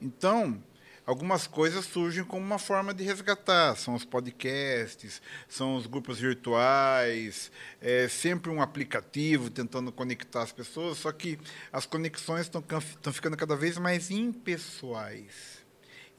Então, 0.00 0.62
algumas 1.06 1.46
coisas 1.46 1.84
surgem 1.84 2.24
como 2.24 2.44
uma 2.44 2.58
forma 2.58 2.92
de 2.94 3.04
resgatar. 3.04 3.76
São 3.76 3.94
os 3.94 4.04
podcasts, 4.04 5.20
são 5.48 5.76
os 5.76 5.86
grupos 5.86 6.18
virtuais, 6.18 7.50
é 7.80 8.08
sempre 8.08 8.50
um 8.50 8.60
aplicativo 8.60 9.50
tentando 9.50 9.92
conectar 9.92 10.42
as 10.42 10.52
pessoas, 10.52 10.98
só 10.98 11.12
que 11.12 11.38
as 11.72 11.86
conexões 11.86 12.42
estão 12.42 12.62
can- 12.62 12.78
estão 12.78 13.12
ficando 13.12 13.36
cada 13.36 13.56
vez 13.56 13.78
mais 13.78 14.10
impessoais. 14.10 15.62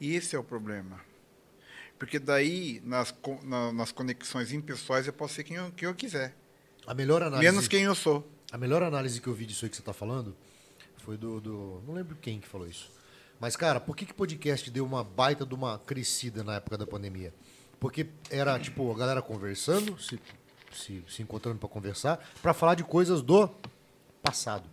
E 0.00 0.14
esse 0.14 0.36
é 0.36 0.38
o 0.38 0.44
problema. 0.44 1.00
Porque 1.98 2.18
daí, 2.18 2.82
nas, 2.84 3.14
na- 3.42 3.72
nas 3.72 3.90
conexões 3.90 4.52
impessoais, 4.52 5.06
eu 5.06 5.12
posso 5.12 5.34
ser 5.34 5.44
quem 5.44 5.56
eu, 5.56 5.72
quem 5.72 5.88
eu 5.88 5.94
quiser. 5.94 6.36
A 6.86 6.92
melhor 6.94 7.22
análise. 7.22 7.50
Menos 7.50 7.66
quem 7.66 7.82
eu 7.84 7.94
sou. 7.94 8.30
A 8.52 8.58
melhor 8.58 8.82
análise 8.82 9.20
que 9.20 9.26
eu 9.26 9.34
vi 9.34 9.46
disso 9.46 9.64
aí 9.64 9.70
que 9.70 9.76
você 9.76 9.82
tá 9.82 9.92
falando 9.94 10.36
foi 11.06 11.16
do, 11.16 11.40
do- 11.40 11.80
Não 11.86 11.94
lembro 11.94 12.16
quem 12.20 12.40
que 12.40 12.46
falou 12.48 12.66
isso. 12.66 12.90
Mas, 13.40 13.54
cara, 13.56 13.78
por 13.80 13.96
que 13.96 14.04
que 14.04 14.12
podcast 14.12 14.70
deu 14.70 14.84
uma 14.84 15.04
baita 15.04 15.46
de 15.46 15.54
uma 15.54 15.78
crescida 15.78 16.42
na 16.42 16.56
época 16.56 16.76
da 16.76 16.86
pandemia? 16.86 17.32
Porque 17.78 18.06
era, 18.30 18.58
tipo, 18.58 18.90
a 18.90 18.96
galera 18.98 19.22
conversando, 19.22 19.96
se, 20.00 20.18
se, 20.74 21.04
se 21.08 21.22
encontrando 21.22 21.58
pra 21.58 21.68
conversar, 21.68 22.18
pra 22.42 22.52
falar 22.52 22.74
de 22.74 22.82
coisas 22.82 23.22
do 23.22 23.48
passado. 24.22 24.64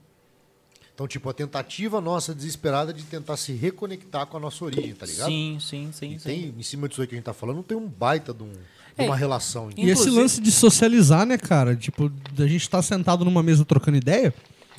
Então, 0.96 1.08
tipo, 1.08 1.28
a 1.30 1.34
tentativa 1.34 2.00
nossa 2.00 2.34
desesperada 2.34 2.94
de 2.94 3.04
tentar 3.04 3.36
se 3.38 3.52
reconectar 3.54 4.26
com 4.28 4.38
a 4.38 4.40
nossa 4.40 4.64
origem, 4.64 4.94
tá 4.94 5.06
ligado? 5.06 5.28
Sim, 5.28 5.58
sim, 5.60 5.90
sim. 5.92 6.14
E 6.16 6.20
sim. 6.20 6.30
tem, 6.30 6.56
em 6.58 6.64
cima 6.64 6.88
disso 6.88 7.02
aí 7.02 7.08
que 7.08 7.16
a 7.16 7.18
gente 7.18 7.26
tá 7.26 7.34
falando, 7.34 7.62
tem 7.64 7.76
um 7.78 7.88
baita 7.88 8.34
de, 8.34 8.44
um- 8.44 8.52
de 8.52 8.60
É, 8.98 9.06
uma 9.06 9.16
relação. 9.16 9.70
E 9.76 9.82
esse 9.90 9.92
Inclusive- 10.04 10.16
lance 10.16 10.40
de 10.42 10.52
socializar, 10.52 11.26
né, 11.26 11.38
cara? 11.38 11.76
Tipo, 11.76 12.10
da 12.32 12.48
gente 12.48 12.62
estar 12.62 12.82
sentado 12.82 13.26
numa 13.26 13.42
mesa 13.44 13.66
trocando 13.66 13.98
ideia, 13.98 14.34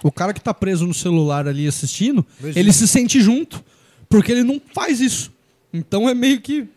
o 0.05 0.13
cara 0.13 0.35
que 0.35 0.41
tá 0.41 0.53
preso 0.53 0.87
no 0.87 0.93
celular 0.95 1.49
ali 1.49 1.67
assistindo, 1.67 2.25
ele 2.55 2.73
se 2.73 2.87
sente 2.87 3.21
junto. 3.21 3.65
Porque 4.09 4.31
ele 4.31 4.45
não 4.45 4.61
faz 4.73 5.01
isso. 5.01 5.33
Então 5.73 6.09
é 6.09 6.15
meio 6.15 6.41
que. 6.41 6.69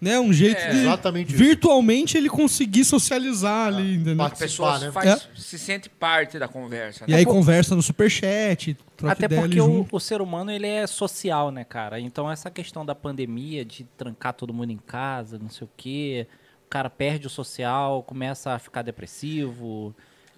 Né, 0.00 0.20
um 0.20 0.32
jeito 0.34 0.58
É, 0.58 0.70
de. 0.70 0.78
exatamente 0.80 1.28
isso. 1.28 1.38
Virtualmente 1.42 2.18
ele 2.18 2.28
conseguir 2.28 2.84
socializar 2.84 3.68
ali, 3.68 3.94
entendeu? 3.94 4.26
A 4.26 4.28
pessoa 4.28 4.78
né? 4.78 4.92
faz- 4.92 5.26
se 5.34 5.58
sente 5.58 5.88
parte 5.88 6.38
da 6.38 6.46
conversa. 6.46 7.04
E 7.08 7.12
né? 7.12 7.18
aí 7.18 7.24
conversa 7.24 7.74
no 7.74 7.80
superchat, 7.80 8.76
troca 8.98 9.12
Até 9.14 9.28
porque 9.28 9.58
o, 9.58 9.86
o 9.90 10.00
ser 10.00 10.20
humano 10.20 10.50
ele 10.50 10.66
é 10.66 10.86
social, 10.86 11.50
né, 11.50 11.64
cara? 11.64 11.98
Então 11.98 12.30
essa 12.30 12.50
questão 12.50 12.84
da 12.84 12.94
pandemia, 12.94 13.64
de 13.64 13.84
trancar 13.96 14.34
todo 14.34 14.52
mundo 14.52 14.72
em 14.72 14.76
casa, 14.76 15.38
não 15.38 15.48
sei 15.48 15.64
o 15.64 15.70
quê, 15.74 16.26
o 16.66 16.68
cara 16.68 16.90
perde 16.90 17.26
o 17.26 17.30
social, 17.30 18.02
começa 18.02 18.50
a 18.52 18.58
ficar 18.58 18.82
depressivo. 18.82 19.94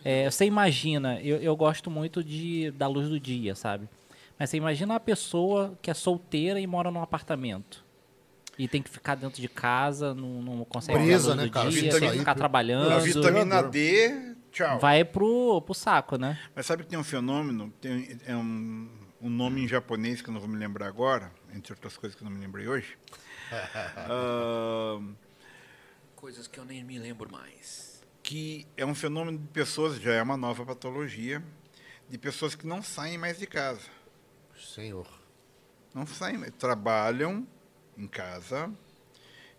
É, 0.08 0.30
você 0.30 0.44
imagina, 0.44 1.20
eu, 1.20 1.38
eu 1.38 1.56
gosto 1.56 1.90
muito 1.90 2.22
de 2.22 2.70
da 2.70 2.86
luz 2.86 3.08
do 3.08 3.18
dia, 3.18 3.56
sabe? 3.56 3.88
Mas 4.38 4.50
você 4.50 4.56
imagina 4.56 4.94
a 4.94 5.00
pessoa 5.00 5.76
que 5.82 5.90
é 5.90 5.94
solteira 5.94 6.60
e 6.60 6.66
mora 6.66 6.92
num 6.92 7.02
apartamento. 7.02 7.84
E 8.56 8.68
tem 8.68 8.80
que 8.80 8.88
ficar 8.88 9.16
dentro 9.16 9.42
de 9.42 9.48
casa, 9.48 10.14
não, 10.14 10.40
não 10.40 10.64
consegue 10.64 10.96
a 10.96 11.02
Presa, 11.02 11.28
luz 11.30 11.36
né, 11.38 11.44
do 11.46 11.50
cara? 11.50 11.68
dia, 11.70 11.80
Vitamina- 11.82 11.98
tem 12.00 12.10
que 12.12 12.18
ficar 12.20 12.30
A 12.30 12.34
trabalhando. 12.36 13.00
vitamina 13.00 13.62
D, 13.64 14.36
tchau. 14.52 14.78
Vai 14.78 15.04
pro, 15.04 15.60
pro 15.62 15.74
saco, 15.74 16.16
né? 16.16 16.38
Mas 16.54 16.66
sabe 16.66 16.84
que 16.84 16.88
tem 16.88 16.98
um 16.98 17.02
fenômeno, 17.04 17.72
tem 17.80 18.16
é 18.26 18.36
um, 18.36 18.88
um 19.20 19.28
nome 19.28 19.64
em 19.64 19.66
japonês 19.66 20.22
que 20.22 20.28
eu 20.30 20.32
não 20.34 20.40
vou 20.40 20.48
me 20.48 20.56
lembrar 20.56 20.86
agora, 20.86 21.32
entre 21.52 21.72
outras 21.72 21.96
coisas 21.96 22.16
que 22.16 22.22
eu 22.24 22.30
não 22.30 22.36
me 22.36 22.40
lembrei 22.40 22.68
hoje. 22.68 22.96
Ah, 24.08 25.00
Coisas 26.14 26.46
que 26.46 26.58
eu 26.60 26.64
nem 26.64 26.84
me 26.84 26.96
lembro 26.96 27.30
mais. 27.30 27.95
Que 28.26 28.66
é 28.76 28.84
um 28.84 28.92
fenômeno 28.92 29.38
de 29.38 29.46
pessoas, 29.46 30.00
já 30.00 30.12
é 30.12 30.20
uma 30.20 30.36
nova 30.36 30.66
patologia, 30.66 31.40
de 32.10 32.18
pessoas 32.18 32.56
que 32.56 32.66
não 32.66 32.82
saem 32.82 33.16
mais 33.16 33.38
de 33.38 33.46
casa. 33.46 33.82
Senhor. 34.74 35.06
Não 35.94 36.04
saem, 36.04 36.36
mais, 36.36 36.52
trabalham 36.58 37.46
em 37.96 38.08
casa, 38.08 38.68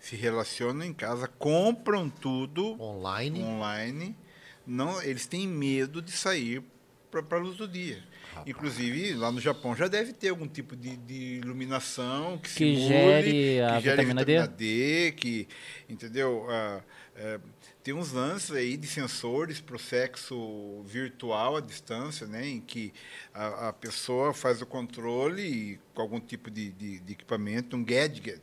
se 0.01 0.17
relacionam 0.17 0.83
em 0.85 0.93
casa, 0.93 1.29
compram 1.29 2.09
tudo 2.09 2.79
Online. 2.81 3.41
online. 3.41 4.17
Não, 4.65 5.01
eles 5.01 5.25
têm 5.25 5.47
medo 5.47 6.01
de 6.01 6.11
sair 6.11 6.61
para 7.09 7.37
a 7.37 7.41
luz 7.41 7.55
do 7.55 7.69
dia. 7.69 8.03
Inclusive, 8.45 9.13
lá 9.13 9.31
no 9.31 9.39
Japão 9.39 9.73
já 9.75 9.87
deve 9.87 10.11
ter 10.11 10.27
algum 10.27 10.47
tipo 10.47 10.75
de, 10.75 10.97
de 10.97 11.37
iluminação 11.37 12.37
que, 12.37 12.49
Que 12.49 12.75
simule, 12.75 12.87
gere 12.87 13.61
a 13.61 13.77
que 13.77 13.83
gere 13.83 13.95
vitamina 13.95 14.25
D. 14.25 14.33
vitamina 14.33 14.47
D, 14.57 15.11
que, 15.13 15.47
entendeu? 15.89 16.45
Ah, 16.49 16.81
é, 17.15 17.39
tem 17.87 17.93
uns 17.93 18.11
lances 18.11 18.51
aí 18.51 18.75
de 18.75 18.85
sensores 18.85 19.61
para 19.61 19.77
o 19.77 19.79
sexo 19.79 20.81
virtual 20.85 21.55
à 21.55 21.61
distância, 21.61 22.27
né, 22.27 22.45
em 22.45 22.59
que 22.59 22.93
a, 23.33 23.69
a 23.69 23.73
pessoa 23.73 24.33
faz 24.33 24.61
o 24.61 24.65
controle 24.65 25.79
com 25.93 26.01
algum 26.01 26.19
tipo 26.19 26.51
de, 26.51 26.69
de- 26.73 26.99
de 26.99 27.13
equipamento, 27.13 27.77
um 27.77 27.83
gadget, 27.85 28.41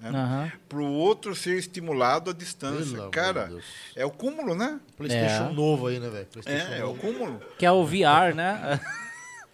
né? 0.00 0.08
Aham. 0.10 0.52
para 0.68 0.78
o 0.78 0.90
outro 0.92 1.36
ser 1.36 1.56
estimulado 1.56 2.30
à 2.30 2.32
distância. 2.32 2.96
Pelo 2.96 3.10
Cara, 3.12 3.52
é 3.94 4.04
o 4.04 4.10
cúmulo, 4.10 4.56
né? 4.56 4.80
PlayStation 4.96 5.50
É. 5.50 5.52
novo 5.52 5.86
aí, 5.86 6.00
né, 6.00 6.08
velho? 6.10 6.26
PlayStation 6.26 6.72
É, 6.72 6.78
é 6.80 6.84
o 6.84 6.94
cúmulo. 6.96 7.40
Que 7.58 7.66
é 7.66 7.70
o 7.70 7.84
VR, 7.86 8.34
né? 8.34 8.80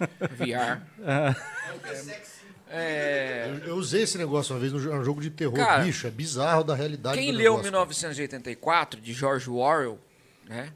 VR. 0.32 0.80
É, 1.84 2.03
Eu, 2.69 3.59
eu 3.69 3.77
usei 3.77 4.03
esse 4.03 4.19
negócio 4.19 4.55
uma 4.55 4.61
vez 4.61 4.73
no 4.73 4.79
um 4.79 5.05
jogo 5.05 5.21
de 5.21 5.31
terror. 5.31 5.55
Cara, 5.55 5.85
Bicho, 5.85 6.07
é 6.07 6.11
bizarro 6.11 6.64
da 6.64 6.75
realidade. 6.75 7.17
Quem 7.17 7.31
do 7.31 7.39
leu 7.39 7.53
negócio, 7.53 7.71
cara. 7.73 7.85
1984, 7.87 9.01
de 9.01 9.12
George 9.12 9.49
Orwell, 9.49 9.99
né, 10.45 10.73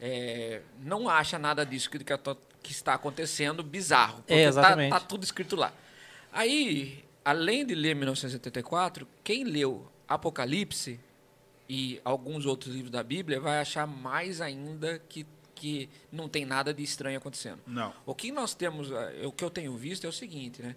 é, 0.00 0.62
não 0.82 1.08
acha 1.08 1.38
nada 1.38 1.64
disso 1.64 1.88
que, 1.90 1.98
que, 2.02 2.14
que 2.62 2.72
está 2.72 2.94
acontecendo 2.94 3.62
bizarro. 3.62 4.16
Porque 4.18 4.32
É, 4.34 4.42
tá- 4.44 4.48
exatamente. 4.48 4.90
Tá, 4.90 5.00
tudo 5.00 5.22
escrito 5.24 5.54
lá. 5.56 5.72
Aí, 6.32 7.04
além 7.24 7.64
de 7.66 7.74
ler 7.74 7.94
1984, 7.94 9.06
quem 9.22 9.44
leu 9.44 9.86
Apocalipse 10.08 10.98
e 11.68 12.00
alguns 12.04 12.46
outros 12.46 12.74
livros 12.74 12.90
da 12.90 13.02
Bíblia 13.02 13.40
vai 13.40 13.60
achar 13.60 13.86
mais 13.86 14.40
ainda 14.40 14.98
que, 15.08 15.24
que 15.54 15.88
não 16.10 16.28
tem 16.28 16.44
nada 16.44 16.74
de 16.74 16.82
estranho 16.82 17.18
acontecendo. 17.18 17.60
Não. 17.66 17.92
O 18.04 18.14
que 18.14 18.32
nós 18.32 18.54
temos, 18.54 18.90
eh, 18.90 19.22
o 19.24 19.30
que 19.32 19.44
eu 19.44 19.50
tenho 19.50 19.76
visto 19.76 20.04
é 20.04 20.08
o 20.08 20.12
seguinte, 20.12 20.62
né? 20.62 20.74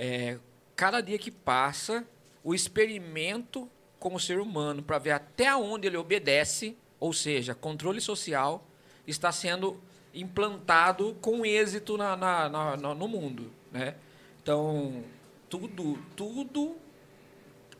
É, 0.00 0.38
cada 0.76 1.00
dia 1.00 1.18
que 1.18 1.30
passa, 1.30 2.06
o 2.44 2.54
experimento 2.54 3.68
com 3.98 4.14
o 4.14 4.20
ser 4.20 4.38
humano 4.38 4.80
para 4.80 4.96
ver 4.98 5.10
até 5.10 5.54
onde 5.56 5.88
ele 5.88 5.96
obedece, 5.96 6.76
ou 7.00 7.12
seja, 7.12 7.52
controle 7.52 8.00
social, 8.00 8.64
está 9.08 9.32
sendo 9.32 9.80
implantado 10.14 11.16
com 11.20 11.44
êxito 11.44 11.96
na, 11.96 12.16
na- 12.16 12.48
na- 12.48 12.76
no 12.94 13.08
mundo, 13.08 13.50
né? 13.72 13.96
Então, 14.40 15.02
tudo, 15.50 15.98
tudo 16.14 16.76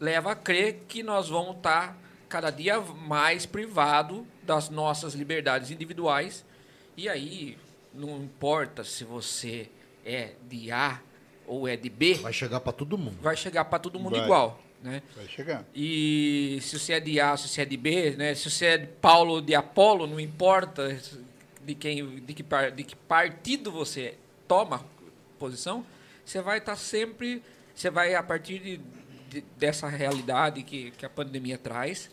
leva 0.01 0.33
a 0.33 0.37
crer 0.37 0.81
que 0.89 1.03
nós 1.03 1.29
vamos 1.29 1.57
estar 1.57 1.97
cada 2.29 2.51
dia 2.51 2.81
mais 2.81 3.47
privado 3.47 4.27
das 4.43 4.69
nossas 4.69 5.15
liberdades 5.15 5.71
individuais. 5.71 6.45
E 6.97 7.09
aí, 7.09 7.57
não 7.95 8.19
importa 8.19 8.83
se 8.85 9.05
você 9.05 9.71
é 10.05 10.33
de 10.49 10.71
A 10.73 11.01
ou 11.49 11.67
é 11.67 11.77
de 11.77 11.89
B, 11.89 12.15
Vai 12.15 12.33
chegar 12.33 12.61
pra 12.61 12.73
todo 12.73 12.97
mundo. 12.99 13.17
vai 13.21 13.37
chegar 13.37 13.65
para 13.65 13.79
todo 13.79 13.99
mundo 13.99 14.17
Vai. 14.17 14.25
igual, 14.25 14.61
né? 14.83 15.03
Vai 15.17 15.27
chegar. 15.27 15.65
E 15.75 16.59
se 16.63 16.79
você 16.79 16.93
é 16.95 17.01
de 17.01 17.19
A, 17.21 17.37
se 17.37 17.49
você 17.49 17.63
é 17.63 17.65
de 17.65 17.77
B, 17.77 18.11
né? 18.17 18.35
Se 18.35 18.51
você 18.51 18.67
é 18.67 18.79
de 18.79 18.87
Paulo 18.87 19.33
ou 19.35 19.41
de 19.41 19.55
Apolo, 19.55 20.07
não 20.07 20.21
importa 20.21 20.97
de 21.65 21.75
quem, 21.75 22.21
de 22.21 22.35
que, 22.35 22.43
par- 22.43 22.71
de 22.71 22.85
que 22.85 22.95
partido 22.95 23.73
você 23.73 24.15
toma 24.47 24.85
posição, 25.39 25.85
você 26.25 26.41
vai 26.43 26.59
estar 26.59 26.77
sempre, 26.77 27.43
você 27.75 27.91
vai 27.91 28.15
a 28.15 28.23
partir 28.23 28.59
de, 28.59 28.81
de- 29.31 29.45
dessa 29.59 29.89
realidade 29.89 30.63
que, 30.63 30.91
que 30.93 31.05
a 31.05 31.11
pandemia 31.11 31.59
traz, 31.59 32.11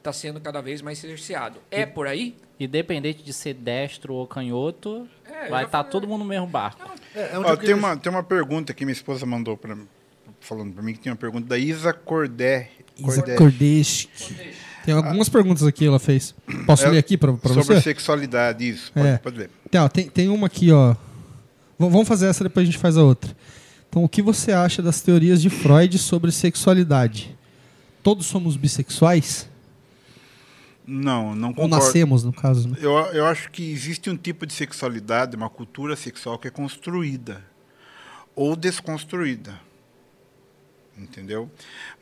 está 0.00 0.12
sendo 0.12 0.40
cada 0.40 0.60
vez 0.60 0.80
mais 0.82 0.98
cerceado. 0.98 1.58
É 1.70 1.84
por 1.86 2.06
aí? 2.06 2.34
Independente 2.58 3.22
de 3.22 3.32
ser 3.32 3.54
destro 3.54 4.14
ou 4.14 4.26
canhoto, 4.26 5.06
É, 5.24 5.48
vai 5.48 5.64
estar 5.64 5.78
falei. 5.78 5.92
todo 5.92 6.06
mundo 6.08 6.20
no 6.20 6.26
mesmo 6.28 6.46
barco. 6.46 6.90
É, 7.14 7.30
é 7.34 7.38
Ó, 7.38 7.56
tem, 7.56 7.74
uma, 7.74 7.96
tem 7.96 8.10
uma 8.10 8.22
pergunta 8.22 8.72
que 8.74 8.84
minha 8.84 8.92
esposa 8.92 9.24
mandou 9.24 9.56
para 9.56 9.76
falando 10.40 10.72
para 10.72 10.82
mim 10.82 10.94
que 10.94 11.00
tem 11.00 11.12
uma 11.12 11.18
pergunta 11.18 11.46
da 11.46 11.58
Isa 11.58 11.92
Cordé. 11.92 12.70
Isa 12.96 13.16
Cordé, 13.22 13.36
Kordeschi. 13.36 14.08
Tem 14.86 14.94
algumas 14.94 15.28
perguntas 15.28 15.62
aqui 15.66 15.86
ela 15.86 15.98
fez. 15.98 16.34
Posso 16.66 16.86
É, 16.86 16.90
ler 16.90 16.98
aqui 16.98 17.18
pra, 17.18 17.34
pra 17.34 17.52
sobre 17.52 17.74
você? 17.76 17.80
sexualidade, 17.82 18.66
isso. 18.66 18.90
Pode, 18.92 19.06
É. 19.06 19.18
pode 19.18 19.38
ler. 19.38 19.50
Tem, 19.70 19.78
ó, 19.80 19.88
tem, 19.88 20.08
tem 20.08 20.28
uma 20.30 20.46
aqui, 20.46 20.72
ó. 20.72 20.92
V- 20.92 20.96
vamos 21.90 22.08
fazer 22.08 22.26
essa, 22.26 22.42
depois 22.42 22.62
a 22.66 22.70
gente 22.70 22.78
faz 22.80 22.96
a 22.96 23.02
outra. 23.02 23.36
Então, 23.90 24.02
o 24.02 24.08
que 24.08 24.22
você 24.22 24.52
acha 24.52 24.80
das 24.80 25.02
teorias 25.02 25.42
de 25.42 25.50
Freud 25.50 25.98
sobre 25.98 26.32
sexualidade? 26.32 27.36
Todos 28.02 28.24
somos 28.26 28.56
bissexuais? 28.56 29.49
Não, 30.92 31.36
não 31.36 31.50
Ou 31.50 31.54
concordo. 31.54 31.76
nascemos, 31.76 32.24
no 32.24 32.32
caso, 32.32 32.68
né? 32.68 32.76
Eu, 32.80 32.92
eu 33.12 33.24
acho 33.24 33.48
que 33.52 33.70
existe 33.70 34.10
um 34.10 34.16
tipo 34.16 34.44
de 34.44 34.52
sexualidade, 34.52 35.36
uma 35.36 35.48
cultura 35.48 35.94
sexual 35.94 36.36
que 36.36 36.48
é 36.48 36.50
construída 36.50 37.44
ou 38.34 38.56
desconstruída. 38.56 39.60
Entendeu? 40.98 41.48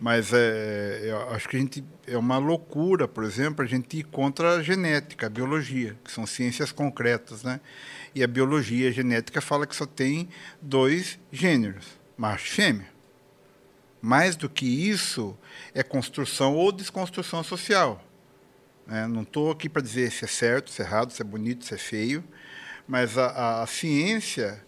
Mas 0.01 0.32
é, 0.32 1.01
eu 1.03 1.30
acho 1.30 1.49
que 1.49 1.57
a 1.57 1.61
gente 1.61 1.84
é 2.07 2.16
uma 2.16 2.39
loucura, 2.39 3.07
por 3.07 3.24
exemplo, 3.24 3.62
a 3.62 3.68
gente 3.68 3.99
ir 3.99 4.05
contra 4.05 4.57
a 4.57 4.62
genética, 4.62 5.26
a 5.26 5.30
biologia, 5.30 5.97
que 6.03 6.11
são 6.11 6.26
ciências 6.26 6.72
concretas, 6.72 7.43
né? 7.43 7.61
E 8.14 8.24
a 8.24 8.26
biologia 8.26 8.89
a 8.89 8.93
genética 8.93 9.41
fala 9.43 9.66
que 9.66 9.76
só 9.76 9.84
tem 9.84 10.30
dois 10.62 11.18
gêneros, 11.30 11.86
macho 12.16 12.47
e 12.47 12.51
fêmea. 12.51 12.89
Mais 14.01 14.34
do 14.34 14.49
que 14.49 14.66
isso, 14.66 15.36
é 15.74 15.82
construção 15.82 16.55
ou 16.55 16.72
desconstrução 16.72 17.45
social. 17.45 18.07
Né? 18.89 19.07
Não 19.07 19.22
estou 19.22 19.51
aqui 19.53 19.68
para 19.68 19.82
dizer 19.82 20.11
se 20.11 20.24
é 20.24 20.28
certo, 20.28 20.70
se 20.70 20.82
é 20.82 20.84
errado, 20.84 21.12
se 21.12 21.22
é 21.22 21.24
bonito, 21.24 21.64
se 21.64 21.74
é 21.74 21.78
feio, 21.78 22.24
mas 22.89 23.16
a, 23.18 23.26
a- 23.26 23.62
a 23.62 23.66
ciência 23.66 24.64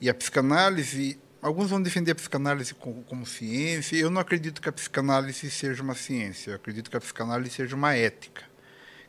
e 0.00 0.08
a 0.10 0.14
psicanálise, 0.14 1.18
alguns 1.40 1.70
vão 1.70 1.82
defender 1.82 2.12
a 2.12 2.14
psicanálise 2.14 2.74
como, 2.74 3.02
como 3.04 3.26
ciência, 3.26 3.96
eu 3.96 4.10
não 4.10 4.20
acredito 4.20 4.60
que 4.60 4.68
a 4.68 4.72
psicanálise 4.72 5.50
seja 5.50 5.82
uma 5.82 5.94
ciência, 5.94 6.50
eu 6.50 6.56
acredito 6.56 6.90
que 6.90 6.96
a 6.96 7.00
psicanálise 7.00 7.50
seja 7.54 7.74
uma 7.76 7.94
ética, 7.94 8.42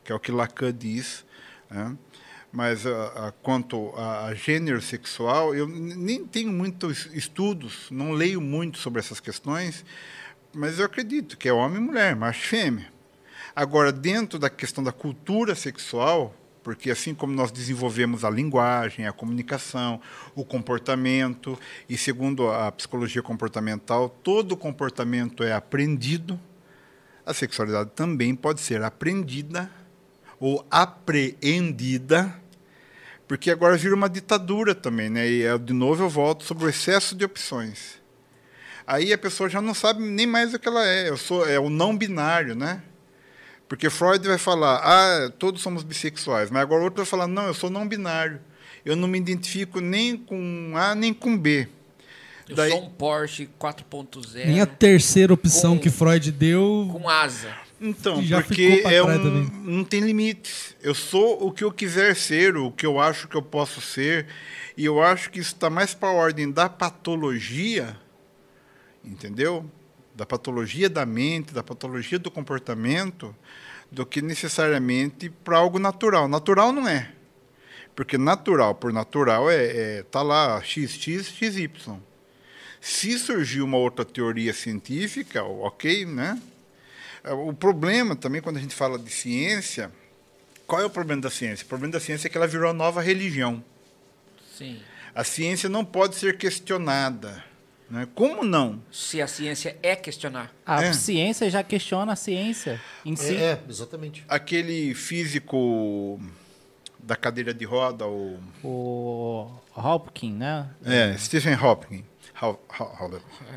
que 0.02 0.12
é 0.12 0.14
o 0.14 0.20
que 0.20 0.32
Lacan 0.32 0.72
diz. 0.72 1.24
né? 1.70 1.96
Mas 2.52 2.86
a, 2.86 3.28
a- 3.28 3.32
quanto 3.32 3.90
a, 3.96 4.26
a 4.26 4.34
gênero 4.34 4.80
sexual, 4.80 5.54
eu 5.54 5.66
nem 5.66 6.24
tenho 6.24 6.52
muitos 6.52 7.06
estudos, 7.12 7.88
não 7.90 8.12
leio 8.12 8.40
muito 8.40 8.78
sobre 8.78 9.00
essas 9.00 9.18
questões, 9.18 9.84
mas 10.54 10.78
eu 10.78 10.84
acredito 10.86 11.36
que 11.36 11.48
é 11.48 11.52
homem 11.52 11.78
e 11.82 11.84
mulher, 11.84 12.14
macho 12.14 12.44
e 12.44 12.48
fêmea. 12.48 12.93
Agora, 13.56 13.92
dentro 13.92 14.38
da 14.38 14.50
questão 14.50 14.82
da 14.82 14.90
cultura 14.90 15.54
sexual, 15.54 16.34
porque 16.64 16.90
assim 16.90 17.14
como 17.14 17.32
nós 17.32 17.52
desenvolvemos 17.52 18.24
a 18.24 18.30
linguagem, 18.30 19.06
a 19.06 19.12
comunicação, 19.12 20.00
o 20.34 20.44
comportamento, 20.44 21.56
e 21.88 21.96
segundo 21.96 22.50
a 22.50 22.72
psicologia 22.72 23.22
comportamental, 23.22 24.08
todo 24.08 24.56
comportamento 24.56 25.44
é 25.44 25.52
aprendido, 25.52 26.40
a 27.24 27.32
sexualidade 27.32 27.90
também 27.94 28.34
pode 28.34 28.60
ser 28.60 28.82
aprendida 28.82 29.70
ou 30.40 30.66
apreendida, 30.70 32.34
porque 33.28 33.50
agora 33.50 33.76
vira 33.76 33.94
uma 33.94 34.08
ditadura 34.08 34.74
também, 34.74 35.08
né? 35.08 35.28
E 35.28 35.42
eh, 35.42 35.56
de 35.58 35.72
novo 35.72 36.02
eu 36.02 36.08
volto 36.08 36.44
sobre 36.44 36.64
o 36.64 36.68
excesso 36.68 37.14
de 37.14 37.24
opções. 37.24 38.02
Aí 38.86 39.12
a 39.12 39.18
pessoa 39.18 39.48
já 39.48 39.62
não 39.62 39.72
sabe 39.72 40.02
nem 40.02 40.26
mais 40.26 40.52
o 40.52 40.58
que 40.58 40.68
ela 40.68 40.86
é. 40.86 41.08
Eu 41.08 41.16
sou 41.16 41.48
é 41.48 41.58
o 41.58 41.70
não 41.70 41.96
binário, 41.96 42.54
né? 42.54 42.82
Porque 43.68 43.88
Freud 43.90 44.26
vai 44.26 44.38
falar, 44.38 44.76
ah, 44.84 45.30
todos 45.38 45.62
somos 45.62 45.82
bissexuais, 45.82 46.50
mas 46.50 46.62
agora 46.62 46.82
outro 46.84 46.98
vai 47.02 47.06
falar, 47.06 47.26
não, 47.26 47.46
eu 47.46 47.54
sou 47.54 47.70
não 47.70 47.88
binário. 47.88 48.40
Eu 48.84 48.94
não 48.94 49.08
me 49.08 49.18
identifico 49.18 49.80
nem 49.80 50.16
com 50.16 50.72
A 50.76 50.94
nem 50.94 51.12
com 51.14 51.36
B. 51.36 51.66
Eu 52.46 52.54
Daí- 52.56 52.70
sou 52.70 52.84
um 52.84 52.90
Porsche 52.90 53.48
4.0 53.58 54.46
Nem 54.46 54.60
a 54.60 54.66
terceira 54.66 55.32
opção 55.32 55.76
Com- 55.76 55.82
que 55.82 55.90
Freud 55.90 56.30
deu. 56.30 56.88
com 56.92 57.08
asa. 57.08 57.48
Então, 57.80 58.22
porque 58.44 58.82
é 58.84 59.02
um, 59.02 59.06
também. 59.06 59.50
não 59.64 59.84
tem 59.84 60.00
limites. 60.00 60.76
Eu 60.82 60.94
sou 60.94 61.44
o 61.46 61.50
que 61.50 61.64
eu 61.64 61.72
quiser 61.72 62.14
ser, 62.14 62.56
o 62.56 62.70
que 62.70 62.84
eu 62.86 63.00
acho 63.00 63.26
que 63.28 63.34
eu 63.34 63.42
posso 63.42 63.80
ser, 63.80 64.26
e 64.76 64.84
eu 64.84 65.02
acho 65.02 65.30
que 65.30 65.40
isso 65.40 65.54
está 65.54 65.68
mais 65.70 65.92
para 65.94 66.08
a 66.08 66.12
ordem 66.12 66.50
da 66.50 66.68
patologia, 66.68 67.96
entendeu? 69.04 69.68
Da 70.14 70.24
patologia 70.24 70.88
da 70.88 71.04
mente, 71.04 71.52
da 71.52 71.62
patologia 71.62 72.18
do 72.18 72.30
comportamento, 72.30 73.34
do 73.90 74.06
que 74.06 74.22
necessariamente 74.22 75.28
para 75.28 75.58
algo 75.58 75.78
natural. 75.78 76.28
Natural 76.28 76.72
não 76.72 76.88
é. 76.88 77.12
Porque 77.94 78.18
natural 78.18 78.74
por 78.74 78.92
natural 78.92 79.50
é, 79.50 79.98
é 79.98 80.02
tá 80.02 80.22
lá 80.22 80.60
XX, 80.60 80.98
XY. 80.98 81.70
Se 82.80 83.18
surgir 83.18 83.62
uma 83.62 83.78
outra 83.78 84.04
teoria 84.04 84.52
científica, 84.52 85.42
ok, 85.42 86.04
né? 86.04 86.40
O 87.24 87.54
problema 87.54 88.14
também, 88.14 88.42
quando 88.42 88.58
a 88.58 88.60
gente 88.60 88.74
fala 88.74 88.98
de 88.98 89.10
ciência, 89.10 89.90
qual 90.66 90.82
é 90.82 90.84
o 90.84 90.90
problema 90.90 91.22
da 91.22 91.30
ciência? 91.30 91.64
O 91.64 91.68
problema 91.68 91.92
da 91.92 92.00
ciência 92.00 92.28
é 92.28 92.30
que 92.30 92.36
ela 92.36 92.46
virou 92.46 92.68
a 92.68 92.74
nova 92.74 93.00
religião. 93.00 93.64
Sim. 94.56 94.80
A 95.14 95.24
ciência 95.24 95.68
não 95.68 95.84
pode 95.84 96.16
ser 96.16 96.36
questionada. 96.36 97.42
Né? 97.94 98.08
Como 98.12 98.42
não? 98.42 98.82
Se 98.90 99.22
a 99.22 99.26
ciência 99.28 99.76
é 99.80 99.94
questionar. 99.94 100.52
A 100.66 100.82
É. 100.82 100.92
ciência 100.92 101.48
já 101.48 101.62
questiona 101.62 102.12
a 102.14 102.16
ciência 102.16 102.80
em 103.04 103.14
si. 103.14 103.36
É, 103.36 103.52
é, 103.52 103.60
exatamente. 103.68 104.24
Aquele 104.28 104.92
físico 104.94 106.20
da 106.98 107.14
cadeira 107.14 107.54
de 107.54 107.64
roda, 107.64 108.04
o 108.04 108.40
O 108.64 109.48
Hopkins, 109.76 110.34
né? 110.36 110.68
é, 110.84 111.16
Stephen 111.16 111.54
Haw- 111.54 111.84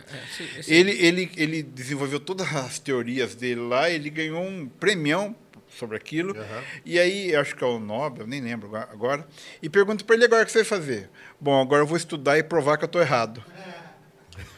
É, 0.08 0.60
esse- 0.60 0.72
ele, 0.72 0.92
ele, 0.92 1.32
ele 1.36 1.64
desenvolveu 1.64 2.20
todas 2.20 2.56
as 2.56 2.78
teorias 2.78 3.34
dele 3.34 3.62
lá, 3.62 3.90
ele 3.90 4.10
ganhou 4.12 4.44
um 4.44 4.68
premião 4.68 5.36
sobre 5.80 5.98
aquilo. 5.98 6.36
E 6.86 7.00
aí, 7.00 7.36
acho 7.36 7.56
que 7.56 7.64
é 7.64 7.68
o 7.68 7.80
Nobel, 7.80 8.28
nem 8.28 8.40
lembro 8.40 8.68
agora- 8.68 8.90
agora. 8.92 9.28
E 9.64 9.68
pergunto 9.70 10.06
para 10.06 10.16
ele 10.16 10.26
agora 10.26 10.44
o 10.44 10.46
que 10.46 10.52
você 10.52 10.60
vai 10.60 10.66
fazer. 10.66 11.10
Bom, 11.42 11.60
agora 11.60 11.82
eu 11.82 11.88
vou 11.88 11.98
estudar 11.98 12.38
e 12.38 12.44
provar 12.44 12.78
que 12.78 12.84
eu 12.84 12.88
estou 12.88 13.02
errado. 13.02 13.44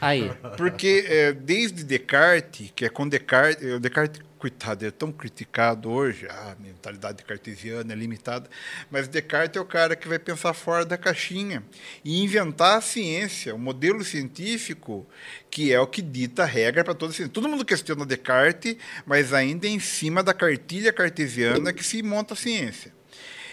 Aí. 0.00 0.30
Porque 0.56 1.04
é, 1.06 1.32
desde 1.32 1.84
Descartes, 1.84 2.72
que 2.74 2.84
é 2.84 2.88
com 2.88 3.08
Descartes, 3.08 3.74
o 3.74 3.78
Descartes, 3.78 4.22
coitado, 4.38 4.86
é 4.86 4.90
tão 4.90 5.12
criticado 5.12 5.90
hoje, 5.90 6.26
a 6.26 6.56
mentalidade 6.58 7.22
cartesiana 7.22 7.92
é 7.92 7.96
limitada, 7.96 8.48
mas 8.90 9.06
Descartes 9.06 9.58
é 9.58 9.60
o 9.60 9.66
cara 9.66 9.94
que 9.94 10.08
vai 10.08 10.18
pensar 10.18 10.54
fora 10.54 10.86
da 10.86 10.96
caixinha 10.96 11.62
e 12.02 12.22
inventar 12.22 12.78
a 12.78 12.80
ciência, 12.80 13.54
o 13.54 13.58
modelo 13.58 14.02
científico, 14.02 15.06
que 15.50 15.70
é 15.70 15.78
o 15.78 15.86
que 15.86 16.00
dita 16.00 16.44
a 16.44 16.46
regra 16.46 16.82
para 16.82 16.94
toda 16.94 17.12
a 17.12 17.14
ciência. 17.14 17.32
Todo 17.32 17.50
mundo 17.50 17.66
questiona 17.66 18.06
Descartes, 18.06 18.76
mas 19.04 19.34
ainda 19.34 19.66
é 19.66 19.70
em 19.70 19.80
cima 19.80 20.22
da 20.22 20.32
cartilha 20.32 20.92
cartesiana 20.92 21.70
que 21.70 21.84
se 21.84 22.02
monta 22.02 22.32
a 22.32 22.36
ciência. 22.36 22.92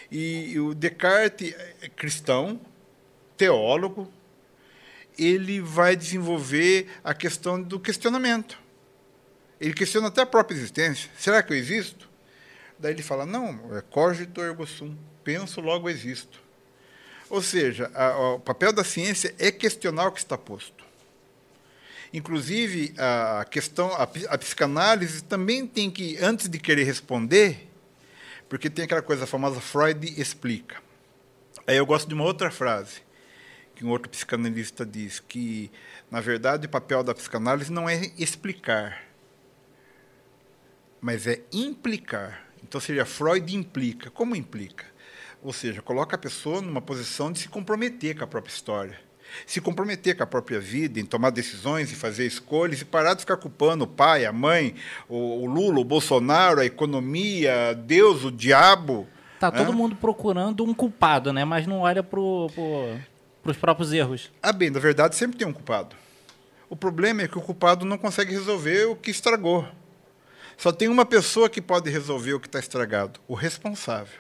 E 0.10 0.57
o 0.57 0.74
Descartes 0.74 1.53
é 1.82 1.90
cristão, 1.90 2.61
teólogo, 3.36 4.10
ele 5.18 5.60
vai 5.60 5.95
desenvolver 5.95 6.88
a 7.03 7.14
questão 7.14 7.61
do 7.61 7.80
questionamento. 7.80 8.60
Ele 9.60 9.73
questiona 9.73 10.07
até 10.07 10.22
a 10.22 10.26
própria 10.26 10.56
existência. 10.56 11.10
Será 11.18 11.41
que 11.41 11.52
eu 11.52 11.57
existo? 11.57 12.07
Daí 12.77 12.94
ele 12.94 13.02
fala, 13.02 13.26
não, 13.26 13.76
é 13.76 13.81
cogito 13.81 14.41
ergo 14.41 14.68
sum, 14.68 14.95
penso, 15.23 15.60
logo 15.60 15.89
existo. 15.89 16.39
Ou 17.30 17.41
seja, 17.41 17.91
a, 17.94 18.06
a, 18.06 18.34
o 18.35 18.39
papel 18.39 18.72
da 18.72 18.84
ciência 18.84 19.34
é 19.39 19.52
questionar 19.52 20.07
o 20.07 20.11
que 20.11 20.19
está 20.19 20.38
posto. 20.38 20.85
Inclusive, 22.14 22.94
a 22.98 23.45
questão, 23.49 23.91
a, 23.94 24.03
a 24.03 24.38
psicanálise 24.38 25.23
também 25.23 25.65
tem 25.68 25.89
que, 25.89 26.18
antes 26.22 26.48
de 26.48 26.57
querer 26.57 26.84
responder, 26.84 27.68
porque 28.48 28.69
tem 28.69 28.85
aquela 28.85 29.02
coisa 29.02 29.26
famosa, 29.26 29.60
Freud 29.60 30.14
explica. 30.19 30.77
Aí 31.65 31.76
eu 31.76 31.85
gosto 31.85 32.07
de 32.07 32.14
uma 32.14 32.23
outra 32.23 32.49
frase 32.49 33.02
que 33.78 33.86
um 33.86 33.90
outro 33.90 34.10
psicanalista 34.10 34.84
diz 34.84 35.20
que, 35.20 35.70
na 36.10 36.20
verdade, 36.20 36.66
o 36.66 36.70
papel 36.70 37.04
da 37.04 37.14
psicanálise 37.14 37.72
não 37.72 37.88
é 37.88 38.12
explicar, 38.18 39.04
mas 40.99 41.28
é 41.28 41.44
implicar. 41.54 42.44
Então, 42.64 42.82
seria 42.82 43.06
Freud 43.06 43.56
implica. 43.56 44.10
Como 44.10 44.36
implica? 44.36 44.84
Ou 45.44 45.54
seja, 45.54 45.80
coloca 45.80 46.16
a 46.16 46.20
pessoa 46.20 46.60
numa 46.60 46.82
posição 46.82 47.32
de 47.32 47.38
se 47.38 47.49
comprometer 47.49 48.18
com 48.18 48.24
a 48.24 48.28
própria 48.28 48.52
história. 48.52 48.99
Se 49.45 49.62
comprometer 49.62 50.18
com 50.18 50.24
a 50.24 50.28
própria 50.28 50.60
vida, 50.60 50.99
em 50.99 51.06
tomar 51.06 51.30
decisões 51.30 51.91
e 51.91 51.95
fazer 51.95 52.26
escolhas, 52.26 52.82
e 52.82 52.86
parar 52.86 53.14
de 53.14 53.20
ficar 53.20 53.38
culpando 53.38 53.84
o 53.84 53.88
pai, 53.88 54.26
a 54.26 54.34
mãe, 54.34 54.74
o, 55.08 55.45
Lula, 55.45 55.80
o 55.82 55.86
Bolsonaro, 55.86 56.62
a 56.62 56.66
economia, 56.66 57.76
Deus, 57.76 58.24
o 58.24 58.32
diabo. 58.32 59.08
Tá 59.40 59.52
todo 59.52 59.72
mundo 59.72 59.95
procurando 59.95 60.64
um 60.64 60.74
culpado, 60.74 61.32
né? 61.32 61.45
Mas 61.45 61.68
não 61.68 61.82
olha 61.82 62.02
pro, 62.02 62.49
pro 62.56 62.98
para 63.48 63.52
os 63.52 63.57
próprios 63.57 63.94
erros. 63.94 64.32
Ah, 64.44 64.52
bem, 64.52 64.69
na 64.69 64.80
verdade 64.80 65.15
sempre 65.15 65.38
tem 65.38 65.48
um 65.48 65.53
culpado. 65.53 65.95
O 66.69 66.76
problema 66.76 67.22
é 67.22 67.28
que 67.28 67.38
o 67.38 67.41
culpado 67.41 67.86
não 67.86 67.98
consegue 67.98 68.34
resolver 68.34 68.86
o 68.86 68.95
que 68.95 69.10
estragou. 69.10 69.65
Só 70.57 70.72
tem 70.72 70.90
uma 70.90 71.06
pessoa 71.06 71.49
que 71.49 71.61
pode 71.61 71.90
resolver 71.90 72.34
o 72.34 72.40
que 72.40 72.48
está 72.48 72.60
estragado: 72.60 73.22
o 73.26 73.34
responsável. 73.34 74.19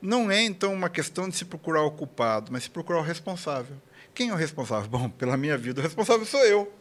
Não 0.00 0.32
é, 0.32 0.42
então, 0.42 0.74
uma 0.74 0.90
questão 0.90 1.28
de 1.28 1.36
se 1.36 1.44
procurar 1.44 1.82
o 1.82 1.92
culpado, 1.92 2.50
mas 2.50 2.64
se 2.64 2.70
procurar 2.70 2.98
o 2.98 3.02
responsável. 3.02 3.76
Quem 4.12 4.30
é 4.30 4.32
o 4.32 4.36
responsável? 4.36 4.88
Bom, 4.90 5.08
pela 5.08 5.36
minha 5.36 5.56
vida, 5.56 5.80
o 5.80 5.84
responsável 5.84 6.26
sou 6.26 6.44
eu. 6.44 6.72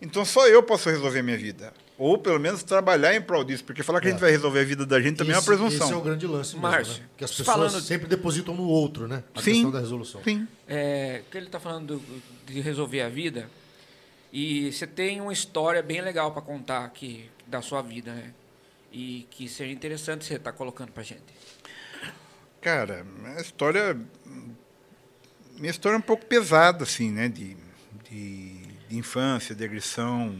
Então, 0.00 0.24
só 0.24 0.46
eu 0.46 0.62
posso 0.62 0.88
resolver 0.88 1.18
a 1.18 1.22
minha 1.24 1.36
vida. 1.36 1.74
Ou 1.98 2.18
pelo 2.18 2.38
menos 2.38 2.62
trabalhar 2.62 3.14
em 3.14 3.22
prol 3.22 3.42
disso, 3.42 3.64
porque 3.64 3.82
falar 3.82 4.00
que 4.00 4.06
é. 4.06 4.10
a 4.10 4.12
gente 4.12 4.20
vai 4.20 4.30
resolver 4.30 4.60
a 4.60 4.64
vida 4.64 4.84
da 4.84 5.00
gente 5.00 5.16
também 5.16 5.34
esse, 5.34 5.38
é 5.38 5.40
uma 5.40 5.58
presunção. 5.58 5.86
Esse 5.86 5.94
é 5.94 5.96
o 5.96 6.02
grande 6.02 6.26
lance 6.26 6.54
mesmo, 6.54 6.68
Márcio, 6.68 7.02
né? 7.02 7.08
Que 7.16 7.24
as 7.24 7.30
pessoas 7.30 7.56
falando... 7.56 7.80
sempre 7.80 8.06
depositam 8.06 8.54
no 8.54 8.64
outro, 8.64 9.08
né? 9.08 9.24
A 9.34 9.40
sim, 9.40 9.52
questão 9.52 9.70
da 9.70 9.80
resolução. 9.80 10.22
Sim. 10.22 10.46
É, 10.68 11.22
que 11.30 11.38
ele 11.38 11.46
está 11.46 11.58
falando 11.58 12.02
de 12.46 12.60
resolver 12.60 13.00
a 13.00 13.08
vida, 13.08 13.48
e 14.30 14.70
você 14.70 14.86
tem 14.86 15.22
uma 15.22 15.32
história 15.32 15.82
bem 15.82 16.02
legal 16.02 16.32
para 16.32 16.42
contar 16.42 16.84
aqui 16.84 17.30
da 17.46 17.62
sua 17.62 17.80
vida, 17.80 18.12
né? 18.12 18.34
E 18.92 19.26
que 19.30 19.48
seria 19.48 19.72
interessante 19.72 20.26
você 20.26 20.34
estar 20.34 20.52
tá 20.52 20.56
colocando 20.56 20.92
para 20.92 21.02
gente. 21.02 21.24
Cara, 22.60 23.06
a 23.36 23.40
história... 23.40 23.98
Minha 25.54 25.70
história 25.70 25.96
é 25.96 25.98
um 25.98 26.02
pouco 26.02 26.26
pesada, 26.26 26.84
assim, 26.84 27.10
né? 27.10 27.28
De, 27.28 27.56
de, 28.10 28.60
de 28.88 28.98
infância, 28.98 29.54
de 29.54 29.64
agressão 29.64 30.36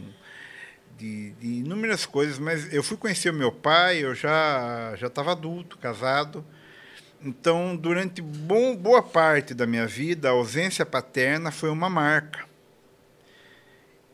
de, 0.97 1.31
de, 1.31 1.47
inúmeras 1.59 2.05
coisas, 2.05 2.39
mas 2.39 2.73
eu 2.73 2.81
fui 2.81 2.97
conhecer 2.97 3.29
o 3.29 3.33
meu 3.33 3.51
pai, 3.51 4.03
eu 4.03 4.15
já 4.15 4.95
já 4.97 5.07
estava 5.07 5.31
adulto, 5.31 5.77
casado. 5.77 6.43
Então, 7.21 7.75
durante 7.75 8.21
bom, 8.21 8.75
boa 8.75 9.01
parte 9.01 9.53
da 9.53 9.65
minha 9.65 9.87
vida, 9.87 10.29
a 10.29 10.31
ausência 10.31 10.85
paterna 10.85 11.51
foi 11.51 11.69
uma 11.69 11.89
marca. 11.89 12.45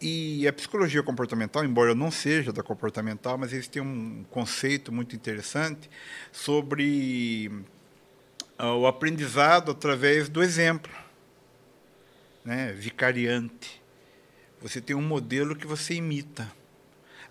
E 0.01 0.45
a 0.47 0.51
psicologia 0.51 1.01
comportamental, 1.01 1.63
embora 1.63 1.91
eu 1.91 1.95
não 1.95 2.11
seja 2.11 2.51
da 2.51 2.61
comportamental, 2.61 3.37
mas 3.37 3.53
eles 3.53 3.67
têm 3.67 3.81
um 3.81 4.25
conceito 4.29 4.91
muito 4.91 5.15
interessante 5.15 5.89
sobre 6.31 7.49
uh, 8.59 8.65
o 8.65 8.87
aprendizado 8.87 9.71
através 9.71 10.27
do 10.27 10.43
exemplo, 10.43 10.91
né? 12.43 12.73
vicariante. 12.73 13.81
Você 14.61 14.81
tem 14.81 14.95
um 14.95 15.01
modelo 15.01 15.55
que 15.55 15.67
você 15.67 15.93
imita. 15.93 16.51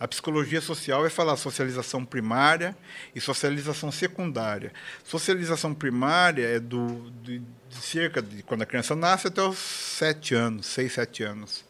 A 0.02 0.08
psicologia 0.08 0.60
social 0.60 1.02
vai 1.02 1.10
falar 1.10 1.36
socialização 1.36 2.04
primária 2.04 2.76
e 3.14 3.20
socialização 3.20 3.92
secundária. 3.92 4.72
Socialização 5.04 5.72
primária 5.72 6.44
é 6.44 6.58
do, 6.58 7.08
de, 7.22 7.38
de 7.38 7.76
cerca 7.76 8.20
de 8.20 8.42
quando 8.42 8.62
a 8.62 8.66
criança 8.66 8.96
nasce 8.96 9.28
até 9.28 9.40
os 9.40 9.56
sete 9.58 10.34
anos, 10.34 10.66
seis, 10.66 10.94
sete 10.94 11.22
anos. 11.22 11.64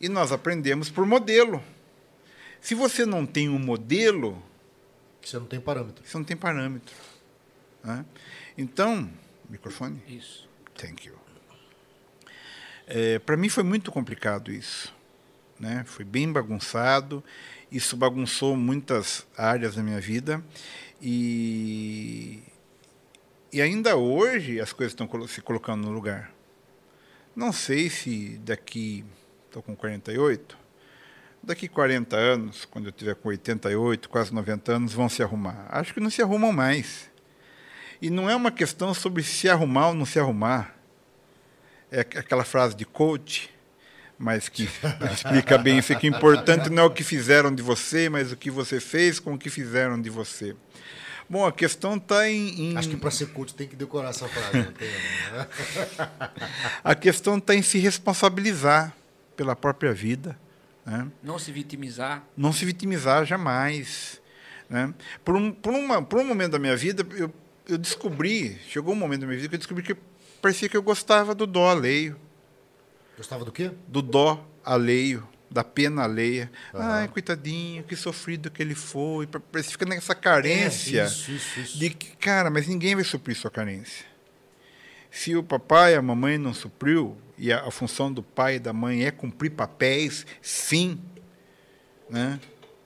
E 0.00 0.08
nós 0.08 0.32
aprendemos 0.32 0.88
por 0.88 1.04
modelo. 1.04 1.62
Se 2.58 2.74
você 2.74 3.04
não 3.04 3.26
tem 3.26 3.50
um 3.50 3.58
modelo. 3.58 4.42
Você 5.20 5.38
não 5.38 5.44
tem 5.44 5.60
parâmetro. 5.60 6.02
Você 6.06 6.16
não 6.16 6.24
tem 6.24 6.38
parâmetro. 6.38 6.94
Né? 7.84 8.02
Então. 8.56 9.10
Microfone? 9.50 10.02
Isso. 10.08 10.48
Thank 10.74 11.06
you. 11.06 11.18
É, 12.86 13.18
Para 13.18 13.36
mim 13.36 13.50
foi 13.50 13.62
muito 13.62 13.92
complicado 13.92 14.50
isso 14.50 15.01
né? 15.62 15.84
Foi 15.86 16.04
bem 16.04 16.30
bagunçado. 16.30 17.22
Isso 17.70 17.96
bagunçou 17.96 18.56
muitas 18.56 19.24
áreas 19.38 19.76
da 19.76 19.82
minha 19.82 20.00
vida 20.00 20.44
e 21.00 22.42
e 23.52 23.60
ainda 23.60 23.96
hoje 23.96 24.60
as 24.60 24.72
coisas 24.72 24.92
estão 24.92 25.08
se 25.28 25.40
colocando 25.40 25.84
no 25.84 25.92
lugar. 25.92 26.32
Não 27.36 27.52
sei 27.52 27.88
se 27.88 28.40
daqui 28.42 29.04
estou 29.46 29.62
com 29.62 29.76
48, 29.76 30.56
daqui 31.42 31.68
40 31.68 32.16
anos, 32.16 32.64
quando 32.64 32.86
eu 32.86 32.92
tiver 32.92 33.14
com 33.14 33.28
88, 33.28 34.08
quase 34.08 34.34
90 34.34 34.72
anos, 34.72 34.92
vão 34.94 35.08
se 35.08 35.22
arrumar. 35.22 35.66
Acho 35.68 35.92
que 35.92 36.00
não 36.00 36.08
se 36.08 36.22
arrumam 36.22 36.50
mais. 36.50 37.10
E 38.00 38.08
não 38.08 38.28
é 38.28 38.34
uma 38.34 38.50
questão 38.50 38.94
sobre 38.94 39.22
se 39.22 39.48
arrumar 39.48 39.88
ou 39.88 39.94
não 39.94 40.06
se 40.06 40.18
arrumar. 40.18 40.74
É 41.90 42.00
aquela 42.00 42.44
frase 42.44 42.74
de 42.74 42.86
coach, 42.86 43.51
mas 44.22 44.48
que 44.48 44.68
explica 45.12 45.58
bem 45.58 45.78
isso, 45.78 45.98
que 45.98 46.06
importante 46.06 46.70
não 46.70 46.84
é 46.84 46.86
o 46.86 46.90
que 46.90 47.02
fizeram 47.02 47.52
de 47.52 47.60
você, 47.60 48.08
mas 48.08 48.30
o 48.30 48.36
que 48.36 48.52
você 48.52 48.78
fez 48.78 49.18
com 49.18 49.34
o 49.34 49.38
que 49.38 49.50
fizeram 49.50 50.00
de 50.00 50.08
você. 50.08 50.54
Bom, 51.28 51.44
a 51.44 51.50
questão 51.50 51.96
está 51.96 52.28
em, 52.28 52.70
em, 52.72 52.76
Acho 52.76 52.88
que 52.88 52.96
para 52.96 53.10
ser 53.10 53.26
coach 53.30 53.52
tem 53.52 53.66
que 53.66 53.74
decorar 53.74 54.10
essa 54.10 54.28
frase. 54.28 54.70
Tem, 54.72 54.88
né? 54.88 55.48
a 56.84 56.94
questão 56.94 57.38
está 57.38 57.52
em 57.54 57.62
se 57.62 57.78
responsabilizar 57.78 58.94
pela 59.34 59.56
própria 59.56 59.92
vida. 59.92 60.38
Né? 60.86 61.08
Não 61.22 61.38
se 61.38 61.50
vitimizar. 61.50 62.22
Não 62.36 62.52
se 62.52 62.64
vitimizar 62.64 63.24
jamais. 63.24 64.20
Né? 64.70 64.94
Por, 65.24 65.34
um, 65.34 65.50
por, 65.50 65.72
uma, 65.72 66.00
por 66.00 66.20
um 66.20 66.24
momento 66.24 66.52
da 66.52 66.58
minha 66.60 66.76
vida, 66.76 67.04
eu, 67.16 67.32
eu 67.68 67.78
descobri, 67.78 68.58
chegou 68.68 68.94
um 68.94 68.98
momento 68.98 69.22
da 69.22 69.26
minha 69.26 69.38
vida 69.38 69.48
que 69.48 69.54
eu 69.56 69.58
descobri 69.58 69.82
que 69.82 69.96
parecia 70.40 70.68
que 70.68 70.76
eu 70.76 70.82
gostava 70.82 71.34
do 71.34 71.46
dó 71.46 71.70
alheio. 71.70 72.16
Gostava 73.16 73.44
do 73.44 73.52
quê? 73.52 73.70
Do 73.86 74.00
dó 74.00 74.46
alheio, 74.64 75.26
da 75.50 75.62
pena 75.62 76.02
alheia. 76.04 76.50
Uhum. 76.72 76.80
Ai, 76.80 77.08
coitadinho, 77.08 77.84
que 77.84 77.94
sofrido 77.94 78.50
que 78.50 78.62
ele 78.62 78.74
foi. 78.74 79.28
Você 79.52 79.70
fica 79.70 79.84
nessa 79.84 80.14
carência 80.14 81.02
é, 81.02 81.06
isso, 81.06 81.30
isso, 81.30 81.60
isso. 81.60 81.78
de 81.78 81.90
que, 81.90 82.16
cara, 82.16 82.50
mas 82.50 82.66
ninguém 82.66 82.94
vai 82.94 83.04
suprir 83.04 83.36
sua 83.36 83.50
carência. 83.50 84.06
Se 85.10 85.36
o 85.36 85.42
papai 85.42 85.92
e 85.92 85.96
a 85.96 86.02
mamãe 86.02 86.38
não 86.38 86.54
supriu, 86.54 87.18
e 87.36 87.52
a, 87.52 87.66
a 87.66 87.70
função 87.70 88.10
do 88.10 88.22
pai 88.22 88.56
e 88.56 88.58
da 88.58 88.72
mãe 88.72 89.04
é 89.04 89.10
cumprir 89.10 89.50
papéis, 89.50 90.26
sim. 90.40 90.98
Né? 92.08 92.40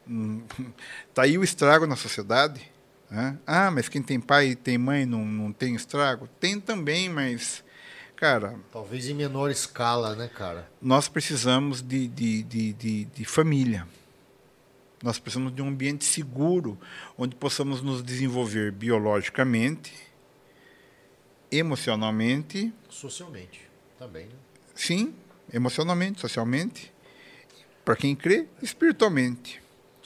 Tá 1.12 1.22
aí 1.22 1.36
o 1.38 1.42
estrago 1.42 1.86
na 1.86 1.96
sociedade. 1.96 2.70
Né? 3.10 3.38
Ah, 3.46 3.70
mas 3.70 3.88
quem 3.88 4.02
tem 4.02 4.20
pai 4.20 4.48
e 4.48 4.54
tem 4.56 4.76
mãe 4.78 5.06
não, 5.06 5.24
não 5.24 5.52
tem 5.52 5.74
estrago? 5.74 6.28
Tem 6.40 6.60
também, 6.60 7.08
mas 7.08 7.64
Cara. 8.16 8.58
Talvez 8.72 9.08
em 9.08 9.14
menor 9.14 9.50
escala, 9.50 10.16
né, 10.16 10.28
cara? 10.28 10.70
Nós 10.80 11.06
precisamos 11.06 11.82
de, 11.82 12.08
de, 12.08 12.42
de, 12.42 12.72
de, 12.72 13.04
de 13.04 13.24
família. 13.26 13.86
Nós 15.02 15.18
precisamos 15.18 15.54
de 15.54 15.60
um 15.60 15.68
ambiente 15.68 16.04
seguro, 16.04 16.78
onde 17.18 17.36
possamos 17.36 17.82
nos 17.82 18.02
desenvolver 18.02 18.72
biologicamente, 18.72 19.92
emocionalmente. 21.52 22.72
Socialmente 22.88 23.60
também, 23.98 24.24
né? 24.24 24.34
Sim, 24.74 25.14
emocionalmente, 25.52 26.20
socialmente. 26.20 26.92
Para 27.84 27.96
quem 27.96 28.16
crê, 28.16 28.46
espiritualmente. 28.62 29.62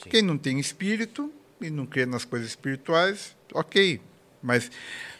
Quem 0.09 0.21
não 0.21 0.37
tem 0.37 0.59
espírito 0.59 1.31
e 1.59 1.69
não 1.69 1.85
crê 1.85 2.05
nas 2.05 2.25
coisas 2.25 2.49
espirituais, 2.49 3.35
ok. 3.53 4.01
Mas, 4.41 4.69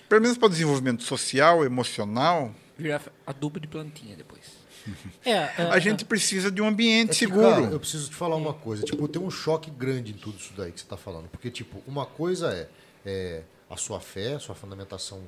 pelo 0.10 0.22
menos 0.22 0.38
para 0.38 0.48
o 0.48 0.50
desenvolvimento 0.50 1.04
social, 1.04 1.64
emocional, 1.64 2.54
Vira 2.82 3.02
adubo 3.26 3.60
de 3.60 3.68
plantinha 3.68 4.16
depois. 4.16 4.42
É, 5.24 5.32
é, 5.32 5.52
a 5.70 5.78
gente 5.78 6.04
precisa 6.04 6.50
de 6.50 6.60
um 6.60 6.66
ambiente 6.66 7.10
É 7.10 7.14
que, 7.14 7.20
seguro. 7.20 7.48
cara, 7.48 7.62
eu 7.66 7.80
preciso 7.80 8.10
te 8.10 8.16
falar 8.16 8.36
uma 8.36 8.54
coisa. 8.54 8.84
Tipo, 8.84 9.08
tem 9.08 9.22
um 9.22 9.30
choque 9.30 9.70
grande 9.70 10.12
em 10.12 10.16
tudo 10.16 10.40
isso 10.40 10.54
daí 10.58 10.72
que 10.72 10.80
você 10.80 10.86
está 10.86 10.98
falando. 10.98 11.28
Porque, 11.30 11.52
tipo, 11.52 11.84
uma 11.86 12.04
coisa 12.04 12.52
é, 12.52 12.68
é 13.06 13.44
a 13.70 13.78
sua 13.78 14.00
fé, 14.00 14.34
a 14.34 14.40
sua 14.40 14.56
fundamentação 14.56 15.22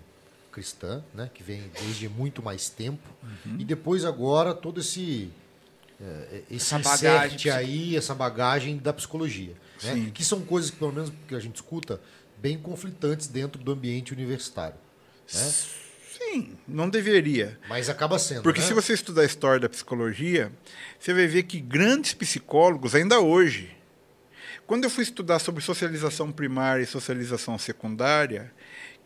cristã, 0.51 1.03
né? 1.13 1.29
Que 1.31 1.43
vem 1.43 1.69
desde 1.79 2.09
muito 2.09 2.41
mais 2.41 2.67
tempo. 2.69 3.07
Uhum. 3.21 3.57
E 3.59 3.63
depois, 3.63 4.05
agora, 4.05 4.55
todo 4.55 4.79
esse... 4.79 5.31
é, 6.01 6.41
esse 6.49 6.73
Essa 6.73 6.79
bagagem 6.79 7.51
aí, 7.51 7.95
essa 7.95 8.15
bagagem 8.15 8.77
da 8.77 8.91
psicologia. 8.91 9.53
Né? 9.83 10.09
Que 10.11 10.25
são 10.25 10.41
coisas 10.41 10.71
que, 10.71 10.77
pelo 10.77 10.91
menos, 10.91 11.11
que 11.27 11.35
a 11.35 11.39
gente 11.39 11.57
escuta, 11.57 12.01
bem 12.39 12.57
conflitantes 12.57 13.27
dentro 13.27 13.61
do 13.61 13.71
ambiente 13.71 14.11
universitário. 14.13 14.77
Né? 15.31 15.53
Sim, 16.17 16.57
não 16.67 16.89
deveria. 16.89 17.59
Mas 17.67 17.89
acaba 17.89 18.19
sendo. 18.19 18.43
Porque 18.43 18.61
né? 18.61 18.65
se 18.67 18.73
você 18.73 18.93
estudar 18.93 19.21
a 19.23 19.25
história 19.25 19.59
da 19.59 19.69
psicologia, 19.69 20.51
você 20.99 21.13
vai 21.13 21.27
ver 21.27 21.43
que 21.43 21.59
grandes 21.59 22.13
psicólogos, 22.13 22.93
ainda 22.93 23.19
hoje, 23.19 23.75
quando 24.67 24.83
eu 24.83 24.89
fui 24.89 25.03
estudar 25.03 25.39
sobre 25.39 25.63
socialização 25.63 26.31
primária 26.31 26.83
e 26.83 26.85
socialização 26.85 27.57
secundária, 27.57 28.51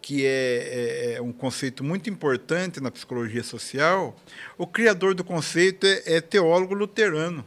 que 0.01 0.25
é, 0.25 0.29
é- 0.29 1.13
é 1.15 1.21
um 1.21 1.31
conceito 1.31 1.83
muito 1.83 2.09
importante 2.09 2.79
na 2.79 2.91
psicologia 2.91 3.43
social, 3.43 4.15
o 4.57 4.67
criador 4.67 5.13
do 5.15 5.23
conceito 5.23 5.85
é, 5.87 6.03
é 6.17 6.21
teólogo 6.21 6.73
luterano. 6.73 7.43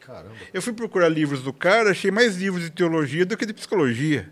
Caramba. 0.00 0.34
Eu 0.52 0.60
fui 0.60 0.72
procurar 0.74 1.08
livros 1.08 1.42
do 1.42 1.52
cara, 1.52 1.90
achei 1.90 2.10
mais 2.10 2.36
livros 2.36 2.62
de 2.62 2.70
teologia 2.70 3.24
do 3.24 3.36
que 3.36 3.46
de 3.46 3.54
psicologia. 3.54 4.30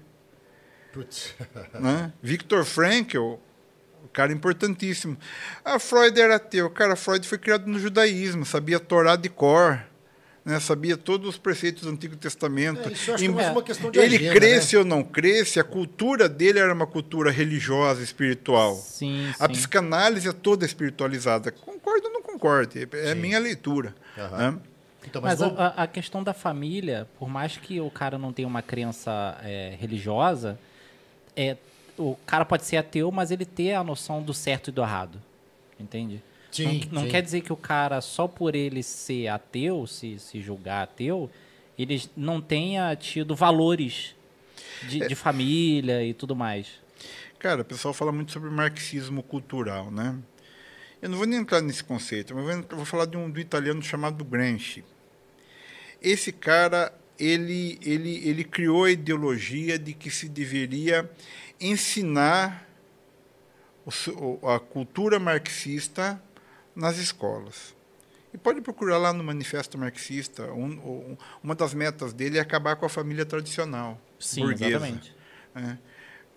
Putz. 0.93 1.35
né? 1.81 2.13
Viktor 2.23 2.65
Frankl, 2.65 3.37
cara 4.13 4.33
importantíssimo. 4.33 5.17
Ah, 5.65 5.79
Freud 5.79 6.21
era 6.21 6.37
ateu. 6.37 6.69
Cara, 6.71 6.97
Freud 6.97 7.27
foi 7.27 7.39
criado 7.39 7.67
no 7.67 7.79
judaísmo, 7.79 8.45
sabia 8.45 8.79
Torá 8.79 9.17
de 9.17 9.29
cor, 9.29 9.83
né? 10.45 10.59
sabia 10.61 10.97
todos 10.97 11.29
os 11.29 11.39
preceitos 11.39 11.83
do 11.85 11.91
Antigo 11.91 12.17
Testamento. 12.17 12.89
É, 12.89 12.93
isso 12.93 13.11
eu 13.11 13.15
acho 13.15 13.25
Em- 13.25 13.33
que 13.35 13.41
é 13.41 13.51
uma 13.51 13.63
questão 13.63 13.91
de 13.91 13.99
ele 13.99 14.17
agenda, 14.17 14.35
cresce 14.35 14.75
né? 14.75 14.81
ou 14.81 14.85
não 14.85 15.03
cresce, 15.03 15.59
a 15.61 15.65
cultura 15.65 16.29
dele 16.29 16.59
era 16.59 16.73
uma 16.73 16.87
cultura 16.87 17.31
religiosa, 17.31 18.03
espiritual. 18.03 18.75
Sim, 18.77 19.31
A 19.39 19.47
sim. 19.47 19.53
psicanálise 19.53 20.29
é 20.29 20.33
toda 20.33 20.65
espiritualizada. 20.67 21.51
Concordo 21.53 22.07
ou 22.09 22.13
não 22.13 22.23
concordo? 22.23 22.73
É 22.93 23.13
a 23.13 23.15
minha 23.15 23.39
leitura. 23.39 23.95
Aham. 24.19 24.53
né? 24.53 24.59
Então, 25.05 25.21
mas, 25.21 25.41
Mas 25.41 25.53
a, 25.59 25.67
a- 25.67 25.83
a 25.83 25.87
questão 25.89 26.23
da 26.23 26.33
família, 26.33 27.09
por 27.19 27.29
mais 27.29 27.57
que 27.57 27.81
o 27.81 27.91
cara 27.91 28.17
não 28.19 28.33
tenha 28.33 28.47
uma 28.47 28.63
crença 28.63 29.37
é, 29.43 29.75
religiosa, 29.81 30.57
é, 31.35 31.57
o 31.99 32.17
cara 32.27 32.45
pode 32.45 32.65
ser 32.65 32.77
ateu, 32.77 33.11
mas 33.11 33.31
ele 33.31 33.45
ter 33.45 33.75
a 33.75 33.85
noção 33.85 34.23
do 34.23 34.33
certo 34.35 34.69
e 34.69 34.73
do 34.73 34.83
errado. 34.83 35.21
Entende? 35.79 36.23
Sim, 36.51 36.83
não 36.91 37.01
não 37.01 37.03
sim. 37.05 37.11
quer 37.11 37.23
dizer 37.23 37.41
que 37.41 37.53
o 37.53 37.57
cara, 37.57 38.01
só 38.01 38.29
por 38.29 38.55
ele 38.55 38.83
ser 38.83 39.29
ateu, 39.29 39.87
se, 39.87 40.19
se 40.19 40.41
julgar 40.41 40.83
ateu, 40.83 41.31
ele 41.79 42.03
não 42.17 42.41
tenha 42.41 42.95
tido 42.95 43.35
valores 43.35 44.15
de, 44.89 45.03
É. 45.03 45.07
de 45.09 45.15
família 45.15 46.05
e 46.05 46.13
tudo 46.13 46.37
mais. 46.37 46.67
Cara, 47.39 47.63
o 47.63 47.65
pessoal 47.65 47.93
fala 47.95 48.13
muito 48.13 48.31
sobre 48.33 48.51
marxismo 48.51 49.23
cultural, 49.23 49.91
né? 49.91 50.15
Eu 51.01 51.09
não 51.09 51.17
vou 51.19 51.27
nem 51.27 51.41
entrar 51.41 51.61
nesse 51.61 51.83
conceito, 51.83 52.35
mas 52.35 52.47
eu 52.49 52.63
vou, 52.63 52.77
vou 52.77 52.85
falar 52.85 53.07
de 53.07 53.17
um 53.17 53.29
do 53.29 53.41
italiano 53.41 53.83
chamado 53.83 54.25
Gramsci. 54.25 54.85
Esse 56.01 56.31
cara, 56.33 56.93
ele, 57.19 57.79
ele, 57.83 58.29
ele 58.29 58.45
criou 58.45 58.85
a 58.85 58.91
ideologia 58.91 59.79
de 59.79 59.93
que 59.95 60.11
se 60.11 60.29
deveria 60.29 61.11
ensinar 61.67 62.69
a 64.55 64.59
cultura 64.61 65.19
marxista 65.19 66.23
nas 66.75 66.97
escolas. 66.99 67.75
E 68.33 68.39
pode 68.39 68.61
procurar 68.61 68.97
lá 68.99 69.13
no 69.13 69.23
Manifesto 69.23 69.77
Marxista. 69.77 70.45
um- 70.53 70.65
um- 71.13 71.17
uma 71.43 71.55
das 71.55 71.75
metas 71.75 72.13
dele 72.13 72.39
é 72.39 72.41
acabar 72.41 72.77
com 72.77 72.87
a 72.87 72.89
família 72.89 73.27
tradicional, 73.27 74.01
Sim, 74.19 74.43
burguesa. 74.43 74.67
exatamente. 74.77 75.15
É. 75.55 75.77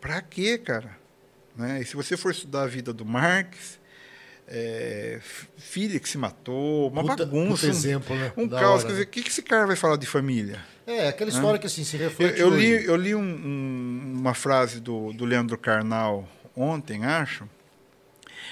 Pra 0.01 0.21
quê, 0.21 0.57
cara? 0.57 0.97
Né? 1.55 1.81
E 1.81 1.85
se 1.85 1.95
você 1.95 2.17
for 2.17 2.31
estudar 2.31 2.63
a 2.63 2.67
vida 2.67 2.91
do 2.91 3.05
Marx, 3.05 3.79
é, 4.47 5.19
filha 5.57 5.99
que 5.99 6.07
se 6.07 6.17
matou, 6.17 6.89
uma 6.89 7.01
Puta- 7.01 7.25
bagunça, 7.25 7.55
puta 7.55 7.67
um- 7.67 7.69
exemplo, 7.69 8.15
né? 8.15 8.31
um 8.37 8.47
Da 8.47 8.59
caos. 8.59 8.71
hora, 8.71 8.81
Quer 8.83 8.87
né? 8.87 8.91
dizer, 8.93 9.03
o 9.03 9.07
que, 9.07 9.23
que 9.23 9.29
esse 9.29 9.41
cara 9.41 9.65
vai 9.65 9.75
falar 9.75 9.97
de 9.97 10.05
família? 10.05 10.59
É, 10.87 11.07
aquela 11.07 11.29
história 11.31 11.57
que 11.59 11.65
assim 11.67 11.83
se 11.83 11.95
Eu, 11.97 12.01
reflete. 12.09 12.39
eu 12.39 12.49
li, 12.49 12.75
hoje. 12.75 12.85
eu 12.85 12.95
li 12.95 13.15
um- 13.15 13.21
um- 13.21 14.13
uma 14.19 14.33
frase 14.35 14.79
do, 14.79 15.11
do 15.13 15.25
Leandro 15.25 15.57
Carnal 15.57 16.27
ontem, 16.55 17.03
acho. 17.05 17.49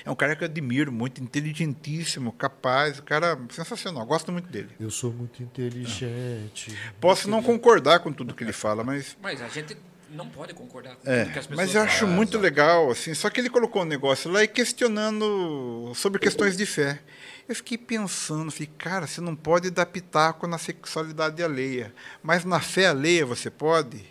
É 0.06 0.10
um 0.12 0.16
cara 0.16 0.36
que 0.36 0.44
eu 0.44 0.48
admiro 0.48 0.92
muito, 0.92 1.22
inteligentíssimo, 1.24 2.34
capaz, 2.34 3.00
o 3.00 3.04
cara 3.04 3.40
sensacional, 3.52 4.06
gosto 4.06 4.32
muito 4.34 4.50
dele. 4.50 4.70
Eu 4.80 4.90
sou 4.92 5.14
muito 5.14 5.42
inteligente. 5.42 6.78
Posso 7.00 7.30
não 7.30 7.42
concordar 7.42 8.00
com 8.00 8.12
tudo 8.12 8.34
que 8.34 8.44
ele 8.44 8.52
fala, 8.52 8.84
mas 8.84 9.16
Mas 9.22 9.42
a 9.42 9.48
gente 9.48 9.78
não 10.14 10.28
pode 10.30 10.54
concordar 10.54 10.96
com 10.96 11.10
É, 11.10 11.24
tudo 11.24 11.34
que 11.34 11.40
as 11.40 11.48
pessoas 11.48 11.68
mas 11.68 11.76
eu 11.76 11.82
acho 11.82 12.00
falam. 12.02 12.16
muito 12.16 12.38
legal, 12.38 12.92
assim, 12.92 13.14
só 13.14 13.30
que 13.30 13.40
ele 13.42 13.50
colocou 13.50 13.82
um 13.82 13.86
negócio 13.86 14.32
lá 14.32 14.44
e 14.44 14.48
questionando 14.48 15.92
sobre 15.96 16.20
questões 16.20 16.56
de 16.58 16.66
fé. 16.66 17.00
Eu 17.48 17.56
fiquei 17.56 17.78
pensando, 17.78 18.52
falei, 18.52 18.70
cara, 18.78 19.06
você 19.08 19.20
não 19.20 19.36
pode 19.36 19.70
dar 19.70 19.86
pitaco 19.86 20.48
na 20.48 20.58
sexualidade 20.58 21.44
alheia, 21.44 21.94
mas 22.22 22.46
na 22.46 22.60
fé 22.60 22.88
alheia 22.88 23.26
você 23.26 23.50
pode? 23.50 24.02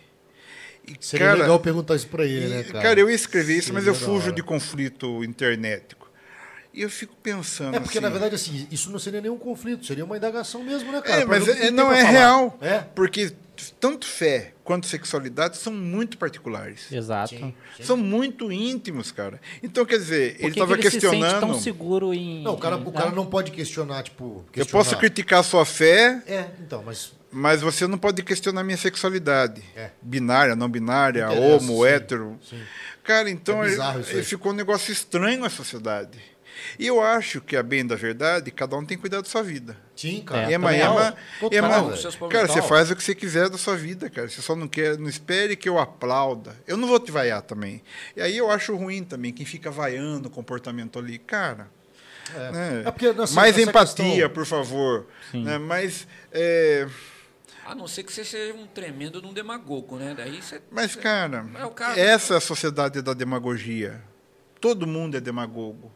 E, 0.87 0.95
Seria 0.99 1.27
cara, 1.27 1.39
legal 1.39 1.59
perguntar 1.59 1.95
isso 1.95 2.07
pra 2.07 2.25
ele, 2.25 2.45
e, 2.45 2.49
né, 2.49 2.63
cara? 2.63 2.81
cara? 2.81 2.99
eu 2.99 3.09
ia 3.09 3.15
escrever 3.15 3.57
isso, 3.57 3.73
mas 3.73 3.87
eu 3.87 3.93
Seria 3.95 4.07
fujo 4.09 4.25
hora. 4.27 4.35
de 4.35 4.43
conflito 4.43 5.23
internetico. 5.23 6.03
E 6.73 6.81
eu 6.81 6.89
fico 6.89 7.15
pensando 7.23 7.75
É 7.75 7.79
porque, 7.79 7.97
assim, 7.99 8.03
na 8.05 8.09
verdade, 8.09 8.35
assim, 8.35 8.67
isso 8.71 8.89
não 8.91 8.97
seria 8.99 9.21
nenhum 9.21 9.37
conflito, 9.37 9.85
seria 9.85 10.03
uma 10.03 10.17
indagação 10.17 10.63
mesmo, 10.63 10.91
né, 10.91 11.01
cara? 11.01 11.21
É, 11.21 11.25
mas 11.25 11.47
é- 11.47 11.69
não 11.71 11.91
é 11.91 12.01
falar. 12.01 12.09
real. 12.11 12.57
É? 12.61 12.79
Porque 12.79 13.31
tanto 13.79 14.05
fé 14.05 14.53
quanto 14.63 14.87
sexualidade 14.87 15.57
são 15.57 15.71
muito 15.73 16.17
particulares. 16.17 16.91
Exato. 16.91 17.29
Sim. 17.35 17.53
São 17.81 17.95
muito 17.97 18.51
íntimos, 18.51 19.11
cara. 19.11 19.39
Então, 19.61 19.85
quer 19.85 19.97
dizer, 19.97 20.35
Por 20.35 20.39
ele 20.45 20.53
que 20.53 20.59
estava 20.59 20.77
que 20.77 20.81
ele 20.87 20.91
se 20.91 20.99
sente 20.99 21.09
questionando. 21.11 21.39
tão 21.39 21.59
seguro 21.59 22.13
em... 22.13 22.43
Não, 22.43 22.53
o 22.53 22.57
cara, 22.57 22.75
o 22.77 22.91
cara 22.91 23.11
não 23.11 23.25
pode 23.25 23.51
questionar, 23.51 24.03
tipo. 24.03 24.43
Eu 24.47 24.51
questionar. 24.51 24.83
posso 24.83 24.97
criticar 24.97 25.39
a 25.39 25.43
sua 25.43 25.65
fé, 25.65 26.21
É, 26.25 26.45
então, 26.61 26.81
mas. 26.83 27.13
mas 27.31 27.61
você 27.61 27.85
não 27.87 27.97
pode 27.97 28.23
questionar 28.23 28.61
a 28.61 28.63
minha 28.63 28.77
sexualidade. 28.77 29.61
É. 29.75 29.91
Binária, 30.01 30.55
não 30.55 30.69
binária, 30.69 31.25
Interessa, 31.25 31.41
homo, 31.63 31.77
sim, 31.83 31.85
hétero. 31.89 32.39
sim. 32.49 32.59
Cara, 33.03 33.29
então 33.29 33.61
É 33.61 33.65
ele, 33.67 33.71
bizarro 33.71 33.99
isso 34.01 34.09
ele 34.11 34.19
aí. 34.19 34.25
ficou 34.25 34.51
um 34.51 34.55
negócio 34.55 34.91
estranho 34.91 35.39
na 35.41 35.49
sociedade. 35.49 36.17
E 36.79 36.87
eu 36.87 37.01
acho 37.01 37.41
que, 37.41 37.55
a 37.57 37.63
bem 37.63 37.85
da 37.85 37.95
verdade, 37.95 38.49
cada 38.51 38.77
um 38.77 38.85
tem 38.85 38.97
que 38.97 39.01
cuidar 39.01 39.19
da 39.21 39.27
sua 39.29 39.43
vida. 39.43 39.75
Sim, 39.95 40.21
cara. 40.21 40.49
É, 40.49 40.53
ema, 40.53 40.75
ema, 40.75 41.01
acho. 41.01 41.17
Total, 41.39 41.57
ema- 41.59 42.27
cara, 42.29 42.47
você 42.47 42.61
faz 42.63 42.89
o 42.89 42.95
que 42.95 43.03
você 43.03 43.13
quiser 43.13 43.47
da 43.49 43.57
sua 43.57 43.75
vida, 43.75 44.09
cara. 44.09 44.27
Você 44.27 44.41
só 44.41 44.55
não 44.55 44.67
quer, 44.67 44.97
não 44.97 45.07
espere 45.07 45.55
que 45.55 45.69
eu 45.69 45.77
aplauda. 45.77 46.55
Eu 46.67 46.77
não 46.77 46.87
vou 46.87 46.99
te 46.99 47.11
vaiar 47.11 47.41
também. 47.43 47.81
E 48.15 48.21
aí 48.21 48.35
eu 48.37 48.49
acho 48.49 48.75
ruim 48.75 49.03
também 49.03 49.31
quem 49.31 49.45
fica 49.45 49.69
vaiando 49.69 50.27
o 50.29 50.31
comportamento 50.31 50.97
ali, 50.97 51.19
cara. 51.19 51.67
É. 52.33 52.51
né? 52.51 52.83
É 52.85 52.91
porque, 52.91 53.07
assim, 53.07 53.35
Mais 53.35 53.57
empatia, 53.57 54.05
questão- 54.05 54.29
por 54.29 54.45
favor. 54.45 55.05
Né? 55.33 55.57
Mas, 55.59 56.07
é, 56.31 56.87
A 57.65 57.75
não 57.75 57.87
ser 57.87 58.03
que 58.03 58.11
você 58.11 58.25
seja 58.25 58.53
um 58.55 58.65
tremendo 58.65 59.21
de 59.21 59.27
um 59.27 59.33
demagogo, 59.33 59.97
né? 59.97 60.13
Daí 60.17 60.41
você. 60.41 60.59
mas, 60.71 60.95
cara, 60.95 61.45
É 61.59 61.65
o 61.65 61.69
caso. 61.71 61.99
essa 61.99 62.33
é 62.33 62.37
a 62.37 62.41
sociedade 62.41 63.01
da 63.01 63.13
demagogia. 63.13 64.01
Todo 64.59 64.87
mundo 64.87 65.17
é 65.17 65.19
demagogo. 65.21 65.91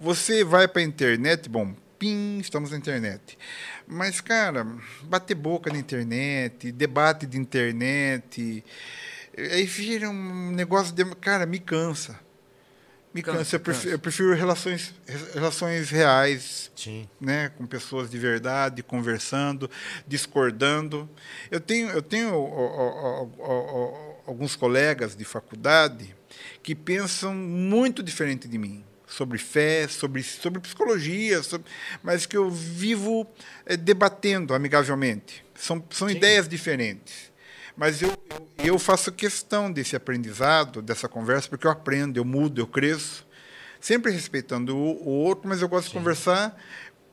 Você 0.00 0.42
vai 0.44 0.66
para 0.66 0.80
a 0.80 0.84
internet, 0.84 1.48
bom, 1.48 1.74
pim, 2.04 2.38
estamos 2.38 2.70
na 2.70 2.76
internet. 2.76 3.38
Mas, 3.86 4.20
cara, 4.20 4.66
bater 5.04 5.34
boca 5.34 5.72
na 5.72 5.78
internet, 5.78 6.70
debate 6.70 7.24
de 7.26 7.38
internet, 7.38 8.62
aí 9.38 9.64
vira 9.64 10.10
um 10.10 10.50
negócio 10.50 10.94
de. 10.94 11.02
Cara, 11.16 11.46
me 11.46 11.58
cansa. 11.58 12.20
Me 13.14 13.22
Cansa, 13.22 13.38
cansa. 13.38 13.56
Eu 13.56 13.60
prefiro, 13.60 13.84
cansa. 13.84 13.94
eu 13.94 13.98
prefiro 14.00 14.34
relações, 14.34 14.94
relações 15.32 15.88
reais, 15.88 16.70
Sim. 16.74 17.08
né, 17.20 17.48
com 17.56 17.64
pessoas 17.64 18.10
de 18.10 18.18
verdade, 18.18 18.82
conversando, 18.82 19.70
discordando. 20.06 21.08
Eu 21.48 21.60
tenho, 21.60 21.88
eu 21.90 22.02
tenho 22.02 22.34
ó, 22.34 22.44
ó, 22.44 23.22
ó, 23.22 23.28
ó, 23.38 23.48
ó, 23.48 24.14
alguns 24.26 24.56
colegas 24.56 25.14
de 25.16 25.24
faculdade 25.24 26.14
que 26.60 26.74
pensam 26.74 27.32
muito 27.32 28.02
diferente 28.02 28.48
de 28.48 28.58
mim 28.58 28.84
sobre 29.14 29.38
fé, 29.38 29.86
sobre, 29.88 30.22
sobre 30.22 30.60
psicologia, 30.60 31.42
sobre- 31.42 31.70
mas 32.02 32.26
que 32.26 32.36
eu 32.36 32.50
vivo 32.50 33.26
eh, 33.64 33.76
debatendo 33.76 34.54
amigavelmente. 34.54 35.44
São, 35.54 35.82
são 35.90 36.10
ideias 36.10 36.48
diferentes. 36.48 37.32
Mas 37.76 38.02
eu, 38.02 38.12
eu, 38.58 38.78
faço 38.78 39.10
questão 39.10 39.70
desse 39.70 39.96
aprendizado, 39.96 40.80
dessa 40.82 41.08
conversa, 41.08 41.48
porque 41.48 41.66
eu 41.66 41.70
aprendo, 41.70 42.18
eu 42.18 42.24
mudo, 42.24 42.60
eu 42.60 42.66
cresço, 42.66 43.26
sempre 43.80 44.12
respeitando 44.12 44.76
o, 44.76 45.08
o 45.08 45.10
outro, 45.10 45.48
mas 45.48 45.60
eu 45.60 45.68
gosto 45.68 45.88
de 45.88 45.94
conversar 45.94 46.56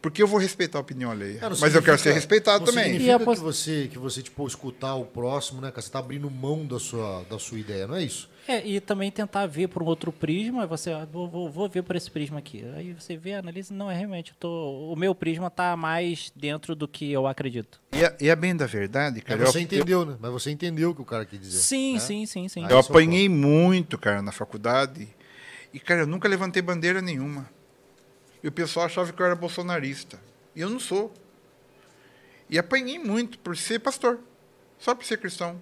Porque 0.01 0.23
eu 0.23 0.27
vou 0.27 0.39
respeitar 0.39 0.79
a 0.79 0.81
opinião 0.81 1.11
alheia. 1.11 1.39
É, 1.41 1.49
mas 1.59 1.75
eu 1.75 1.81
quero 1.83 1.97
ser 1.99 2.11
respeitado 2.11 2.65
não 2.65 2.73
também. 2.73 2.93
significa 2.93 3.21
E 3.21 3.35
que 3.35 3.41
você, 3.41 3.87
que 3.91 3.99
você, 3.99 4.23
tipo, 4.23 4.47
escutar 4.47 4.95
o 4.95 5.05
próximo, 5.05 5.61
né, 5.61 5.69
cara? 5.69 5.81
Você 5.81 5.91
tá 5.91 5.99
abrindo 5.99 6.29
mão 6.29 6.65
da 6.65 6.79
sua, 6.79 7.23
da 7.29 7.37
sua 7.37 7.59
ideia, 7.59 7.85
não 7.85 7.95
é 7.95 8.03
isso? 8.03 8.27
É, 8.47 8.65
e 8.65 8.79
também 8.79 9.11
tentar 9.11 9.45
ver 9.45 9.67
por 9.67 9.83
um 9.83 9.85
outro 9.85 10.11
prisma, 10.11 10.65
você, 10.65 10.91
ah, 10.91 11.07
vou, 11.11 11.29
vou, 11.29 11.49
vou 11.49 11.69
ver 11.69 11.83
por 11.83 11.95
esse 11.95 12.09
prisma 12.09 12.39
aqui. 12.39 12.65
Aí 12.75 12.93
você 12.93 13.15
vê, 13.15 13.35
analisa, 13.35 13.71
não, 13.73 13.91
é 13.91 13.95
realmente, 13.95 14.31
eu 14.31 14.35
tô, 14.39 14.91
o 14.91 14.95
meu 14.95 15.13
prisma 15.13 15.51
tá 15.51 15.77
mais 15.77 16.31
dentro 16.35 16.75
do 16.75 16.87
que 16.87 17.11
eu 17.11 17.27
acredito. 17.27 17.79
E 17.93 18.03
é, 18.03 18.17
e 18.19 18.29
é 18.29 18.35
bem 18.35 18.55
da 18.55 18.65
verdade, 18.65 19.19
É, 19.19 19.21
cara. 19.21 19.45
você 19.45 19.59
eu, 19.59 19.61
entendeu, 19.61 20.03
né? 20.03 20.17
Mas 20.19 20.31
você 20.31 20.49
entendeu 20.49 20.89
o 20.89 20.95
que 20.95 21.01
o 21.01 21.05
cara 21.05 21.25
quis 21.25 21.39
dizer. 21.39 21.59
Sim, 21.59 21.93
né? 21.93 21.99
sim, 21.99 22.25
sim, 22.25 22.47
sim. 22.47 22.65
Aí 22.65 22.71
eu 22.71 22.79
apanhei 22.79 23.29
muito, 23.29 23.99
cara, 23.99 24.23
na 24.23 24.31
faculdade. 24.31 25.07
E, 25.71 25.79
cara, 25.79 26.01
eu 26.01 26.07
nunca 26.07 26.27
levantei 26.27 26.61
bandeira 26.61 27.01
nenhuma. 27.01 27.47
E 28.43 28.47
o 28.47 28.51
pessoal 28.51 28.85
achava 28.85 29.11
que 29.11 29.21
eu 29.21 29.25
era 29.25 29.35
bolsonarista. 29.35 30.19
E 30.55 30.61
eu 30.61 30.69
não 30.69 30.79
sou. 30.79 31.13
E 32.49 32.57
apanhei 32.59 32.99
muito 32.99 33.37
por 33.39 33.55
ser 33.55 33.79
pastor. 33.79 34.19
Só 34.79 34.93
por 34.95 35.05
ser 35.05 35.17
cristão. 35.17 35.55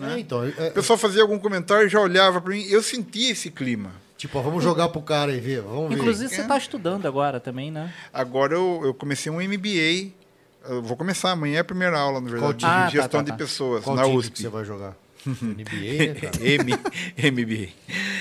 É, 0.00 0.18
então, 0.18 0.42
é- 0.44 0.68
O 0.68 0.72
pessoal 0.72 0.96
fazia 0.98 1.20
algum 1.20 1.38
comentário 1.38 1.86
e 1.86 1.90
já 1.90 2.00
olhava 2.00 2.40
para 2.40 2.52
mim. 2.52 2.62
Eu 2.64 2.82
sentia 2.82 3.30
esse 3.32 3.50
clima. 3.50 3.92
tipo, 4.16 4.38
ó, 4.38 4.42
vamos 4.42 4.62
jogar 4.62 4.90
pro 4.90 5.00
cara 5.00 5.32
e 5.32 5.40
ver, 5.40 5.62
vamos 5.62 5.88
ver. 5.88 5.96
Inclusive, 5.98 6.28
você 6.34 6.42
É. 6.42 6.46
tá 6.46 6.58
estudando 6.58 7.06
agora 7.06 7.40
também, 7.40 7.70
né? 7.70 7.90
Agora 8.12 8.52
eu, 8.54 8.82
eu 8.84 8.92
comecei 8.94 9.32
um 9.32 9.40
MBA. 9.40 10.12
Eu 10.68 10.82
vou 10.82 10.94
começar 10.94 11.30
amanhã 11.30 11.56
é 11.56 11.60
a 11.60 11.64
primeira 11.64 11.98
aula, 11.98 12.20
na 12.20 12.28
verdade? 12.30 12.64
Ah, 12.66 12.84
de 12.86 12.96
tá, 12.98 13.02
gestão 13.02 13.20
tá, 13.24 13.26
tá. 13.26 13.32
de 13.32 13.38
pessoas 13.42 13.82
Qual 13.82 13.96
na 13.96 14.06
USP. 14.06 14.32
que 14.32 14.42
você 14.42 14.48
vai 14.50 14.62
jogar? 14.62 14.94
NBA, 15.26 16.14
cara? 16.20 16.32
M, 16.44 17.32
MBA. 17.32 17.68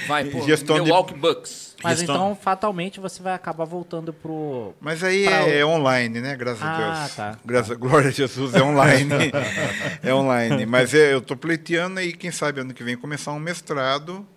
Vai, 0.08 0.26
pô, 0.26 0.42
Gestão 0.42 0.78
de- 0.78 0.84
Milwaukee 0.84 1.14
Bucks. 1.14 1.76
Mas 1.84 2.00
Gestão- 2.00 2.16
então, 2.16 2.36
fatalmente, 2.36 3.00
você 3.00 3.24
vai 3.24 3.34
acabar 3.34 3.64
voltando 3.66 4.12
pro. 4.12 4.74
Mas 4.82 5.02
aí 5.04 5.24
Pra 5.26 5.48
é, 5.50 5.64
online, 5.66 6.20
né? 6.20 6.36
Graças 6.36 6.62
a 6.62 6.68
Ah, 6.74 7.00
Deus. 7.04 7.16
tá. 7.16 7.40
Graças, 7.46 7.78
glória 7.78 8.10
a 8.10 8.12
Jesus, 8.12 8.54
é 8.54 8.62
online. 8.62 9.32
é 10.04 10.14
online. 10.14 10.66
Mas 10.66 10.94
é, 10.94 11.14
eu 11.14 11.20
estou 11.20 11.38
pleiteando 11.38 12.00
aí, 12.00 12.12
quem 12.12 12.32
sabe, 12.32 12.60
ano 12.62 12.74
que 12.74 12.84
vem, 12.84 12.98
começar 12.98 13.32
um 13.32 13.40
mestrado 13.40 14.28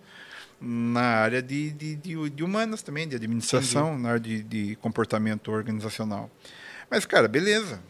na 0.61 1.01
área 1.01 1.41
de, 1.41 1.71
de, 1.71 1.95
de, 1.97 2.29
de 2.29 2.43
humanas 2.43 2.81
também, 2.81 3.05
de 3.05 3.17
administração, 3.17 3.97
na 3.99 4.09
área 4.09 4.19
de, 4.21 4.41
de 4.43 4.75
comportamento 4.77 5.51
organizacional. 5.51 6.31
Mas, 6.89 7.05
cara, 7.05 7.27
beleza. 7.27 7.81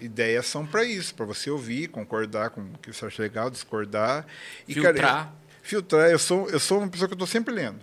Ideias 0.00 0.46
são 0.46 0.64
para 0.66 0.84
isso, 0.84 1.14
para 1.14 1.26
você 1.26 1.50
ouvir, 1.50 1.88
concordar 1.88 2.50
com 2.50 2.60
o 2.60 2.78
que 2.78 2.92
você 2.92 3.04
acha 3.06 3.20
legal, 3.22 3.50
discordar. 3.50 4.26
E, 4.66 4.74
cara, 4.74 4.92
Filtrar. 4.94 5.26
eu- 5.32 5.58
filtrar. 5.62 6.10
Eu 6.10 6.18
sou, 6.18 6.48
eu 6.50 6.60
sou 6.60 6.78
uma 6.78 6.88
pessoa 6.88 7.08
que 7.08 7.12
eu 7.14 7.16
estou 7.16 7.26
sempre 7.26 7.52
lendo. 7.54 7.80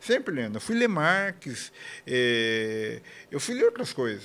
Sempre 0.00 0.34
lendo. 0.34 0.56
Eu 0.56 0.60
fui 0.60 0.76
ler 0.76 0.88
Marx, 0.88 1.72
eh, 2.06 3.00
eu 3.30 3.40
fui 3.40 3.54
ler 3.54 3.64
outras 3.64 3.92
coisas. 3.92 4.24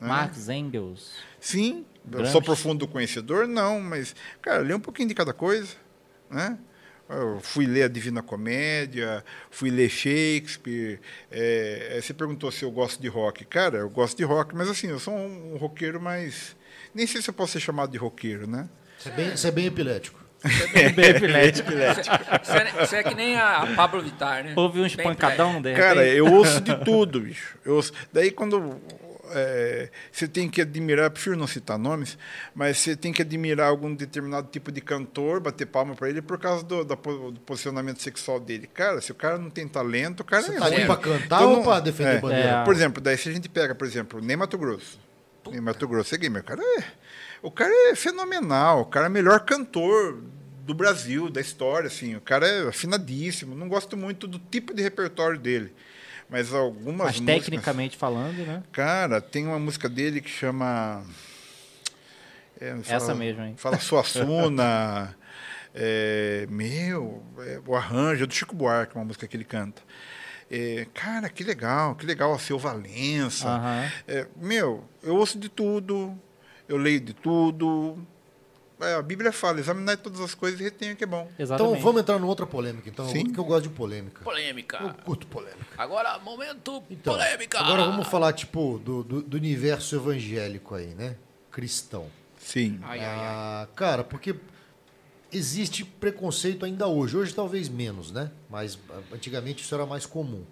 né? 0.00 0.08
Marx 0.08 0.48
Engels. 0.48 1.12
Sim, 1.38 1.84
eu 2.10 2.24
sou 2.26 2.40
profundo 2.42 2.88
conhecedor, 2.88 3.46
não, 3.46 3.80
mas, 3.80 4.14
cara, 4.42 4.62
lê 4.62 4.74
um 4.74 4.80
pouquinho 4.80 5.08
de 5.08 5.14
cada 5.14 5.32
coisa, 5.34 5.74
né? 6.30 6.58
Eu 7.08 7.38
fui 7.42 7.66
ler 7.66 7.82
a 7.84 7.88
Divina 7.88 8.22
Comédia, 8.22 9.22
fui 9.50 9.70
ler 9.70 9.88
Shakespeare. 9.90 11.00
eh, 11.30 11.98
você 12.02 12.14
perguntou 12.14 12.50
se 12.50 12.64
eu 12.64 12.70
gosto 12.70 13.00
de 13.00 13.08
rock. 13.08 13.44
Cara, 13.44 13.78
eu 13.78 13.90
gosto 13.90 14.16
de 14.16 14.24
rock, 14.24 14.54
mas 14.56 14.68
assim, 14.68 14.88
eu 14.88 14.98
sou 14.98 15.14
um, 15.14 15.54
um 15.54 15.56
roqueiro 15.56 16.00
mais... 16.00 16.56
Nem 16.94 17.06
sei 17.06 17.20
se 17.20 17.28
eu 17.28 17.34
posso 17.34 17.52
ser 17.52 17.60
chamado 17.60 17.90
de 17.90 17.98
roqueiro, 17.98 18.46
né? 18.46 18.68
Você 18.98 19.08
é 19.08 19.12
bem, 19.12 19.30
você 19.36 19.48
é 19.48 19.50
bem 19.50 19.66
epilético. 19.66 20.24
Bem 20.94 21.06
epilético. 21.06 21.70
Você 21.72 22.52
é, 22.58 22.86
você 22.86 22.96
é 22.96 23.02
que 23.02 23.14
nem 23.14 23.36
a 23.36 23.72
Pablo 23.74 24.02
Vittar, 24.02 24.44
né? 24.44 24.52
Houve 24.56 24.80
uns 24.80 24.94
Bem 24.94 25.06
pancadão, 25.06 25.60
de 25.60 25.74
Cara, 25.74 26.06
eu 26.06 26.26
ouço 26.32 26.60
de 26.60 26.74
tudo, 26.84 27.20
bicho. 27.20 27.56
Eu 27.64 27.76
ouço- 27.76 27.92
Daí 28.12 28.30
quando 28.30 28.78
é, 29.34 29.90
você 30.12 30.28
tem 30.28 30.48
que 30.48 30.60
admirar, 30.62 31.10
prefiro 31.10 31.36
não 31.36 31.46
citar 31.46 31.76
nomes, 31.78 32.16
mas 32.54 32.78
você 32.78 32.94
tem 32.94 33.12
que 33.12 33.20
admirar 33.22 33.68
algum 33.68 33.94
determinado 33.94 34.48
tipo 34.50 34.70
de 34.70 34.80
cantor, 34.80 35.40
bater 35.40 35.66
palma 35.66 35.94
para 35.94 36.08
ele 36.08 36.22
por 36.22 36.38
causa 36.38 36.64
do, 36.64 36.84
do 36.84 36.96
posicionamento 37.40 38.00
sexual 38.00 38.38
dele. 38.38 38.68
Cara, 38.72 39.00
se 39.00 39.12
o 39.12 39.14
cara 39.14 39.36
não 39.38 39.50
tem 39.50 39.66
talento, 39.66 40.20
o 40.20 40.24
cara 40.24 40.42
Você 40.42 40.54
é 40.54 40.58
tá 40.58 40.66
ruim. 40.68 40.86
pra 40.86 40.96
cantar 40.96 41.42
Então 41.42 41.54
ou 41.54 41.62
pra 41.62 41.80
defender 41.80 42.16
é. 42.16 42.20
bandeira? 42.20 42.48
É. 42.48 42.64
Por 42.64 42.74
exemplo, 42.74 43.02
daí 43.02 43.18
se 43.18 43.28
a 43.28 43.32
gente 43.32 43.48
pega, 43.48 43.74
por 43.74 43.86
exemplo, 43.86 44.20
Ney 44.20 44.36
Mato 44.36 44.56
Grosso. 44.56 44.98
Ney 45.50 45.60
Mato 45.60 45.86
Grosso 45.88 46.14
é 46.14 46.18
gamer. 46.18 46.42
O 46.42 46.44
cara 46.44 46.62
é, 46.62 46.84
o 47.42 47.50
cara 47.50 47.90
é 47.90 47.94
fenomenal. 47.94 48.82
O 48.82 48.86
cara 48.86 49.06
é 49.06 49.08
o 49.08 49.12
melhor 49.12 49.40
cantor 49.40 50.22
do 50.60 50.72
Brasil, 50.74 51.28
da 51.28 51.40
história. 51.40 51.88
Assim. 51.88 52.16
O 52.16 52.20
cara 52.20 52.46
é 52.46 52.68
afinadíssimo. 52.68 53.54
Não 53.54 53.68
gosto 53.68 53.96
muito 53.96 54.26
do 54.26 54.38
tipo 54.38 54.72
de 54.72 54.82
repertório 54.82 55.38
dele. 55.38 55.74
Mas 56.28 56.52
algumas 56.52 57.06
Mas 57.06 57.20
músicas... 57.20 57.44
tecnicamente 57.44 57.96
falando, 57.96 58.44
né? 58.46 58.62
Cara, 58.72 59.20
tem 59.20 59.46
uma 59.46 59.58
música 59.58 59.88
dele 59.88 60.20
que 60.20 60.30
chama... 60.30 61.04
é, 62.60 62.74
Essa 62.88 63.14
mesmo, 63.14 63.42
hein? 63.42 63.54
Fala 63.56 63.78
Suassuna. 63.78 65.16
é, 65.74 66.46
meu, 66.48 67.22
é, 67.38 67.60
o 67.66 67.74
arranjo 67.74 68.24
é 68.24 68.26
do 68.26 68.34
Chico 68.34 68.54
Buarque, 68.54 68.94
uma 68.94 69.04
música 69.04 69.26
que 69.26 69.36
ele 69.36 69.44
canta. 69.44 69.82
É, 70.50 70.86
cara, 70.94 71.28
que 71.28 71.42
legal, 71.42 71.94
que 71.94 72.06
legal, 72.06 72.32
a 72.32 72.38
Seu 72.38 72.58
Valença. 72.58 73.48
É, 74.06 74.26
meu, 74.36 74.84
eu 75.02 75.16
ouço 75.16 75.38
de 75.38 75.48
tudo, 75.48 76.18
eu 76.68 76.76
leio 76.76 77.00
de 77.00 77.14
tudo. 77.14 77.98
É, 78.84 78.94
a 78.94 79.02
Bíblia 79.02 79.32
fala, 79.32 79.58
examinar 79.60 79.96
todas 79.98 80.20
as 80.20 80.34
coisas 80.34 80.60
e 80.60 80.64
retenha 80.64 80.92
o 80.92 80.96
que 80.96 81.04
é 81.04 81.06
bom. 81.06 81.28
Exatamente. 81.38 81.72
Então 81.76 81.82
vamos 81.84 82.00
entrar 82.02 82.18
numa 82.18 82.28
outra 82.28 82.46
polêmica, 82.46 82.88
então. 82.88 83.08
Sim. 83.08 83.32
Que 83.32 83.38
eu 83.38 83.44
gosto 83.44 83.64
de 83.64 83.68
polêmica. 83.74 84.20
Eu 84.20 84.24
Polêmica. 84.24 84.94
curto 85.04 85.26
polêmica. 85.26 85.64
Agora, 85.76 86.18
momento 86.18 86.82
Então, 86.90 87.14
polêmica. 87.14 87.58
Agora 87.58 87.84
vamos 87.84 88.06
falar, 88.08 88.32
tipo, 88.32 88.78
do, 88.78 89.02
do, 89.02 89.22
do 89.22 89.36
universo 89.36 89.96
evangélico 89.96 90.74
aí, 90.74 90.94
né? 90.94 91.16
Cristão. 91.50 92.06
Sim. 92.38 92.78
Ai, 92.82 93.00
ai, 93.00 93.04
ai. 93.06 93.16
Ah, 93.20 93.68
cara, 93.74 94.04
porque 94.04 94.34
existe 95.32 95.84
preconceito 95.84 96.64
ainda 96.64 96.86
hoje. 96.86 97.16
Hoje 97.16 97.34
talvez 97.34 97.68
menos, 97.68 98.10
né? 98.10 98.30
Mas 98.48 98.78
antigamente 99.12 99.62
isso 99.62 99.74
era 99.74 99.86
mais 99.86 100.06
comum. 100.06 100.44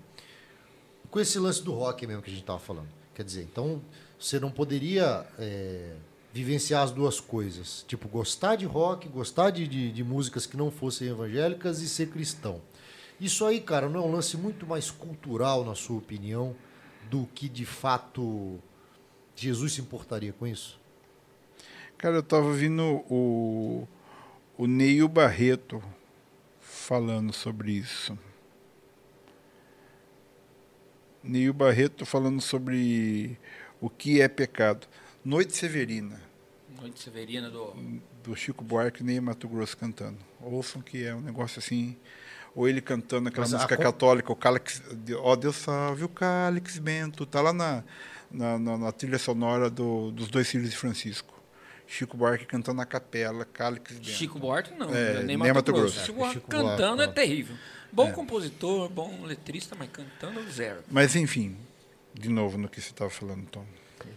Com 1.11 1.21
esse 1.21 1.39
lance 1.39 1.63
do 1.63 1.73
rock 1.75 2.07
mesmo 2.07 2.23
que 2.23 2.31
a 2.31 2.35
gente 2.35 2.45
tava 2.45 2.59
falando. 2.59 2.89
Quer 3.15 3.25
dizer, 3.25 3.43
então 3.43 3.83
você 4.19 4.41
não 4.41 4.51
poderia 4.51 5.27
é, 5.39 5.93
vivenciar 6.33 6.83
as 6.83 6.91
duas 6.91 7.21
coisas. 7.21 7.85
Tipo, 7.87 8.09
gostar 8.09 8.57
de 8.57 8.65
rock, 8.65 9.09
gostar 9.09 9.51
de, 9.51 9.69
de, 9.69 9.93
de 9.93 10.05
músicas 10.05 10.47
que 10.47 10.57
não 10.57 10.71
fossem 10.71 11.09
evangélicas 11.09 11.81
e 11.81 11.89
ser 11.89 12.09
cristão. 12.09 12.61
Isso 13.21 13.45
aí, 13.45 13.61
cara, 13.61 13.89
não 13.89 14.01
é 14.01 14.05
um 14.05 14.13
lance 14.13 14.37
muito 14.37 14.67
mais 14.67 14.91
cultural, 14.91 15.65
na 15.65 15.75
sua 15.75 15.99
opinião, 15.99 16.57
do 17.11 17.29
que 17.35 17.49
de 17.49 17.67
fato 17.67 18.59
Jesus 19.37 19.75
se 19.75 19.81
importaria 19.81 20.33
com 20.33 20.47
isso? 20.47 20.81
Cara, 21.99 22.17
eu 22.17 22.21
estava 22.21 22.47
ouvindo 22.47 23.05
o, 23.09 23.87
o 24.59 24.67
Neil 24.67 25.07
Barreto 25.09 25.83
falando 26.61 27.33
sobre 27.33 27.73
isso. 27.73 28.19
Neil 31.23 31.53
Barreto 31.53 32.05
falando 32.05 32.41
sobre 32.41 33.39
o 33.81 33.89
que 33.89 34.21
é 34.21 34.27
pecado. 34.27 34.89
Noite 35.25 35.57
Severina, 35.57 36.21
Noite 36.81 37.01
Severina 37.01 37.49
do. 37.49 37.73
do 38.25 38.35
Chico 38.35 38.65
Buarque 38.65 39.03
e 39.03 39.05
Ney 39.05 39.21
Mato 39.21 39.49
Grosso 39.49 39.77
cantando. 39.77 40.19
Ouçam 40.41 40.83
que 40.83 41.05
é 41.05 41.15
um 41.15 41.21
negócio 41.21 41.59
assim. 41.59 41.97
Ou 42.55 42.69
ele 42.69 42.81
cantando 42.83 43.29
aquela 43.29 43.45
Mas 43.47 43.55
a 43.55 43.57
música 43.59 43.77
co- 43.77 43.83
católica, 43.83 44.31
o 44.33 44.37
Cálice, 44.37 44.83
ó 45.19 45.35
Deus 45.37 45.57
salve 45.57 46.05
o 46.05 46.09
Cálice 46.09 46.79
Bento, 46.81 47.25
tá 47.25 47.41
lá 47.41 47.51
na, 47.53 47.83
na, 48.31 48.59
na- 48.59 48.77
na 48.79 48.93
trilha 48.93 49.19
sonora 49.19 49.71
do- 49.71 50.11
dos 50.11 50.29
dois 50.29 50.49
filhos 50.51 50.69
de 50.71 50.77
Francisco. 50.77 51.33
Chico 51.87 52.17
Buarque 52.17 52.45
cantando 52.45 52.77
na 52.79 52.85
capela, 52.87 53.45
Cálice 53.47 53.95
Bento. 53.95 54.09
Chico 54.09 54.39
Buarque 54.39 54.75
não, 54.75 54.95
É, 54.95 55.15
nem 55.19 55.25
nem 55.25 55.37
Mato, 55.39 55.55
Mato 55.55 55.73
Grosso. 55.73 55.95
Grosso. 55.95 56.07
Chico 56.07 56.19
Buarque 56.19 56.35
Chico 56.35 56.49
cantando 56.51 56.97
Buarque, 56.97 57.03
é 57.03 57.23
terrível. 57.25 57.57
Bom 57.91 58.13
compositor, 58.13 58.89
bom 58.91 59.23
letrista, 59.25 59.75
mas 59.79 59.89
cantando 59.91 60.43
zero. 60.51 60.83
Mas 60.91 61.15
enfim, 61.17 61.57
de 62.13 62.29
novo 62.29 62.59
no 62.59 62.69
que 62.69 62.81
você 62.83 62.91
estava 62.91 63.09
falando, 63.11 63.47
Tom. 63.47 63.65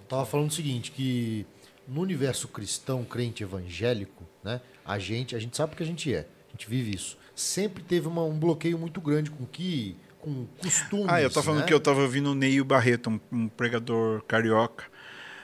Tava 0.08 0.26
falando 0.26 0.50
o 0.50 0.54
seguinte, 0.54 0.92
que 0.92 1.46
no 1.88 2.02
universo 2.02 2.48
cristão, 2.48 3.04
crente 3.04 3.44
evangélico, 3.44 4.24
né, 4.44 4.62
a 4.86 4.98
gente, 5.00 5.36
a 5.36 5.40
gente 5.40 5.56
sabe 5.56 5.72
porque 5.72 5.84
a 5.84 5.86
gente 5.88 6.14
é, 6.14 6.28
a 6.50 6.52
gente 6.52 6.70
vive 6.70 6.94
isso. 6.96 7.18
Sempre 7.36 7.84
teve 7.84 8.08
uma- 8.08 8.24
um 8.24 8.38
bloqueio 8.38 8.78
muito 8.80 9.00
grande 9.02 9.30
com 9.30 9.46
que 9.46 9.96
com 10.20 10.46
costumes. 10.60 11.06
Ah, 11.10 11.22
eu 11.22 11.28
estava 11.28 11.44
falando 11.46 11.60
né? 11.62 11.68
que 11.68 11.74
eu 11.74 11.78
estava 11.78 12.02
ouvindo 12.02 12.32
o 12.32 12.36
Neil 12.36 12.66
Barreto, 12.66 13.10
um, 13.12 13.20
um 13.32 13.48
pregador 13.48 14.24
carioca, 14.24 14.86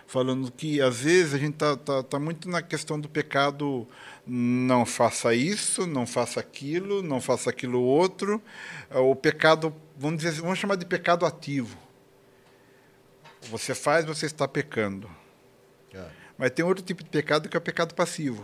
falando 0.07 0.51
que 0.51 0.81
às 0.81 1.01
vezes 1.01 1.33
a 1.35 1.37
gente 1.37 1.53
tá, 1.55 1.77
tá, 1.77 2.01
tá 2.01 2.17
muito 2.19 2.49
na 2.49 2.61
questão 2.63 2.99
do 2.99 3.07
pecado, 3.07 3.87
não 4.25 4.85
faça 4.85 5.35
isso, 5.35 5.85
não 5.85 6.07
faça 6.07 6.39
aquilo, 6.39 7.03
não 7.03 7.21
faça 7.21 7.49
aquilo 7.51 7.79
outro. 7.81 8.41
É, 8.89 8.97
O 8.97 9.15
pecado, 9.15 9.73
vamos 9.97 10.23
dizer, 10.23 10.41
vamos 10.41 10.57
chamar 10.57 10.75
de 10.77 10.85
pecado 10.85 11.25
ativo. 11.25 11.77
Você 13.49 13.73
faz, 13.73 14.05
você 14.05 14.25
está 14.25 14.47
pecando. 14.47 15.09
É. 15.93 16.05
Mas 16.37 16.51
tem 16.51 16.63
outro 16.63 16.83
tipo 16.83 17.03
de 17.03 17.09
pecado 17.09 17.49
que 17.49 17.57
é 17.57 17.59
o 17.59 17.61
pecado 17.61 17.93
passivo. 17.93 18.43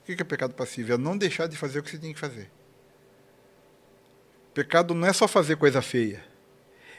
O 0.00 0.04
que 0.04 0.14
que 0.14 0.22
é 0.22 0.24
pecado 0.24 0.54
passivo? 0.54 0.92
É 0.92 0.96
não 0.96 1.16
deixar 1.16 1.46
de 1.48 1.56
fazer 1.56 1.78
o 1.78 1.82
que 1.82 1.90
você 1.90 1.98
tem 1.98 2.12
que 2.12 2.20
fazer. 2.20 2.50
Pecado 4.54 4.94
não 4.94 5.06
é 5.06 5.12
só 5.12 5.26
fazer 5.26 5.56
coisa 5.56 5.82
feia. 5.82 6.24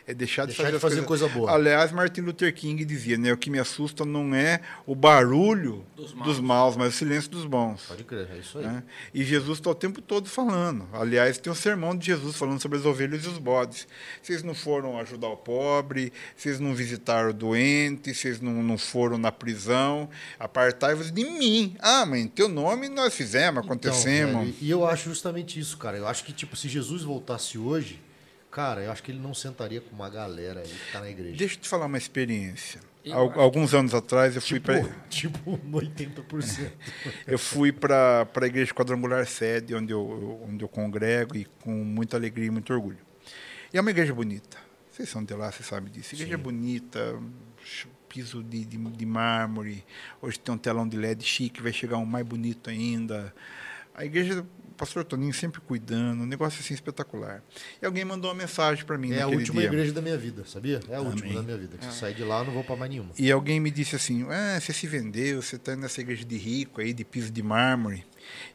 É 0.09 0.13
deixar 0.13 0.43
de 0.43 0.47
Deixar 0.47 0.63
fazer, 0.63 0.75
de 0.75 0.79
fazer 0.79 1.03
coisa 1.03 1.27
boa. 1.27 1.51
Aliás, 1.51 1.91
Martin 1.91 2.21
Luther 2.21 2.53
King 2.53 2.85
dizia, 2.85 3.17
né? 3.17 3.34
O 3.34 3.38
que 3.38 3.49
me 3.49 3.59
assusta 3.59 4.05
não 4.05 4.34
é 4.34 4.61
o 4.85 4.95
barulho 4.95 5.85
Dos 5.97 6.13
dos 6.13 6.39
maus. 6.39 6.39
maus, 6.39 6.77
mas 6.77 6.93
o 6.93 6.97
silêncio 6.97 7.29
dos 7.29 7.43
bons. 7.45 7.84
Pode 7.88 8.05
crer, 8.05 8.29
é 8.34 8.38
isso 8.38 8.57
aí. 8.57 8.65
né? 8.65 8.84
E 9.13 9.21
Jesus 9.23 9.57
está 9.57 9.69
o 9.69 9.75
tempo 9.75 10.01
todo 10.01 10.29
falando. 10.29 10.88
Aliás, 10.93 11.38
tem 11.38 11.51
um 11.51 11.55
sermão 11.55 11.93
de 11.93 12.05
Jesus 12.05 12.38
falando 12.38 12.61
sobre 12.61 12.77
as 12.77 12.85
ovelhas 12.85 13.25
e 13.25 13.27
os 13.27 13.38
bodes. 13.38 13.85
Vocês 14.21 14.43
não 14.43 14.55
foram 14.55 14.97
ajudar 14.97 15.27
o 15.27 15.35
pobre, 15.35 16.13
vocês 16.38 16.57
não 16.57 16.73
visitaram 16.73 17.31
o 17.31 17.34
doente, 17.34 18.13
vocês 18.13 18.39
não, 18.39 18.63
não 18.63 18.77
foram 18.77 19.17
na 19.17 19.31
prisão. 19.31 20.09
Apartai-vos 20.39 21.11
de 21.11 21.25
mim. 21.25 21.75
Ah, 21.79 22.05
mas 22.05 22.21
em 22.21 22.27
teu 22.29 22.47
nome 22.47 22.88
nós 22.88 23.13
fizemos, 23.13 23.61
acontecemos. 23.63 24.29
Então, 24.31 24.41
velho, 24.45 24.55
e 24.61 24.69
eu 24.69 24.85
acho 24.88 25.09
justamente 25.09 25.59
isso, 25.59 25.77
cara. 25.77 25.97
Eu 25.97 26.07
acho 26.07 26.23
que, 26.23 26.31
tipo, 26.31 26.55
se 26.55 26.69
Jesus 26.69 27.03
voltasse 27.03 27.57
hoje, 27.57 27.99
cara, 28.57 28.81
eu 28.81 28.91
acho 28.91 29.03
que 29.03 29.11
ele 29.11 29.19
não 29.19 29.35
sentaria 29.35 29.79
com 29.79 29.93
uma 29.95 30.09
galera 30.09 30.61
aí 30.61 30.67
que 30.67 30.91
tá 30.91 30.99
na 30.99 31.09
igreja. 31.09 31.38
Deixa 31.38 31.55
eu 31.55 31.59
te 31.61 31.69
falar 31.69 31.85
uma 31.85 31.97
experiência. 31.97 32.81
Al- 33.11 33.39
alguns 33.39 33.73
anos 33.75 33.93
atrás 33.93 34.35
eu 34.35 34.41
fui 34.41 34.59
Tipo, 34.59 34.65
para 34.65 34.89
tipo 35.09 35.57
80%. 35.69 36.71
eu 37.27 37.38
fui 37.38 37.71
para 37.71 38.27
a 38.35 38.45
igreja 38.47 38.73
quadrangular 38.73 39.25
sede 39.27 39.75
onde 39.75 39.93
eu, 39.93 40.41
onde 40.49 40.63
eu 40.63 40.67
congrego 40.67 41.38
e 41.38 41.45
com 41.61 41.71
muita 41.71 42.17
alegria 42.17 42.47
e 42.47 42.49
muito 42.49 42.73
orgulho. 42.73 42.97
E 43.71 43.77
é 43.77 43.81
uma 43.81 43.91
igreja 43.91 44.13
bonita. 44.13 44.57
Vocês 44.91 45.07
são 45.07 45.23
de 45.23 45.34
lá, 45.35 45.51
vocês 45.51 45.67
sabem 45.67 45.91
disso. 45.91 46.15
Igreja 46.15 46.38
bonita, 46.38 47.19
ch- 47.63 47.88
piso 48.09 48.41
de, 48.43 48.65
de, 48.65 48.77
de 48.77 49.05
mármore. 49.05 49.85
Hoje 50.21 50.39
tem 50.39 50.55
um 50.55 50.57
telão 50.57 50.88
de 50.88 50.97
LED 50.97 51.23
chique, 51.23 51.61
vai 51.61 51.71
chegar 51.71 51.97
um 51.97 52.05
mais 52.05 52.25
bonito 52.25 52.69
ainda. 52.71 53.31
A 53.93 54.03
igreja, 54.03 54.43
pastor 54.78 55.04
Toninho 55.04 55.34
sempre 55.34 55.60
cuidando, 55.60 56.22
um 56.22 56.26
negócio 56.26 56.60
assim 56.62 56.74
espetacular. 56.74 57.41
E 57.82 57.86
alguém 57.86 58.06
mandou 58.06 58.30
uma 58.32 58.38
mensagem 58.38 58.86
para 58.86 58.98
mim 58.98 59.12
É 59.12 59.22
a 59.24 59.28
última 59.28 59.60
dia. 59.62 59.68
igreja 59.70 59.91
da 59.91 60.02
minha 60.02 60.18
vida, 60.18 60.44
sabia? 60.45 60.80
É 60.90 60.95
a 60.95 61.02
última 61.02 61.26
Amém. 61.30 61.36
da 61.38 61.41
minha 61.44 61.58
vida. 61.58 61.78
Que 61.78 61.86
se 61.86 61.94
sair 61.99 62.14
de 62.14 62.24
lá, 62.24 62.40
eu 62.40 62.45
não 62.45 62.54
vou 62.54 62.64
pra 62.64 62.76
mais 62.76 62.90
nenhuma. 62.91 63.10
E 63.18 63.32
alguém 63.32 63.60
me 63.60 63.72
disse 63.72 63.95
assim: 63.95 64.26
ah, 64.30 64.60
você 64.60 64.72
se 64.72 64.86
vendeu, 64.88 65.41
você 65.41 65.56
está 65.56 65.76
nessa 65.76 65.99
igreja 66.02 66.24
de 66.24 66.38
rico 66.38 66.80
aí, 66.82 66.94
de 66.94 67.04
piso 67.04 67.32
de 67.32 67.41
mármore. 67.44 68.06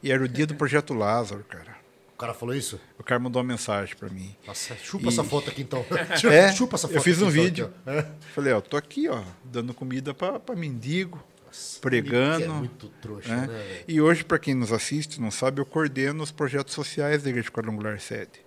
E 0.01 0.11
era 0.11 0.23
o 0.23 0.27
dia 0.27 0.47
do 0.47 0.55
projeto 0.55 0.93
Lázaro, 0.93 1.43
cara. 1.43 1.83
O 2.13 2.17
cara 2.23 2.33
falou 2.33 2.55
isso? 2.55 2.79
O 2.97 3.03
cara 3.03 3.19
mandou 3.19 3.41
uma 3.41 3.47
mensagem 3.47 3.95
para 3.95 4.07
mim. 4.07 4.33
Nossa, 4.47 4.75
chupa 4.77 5.05
E- 5.05 5.09
essa 5.09 5.23
foto 5.23 5.49
aqui 5.49 5.61
então. 5.63 5.83
É, 6.31 6.51
chupa 6.53 6.75
essa 6.75 6.87
foto 6.87 6.97
eu 6.97 7.01
fiz 7.01 7.17
um 7.21 7.29
então, 7.29 7.31
vídeo. 7.43 7.65
aqui, 7.65 7.75
ó. 7.87 7.91
É. 7.91 8.11
Falei, 8.33 8.53
ó, 8.53 8.61
tô 8.61 8.77
aqui, 8.77 9.09
ó, 9.09 9.21
dando 9.43 9.73
comida 9.73 10.13
para 10.13 10.39
mendigo, 10.55 11.21
Nossa, 11.53 11.79
pregando. 11.79 12.43
É 12.45 12.47
muito 12.47 12.87
trouxa, 13.01 13.35
né? 13.35 13.47
né? 13.47 13.83
E 13.87 14.01
hoje, 14.01 14.23
para 14.23 14.39
quem 14.39 14.53
nos 14.55 14.71
assiste, 14.71 15.21
não 15.21 15.29
sabe, 15.29 15.61
eu 15.61 15.65
coordeno 15.65 16.23
os 16.23 16.31
projetos 16.31 16.73
sociais 16.73 17.21
da 17.23 17.29
Igreja 17.29 17.51
Quadrangular 17.51 17.99
Sede. 17.99 18.41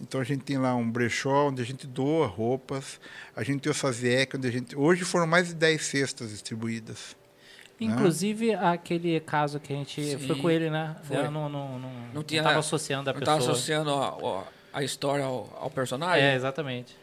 Então 0.00 0.20
a 0.20 0.24
gente 0.24 0.44
tem 0.44 0.56
lá 0.58 0.74
um 0.76 0.88
brechó 0.88 1.48
onde 1.48 1.60
a 1.60 1.64
gente 1.64 1.86
doa 1.86 2.26
roupas, 2.26 3.00
a 3.34 3.42
gente 3.42 3.60
tem 3.62 3.70
o 3.70 3.74
Saziec, 3.74 4.36
onde 4.36 4.46
a 4.46 4.50
gente. 4.50 4.76
Hoje 4.76 5.04
foram 5.04 5.26
mais 5.26 5.48
de 5.48 5.54
10 5.54 5.82
cestas 5.84 6.30
distribuídas. 6.30 7.16
Inclusive, 7.80 8.54
aquele 8.54 9.20
caso 9.20 9.60
que 9.60 9.72
a 9.72 9.76
gente 9.76 10.02
Sim, 10.02 10.18
foi 10.26 10.36
com 10.36 10.50
ele, 10.50 10.68
né? 10.70 10.96
foi. 11.04 11.16
Eu 11.16 11.30
não, 11.30 11.48
não, 11.48 11.78
não, 11.78 11.90
Não 12.14 12.22
tinha- 12.24 12.42
tava 12.42 12.58
associando 12.58 13.08
a 13.10 13.12
Não 13.12 13.20
pessoa. 13.20 13.36
estava 13.38 13.52
associando 13.52 13.90
a, 13.90 14.08
a- 14.40 14.44
a 14.72 14.82
história 14.82 15.24
ao, 15.24 15.56
ao 15.60 15.70
personagem? 15.70 16.24
É, 16.24 16.34
exatamente. 16.34 16.96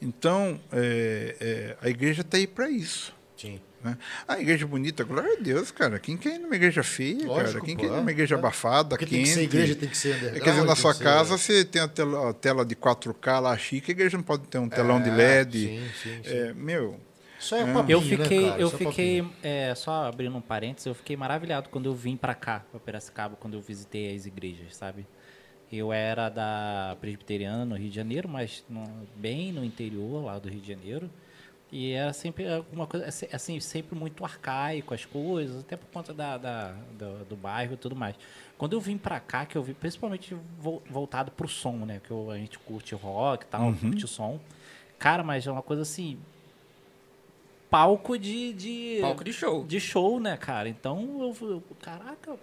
Então, 0.00 0.60
é, 0.72 1.36
é, 1.40 1.76
a 1.80 1.88
igreja 1.88 2.20
está 2.22 2.36
aí 2.36 2.46
para 2.46 2.68
isso. 2.68 3.12
Sim. 3.36 3.60
Né? 3.84 3.98
A 4.26 4.40
igreja 4.40 4.66
bonita, 4.66 5.04
glória 5.04 5.36
a 5.38 5.40
Deus, 5.42 5.70
cara. 5.70 5.98
Quem 5.98 6.16
quer 6.16 6.36
ir 6.36 6.38
numa 6.38 6.56
igreja 6.56 6.82
feia, 6.82 7.26
Lógico, 7.26 7.52
cara? 7.52 7.60
Quem 7.66 7.76
pô, 7.76 7.80
quer 7.82 7.86
ir 7.88 7.92
é. 7.92 7.96
numa 7.96 8.10
igreja 8.10 8.34
É. 8.34 8.38
abafada, 8.38 8.96
Porque 8.96 9.04
quente? 9.04 9.14
tem 9.16 9.24
que 9.24 9.30
ser 9.34 9.42
igreja, 9.42 9.74
tem 9.76 9.88
que 9.90 9.96
ser 9.96 10.08
underground. 10.16 10.42
Quer 10.42 10.50
dizer, 10.50 10.64
na 10.64 10.74
sua 10.76 10.92
que 10.92 10.98
ser- 10.98 11.04
casa 11.04 11.36
você 11.36 11.64
tem 11.66 11.82
a 11.82 11.88
tela, 11.88 12.30
a 12.30 12.32
tela 12.32 12.64
de 12.64 12.74
4K 12.74 13.38
lá 13.40 13.56
chique, 13.58 13.90
a 13.90 13.94
igreja 13.94 14.16
não 14.16 14.24
pode 14.24 14.44
ter 14.48 14.56
um 14.58 14.68
telão 14.70 15.02
de 15.02 15.10
É, 15.10 15.14
LED. 15.14 15.58
Sim, 15.66 15.88
sim, 16.02 16.22
sim. 16.24 16.30
É, 16.34 16.54
meu, 16.54 16.98
Isso 17.38 17.54
é 17.54 17.72
papinho, 17.74 17.96
Eu 17.96 18.00
fiquei, 18.00 18.40
né, 18.40 18.48
cara? 18.48 18.60
eu 18.62 18.68
é 18.68 18.70
fiquei, 18.70 19.24
é, 19.42 19.74
só 19.74 20.06
abrindo 20.08 20.34
um 20.34 20.40
parênteses, 20.40 20.86
eu 20.86 20.94
fiquei 20.94 21.14
maravilhado 21.14 21.68
quando 21.68 21.84
eu 21.84 21.94
vim 21.94 22.16
pra 22.16 22.34
cá, 22.34 22.64
pra 22.70 22.80
Piracicaba, 22.80 23.36
quando 23.36 23.52
eu 23.52 23.60
visitei 23.60 24.14
as 24.16 24.24
igrejas, 24.24 24.74
sabe? 24.76 25.06
Eu 25.70 25.92
era 25.92 26.30
da 26.30 26.96
presbiteriana 27.02 27.64
no 27.66 27.76
Rio 27.76 27.90
de 27.90 27.96
Janeiro, 27.96 28.28
mas 28.30 28.64
no- 28.68 29.06
bem 29.16 29.52
no 29.52 29.62
interior 29.62 30.24
lá 30.24 30.38
do 30.38 30.48
Rio 30.48 30.60
de 30.60 30.68
Janeiro. 30.68 31.10
E 31.72 31.90
era 31.92 32.12
sempre 32.12 32.46
alguma 32.52 32.86
coisa, 32.86 33.06
assim, 33.06 33.26
assim, 33.32 33.58
sempre 33.58 33.98
muito 33.98 34.24
arcaico 34.24 34.94
as 34.94 35.04
coisas, 35.04 35.60
até 35.64 35.76
por 35.76 35.86
conta 35.88 36.12
da, 36.14 36.38
da- 36.38 36.72
do, 36.92 37.24
do 37.24 37.36
bairro 37.36 37.74
e 37.74 37.76
tudo 37.76 37.96
mais. 37.96 38.14
Quando 38.56 38.74
eu 38.74 38.80
vim 38.80 38.96
pra 38.96 39.18
cá, 39.18 39.44
que 39.44 39.56
eu 39.58 39.62
vi, 39.62 39.74
principalmente 39.74 40.36
vo- 40.60 40.82
voltado 40.88 41.32
pro 41.32 41.48
som, 41.48 41.78
né? 41.78 42.00
Que 42.04 42.10
eu- 42.12 42.30
a 42.30 42.38
gente 42.38 42.58
curte 42.60 42.94
rock 42.94 43.44
e 43.44 43.48
tal, 43.48 43.72
curte 43.74 44.06
som. 44.06 44.38
Cara, 44.98 45.24
mas 45.24 45.46
é 45.46 45.50
uma 45.50 45.62
coisa 45.62 45.82
assim. 45.82 46.16
Palco 47.68 48.16
de. 48.16 48.52
de 48.52 48.98
Palco 49.00 49.24
de 49.24 49.32
show. 49.32 49.64
de 49.64 49.80
show, 49.80 50.20
né, 50.20 50.36
cara? 50.36 50.68
Então, 50.68 51.34
eu, 51.40 51.48
eu- 51.48 51.62
caraca, 51.82 52.36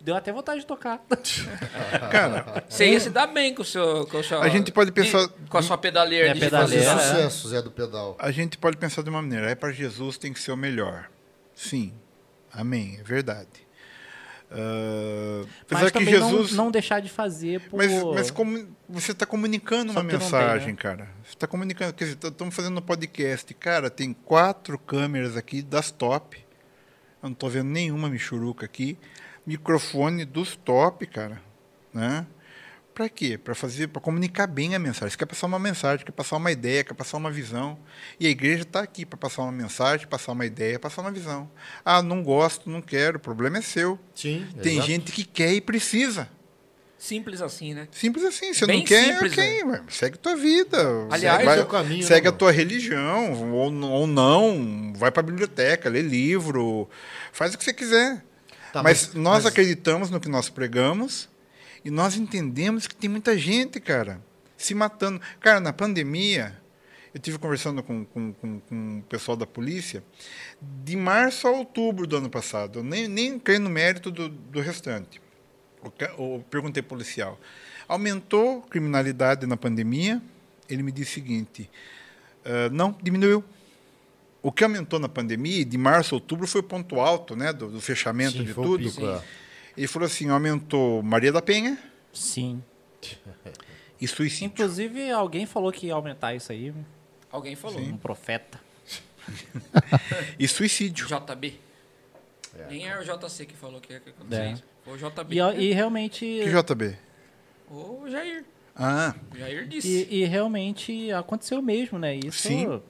deu 0.00 0.14
até 0.16 0.32
vontade 0.32 0.60
de 0.60 0.66
tocar. 0.66 0.98
cara, 2.10 2.64
Você 2.68 2.88
ia 2.90 3.00
se 3.00 3.10
dar 3.10 3.26
bem 3.26 3.54
com 3.54 3.62
o 3.62 3.64
seu. 3.64 4.06
Com 4.06 4.18
o 4.18 4.24
seu 4.24 4.40
A 4.40 4.48
gente 4.48 4.70
pode 4.72 4.92
pensar- 4.92 5.26
de- 5.26 5.48
com 5.48 5.58
a 5.58 5.62
sua 5.62 5.76
pedaleira 5.78 6.28
É, 6.28 6.34
de 6.34 6.40
pedaleira. 6.40 6.84
Fazer 6.84 6.98
fazer- 7.02 7.18
é. 7.20 7.28
sucesso, 7.30 7.48
Zé 7.48 7.62
do 7.62 7.70
Pedal. 7.70 8.16
a 8.18 8.30
gente 8.30 8.56
pode 8.58 8.76
pensar 8.76 9.02
de 9.02 9.10
uma 9.10 9.20
maneira. 9.22 9.50
É 9.50 9.54
para 9.54 9.72
Jesus 9.72 10.16
tem 10.18 10.32
que 10.32 10.40
ser 10.40 10.52
o 10.52 10.56
melhor. 10.56 11.08
Sim. 11.54 11.92
Amém. 12.52 12.98
É 13.00 13.02
verdade. 13.02 13.66
Apesar 14.48 15.82
Mas 15.82 15.90
que 15.90 15.98
também 15.98 16.14
Jesus. 16.14 16.52
não, 16.52 16.64
não 16.66 16.70
deixar 16.70 17.00
de 17.00 17.08
fazer 17.08 17.60
por... 17.68 17.76
Mas, 17.78 17.92
mas 18.14 18.30
como 18.30 18.68
você 18.88 19.12
está 19.12 19.26
comunicando 19.26 19.92
Só 19.92 20.00
uma 20.00 20.04
mensagem, 20.12 20.68
né? 20.68 20.78
cara. 20.78 21.08
Você 21.24 21.30
está 21.30 21.46
comunicando. 21.46 21.92
Quer 21.92 22.04
dizer, 22.04 22.18
estamos 22.22 22.54
fazendo 22.54 22.78
um 22.78 22.82
podcast. 22.82 23.52
Cara, 23.54 23.90
tem 23.90 24.12
quatro 24.12 24.78
câmeras 24.78 25.36
aqui 25.36 25.62
das 25.62 25.90
top. 25.90 26.36
Eu 27.22 27.28
não 27.28 27.32
estou 27.32 27.50
vendo 27.50 27.68
nenhuma 27.70 28.08
michuruca 28.08 28.64
aqui. 28.64 28.96
Microfone 29.46 30.24
dos 30.24 30.56
top, 30.56 31.06
cara. 31.06 31.40
Né? 31.94 32.26
Para 32.96 33.10
quê? 33.10 33.36
Para 33.36 33.54
fazer, 33.54 33.88
para 33.88 34.00
comunicar 34.00 34.46
bem 34.46 34.74
a 34.74 34.78
mensagem. 34.78 35.10
Você 35.10 35.18
quer 35.18 35.26
passar 35.26 35.46
uma 35.46 35.58
mensagem, 35.58 36.04
quer 36.04 36.12
passar 36.12 36.36
uma 36.36 36.50
ideia, 36.50 36.82
quer 36.82 36.94
passar 36.94 37.18
uma 37.18 37.30
visão. 37.30 37.78
E 38.18 38.26
a 38.26 38.30
igreja 38.30 38.62
está 38.62 38.80
aqui 38.80 39.04
para 39.04 39.18
passar 39.18 39.42
uma 39.42 39.52
mensagem, 39.52 40.06
passar 40.06 40.32
uma 40.32 40.46
ideia, 40.46 40.78
passar 40.78 41.02
uma 41.02 41.10
visão. 41.12 41.50
Ah, 41.84 42.02
não 42.02 42.22
gosto, 42.22 42.70
não 42.70 42.80
quero. 42.80 43.18
O 43.18 43.20
problema 43.20 43.58
é 43.58 43.60
seu. 43.60 43.98
Sim, 44.14 44.46
Tem 44.62 44.76
exato. 44.76 44.86
gente 44.86 45.12
que 45.12 45.24
quer 45.24 45.52
e 45.52 45.60
precisa. 45.60 46.28
Simples 46.98 47.42
assim, 47.42 47.74
né? 47.74 47.86
Simples 47.92 48.24
assim. 48.24 48.54
Você 48.54 48.66
Bem 48.66 48.78
não 48.78 48.86
quer, 48.86 49.12
simples, 49.12 49.32
ok, 49.32 49.64
ué, 49.64 49.82
segue 49.90 50.16
tua 50.16 50.34
vida. 50.34 50.78
Aliás, 51.10 51.44
segue, 51.44 51.60
é 51.60 51.62
o 51.62 51.66
caminho, 51.66 52.02
segue 52.02 52.28
né, 52.28 52.28
a 52.30 52.32
tua 52.32 52.50
religião, 52.50 53.52
ou, 53.52 53.70
ou 53.84 54.06
não. 54.06 54.94
Vai 54.96 55.12
para 55.12 55.20
a 55.20 55.26
biblioteca, 55.26 55.90
lê 55.90 56.00
livro, 56.00 56.88
faz 57.30 57.52
o 57.52 57.58
que 57.58 57.64
você 57.64 57.74
quiser. 57.74 58.24
Tá, 58.76 58.82
mas, 58.82 59.06
mas- 59.06 59.14
nós 59.14 59.44
mas- 59.44 59.46
acreditamos 59.46 60.10
no 60.10 60.20
que 60.20 60.28
nós 60.28 60.48
pregamos 60.50 61.28
e 61.84 61.90
nós 61.90 62.16
entendemos 62.16 62.86
que 62.86 62.94
tem 62.94 63.08
muita 63.08 63.36
gente, 63.38 63.80
cara, 63.80 64.20
se 64.56 64.74
matando. 64.74 65.20
Cara, 65.40 65.60
na 65.60 65.72
pandemia, 65.72 66.60
eu 67.14 67.20
tive 67.20 67.38
conversando 67.38 67.82
com, 67.82 68.04
com, 68.04 68.32
com, 68.34 68.60
com 68.60 68.98
o 68.98 69.02
pessoal 69.04 69.36
da 69.36 69.46
polícia, 69.46 70.02
de 70.84 70.96
março 70.96 71.46
a 71.46 71.50
outubro 71.50 72.06
do 72.06 72.16
ano 72.16 72.28
passado. 72.28 72.80
Eu 72.80 72.84
nem, 72.84 73.08
nem 73.08 73.38
creio 73.38 73.60
no 73.60 73.70
mérito 73.70 74.10
do, 74.10 74.28
do 74.28 74.60
restante. 74.60 75.20
Ca- 75.98 76.12
Eu 76.18 76.44
perguntei 76.50 76.82
policial, 76.82 77.40
aumentou 77.86 78.60
criminalidade 78.62 79.46
na 79.46 79.56
pandemia? 79.56 80.20
Ele 80.68 80.82
me 80.82 80.90
disse 80.90 81.12
o 81.12 81.14
seguinte, 81.14 81.70
"Ah, 82.44 82.68
não, 82.72 82.96
diminuiu. 83.02 83.44
O 84.46 84.52
que 84.52 84.62
aumentou 84.62 85.00
na 85.00 85.08
pandemia, 85.08 85.64
de 85.64 85.76
março 85.76 86.14
a 86.14 86.18
outubro, 86.18 86.46
foi 86.46 86.60
o 86.60 86.64
ponto 86.64 87.00
alto 87.00 87.34
né, 87.34 87.52
do, 87.52 87.68
do 87.68 87.80
fechamento 87.80 88.38
Sim, 88.38 88.44
de 88.44 88.54
tudo. 88.54 88.78
pico, 88.78 89.04
é. 89.04 89.20
Ele 89.76 89.88
falou 89.88 90.06
assim, 90.06 90.30
aumentou 90.30 91.02
Maria 91.02 91.32
da 91.32 91.42
Penha 91.42 91.76
Sim. 92.12 92.62
e 94.00 94.06
suicídio. 94.06 94.46
Inclusive, 94.46 95.10
alguém 95.10 95.46
falou 95.46 95.72
que 95.72 95.88
ia 95.88 95.94
aumentar 95.94 96.32
isso 96.36 96.52
aí. 96.52 96.72
Alguém 97.28 97.56
falou. 97.56 97.80
Um 97.80 97.96
profeta. 97.96 98.60
E 100.38 100.46
suicídio. 100.46 101.08
JB. 101.08 101.58
Nem 102.68 102.88
é 102.88 103.00
o 103.00 103.02
JC 103.02 103.46
que 103.46 103.56
falou 103.56 103.80
que 103.80 103.94
ia 103.94 103.98
acontecer 103.98 104.42
É. 104.42 104.52
isso. 104.52 104.64
Foi 104.84 104.94
o 104.94 104.96
JB. 104.96 105.34
E, 105.34 105.70
e 105.70 105.72
realmente... 105.72 106.20
Que 106.24 106.52
JB? 106.52 106.96
O 107.68 108.08
Jair. 108.08 108.44
Ah, 108.76 109.12
O 109.34 109.36
Jair 109.36 109.66
disse. 109.66 110.06
E, 110.08 110.22
e 110.22 110.24
realmente 110.24 111.10
aconteceu 111.10 111.60
mesmo, 111.60 111.98
né? 111.98 112.14
Isso, 112.14 112.46
Sim. 112.46 112.80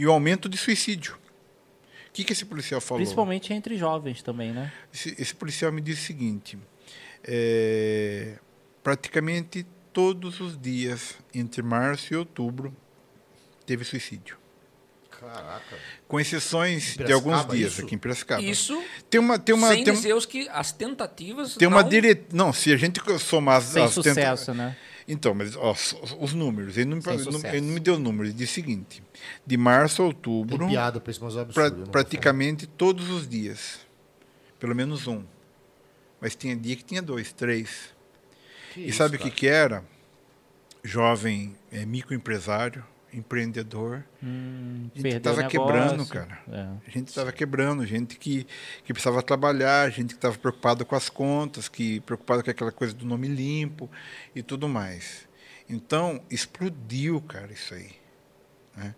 E 0.00 0.06
o 0.06 0.10
aumento 0.10 0.48
de 0.48 0.56
suicídio. 0.56 1.14
O 2.08 2.12
que, 2.12 2.24
que 2.24 2.32
esse 2.32 2.46
policial 2.46 2.80
falou? 2.80 3.00
principalmente 3.02 3.52
entre 3.52 3.76
jovens 3.76 4.22
também, 4.22 4.50
né? 4.50 4.72
Esse, 4.92 5.14
esse 5.18 5.34
policial 5.34 5.70
me 5.70 5.80
disse 5.82 6.02
o 6.02 6.06
seguinte: 6.06 6.58
é, 7.22 8.38
praticamente 8.82 9.66
todos 9.92 10.40
os 10.40 10.58
dias 10.58 11.16
entre 11.34 11.62
março 11.62 12.14
e 12.14 12.16
outubro 12.16 12.74
teve 13.66 13.84
suicídio. 13.84 14.38
Caraca. 15.10 15.76
Com 16.08 16.18
exceções 16.18 16.96
de 16.96 17.12
alguns 17.12 17.46
dias 17.48 17.72
isso? 17.74 17.82
aqui 17.84 17.94
em 17.94 17.98
Piracicaba. 17.98 18.40
Isso 18.42 18.82
Tem 19.10 19.20
uma, 19.20 19.38
tem 19.38 19.54
uma, 19.54 19.68
sem 19.68 19.84
tem, 19.84 19.92
dizer 19.92 20.14
os 20.14 20.24
que 20.24 20.48
as 20.48 20.72
tentativas 20.72 21.56
tem 21.56 21.68
uma 21.68 21.82
não- 21.82 21.88
dire... 21.90 22.24
Não, 22.32 22.54
se 22.54 22.72
a 22.72 22.76
gente 22.78 22.98
somar 23.18 23.58
as, 23.58 23.64
Sem 23.64 23.84
as 23.84 23.94
tenta- 23.94 24.08
sucesso, 24.14 24.54
né? 24.54 24.74
Então, 25.12 25.34
mas 25.34 25.56
ó, 25.56 25.72
os- 25.72 25.96
os 26.20 26.32
números. 26.32 26.76
Ele 26.76 26.90
não, 26.90 26.98
ele 26.98 27.60
não- 27.60 27.72
me 27.74 27.80
deu 27.80 27.98
números. 27.98 28.30
Ele 28.30 28.38
disse 28.38 28.52
o 28.52 28.54
seguinte: 28.54 29.02
de 29.46 29.56
março 29.56 30.02
a 30.02 30.04
Tem 30.04 30.06
outubro, 30.06 30.68
piada 30.68 31.00
pra 31.00 31.10
isso, 31.10 31.24
mas 31.24 31.36
é 31.36 31.40
absurdo. 31.40 31.82
pra- 31.82 31.90
praticamente 31.90 32.66
todos 32.66 33.10
os 33.10 33.28
dias. 33.28 33.80
Pelo 34.58 34.74
menos 34.74 35.06
um. 35.06 35.24
Mas 36.20 36.34
tinha 36.34 36.54
dia 36.54 36.76
que 36.76 36.84
tinha 36.84 37.00
dois, 37.02 37.32
três. 37.32 37.94
Que 38.74 38.80
e 38.80 38.88
isso, 38.90 38.98
sabe 38.98 39.16
o 39.16 39.18
que, 39.18 39.30
que 39.30 39.46
era? 39.48 39.82
Jovem 40.84 41.56
é, 41.72 41.84
microempresário, 41.84 42.84
empreendedor. 43.12 44.04
Hum, 44.22 44.90
A 44.94 44.98
gente 44.98 45.02
perdeu 45.02 45.18
o 45.18 45.20
tava 45.22 45.36
negócio. 45.42 45.60
quebrando, 45.60 46.06
cara. 46.06 46.38
É. 46.50 46.60
A 46.86 46.90
gente 46.90 47.08
estava 47.08 47.32
quebrando, 47.32 47.86
gente 47.86 48.16
que, 48.16 48.46
que 48.84 48.92
precisava 48.92 49.22
trabalhar, 49.22 49.90
gente 49.90 50.08
que 50.08 50.14
estava 50.18 50.36
preocupada 50.38 50.84
com 50.84 50.94
as 50.94 51.08
contas, 51.08 51.68
que 51.68 52.00
preocupada 52.00 52.42
com 52.42 52.50
aquela 52.50 52.72
coisa 52.72 52.94
do 52.94 53.04
nome 53.04 53.28
limpo 53.28 53.90
e 54.34 54.42
tudo 54.42 54.68
mais. 54.68 55.28
Então, 55.68 56.22
explodiu, 56.30 57.20
cara, 57.20 57.52
isso 57.52 57.74
aí. 57.74 57.90
né? 58.76 58.94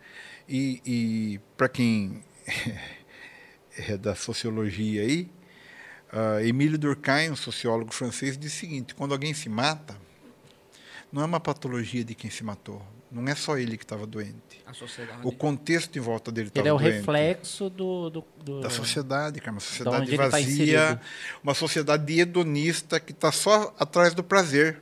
E, 0.48 0.80
e 0.84 1.40
para 1.56 1.68
quem 1.68 2.22
é 3.76 3.96
da 3.96 4.14
sociologia 4.14 5.02
aí, 5.02 5.30
ah, 6.10 6.42
Emílio 6.44 6.78
Durkheim, 6.78 7.30
um 7.30 7.36
sociólogo 7.36 7.92
francês, 7.92 8.36
diz 8.36 8.52
o 8.52 8.56
seguinte: 8.56 8.94
quando 8.94 9.12
alguém 9.12 9.32
se 9.32 9.48
mata, 9.48 9.96
não 11.10 11.22
é 11.22 11.24
uma 11.24 11.40
patologia 11.40 12.04
de 12.04 12.14
quem 12.14 12.30
se 12.30 12.42
matou. 12.44 12.82
Não 13.12 13.28
é 13.30 13.34
só 13.34 13.58
ele 13.58 13.76
que 13.76 13.84
estava 13.84 14.06
doente. 14.06 14.62
A 14.66 14.72
sociedade. 14.72 15.20
O 15.22 15.30
contexto 15.32 15.94
em 15.96 16.00
volta 16.00 16.32
dele 16.32 16.48
estava 16.48 16.62
Ele 16.66 16.70
é 16.70 16.72
o 16.72 16.78
doente. 16.78 16.94
reflexo 16.96 17.68
do. 17.68 18.08
do, 18.08 18.24
do- 18.42 18.60
Da 18.62 18.70
sociedade, 18.70 19.38
cara. 19.38 19.52
Uma 19.52 19.60
sociedade 19.60 20.16
tá 20.16 20.28
vazia, 20.28 20.44
inserido. 20.64 21.00
uma 21.44 21.54
sociedade 21.54 22.18
hedonista 22.20 22.98
que 22.98 23.12
está 23.12 23.30
só 23.30 23.74
atrás 23.78 24.14
do 24.14 24.24
prazer. 24.24 24.80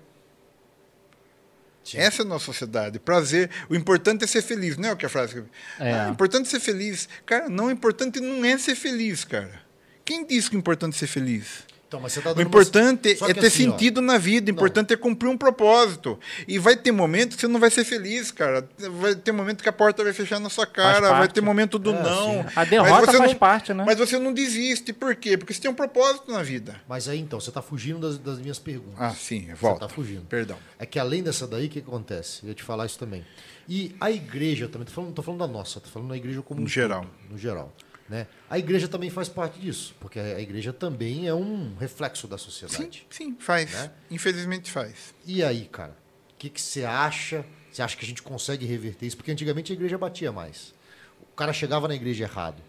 Sim. 1.82 1.98
Essa 1.98 2.22
é 2.22 2.24
a 2.24 2.28
nossa 2.28 2.44
sociedade. 2.44 2.98
Prazer. 3.00 3.50
O 3.68 3.74
importante 3.74 4.22
é 4.22 4.26
ser 4.26 4.42
feliz, 4.42 4.76
não 4.76 4.90
é 4.90 4.92
o 4.92 4.96
que 4.96 5.06
a 5.06 5.08
frase. 5.08 5.34
que- 5.42 5.82
É. 5.82 5.92
Ah, 5.92 6.08
o 6.08 6.12
importante 6.12 6.46
é 6.46 6.50
ser 6.50 6.60
feliz. 6.60 7.08
Cara, 7.26 7.48
não, 7.48 7.66
o 7.66 7.70
importante 7.70 8.20
não 8.20 8.44
é 8.44 8.56
ser 8.58 8.74
feliz, 8.76 9.24
cara. 9.24 9.60
Quem 10.04 10.24
disse 10.24 10.48
que 10.50 10.56
o 10.56 10.58
importante 10.58 10.94
é 10.94 10.98
ser 10.98 11.06
feliz? 11.06 11.64
Então, 11.90 11.98
mas 11.98 12.12
você 12.12 12.20
tá 12.20 12.32
O 12.32 12.40
importante 12.40 13.16
uma... 13.20 13.30
É 13.30 13.34
ter 13.34 13.46
assim, 13.48 13.66
ó, 13.66 13.72
sentido 13.72 14.00
na 14.00 14.16
vida, 14.16 14.48
o 14.48 14.54
importante 14.54 14.94
é 14.94 14.96
cumprir 14.96 15.28
um 15.28 15.36
propósito. 15.36 16.16
E 16.46 16.56
vai 16.56 16.76
ter 16.76 16.92
momento 16.92 17.34
que 17.34 17.40
você 17.40 17.48
não 17.48 17.58
vai 17.58 17.68
ser 17.68 17.82
feliz, 17.82 18.30
cara. 18.30 18.68
Vai 18.78 19.16
ter 19.16 19.32
momento 19.32 19.60
que 19.60 19.68
a 19.68 19.72
porta 19.72 20.04
vai 20.04 20.12
fechar 20.12 20.38
na 20.38 20.48
sua 20.48 20.66
cara, 20.68 21.14
vai 21.14 21.26
ter 21.26 21.40
momento 21.40 21.80
do 21.80 21.90
É, 21.90 22.00
não. 22.00 22.42
sim. 22.44 22.46
A 22.54 22.64
derrota 22.64 22.92
Mas 22.92 23.06
você 23.06 23.18
faz 23.18 23.30
não- 23.32 23.38
parte, 23.40 23.74
né? 23.74 23.82
Mas 23.84 23.98
você 23.98 24.20
não 24.20 24.32
desiste. 24.32 24.92
Por 24.92 25.16
quê? 25.16 25.36
Porque 25.36 25.52
você 25.52 25.60
tem 25.62 25.68
um 25.68 25.74
propósito 25.74 26.30
na 26.30 26.44
vida. 26.44 26.80
Mas 26.88 27.08
aí, 27.08 27.18
então, 27.18 27.40
você 27.40 27.50
tá 27.50 27.60
fugindo 27.60 27.98
das, 27.98 28.18
das 28.18 28.38
minhas 28.38 28.60
perguntas. 28.60 28.94
Ah, 28.96 29.10
sim, 29.10 29.46
Você 29.46 29.54
volta. 29.54 29.88
tá 29.88 29.92
fugindo. 29.92 30.22
Perdão. 30.28 30.58
É 30.78 30.86
que 30.86 30.96
além 30.96 31.24
dessa 31.24 31.44
daí, 31.44 31.66
o 31.66 31.68
que 31.68 31.80
acontece? 31.80 32.44
Eu 32.44 32.50
ia 32.50 32.54
te 32.54 32.62
falar 32.62 32.86
isso 32.86 33.00
também. 33.00 33.26
E 33.68 33.96
a 34.00 34.12
igreja 34.12 34.68
também, 34.68 34.86
tô 34.86 34.92
falando, 34.92 35.08
não 35.08 35.14
tô 35.14 35.22
falando 35.22 35.40
da 35.40 35.48
nossa, 35.48 35.80
tô 35.80 35.88
falando 35.88 36.10
da 36.10 36.16
igreja 36.16 36.40
como 36.40 36.60
No 36.60 36.66
um 36.66 36.68
geral. 36.68 37.00
todo, 37.00 37.32
no 37.32 37.36
geral. 37.36 37.72
Né? 38.10 38.26
A 38.50 38.58
igreja 38.58 38.88
também 38.88 39.08
faz 39.08 39.28
parte 39.28 39.60
disso, 39.60 39.94
porque 40.00 40.18
a 40.18 40.40
igreja 40.40 40.72
também 40.72 41.28
é 41.28 41.32
um 41.34 41.76
reflexo 41.78 42.26
da 42.26 42.36
Sim, 42.36 42.44
sociedade. 42.44 43.06
sim, 43.08 43.36
faz. 43.38 43.72
Né? 43.72 43.90
Infelizmente 44.10 44.68
faz. 44.68 45.14
E 45.24 45.44
aí, 45.44 45.66
cara, 45.70 45.96
o 46.32 46.36
que, 46.36 46.50
que 46.50 46.60
você 46.60 46.84
acha? 46.84 47.44
Você 47.70 47.80
acha 47.82 47.96
que 47.96 48.04
a 48.04 48.08
gente 48.08 48.20
consegue 48.20 48.66
reverter 48.66 49.06
isso? 49.06 49.16
Porque 49.16 49.30
antigamente 49.30 49.70
a 49.70 49.76
igreja 49.76 49.96
batia 49.96 50.32
mais. 50.32 50.74
O 51.22 51.36
cara 51.36 51.52
chegava 51.52 51.86
na 51.86 51.94
igreja 51.94 52.24
errado, 52.24 52.60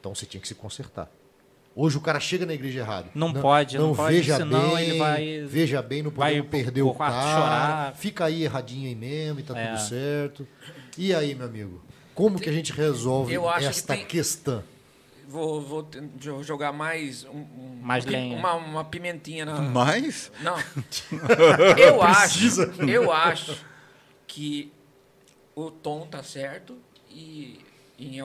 então 0.00 0.14
você 0.14 0.24
tinha 0.24 0.40
que 0.40 0.48
se 0.48 0.54
consertar. 0.54 1.10
Hoje 1.76 1.98
o 1.98 2.00
cara 2.00 2.18
chega 2.18 2.46
na 2.46 2.54
igreja 2.54 2.80
errado. 2.80 3.10
Não 3.14 3.34
pode, 3.34 3.76
não 3.76 3.94
pode, 3.94 4.16
veja 4.16 4.38
senão 4.38 4.74
bem, 4.76 4.88
ele 4.88 4.98
vai- 4.98 5.44
Veja 5.46 5.82
bem, 5.82 6.02
não 6.02 6.10
podemos 6.10 6.48
perder 6.48 6.80
o 6.82 6.94
quarto 6.94 7.14
cara. 7.14 7.34
chorar. 7.38 7.94
Fica 7.96 8.24
aí 8.24 8.44
erradinho 8.44 8.88
aí 8.88 8.94
mesmo 8.94 9.40
e 9.40 9.42
tá 9.42 9.56
É. 9.58 9.66
tudo 9.68 9.80
certo. 9.86 10.48
E 10.96 11.14
aí, 11.14 11.34
meu 11.34 11.46
amigo? 11.46 11.84
Como 12.20 12.38
que 12.38 12.48
a 12.50 12.52
gente 12.52 12.72
resolve 12.72 13.32
Eu 13.32 13.48
acho 13.48 13.60
que 13.60 13.66
esta 13.66 13.94
tem- 13.96 14.04
questão? 14.04 14.62
Vou, 15.26 15.60
vou 15.62 15.88
jogar 16.42 16.72
mais. 16.72 17.24
Um, 17.24 17.30
um- 17.38 17.78
Mais 17.82 18.04
um 18.04 18.10
lenha. 18.10 18.36
Uma, 18.36 18.54
uma 18.54 18.84
pimentinha 18.84 19.44
na. 19.44 19.60
Mas, 19.60 20.30
Não. 20.42 20.56
Eu 21.78 22.02
acho, 22.02 22.62
eu 22.88 23.12
acho 23.12 23.56
que 24.26 24.72
o 25.54 25.70
Tom 25.70 26.06
tá 26.06 26.22
certo 26.22 26.76
e, 27.08 27.60
e 27.98 28.20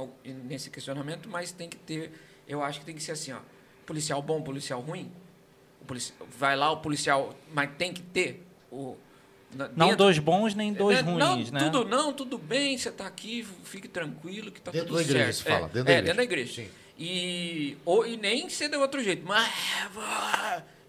nesse 0.45 0.69
questionamento, 0.69 1.29
mas 1.29 1.51
tem 1.51 1.69
que 1.69 1.77
ter, 1.77 2.11
eu 2.47 2.61
acho 2.63 2.79
que 2.79 2.85
tem 2.85 2.95
que 2.95 3.03
ser 3.03 3.11
assim, 3.13 3.31
ó, 3.33 3.39
policial 3.85 4.21
bom, 4.21 4.41
policial 4.41 4.81
ruim. 4.81 5.11
O 5.81 5.85
polici- 5.85 6.13
vai 6.37 6.55
lá 6.55 6.71
o 6.71 6.77
policial, 6.77 7.33
mas 7.53 7.69
tem 7.77 7.93
que 7.93 8.01
ter 8.01 8.45
o 8.71 8.97
na- 9.55 9.69
Não 9.75 9.87
dentro- 9.87 9.97
dois 9.97 10.19
bons 10.19 10.53
nem 10.53 10.73
dois 10.73 10.99
é, 10.99 11.01
ruins, 11.01 11.17
não, 11.51 11.59
né? 11.59 11.59
Tudo, 11.69 11.85
não, 11.85 12.13
tudo 12.13 12.37
bem, 12.37 12.77
você 12.77 12.89
está 12.89 13.07
aqui, 13.07 13.47
fique 13.63 13.87
tranquilo 13.87 14.51
que 14.51 14.59
está 14.59 14.71
Dentro 14.71 14.87
tudo 14.89 14.97
da 14.97 15.03
igreja, 15.03 15.33
certo. 15.33 15.37
você 15.37 15.43
fala, 15.49 15.65
é, 15.65 15.69
dentro 15.69 15.83
da 15.85 15.91
é, 15.91 15.93
igreja. 15.93 16.01
dentro 16.03 16.17
da 16.17 16.23
igreja. 16.23 16.53
Sim. 16.53 16.69
E, 16.97 17.77
ou, 17.83 18.05
e 18.07 18.15
nem 18.17 18.47
ser 18.49 18.69
de 18.69 18.77
outro 18.77 19.03
jeito. 19.03 19.23
Mas, 19.27 19.51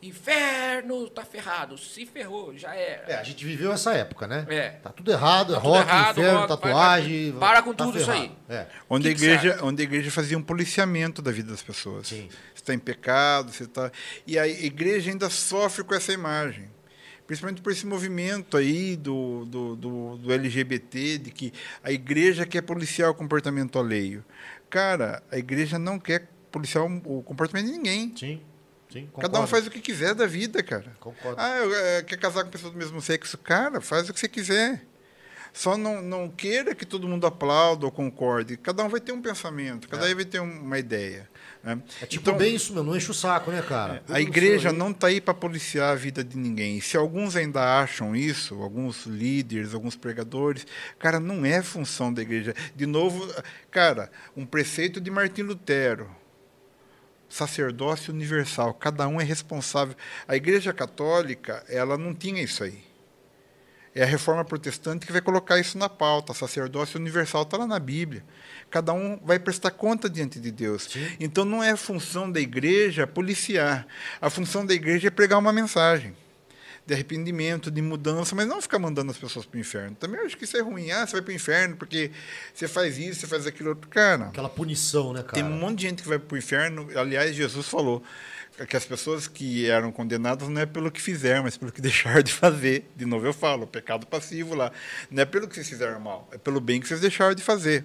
inferno, 0.03 1.09
tá 1.11 1.25
ferrado. 1.25 1.77
Se 1.77 2.07
ferrou, 2.07 2.57
já 2.57 2.75
era. 2.75 3.05
É, 3.13 3.17
a 3.17 3.23
gente 3.23 3.45
viveu 3.45 3.73
essa 3.73 3.93
época, 3.93 4.27
né? 4.27 4.47
É. 4.49 4.69
Tá 4.71 4.91
tudo 4.91 5.11
errado, 5.11 5.53
é 5.53 5.57
Tá 5.57 5.61
tudo 5.63 5.73
rock, 5.73 5.89
errado, 5.89 6.19
inferno, 6.21 6.39
rock, 6.39 6.49
tatuagem. 6.49 7.33
para- 7.33 7.41
para 7.41 7.63
com 7.63 7.75
tá 7.75 7.85
tudo 7.87 7.97
isso 7.99 8.07
ferrado. 8.07 8.37
aí. 8.49 8.57
É. 8.57 8.67
onde, 8.89 9.09
Que 9.09 9.15
a 9.15 9.17
que 9.17 9.25
igreja, 9.25 9.59
onde 9.65 9.83
a 9.83 9.85
igreja 9.85 10.11
fazia 10.11 10.39
um 10.39 10.43
policiamento 10.43 11.21
da 11.21 11.33
vida 11.33 11.51
das 11.51 11.63
pessoas. 11.63 12.07
Sim. 12.09 12.29
Você 12.55 12.63
está 12.63 12.75
em 12.75 12.79
pecado, 12.79 13.53
você 13.53 13.65
está. 13.65 13.91
E 14.27 14.39
a 14.39 14.47
igreja 14.47 15.11
ainda 15.11 15.29
sofre 15.29 15.83
com 15.83 15.95
essa 15.95 16.13
imagem. 16.13 16.71
Principalmente 17.27 17.61
por 17.61 17.73
esse 17.73 17.85
movimento 17.87 18.57
aí 18.57 18.97
do, 18.97 19.45
do, 19.47 19.77
do, 19.77 20.17
do 20.19 20.33
LGBT, 20.33 21.19
de 21.19 21.31
que 21.31 21.53
a 21.83 21.91
igreja 21.91 22.47
quer 22.47 22.63
policiar 22.63 23.11
o 23.11 23.15
comportamento 23.15 23.79
alheio. 23.79 24.25
Cara, 24.71 25.23
a 25.31 25.37
igreja 25.39 25.79
não 25.79 25.99
quer 25.99 26.29
policiar 26.53 26.85
o 26.85 27.23
comportamento 27.23 27.67
de 27.67 27.73
ninguém. 27.73 28.15
Sim, 28.17 28.41
sim. 28.93 29.09
Cada 29.21 29.41
um 29.41 29.47
faz 29.47 29.67
o 29.67 29.71
que 29.71 29.81
quiser 29.81 30.15
da 30.15 30.27
vida, 30.27 30.63
cara. 30.63 30.93
Concordo. 31.01 31.41
Ah, 31.41 31.59
eu, 31.59 31.75
eh, 31.75 32.03
quer 32.05 32.17
casar 32.17 32.45
com 32.45 32.51
pessoa 32.51 32.73
do 32.73 32.79
mesmo 32.79 33.01
sexo? 33.03 33.37
Cara, 33.39 33.81
faz 33.81 34.09
o 34.09 34.15
que 34.15 34.21
você 34.21 34.29
quiser. 34.29 34.85
Só 35.53 35.77
não, 35.77 36.03
não 36.03 36.29
queira 36.29 36.75
que 36.75 36.85
todo 36.85 37.09
mundo 37.09 37.27
aplaude 37.27 37.85
ou 37.85 37.91
concorde. 37.91 38.57
Cada 38.59 38.85
um 38.85 38.89
vai 38.89 39.01
ter 39.01 39.13
um 39.13 39.23
pensamento, 39.23 39.89
cada 39.89 40.05
um 40.07 40.15
vai 40.15 40.25
ter 40.25 40.39
um- 40.39 40.61
uma 40.63 40.79
ideia. 40.79 41.29
Né? 41.67 41.83
É 42.01 42.07
tipo 42.07 42.23
Então, 42.23 42.39
bem 42.39 42.55
isso 42.55 42.73
mesmo, 42.73 42.89
não 42.89 42.97
enche 42.97 43.11
o 43.11 43.15
saco, 43.15 43.51
né, 43.51 43.61
cara? 43.61 44.01
a 44.09 44.21
igreja 44.21 44.73
não 44.73 44.93
está 44.93 45.09
aí 45.09 45.21
para 45.21 45.35
policiar 45.35 45.91
a 45.91 45.95
vida 45.97 46.23
de 46.23 46.39
ninguém. 46.39 46.81
Se 46.81 46.97
alguns 46.97 47.35
ainda 47.35 47.81
acham 47.81 48.15
isso, 48.15 48.63
alguns 48.63 49.05
líderes, 49.05 49.75
alguns 49.75 49.97
pregadores, 49.97 50.65
cara, 50.97 51.19
não 51.19 51.45
é 51.45 51.61
função 51.63 52.13
da 52.13 52.23
igreja. 52.23 52.55
De 52.77 52.87
novo, 52.87 53.29
cara, 53.69 54.09
um 54.37 54.47
preceito 54.47 55.01
de 55.01 55.11
Martim 55.11 55.43
Lutero. 55.43 56.09
Sacerdócio 57.29 58.15
universal, 58.15 58.73
cada 58.73 59.09
um 59.09 59.21
é 59.21 59.25
responsável. 59.25 59.97
A 60.29 60.37
Igreja 60.37 60.73
Católica, 60.73 61.65
ela 61.69 61.99
não 61.99 62.15
tinha 62.15 62.41
isso 62.41 62.63
aí. 62.63 62.85
É 63.99 64.03
a 64.03 64.07
reforma 64.07 64.45
protestante 64.45 65.07
que 65.07 65.13
vai 65.13 65.23
colocar 65.23 65.59
isso 65.59 65.79
na 65.79 65.89
pauta. 65.89 66.35
Sacerdócio 66.35 67.01
universal 67.01 67.45
está 67.45 67.57
lá 67.57 67.67
na 67.67 67.79
Bíblia. 67.79 68.23
Cada 68.71 68.93
um 68.93 69.19
vai 69.25 69.39
prestar 69.39 69.71
conta 69.71 70.07
diante 70.11 70.39
de 70.39 70.51
Deus. 70.51 70.87
Então 71.19 71.47
não 71.47 71.65
é 71.65 71.75
função 71.77 72.31
da 72.31 72.39
igreja 72.39 73.07
policiar. 73.07 73.87
A 74.21 74.29
função 74.29 74.67
da 74.67 74.75
igreja 74.75 75.09
é 75.09 75.11
pregar 75.11 75.39
uma 75.39 75.51
mensagem 75.51 76.15
de 76.85 76.93
arrependimento, 76.93 77.71
de 77.71 77.81
mudança, 77.81 78.37
mas 78.37 78.47
não 78.47 78.61
ficar 78.61 78.79
mandando 78.79 79.11
as 79.11 79.17
pessoas 79.17 79.47
para 79.47 79.57
o 79.57 79.61
inferno. 79.61 79.97
Também 79.97 80.21
acho 80.21 80.37
que 80.37 80.45
isso 80.45 80.59
é 80.59 80.61
ruim. 80.61 80.91
Ah, 80.91 81.07
você 81.07 81.15
vai 81.15 81.23
para 81.23 81.33
o 81.33 81.35
inferno 81.35 81.77
porque 81.77 82.11
você 82.55 82.69
faz 82.69 82.99
isso, 82.99 83.21
você 83.21 83.27
faz 83.27 83.47
aquilo. 83.47 83.75
Cara, 83.89 84.27
Aquela 84.27 84.51
punição, 84.51 85.15
né, 85.15 85.23
cara? 85.23 85.33
tem 85.33 85.43
um 85.43 85.59
monte 85.59 85.79
de 85.79 85.83
gente 85.89 86.03
que 86.03 86.09
vai 86.09 86.19
para 86.19 86.35
o 86.35 86.39
inferno. 86.39 86.87
Aliás, 86.95 87.35
Jesus 87.35 87.67
falou 87.67 88.03
que 88.65 88.77
as 88.77 88.85
pessoas 88.87 89.27
que 89.29 89.69
eram 89.69 89.93
condenadas 89.93 90.49
não 90.49 90.61
é 90.61 90.67
pelo 90.67 90.91
que 90.91 91.03
fizeram, 91.03 91.43
mas 91.43 91.57
pelo 91.57 91.71
que 91.73 91.81
deixaram 91.83 92.23
de 92.23 92.33
fazer. 92.33 92.91
De 92.97 93.05
novo 93.05 93.27
eu 93.27 93.33
falo, 93.35 93.65
o 93.65 93.67
pecado 93.67 94.07
passivo 94.07 94.55
lá. 94.55 94.73
Não 95.11 95.23
é 95.23 95.27
pelo 95.27 95.47
que 95.49 95.55
vocês 95.55 95.69
fizeram 95.69 96.01
mal, 96.01 96.29
é 96.33 96.39
pelo 96.39 96.61
bem 96.61 96.81
que 96.81 96.89
vocês 96.89 97.01
deixaram 97.01 97.35
de 97.35 97.43
fazer. 97.43 97.85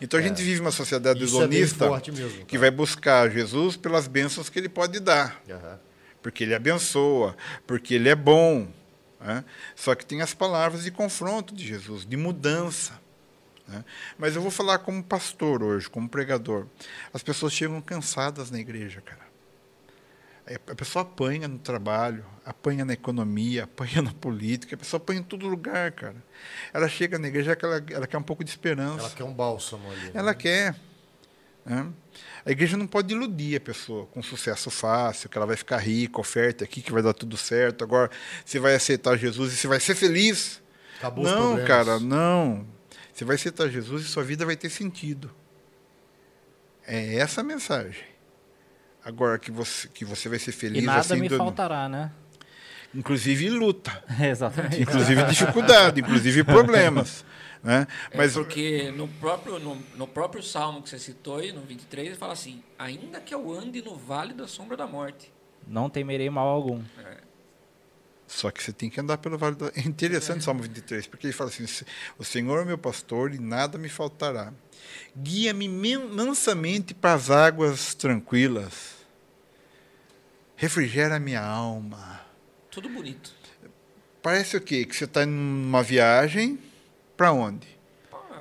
Então 0.00 0.18
a 0.18 0.22
gente 0.22 0.42
vive 0.42 0.60
uma 0.60 0.70
sociedade 0.70 1.22
Isso 1.22 1.36
é 1.36 1.46
desonista 1.46 1.86
forte 1.88 2.10
mesmo, 2.12 2.44
que 2.46 2.56
vai 2.58 2.70
buscar 2.70 3.30
Jesus 3.30 3.76
pelas 3.76 4.06
bênçãos 4.06 4.48
que 4.48 4.58
ele 4.58 4.68
pode 4.68 4.98
dar 5.00 5.42
Aham. 5.50 5.78
porque 6.22 6.42
ele 6.44 6.54
abençoa, 6.54 7.36
porque 7.66 7.94
ele 7.94 8.08
é 8.08 8.14
bom. 8.14 8.66
né? 9.20 9.44
Só 9.76 9.94
que 9.94 10.06
tem 10.06 10.22
as 10.22 10.32
palavras 10.32 10.84
de 10.84 10.90
confronto 10.90 11.54
de 11.54 11.66
Jesus, 11.66 12.06
de 12.06 12.16
mudança. 12.16 12.98
né? 13.68 13.84
Mas 14.16 14.36
eu 14.36 14.42
vou 14.42 14.50
falar 14.50 14.78
como 14.78 15.02
pastor 15.02 15.62
hoje, 15.62 15.88
como 15.90 16.08
pregador. 16.08 16.66
As 17.12 17.22
pessoas 17.22 17.52
chegam 17.52 17.80
cansadas 17.82 18.50
na 18.50 18.58
igreja, 18.58 19.00
cara. 19.02 19.23
É, 20.46 20.56
A 20.66 20.74
pessoa 20.74 21.02
apanha 21.02 21.48
no 21.48 21.58
trabalho, 21.58 22.24
apanha 22.44 22.84
na 22.84 22.92
economia, 22.92 23.64
apanha 23.70 24.02
na 24.02 24.12
política, 24.12 24.74
a 24.74 24.78
pessoa 24.78 24.98
apanha 25.00 25.20
em 25.20 25.24
todo 25.24 25.48
lugar, 25.48 25.92
cara. 25.92 26.22
Ela 26.72 26.88
chega 26.88 27.18
na 27.18 27.28
igreja 27.28 27.56
que 27.56 27.64
ela, 27.64 27.82
ela 27.90 28.06
quer 28.06 28.18
um 28.18 28.22
pouco 28.22 28.44
de 28.44 28.50
esperança. 28.50 29.00
Ela 29.00 29.10
quer 29.10 29.24
um 29.24 29.32
bálsamo 29.32 29.90
ali. 29.90 30.00
né? 30.06 30.10
Ela 30.14 30.34
quer. 30.34 30.74
Né? 31.64 31.90
A 32.44 32.50
igreja 32.50 32.76
não 32.76 32.86
pode 32.86 33.14
iludir 33.14 33.56
a 33.56 33.60
pessoa 33.60 34.04
com 34.06 34.22
sucesso 34.22 34.70
fácil, 34.70 35.30
que 35.30 35.38
ela 35.38 35.46
vai 35.46 35.56
ficar 35.56 35.78
rica, 35.78 36.20
oferta 36.20 36.62
aqui, 36.62 36.82
que 36.82 36.92
vai 36.92 37.02
dar 37.02 37.14
tudo 37.14 37.36
certo. 37.38 37.82
Agora 37.82 38.10
você 38.44 38.58
vai 38.58 38.74
aceitar 38.74 39.16
Jesus 39.16 39.54
e 39.54 39.56
você 39.56 39.66
vai 39.66 39.80
ser 39.80 39.94
feliz. 39.94 40.62
Acabou 40.98 41.24
os 41.24 41.30
não, 41.30 41.38
problemas. 41.38 41.66
cara, 41.68 41.98
não. 42.00 42.66
Você 43.12 43.24
vai 43.24 43.36
aceitar 43.36 43.68
Jesus 43.68 44.04
e 44.04 44.08
sua 44.08 44.22
vida 44.22 44.44
vai 44.44 44.56
ter 44.56 44.68
sentido. 44.68 45.30
É 46.86 47.16
essa 47.16 47.40
a 47.40 47.44
mensagem. 47.44 48.04
Agora 49.04 49.38
que 49.38 49.50
você, 49.50 49.86
que 49.88 50.04
você 50.04 50.28
vai 50.28 50.38
ser 50.38 50.52
feliz 50.52 50.82
E 50.82 50.86
nada 50.86 51.00
assim, 51.00 51.20
me 51.20 51.28
do- 51.28 51.36
faltará, 51.36 51.88
né? 51.88 52.10
inclusive 52.94 53.50
luta, 53.50 54.02
Exatamente. 54.20 54.80
inclusive 54.80 55.22
dificuldade, 55.24 56.00
inclusive 56.00 56.44
problemas. 56.44 57.24
Né? 57.64 57.86
É 58.10 58.18
Mas 58.18 58.34
porque 58.34 58.90
no 58.94 59.08
próprio, 59.08 59.58
no, 59.58 59.74
no 59.96 60.06
próprio 60.06 60.42
salmo 60.42 60.82
que 60.82 60.90
você 60.90 60.98
citou 60.98 61.38
aí, 61.38 61.50
no 61.50 61.62
23, 61.62 62.08
ele 62.08 62.14
fala 62.14 62.34
assim: 62.34 62.62
Ainda 62.78 63.22
que 63.22 63.34
eu 63.34 63.50
ande 63.50 63.80
no 63.80 63.96
vale 63.96 64.34
da 64.34 64.46
sombra 64.46 64.76
da 64.76 64.86
morte. 64.86 65.32
Não 65.66 65.88
temerei 65.88 66.28
mal 66.28 66.46
algum. 66.46 66.82
Só 68.26 68.50
que 68.50 68.62
você 68.62 68.72
tem 68.72 68.88
que 68.90 68.98
andar 69.00 69.18
pelo 69.18 69.36
vale 69.38 69.54
da. 69.56 69.66
É 69.76 69.80
interessante 69.80 70.40
o 70.40 70.42
Salmo 70.44 70.62
23, 70.62 71.06
porque 71.06 71.26
ele 71.26 71.32
fala 71.34 71.50
assim: 71.50 71.64
O 72.18 72.24
Senhor 72.24 72.62
é 72.62 72.64
meu 72.64 72.78
pastor 72.78 73.34
e 73.34 73.38
nada 73.38 73.76
me 73.78 73.88
faltará. 73.88 74.52
Guia-me 75.16 75.68
men- 75.68 76.08
mansamente 76.08 76.94
para 76.94 77.14
as 77.14 77.30
águas 77.30 77.94
tranquilas. 77.94 78.94
Refrigera 80.56 81.16
a 81.16 81.20
minha 81.20 81.42
alma. 81.42 82.20
Tudo 82.70 82.88
bonito. 82.88 83.32
Parece 84.22 84.56
o 84.56 84.60
quê? 84.60 84.84
Que 84.84 84.96
você 84.96 85.04
está 85.04 85.26
numa 85.26 85.82
viagem 85.82 86.58
para 87.16 87.32
onde? 87.32 87.66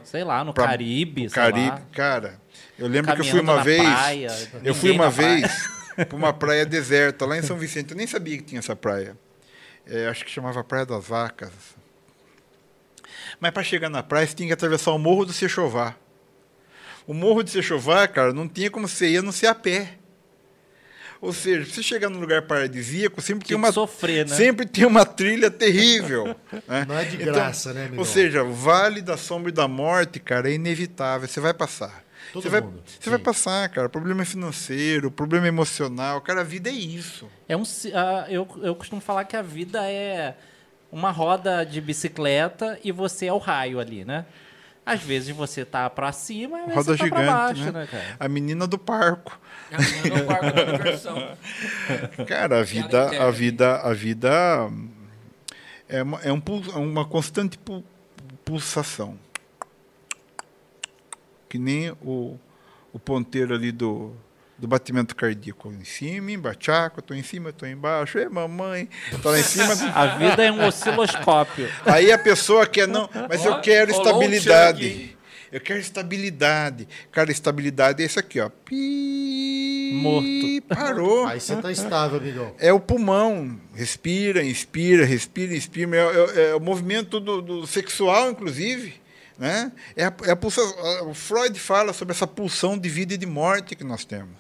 Sei 0.04 0.24
lá, 0.24 0.44
no 0.44 0.54
Pra- 0.54 0.68
Caribe, 0.68 1.26
O 1.28 1.30
sei 1.30 1.36
Caribe. 1.36 1.68
lá. 1.70 1.82
Cara, 1.92 2.42
eu 2.78 2.88
lembro 2.88 3.14
que 3.16 3.22
eu 3.22 3.26
fui 3.26 3.40
uma 3.40 3.64
vez. 3.64 3.82
praia, 3.82 4.28
eu 4.64 4.76
fui 4.76 4.92
uma 4.92 5.10
vez 5.10 5.70
para 5.96 6.16
uma 6.16 6.34
praia 6.34 6.66
deserta 6.66 7.26
lá 7.26 7.38
em 7.38 7.42
São 7.42 7.58
Vicente. 7.58 7.92
Eu 7.92 7.98
nem 7.98 8.08
sabia 8.08 8.38
que 8.38 8.44
tinha 8.44 8.60
essa 8.60 8.76
praia. 8.76 9.18
É, 9.86 10.08
acho 10.08 10.24
que 10.24 10.32
chamava 10.32 10.64
Praia 10.64 10.86
das 10.86 11.06
Vacas. 11.06 11.52
Mas 13.40 13.52
para 13.52 13.64
chegar 13.64 13.90
na 13.90 14.02
praia, 14.02 14.26
você 14.26 14.36
tinha 14.36 14.48
que 14.48 14.54
atravessar 14.54 14.92
o 14.92 14.98
Morro 14.98 15.26
do 15.26 15.34
Sechová. 15.34 15.96
O 17.06 17.14
Morro 17.14 17.44
do 17.44 17.50
Sechová, 17.50 18.08
cara, 18.08 18.34
não 18.34 18.48
tinha 18.48 18.70
como 18.70 18.88
você 18.88 19.10
ir 19.10 19.18
a 19.18 19.22
não 19.22 19.32
ser 19.32 19.48
a 19.48 19.56
pé. 19.56 19.98
Ou 21.20 21.32
seja, 21.32 21.66
você 21.66 21.82
chegar 21.82 22.10
num 22.10 22.20
lugar 22.20 22.42
paradisíaco, 22.42 23.22
sempre 23.22 23.48
tem 23.48 23.56
Tinha 23.56 23.60
que 23.60 23.66
uma 23.66 23.72
sofrer, 23.72 24.28
né? 24.28 24.36
sempre 24.36 24.66
tem 24.66 24.86
uma 24.86 25.06
trilha 25.06 25.50
terrível. 25.50 26.36
né? 26.68 26.86
Não 26.86 26.98
é 26.98 27.06
de 27.06 27.16
graça, 27.16 27.74
né, 27.74 27.84
Miguel? 27.84 28.00
Ou 28.00 28.06
seja, 28.06 28.44
o 28.44 28.54
Vale 28.54 29.02
da 29.02 29.16
Sombra 29.16 29.50
e 29.50 29.54
da 29.54 29.66
Morte, 29.66 30.20
cara, 30.20 30.50
é 30.50 30.54
inevitável. 30.54 31.28
Você 31.28 31.40
vai 31.40 31.54
passar. 31.54 32.04
Todo 32.34 32.42
você 32.42 32.50
vai, 32.50 32.62
mundo, 32.62 32.82
você 33.00 33.10
vai 33.12 33.20
passar, 33.20 33.70
cara. 33.70 33.88
Problema 33.88 34.26
financeiro, 34.26 35.12
problema 35.12 35.48
emocional. 35.48 36.20
Cara, 36.20 36.42
a 36.42 36.44
vida 36.44 36.68
é 36.68 36.74
isso. 36.74 37.30
É 37.48 37.56
um, 37.56 37.62
ah, 37.94 38.26
eu, 38.28 38.48
eu 38.64 38.74
costumo 38.74 39.00
falar 39.00 39.24
que 39.26 39.36
a 39.36 39.44
vida 39.44 39.88
é 39.88 40.36
uma 40.92 41.12
roda 41.12 41.64
de 41.64 41.80
bicicleta 41.80 42.80
e 42.84 42.92
você 42.92 43.28
é 43.28 43.34
o 43.34 43.38
raio 43.38 43.80
ali, 43.80 44.04
né? 44.04 44.26
Às 44.84 45.02
vezes 45.02 45.34
você 45.36 45.64
tá 45.64 45.88
pra 45.92 46.12
cima 46.12 46.58
e 46.58 46.62
às 46.62 46.66
vezes 46.68 46.76
Roda 46.76 46.98
você 46.98 46.98
tá 46.98 47.04
gigante, 47.06 47.24
pra 47.24 47.34
baixo, 47.34 47.62
né? 47.66 47.72
né, 47.72 47.88
cara? 47.90 48.16
A 48.20 48.28
menina 48.28 48.66
do 48.66 48.78
parco. 48.80 49.40
É 49.72 49.76
a 49.76 49.80
menina 49.80 50.20
do 50.20 50.26
parque 50.26 50.52
da 50.52 50.72
diversão. 50.72 51.38
Cara, 52.28 52.60
a 52.60 52.64
vida, 52.64 53.24
a 53.28 53.32
vida, 53.32 53.76
a 53.78 53.94
vida 53.94 54.70
é 55.88 56.02
uma, 56.02 56.20
é 56.22 56.34
um 56.34 56.42
é 56.74 56.78
uma 56.78 57.06
constante 57.06 57.58
pu- 57.60 57.84
pulsação. 58.44 59.18
Que 61.54 61.60
nem 61.60 61.92
o, 62.02 62.36
o 62.92 62.98
ponteiro 62.98 63.54
ali 63.54 63.72
do, 63.72 64.12
do 64.58 64.68
batimento 64.68 65.16
cardíaco. 65.16 65.72
Em 65.72 65.84
cima, 65.84 66.32
embaixo, 66.32 66.72
eu 66.98 67.02
tô 67.04 67.14
em 67.14 67.22
cima, 67.22 67.50
eu 67.50 67.54
tô 67.54 67.64
embaixo. 67.68 68.18
Ei, 68.18 68.28
mamãe, 68.28 68.90
tô 69.22 69.30
lá 69.30 69.40
em 69.40 69.44
cima. 69.44 69.72
A 69.94 70.18
vida 70.18 70.44
é 70.44 70.52
um 70.52 70.66
osciloscópio. 70.66 71.70
Aí 71.86 72.12
a 72.12 72.18
pessoa 72.18 72.66
quer, 72.66 72.88
não, 72.88 73.08
mas 73.30 73.46
eu 73.46 73.62
quero 73.62 73.92
estabilidade. 73.92 75.16
Eu 75.52 75.62
quero 75.62 75.80
estabilidade. 75.80 76.88
Cara, 77.12 77.32
estabilidade 77.32 78.02
é 78.02 78.08
isso 78.08 78.18
aqui, 78.20 78.40
ó. 78.40 78.50
Pi, 78.50 79.92
Morto. 80.02 80.76
Parou. 80.76 81.28
Aí 81.28 81.40
você 81.40 81.56
tá 81.56 81.72
estável, 81.72 82.18
amigão. 82.18 82.56
É 82.58 82.74
o 82.74 82.80
pulmão. 82.80 83.62
Respira, 83.76 84.44
inspira, 84.44 85.06
respira, 85.06 85.56
inspira. 85.56 85.96
É, 85.98 86.02
é- 86.02 86.50
é 86.50 86.56
o 86.56 86.60
movimento 86.60 87.20
do, 87.20 87.44
do 87.44 87.68
sexual, 87.68 88.32
inclusive. 88.32 89.03
Né? 89.38 89.72
É 89.96 90.06
a, 90.06 90.14
é 90.26 90.32
a 90.32 91.14
Freud 91.14 91.60
fala 91.60 91.94
sobre 91.94 92.14
essa 92.14 92.28
pulsão 92.28 92.78
de 92.78 92.90
vida 92.90 93.14
e 93.14 93.18
de 93.18 93.26
morte 93.26 93.76
que 93.76 93.84
nós 93.84 94.06
temos. 94.06 94.38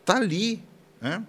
Está 0.00 0.16
ali. 0.16 0.62
Né? 1.00 1.24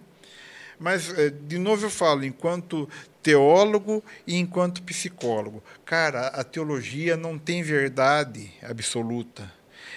Mas, 0.79 1.09
eh, 1.17 1.29
de 1.29 1.57
novo, 1.57 1.85
eu 1.85 1.89
falo, 1.89 2.25
enquanto 2.25 2.89
teólogo 3.23 4.03
e 4.27 4.35
enquanto 4.35 4.83
psicólogo. 4.83 5.63
Cara, 5.83 6.27
a 6.27 6.43
teologia 6.43 7.17
não 7.17 7.39
tem 7.39 7.63
verdade 7.63 8.51
absoluta. 8.61 9.51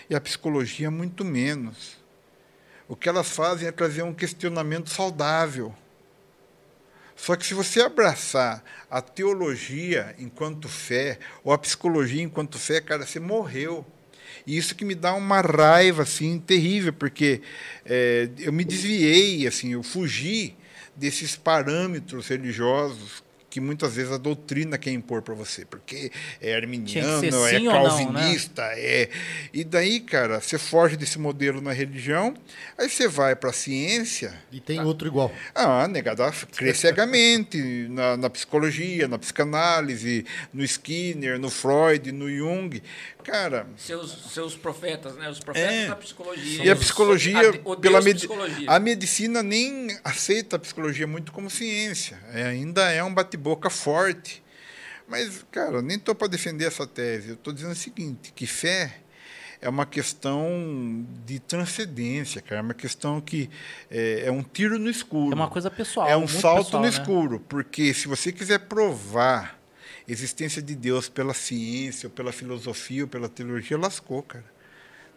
E 0.08 0.14
a 0.14 0.20
psicologia, 0.20 0.90
muito 0.90 1.24
menos. 1.24 1.98
O 2.88 2.96
que 2.96 3.08
elas 3.08 3.28
fazem 3.28 3.68
é 3.68 3.72
trazer 3.72 4.02
um 4.02 4.14
questionamento 4.14 4.88
saudável. 4.88 5.74
Só 7.18 7.34
que 7.34 7.44
se 7.44 7.52
você 7.52 7.82
abraçar 7.82 8.64
a 8.88 9.02
teologia 9.02 10.14
enquanto 10.18 10.68
fé, 10.68 11.18
ou 11.42 11.52
a 11.52 11.58
psicologia 11.58 12.22
enquanto 12.22 12.58
fé, 12.58 12.80
cara, 12.80 13.04
você 13.04 13.18
morreu. 13.18 13.84
E 14.46 14.56
isso 14.56 14.74
que 14.74 14.84
me 14.84 14.94
dá 14.94 15.12
uma 15.14 15.40
raiva 15.40 16.04
assim 16.04 16.38
terrível, 16.38 16.92
porque 16.92 17.42
eh, 17.84 18.30
eu 18.38 18.52
me 18.52 18.64
desviei, 18.64 19.46
assim, 19.48 19.72
eu 19.72 19.82
fugi 19.82 20.56
desses 20.94 21.34
parâmetros 21.34 22.28
religiosos 22.28 23.22
que 23.50 23.60
muitas 23.60 23.94
vezes 23.96 24.12
a 24.12 24.18
doutrina 24.18 24.76
quer 24.76 24.90
impor 24.92 25.22
para 25.22 25.34
você, 25.34 25.64
porque 25.64 26.10
é 26.40 26.54
arminiano, 26.54 27.24
é 27.24 27.58
ou 27.58 27.64
não, 27.64 27.72
né? 27.72 27.78
calvinista, 27.78 28.62
é. 28.74 29.08
E 29.52 29.64
daí, 29.64 30.00
cara, 30.00 30.40
você 30.40 30.58
foge 30.58 30.96
desse 30.96 31.18
modelo 31.18 31.60
na 31.60 31.72
religião, 31.72 32.34
aí 32.76 32.88
você 32.88 33.08
vai 33.08 33.34
para 33.34 33.50
a 33.50 33.52
ciência, 33.52 34.34
E 34.52 34.60
tem 34.60 34.80
outro 34.80 35.08
igual. 35.08 35.32
ah, 35.54 35.88
negada 35.88 36.30
crê 36.54 36.74
cegamente 36.74 37.58
na, 37.90 38.16
na 38.16 38.30
psicologia, 38.30 39.08
na 39.08 39.18
psicanálise, 39.18 40.24
no 40.52 40.62
Skinner, 40.64 41.38
no 41.38 41.50
Freud, 41.50 42.12
no 42.12 42.30
Jung. 42.30 42.82
Cara, 43.30 43.66
Seus, 43.76 44.32
seus 44.32 44.56
profetas, 44.56 45.14
né? 45.16 45.28
Os 45.28 45.38
profetas 45.38 45.70
É. 45.74 45.86
da 45.88 45.96
psicologia. 45.96 46.64
e 46.64 46.70
a 46.70 46.72
Os- 46.72 46.78
psicologia, 46.80 47.50
a- 47.50 47.76
pela 47.76 48.00
psicologia. 48.02 48.70
a 48.70 48.80
medicina 48.80 49.42
nem 49.42 49.98
aceita 50.02 50.56
a 50.56 50.58
psicologia 50.58 51.06
muito 51.06 51.30
como 51.30 51.50
ciência. 51.50 52.18
É, 52.32 52.44
ainda 52.44 52.90
é 52.90 53.04
um 53.04 53.12
bate-boca 53.12 53.68
forte. 53.68 54.42
Mas, 55.06 55.44
cara, 55.50 55.82
nem 55.82 55.96
estou 55.98 56.14
para 56.14 56.28
defender 56.28 56.64
essa 56.66 56.86
tese. 56.86 57.28
Eu 57.28 57.34
estou 57.34 57.52
dizendo 57.52 57.72
o 57.72 57.76
seguinte, 57.76 58.32
que 58.34 58.46
fé 58.46 58.94
é 59.60 59.68
uma 59.68 59.84
questão 59.84 61.06
de 61.26 61.38
transcendência, 61.38 62.40
cara. 62.40 62.60
É 62.60 62.62
uma 62.62 62.74
questão 62.74 63.20
que 63.20 63.50
é, 63.90 64.24
é 64.26 64.30
um 64.32 64.42
tiro 64.42 64.78
no 64.78 64.88
escuro. 64.88 65.32
É 65.32 65.34
uma 65.34 65.48
coisa 65.48 65.70
pessoal. 65.70 66.06
É 66.08 66.16
um 66.16 66.20
muito 66.20 66.40
salto 66.40 66.64
pessoal, 66.66 66.82
no 66.82 66.88
né? 66.88 66.94
escuro, 66.94 67.40
porque 67.48 67.92
se 67.92 68.08
você 68.08 68.32
quiser 68.32 68.60
provar 68.60 69.57
existência 70.08 70.62
de 70.62 70.74
Deus 70.74 71.08
pela 71.08 71.34
ciência, 71.34 72.06
ou 72.06 72.10
pela 72.10 72.32
filosofia, 72.32 73.02
ou 73.04 73.08
pela 73.08 73.28
teologia, 73.28 73.76
lascou, 73.76 74.22
cara. 74.22 74.44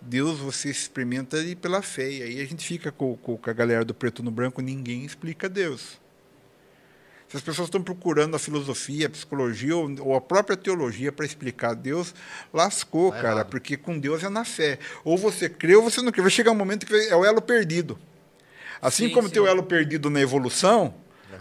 Deus 0.01 0.39
você 0.39 0.69
experimenta 0.69 1.37
ele 1.37 1.55
pela 1.55 1.81
fé. 1.81 2.09
E 2.11 2.23
aí 2.23 2.41
a 2.41 2.45
gente 2.45 2.65
fica 2.65 2.91
com, 2.91 3.15
com, 3.17 3.37
com 3.37 3.49
a 3.49 3.53
galera 3.53 3.85
do 3.85 3.93
preto 3.93 4.21
no 4.23 4.31
branco, 4.31 4.61
ninguém 4.61 5.05
explica 5.05 5.47
Deus. 5.47 5.99
Se 7.29 7.37
as 7.37 7.43
pessoas 7.43 7.67
estão 7.67 7.81
procurando 7.81 8.35
a 8.35 8.39
filosofia, 8.39 9.07
a 9.07 9.09
psicologia 9.09 9.73
ou, 9.77 9.89
ou 10.01 10.15
a 10.15 10.19
própria 10.19 10.57
teologia 10.57 11.13
para 11.13 11.25
explicar 11.25 11.73
Deus, 11.75 12.13
lascou, 12.53 13.11
Tá 13.11 13.21
cara, 13.21 13.33
errado. 13.35 13.49
porque 13.49 13.77
com 13.77 13.97
Deus 13.97 14.21
é 14.23 14.27
na 14.27 14.43
fé. 14.43 14.79
Ou 15.05 15.17
você 15.17 15.47
crê 15.47 15.75
ou 15.75 15.81
você 15.83 16.01
não 16.01 16.11
crê. 16.11 16.21
Vai 16.21 16.31
chegar 16.31 16.51
um 16.51 16.55
momento 16.55 16.85
que 16.85 16.93
é 16.93 17.15
o 17.15 17.23
elo 17.23 17.41
perdido. 17.41 17.97
Assim 18.81 19.07
Sim, 19.07 19.13
como 19.13 19.27
sim. 19.29 19.35
tem 19.35 19.41
o 19.43 19.47
elo 19.47 19.63
perdido 19.63 20.09
na 20.09 20.19
evolução, 20.19 20.93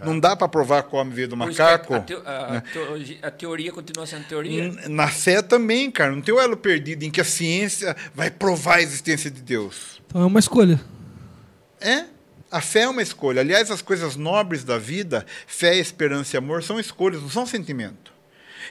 não 0.05 0.19
dá 0.19 0.35
para 0.35 0.47
provar 0.47 0.83
que 0.83 0.95
o 0.95 0.99
homem 0.99 1.13
veio 1.13 1.27
do 1.27 1.37
macaco. 1.37 1.93
A, 1.95 1.99
teo- 1.99 2.21
a 2.25 2.61
teologia, 2.61 3.17
a 3.21 3.31
teoria 3.31 3.71
continua 3.71 4.05
sendo 4.05 4.25
teoria. 4.25 4.71
Na 4.89 5.07
fé 5.07 5.41
também, 5.41 5.89
cara. 5.91 6.11
Não 6.11 6.21
tem 6.21 6.33
o 6.33 6.39
elo 6.39 6.57
perdido 6.57 7.03
em 7.03 7.11
que 7.11 7.21
a 7.21 7.25
ciência 7.25 7.95
vai 8.13 8.29
provar 8.31 8.75
a 8.77 8.81
existência 8.81 9.29
de 9.31 9.41
Deus. 9.41 10.01
Então 10.07 10.21
é 10.21 10.25
uma 10.25 10.39
escolha. 10.39 10.79
É. 11.79 12.05
A 12.51 12.59
fé 12.59 12.81
é 12.81 12.89
uma 12.89 13.01
escolha. 13.01 13.39
Aliás, 13.41 13.71
as 13.71 13.81
coisas 13.81 14.17
nobres 14.17 14.63
da 14.65 14.77
vida, 14.77 15.25
fé, 15.47 15.75
esperança 15.77 16.35
e 16.35 16.37
amor, 16.37 16.61
são 16.63 16.77
escolhas, 16.79 17.21
não 17.21 17.29
são 17.29 17.45
sentimento. 17.45 18.10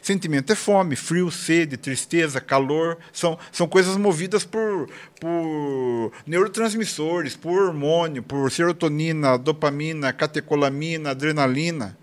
Sentimento 0.03 0.53
é 0.53 0.57
fome, 0.57 0.97
frio, 0.97 1.31
sede, 1.31 1.77
tristeza, 1.77 2.41
calor. 2.41 2.99
São, 3.13 3.39
são 3.53 3.69
coisas 3.69 3.97
movidas 3.97 4.45
por, 4.45 4.89
por 5.21 6.13
neurotransmissores, 6.27 7.37
por 7.37 7.69
hormônio, 7.69 8.23
por 8.23 8.51
serotonina, 8.51 9.37
dopamina, 9.37 10.13
catecolamina, 10.13 11.11
adrenalina. 11.11 11.99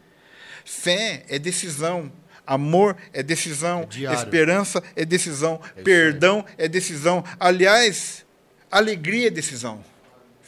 Fé 0.64 1.26
é 1.28 1.40
decisão. 1.40 2.12
Amor 2.46 2.96
é 3.12 3.22
decisão. 3.22 3.82
É 3.82 3.86
diário. 3.86 4.20
esperança 4.20 4.84
é 4.96 5.04
decisão. 5.04 5.60
aí. 5.76 5.84
perdão 5.84 6.46
é 6.58 6.68
decisão. 6.68 7.24
Aliás, 7.40 8.26
Alegria 8.70 9.28
é 9.28 9.32
decisão. 9.32 9.84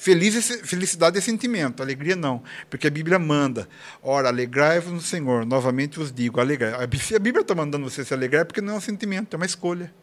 Feliz 0.02 0.34
é 0.34 0.40
se- 0.40 0.64
felicidade 0.64 1.18
é 1.18 1.22
sentimento, 1.22 1.84
alegria 1.84 2.16
não. 2.16 2.42
Porque 2.70 2.88
a 2.88 2.90
Bíblia 2.90 3.20
manda. 3.20 3.68
Ora, 4.02 4.30
alegrai-vos 4.30 4.94
no 4.94 5.02
Senhor. 5.02 5.46
Novamente 5.46 6.00
vos 6.00 6.10
digo, 6.10 6.40
alegrai. 6.40 6.72
Se 7.02 7.18
a 7.18 7.20
Bíblia 7.20 7.42
está 7.42 7.54
mandando 7.54 7.90
você 7.90 8.06
se 8.06 8.14
alegrar, 8.14 8.44
é 8.44 8.46
porque 8.46 8.62
não 8.62 8.76
é 8.76 8.78
um 8.78 8.82
sentimento, 8.82 9.34
é 9.34 9.36
uma 9.36 9.46
escolha. 9.46 9.94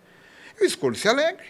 Eu 0.60 0.66
escolho 0.66 0.94
ser 0.96 1.08
alegre. 1.08 1.46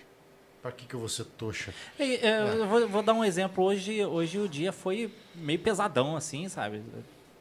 Pra 0.62 0.70
que, 0.70 0.86
que 0.86 0.94
eu 0.94 1.01
vou 1.01 1.09
ser 1.09 1.24
toxa? 1.24 1.74
E, 1.98 2.14
é, 2.23 2.55
eu 2.60 2.68
vou, 2.68 2.89
vou 2.89 3.02
dar 3.02 3.14
um 3.14 3.24
exemplo. 3.24 3.64
Hoje, 3.64 4.05
hoje 4.05 4.39
o 4.39 4.48
dia 4.48 4.70
foi 4.73 5.12
meio 5.35 5.59
pesadão, 5.59 6.14
assim, 6.16 6.48
sabe? 6.48 6.82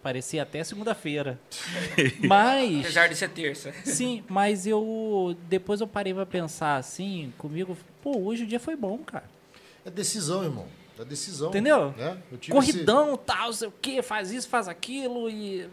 Parecia 0.01 0.41
até 0.41 0.63
segunda-feira. 0.63 1.39
Mas. 2.27 2.79
Apesar 2.79 3.09
de 3.09 3.15
ser 3.15 3.29
terça. 3.29 3.71
Sim, 3.83 4.23
mas 4.27 4.65
eu. 4.65 5.37
Depois 5.47 5.81
eu 5.81 5.87
parei 5.87 6.15
pra 6.15 6.25
pensar 6.25 6.77
assim, 6.77 7.31
comigo. 7.37 7.77
Pô, 8.01 8.17
hoje 8.17 8.43
o 8.43 8.47
dia 8.47 8.59
foi 8.59 8.75
bom, 8.75 8.97
cara. 8.99 9.25
É 9.85 9.89
decisão, 9.91 10.43
irmão. 10.43 10.67
É 10.99 11.05
decisão. 11.05 11.49
Entendeu? 11.49 11.93
Né? 11.97 12.17
Corridão, 12.49 13.17
tal, 13.17 13.51
sei 13.53 13.67
o 13.67 13.73
quê, 13.81 14.01
faz 14.01 14.31
isso, 14.31 14.47
faz 14.47 14.67
aquilo 14.67 15.29
e. 15.29 15.69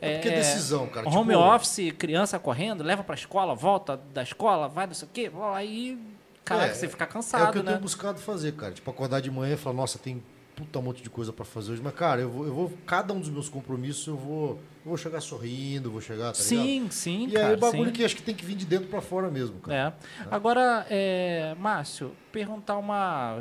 É 0.00 0.14
porque 0.14 0.28
é 0.28 0.36
decisão, 0.36 0.86
cara. 0.86 1.08
Home 1.08 1.32
Tipo, 1.34 1.44
office, 1.44 1.92
criança 1.98 2.38
correndo, 2.38 2.84
leva 2.84 3.02
pra 3.02 3.14
escola, 3.14 3.54
volta 3.54 3.96
da 4.12 4.22
escola, 4.22 4.68
vai, 4.68 4.86
não 4.86 4.94
sei 4.94 5.08
o 5.08 5.10
quê. 5.12 5.30
aí. 5.54 5.98
Caraca, 6.44 6.70
É, 6.70 6.74
você 6.74 6.88
fica 6.88 7.04
É 7.04 7.06
o 7.06 7.10
cansado, 7.10 7.52
que 7.52 7.58
eu 7.58 7.62
né? 7.62 7.70
tenho 7.72 7.82
buscado 7.82 8.18
fazer, 8.20 8.52
cara. 8.52 8.72
Tipo, 8.72 8.90
acordar 8.90 9.20
de 9.20 9.30
manhã 9.30 9.54
e 9.54 9.56
falar, 9.56 9.76
nossa, 9.76 9.98
tem 9.98 10.22
puta 10.56 10.80
monte 10.80 11.02
de 11.02 11.10
coisa 11.10 11.32
pra 11.32 11.44
fazer 11.44 11.72
hoje. 11.72 11.82
Mas, 11.82 11.94
cara, 11.94 12.20
eu 12.20 12.30
vou, 12.30 12.46
eu 12.46 12.54
vou. 12.54 12.72
Cada 12.86 13.12
um 13.12 13.20
dos 13.20 13.28
meus 13.28 13.48
compromissos 13.48 14.06
eu 14.06 14.16
vou. 14.16 14.58
Eu 14.88 14.90
vou 14.90 14.96
chegar 14.96 15.20
sorrindo, 15.20 15.90
vou 15.90 16.00
chegar, 16.00 16.32
tá 16.32 16.38
ligado? 16.42 16.64
Sim, 16.64 16.86
sim, 16.90 17.26
E 17.26 17.32
cara. 17.32 17.48
aí 17.48 17.54
o 17.54 17.58
bagulho 17.58 17.86
sim. 17.88 17.92
que 17.92 18.04
acho 18.06 18.16
que 18.16 18.22
tem 18.22 18.34
que 18.34 18.42
vir 18.42 18.54
de 18.56 18.64
dentro 18.64 18.86
pra 18.88 19.02
fora 19.02 19.30
mesmo, 19.30 19.56
cara. 19.60 19.94
É. 20.22 20.26
Agora, 20.30 20.86
é, 20.88 21.54
Márcio, 21.60 22.12
perguntar 22.32 22.78
uma, 22.78 23.36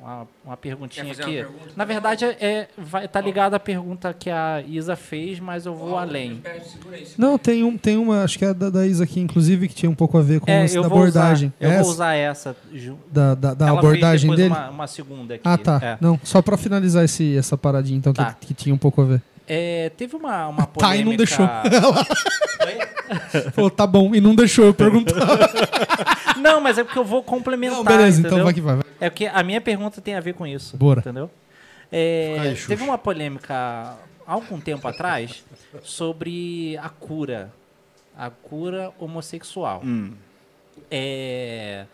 uma, 0.00 0.28
uma 0.42 0.56
perguntinha 0.56 1.12
aqui. 1.12 1.20
uma 1.20 1.28
pergunta? 1.30 1.70
Na 1.76 1.84
verdade, 1.84 2.24
é, 2.24 2.68
vai, 2.78 3.06
tá 3.06 3.20
ligada 3.20 3.56
à 3.56 3.60
pergunta 3.60 4.14
que 4.14 4.30
a 4.30 4.62
Isa 4.66 4.96
fez, 4.96 5.38
mas 5.38 5.66
eu 5.66 5.74
vou 5.74 5.90
Ó, 5.92 5.98
além. 5.98 6.42
Não, 7.18 7.36
tem, 7.36 7.62
um, 7.62 7.76
tem 7.76 7.98
uma, 7.98 8.24
acho 8.24 8.38
que 8.38 8.46
é 8.46 8.54
da, 8.54 8.70
da 8.70 8.86
Isa 8.86 9.04
aqui, 9.04 9.20
inclusive, 9.20 9.68
que 9.68 9.74
tinha 9.74 9.90
um 9.90 9.94
pouco 9.94 10.16
a 10.16 10.22
ver 10.22 10.40
com 10.40 10.50
É, 10.50 10.66
da 10.66 10.72
vou 10.80 10.86
abordagem. 10.86 11.52
Usar, 11.60 11.66
eu 11.66 11.70
Essa? 11.72 11.82
vou 11.82 11.92
usar 11.92 12.14
essa. 12.14 12.56
Da, 13.12 13.34
da, 13.34 13.52
da 13.52 13.68
Ela 13.68 13.78
abordagem 13.80 14.34
dele? 14.34 14.48
Uma, 14.48 14.70
uma 14.70 14.86
segunda 14.86 15.34
aqui. 15.34 15.42
Ah, 15.46 15.58
tá. 15.58 15.78
É. 15.82 15.98
Não, 16.00 16.18
só 16.24 16.40
pra 16.40 16.56
finalizar 16.56 17.04
esse, 17.04 17.36
essa 17.36 17.58
paradinha, 17.58 17.98
então, 17.98 18.14
Tá. 18.14 18.32
que, 18.32 18.46
que 18.46 18.54
tinha 18.54 18.74
um 18.74 18.78
pouco 18.78 19.02
a 19.02 19.04
ver. 19.04 19.22
É, 19.46 19.90
teve 19.96 20.16
uma, 20.16 20.48
uma 20.48 20.66
polêmica... 20.66 20.80
Tá, 20.80 20.96
e 20.96 21.04
não 21.04 21.16
deixou. 21.16 21.46
Oi? 22.66 23.50
Falou, 23.52 23.70
tá 23.70 23.86
bom, 23.86 24.14
e 24.14 24.20
não 24.20 24.34
deixou 24.34 24.64
eu 24.64 24.74
perguntar. 24.74 25.14
Não, 26.38 26.60
mas 26.60 26.78
é 26.78 26.84
porque 26.84 26.98
eu 26.98 27.04
vou 27.04 27.22
complementar, 27.22 27.76
não, 27.76 27.84
beleza, 27.84 28.18
então 28.18 28.30
entendeu? 28.30 28.44
vai 28.44 28.54
que 28.54 28.60
vai. 28.60 28.80
É 29.00 29.08
porque 29.08 29.26
a 29.26 29.42
minha 29.42 29.60
pergunta 29.60 30.00
tem 30.00 30.14
a 30.14 30.20
ver 30.20 30.34
com 30.34 30.46
isso. 30.46 30.76
Bora. 30.76 31.00
Entendeu? 31.00 31.30
É, 31.90 32.54
teve 32.66 32.82
uma 32.82 32.98
polêmica 32.98 33.54
há 33.54 33.96
algum 34.32 34.60
tempo 34.60 34.86
atrás 34.88 35.44
sobre 35.82 36.76
a 36.78 36.88
cura. 36.88 37.52
A 38.18 38.30
cura 38.30 38.92
homossexual. 38.98 39.82
Hum. 39.84 40.12
É, 40.90 41.84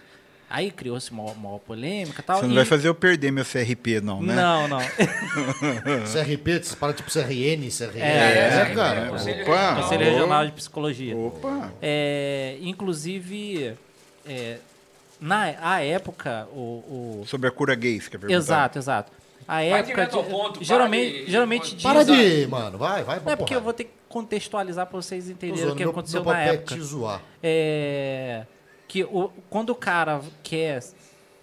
aí 0.52 0.70
criou-se 0.70 1.10
uma, 1.10 1.24
uma 1.32 1.58
polêmica 1.58 2.20
e 2.20 2.24
tal. 2.24 2.38
Você 2.40 2.46
não 2.46 2.52
e- 2.52 2.56
vai 2.56 2.64
fazer 2.64 2.88
eu 2.88 2.94
perder 2.94 3.30
meu 3.32 3.44
CRP, 3.44 4.00
não, 4.02 4.22
né? 4.22 4.34
Não, 4.34 4.68
não. 4.68 4.78
CRP, 6.12 6.62
você 6.62 6.76
para 6.76 6.92
tipo 6.92 7.10
CRN, 7.10 7.68
CRN. 7.70 8.00
É, 8.00 8.62
É, 8.70 8.74
cara. 8.74 9.00
é, 9.00 9.08
Conselho 9.08 9.42
Opa! 9.42 9.52
Regional. 9.52 9.82
Conselho 9.82 10.04
Regional 10.04 10.46
de 10.46 10.52
Psicologia. 10.52 11.16
Opa! 11.16 11.72
É, 11.80 12.56
inclusive, 12.60 13.74
é, 14.26 14.58
na 15.20 15.54
a 15.60 15.80
época, 15.84 16.46
o, 16.52 17.20
o- 17.20 17.24
Sobre 17.26 17.48
a 17.48 17.50
cura 17.50 17.74
gay, 17.74 18.00
você 18.00 18.10
quer 18.10 18.18
perguntar? 18.18 18.38
Exato, 18.38 18.78
exato. 18.78 19.12
A 19.46 19.62
época. 19.62 19.82
direto 19.94 20.16
ao 20.16 20.22
de- 20.22 20.30
ponto, 20.30 20.52
para 20.54 20.64
geralmente, 20.64 21.24
de- 21.24 21.30
geralmente 21.30 21.74
diz. 21.74 21.82
Para 21.82 22.04
de, 22.04 22.46
mano, 22.46 22.78
vai, 22.78 23.02
vai 23.02 23.18
Não 23.20 23.32
é 23.32 23.36
porque 23.36 23.54
eu 23.54 23.60
vou 23.60 23.72
ter 23.72 23.84
que 23.84 23.90
contextualizar 24.08 24.86
para 24.86 24.96
vocês 24.96 25.28
entenderem 25.28 25.70
o 25.70 25.74
que 25.74 25.80
meu- 25.82 25.90
aconteceu 25.90 26.22
meu 26.22 26.32
na 26.32 26.38
papel 26.38 26.52
é 26.52 26.56
época. 26.56 26.74
te 26.74 26.80
zoar. 26.80 27.20
É, 27.42 28.44
que 28.92 29.04
o, 29.04 29.30
quando 29.48 29.70
o 29.70 29.74
cara 29.74 30.20
quer. 30.42 30.82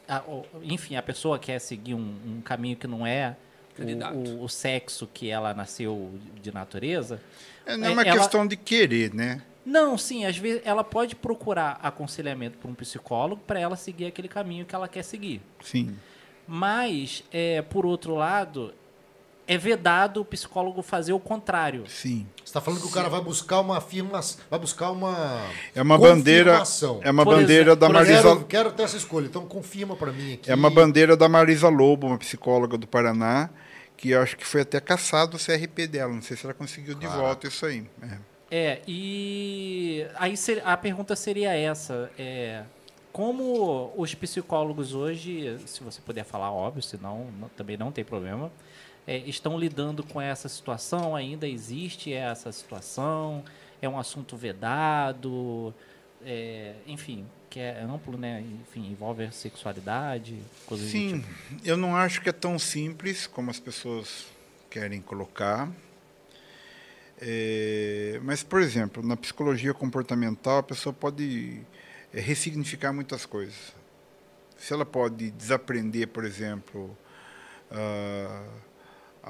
a- 0.07 0.21
o- 0.27 0.45
enfim, 0.61 0.95
a 0.95 1.01
pessoa 1.01 1.39
quer 1.39 1.57
seguir 1.59 1.95
um, 1.95 2.15
um 2.27 2.41
caminho 2.41 2.76
que 2.77 2.85
não 2.85 3.07
é 3.07 3.35
o, 3.80 3.81
o- 4.17 4.43
o 4.43 4.47
sexo 4.49 5.09
que 5.11 5.31
ela 5.31 5.51
nasceu 5.51 6.11
de 6.43 6.53
natureza. 6.53 7.19
É, 7.65 7.76
não 7.76 7.88
é 7.88 7.89
É, 7.89 7.93
uma 7.93 8.01
ela- 8.03 8.17
questão 8.19 8.45
de 8.45 8.55
querer, 8.55 9.13
né? 9.15 9.41
Não, 9.65 9.97
sim, 9.97 10.26
às 10.26 10.38
vezes 10.38 10.61
ela 10.63 10.84
pode 10.84 11.15
procurar 11.15 11.80
aconselhamento 11.81 12.57
para 12.59 12.69
um 12.69 12.73
psicólogo 12.76 13.41
para 13.47 13.59
ela 13.59 13.76
seguir 13.76 14.05
aquele 14.05 14.27
caminho 14.27 14.63
que 14.65 14.76
ela 14.76 14.88
quer 14.88 15.03
seguir. 15.03 15.41
Sim. 15.63 15.95
Mas, 16.47 17.23
é, 17.31 17.61
por 17.63 17.84
outro 17.85 18.13
lado, 18.15 18.73
é 19.49 19.57
vedado 19.57 20.21
o 20.21 20.26
psicólogo 20.26 20.81
fazer 20.84 21.11
o 21.11 21.19
contrário. 21.19 21.84
Sim. 21.88 22.27
Você 22.45 22.53
tá 22.53 22.61
falando 22.61 22.80
que 22.81 22.88
o 22.88 22.91
cara 22.91 23.09
vai 23.09 23.19
buscar 23.19 23.59
uma 23.61 23.77
afirmação, 23.77 24.39
vai 24.49 24.59
buscar 24.59 24.91
uma 24.91 25.41
É 25.76 25.81
uma 25.81 25.97
bandeira, 25.97 26.51
confirmação. 26.51 26.99
é 27.03 27.09
uma 27.09 27.23
Por 27.26 27.35
bandeira 27.35 27.71
exemplo, 27.71 27.76
da 27.76 27.89
Marisa, 27.89 28.21
Quero, 28.21 28.45
quero 28.45 28.71
ter 28.71 28.84
essa 28.84 28.95
escolha, 28.97 29.26
então 29.26 29.45
confirma 29.47 29.95
pra 29.95 30.11
mim 30.11 30.34
aqui. 30.35 30.51
é 30.51 30.53
uma 30.55 30.69
bandeira 30.69 31.17
da 31.17 31.27
Marisa 31.27 31.67
Lobo, 31.67 32.05
uma 32.07 32.17
psicóloga 32.19 32.77
do 32.77 32.85
Paraná, 32.85 33.49
que 33.97 34.11
eu 34.11 34.21
acho 34.21 34.38
que 34.38 34.45
foi 34.45 34.61
até 34.61 34.80
caçado 34.80 35.35
o 35.35 35.39
CRP 35.39 35.88
dela. 35.88 36.13
Não 36.13 36.21
sei 36.21 36.38
se 36.38 36.45
ela 36.45 36.53
conseguiu 36.53 36.93
de 36.93 37.01
Caraca. 37.07 37.19
volta 37.21 37.47
isso 37.47 37.65
aí. 37.65 37.84
É. 38.03 38.17
É, 38.51 38.81
e 38.88 40.05
aí 40.15 40.38
ser- 40.38 40.61
a 40.65 40.77
pergunta 40.77 41.15
seria 41.15 41.53
essa: 41.55 42.09
é, 42.17 42.63
como 43.11 43.91
os 43.97 44.13
psicólogos 44.15 44.93
hoje, 44.93 45.57
se 45.65 45.84
você 45.84 45.99
puder 46.01 46.23
falar, 46.23 46.51
óbvio, 46.51 46.81
senão 46.81 47.27
não- 47.39 47.49
também 47.49 47.77
não 47.77 47.91
tem 47.91 48.03
problema, 48.05 48.51
é, 49.10 49.18
estão 49.26 49.57
lidando 49.57 50.03
com 50.03 50.22
essa 50.22 50.48
situação? 50.48 51.15
Ainda 51.15 51.48
existe 51.48 52.14
essa 52.14 52.52
situação? 52.52 53.44
É 53.81 53.90
um 53.90 53.98
assunto 53.98 54.38
vedado? 54.38 55.73
É, 56.23 56.76
enfim, 56.86 57.26
que 57.49 57.60
é 57.60 57.81
amplo, 57.81 58.19
né? 58.19 58.45
Enfim, 58.61 58.88
envolve 58.91 59.23
a 59.23 59.31
sexualidade, 59.31 60.38
coisas 60.68 60.91
Sim, 60.91 61.22
tipo. 61.22 61.68
eu 61.68 61.76
não 61.76 61.95
acho 61.95 62.22
que 62.22 62.30
é 62.30 62.31
tão 62.31 62.60
simples 62.60 63.26
como 63.26 63.49
as 63.49 63.60
pessoas 63.60 64.27
querem 64.69 65.02
colocar. 65.02 65.68
É, 67.19 68.19
mas, 68.22 68.44
por 68.44 68.61
exemplo, 68.61 69.02
na 69.02 69.18
psicologia 69.18 69.73
comportamental, 69.73 70.60
a 70.60 70.64
pessoa 70.64 70.94
pode 70.94 71.60
é, 72.14 72.19
ressignificar 72.19 72.94
muitas 72.94 73.26
coisas. 73.26 73.73
Se 74.56 74.72
ela 74.72 74.86
pode 74.86 75.31
desaprender, 75.31 76.10
por 76.10 76.26
exemplo, 76.26 76.95
ah, 77.72 78.45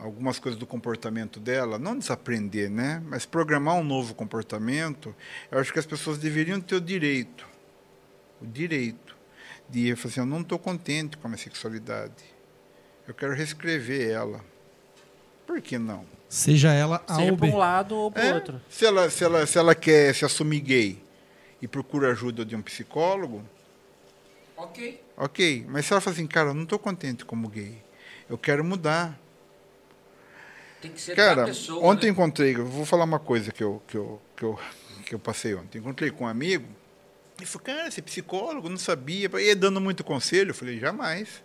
algumas 0.01 0.39
coisas 0.39 0.59
do 0.59 0.65
comportamento 0.65 1.39
dela, 1.39 1.77
não 1.79 1.97
desaprender, 1.97 2.69
né? 2.69 3.01
Mas 3.05 3.25
programar 3.25 3.75
um 3.75 3.83
novo 3.83 4.13
comportamento, 4.13 5.15
eu 5.51 5.59
acho 5.59 5.71
que 5.73 5.79
as 5.79 5.85
pessoas 5.85 6.17
deveriam 6.17 6.59
ter 6.61 6.75
o 6.75 6.81
direito, 6.81 7.45
o 8.41 8.45
direito 8.45 9.15
de 9.69 9.95
falar 9.95 10.11
assim, 10.11 10.19
eu 10.21 10.25
não 10.25 10.41
estou 10.41 10.57
contente 10.57 11.17
com 11.17 11.27
a 11.27 11.29
minha 11.29 11.37
sexualidade. 11.37 12.23
Eu 13.07 13.13
quero 13.13 13.33
reescrever 13.33 14.09
ela. 14.09 14.43
Por 15.45 15.61
que 15.61 15.77
não? 15.77 16.05
Seja 16.27 16.71
ela 16.73 17.03
A 17.07 17.15
Seja 17.15 17.31
ou 17.31 17.37
para 17.37 17.47
um 17.47 17.57
lado 17.57 17.95
ou 17.95 18.11
para 18.11 18.21
o 18.23 18.25
É, 18.25 18.33
outro. 18.35 18.61
Se 18.69 18.85
ela, 18.85 19.09
se, 19.09 19.23
ela, 19.23 19.45
se 19.45 19.57
ela 19.57 19.73
quer 19.75 20.13
se 20.13 20.23
assumir 20.25 20.59
gay 20.59 21.03
e 21.61 21.67
procura 21.67 22.11
ajuda 22.11 22.45
de 22.45 22.55
um 22.55 22.61
psicólogo, 22.61 23.43
Ok. 24.55 25.01
ok. 25.17 25.65
Mas 25.69 25.85
se 25.85 25.93
ela 25.93 26.01
fala 26.01 26.13
assim, 26.15 26.27
cara, 26.27 26.49
eu 26.49 26.53
não 26.53 26.63
estou 26.63 26.77
contente 26.77 27.25
como 27.25 27.47
gay, 27.49 27.81
eu 28.29 28.37
quero 28.37 28.63
mudar. 28.63 29.19
Tem 30.81 30.91
que 30.91 31.01
ser 31.01 31.15
Cara, 31.15 31.45
pessoa. 31.45 31.85
ontem 31.85 32.07
né? 32.07 32.11
encontrei, 32.13 32.55
eu 32.55 32.65
vou 32.65 32.85
falar 32.85 33.03
uma 33.03 33.19
coisa 33.19 33.51
que 33.51 33.63
eu, 33.63 33.81
que 33.87 33.97
eu, 33.97 34.21
que 34.35 34.43
eu, 34.43 34.59
que 35.05 35.15
eu 35.15 35.19
passei 35.19 35.53
ontem. 35.53 35.79
Encontrei 35.79 36.09
com 36.09 36.23
um 36.23 36.27
amigo, 36.27 36.65
ele 37.37 37.45
falou, 37.45 37.65
cara, 37.65 37.89
você 37.89 37.99
é 37.99 38.03
psicólogo, 38.03 38.69
não 38.69 38.77
sabia. 38.77 39.29
E 39.39 39.55
dando 39.55 39.79
muito 39.79 40.03
conselho, 40.03 40.51
eu 40.51 40.55
falei, 40.55 40.79
jamais. 40.79 41.43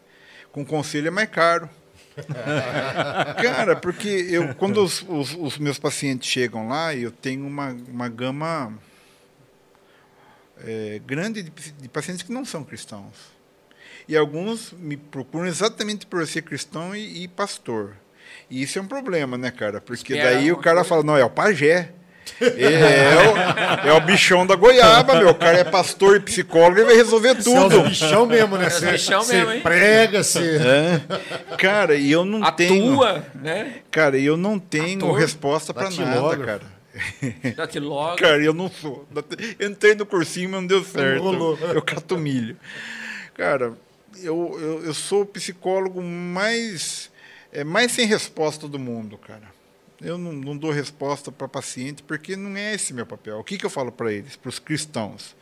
Com 0.52 0.64
conselho 0.64 1.08
é 1.08 1.10
mais 1.10 1.28
caro. 1.28 1.68
cara, 3.42 3.74
porque 3.76 4.08
eu, 4.08 4.54
quando 4.54 4.82
os, 4.82 5.02
os, 5.08 5.34
os 5.34 5.58
meus 5.58 5.78
pacientes 5.78 6.28
chegam 6.28 6.68
lá, 6.68 6.94
eu 6.94 7.10
tenho 7.10 7.46
uma, 7.46 7.76
uma 7.88 8.08
gama 8.08 8.72
é, 10.58 11.00
grande 11.04 11.42
de, 11.42 11.50
de 11.50 11.88
pacientes 11.88 12.22
que 12.22 12.32
não 12.32 12.44
são 12.44 12.62
cristãos. 12.62 13.34
E 14.06 14.16
alguns 14.16 14.72
me 14.72 14.96
procuram 14.96 15.46
exatamente 15.46 16.06
por 16.06 16.26
ser 16.26 16.42
cristão 16.42 16.94
e, 16.94 17.24
e 17.24 17.28
pastor. 17.28 17.96
E 18.50 18.62
isso 18.62 18.78
é 18.78 18.82
um 18.82 18.86
problema, 18.86 19.36
né, 19.38 19.50
cara? 19.50 19.80
Porque 19.80 20.14
Espera 20.14 20.34
daí 20.34 20.52
o 20.52 20.56
cara 20.56 20.84
fala, 20.84 21.02
não, 21.02 21.16
é 21.16 21.24
o 21.24 21.30
pajé. 21.30 21.90
É, 22.40 22.46
é 22.46 23.84
o, 23.84 23.88
é 23.88 23.92
o 23.92 24.00
bichão 24.00 24.46
da 24.46 24.54
goiaba, 24.56 25.14
meu. 25.16 25.28
O 25.30 25.34
cara 25.34 25.58
é 25.58 25.64
pastor 25.64 26.16
e 26.16 26.20
psicólogo 26.20 26.80
e 26.80 26.84
vai 26.84 26.96
resolver 26.96 27.34
Você 27.34 27.50
é 27.50 27.62
tudo. 27.68 27.82
bichão 27.82 28.26
mesmo, 28.26 28.56
né? 28.56 28.66
É 28.66 28.70
Você, 28.70 28.92
bichão 28.92 29.22
você 29.22 29.36
mesmo, 29.36 29.52
hein? 29.52 29.60
prega, 29.60 30.22
você... 30.24 30.58
É. 30.58 31.56
Cara, 31.56 31.94
e 31.94 32.10
eu 32.10 32.24
não 32.24 32.40
tenho. 32.52 32.94
Atua, 33.02 33.24
né? 33.34 33.74
Cara, 33.90 34.16
e 34.16 34.24
eu 34.24 34.36
não 34.36 34.58
tenho 34.58 34.98
Ator. 34.98 35.12
resposta 35.18 35.74
pra 35.74 35.90
nada, 35.90 36.36
cara. 36.38 36.74
Datilógrafo. 37.56 38.22
Cara, 38.22 38.42
eu 38.42 38.54
não 38.54 38.70
sou. 38.70 39.06
Entrei 39.60 39.94
no 39.94 40.06
cursinho, 40.06 40.50
mas 40.50 40.60
não 40.60 40.66
deu 40.66 40.84
certo. 40.84 41.22
rolou. 41.22 41.58
Eu 41.60 41.82
cato 41.82 42.16
milho. 42.16 42.56
Cara, 43.34 43.72
eu, 44.22 44.56
eu, 44.60 44.84
eu 44.86 44.94
sou 44.94 45.22
o 45.22 45.26
psicólogo 45.26 46.00
mais, 46.02 47.10
é, 47.54 47.64
mais 47.64 47.92
sem 47.92 48.06
resposta 48.06 48.68
do 48.68 48.78
mundo, 48.78 49.16
cara. 49.16 49.54
Eu 50.00 50.18
não, 50.18 50.32
não 50.32 50.56
dou 50.56 50.70
resposta 50.70 51.30
para 51.30 51.48
paciente 51.48 52.02
porque 52.02 52.36
não 52.36 52.54
é 52.56 52.74
esse 52.74 52.92
meu 52.92 53.06
papel. 53.06 53.38
O 53.38 53.44
que, 53.44 53.56
que 53.56 53.64
eu 53.64 53.70
falo 53.70 53.92
para 53.92 54.12
eles, 54.12 54.36
para 54.36 54.48
os 54.48 54.58
cristãos? 54.58 55.36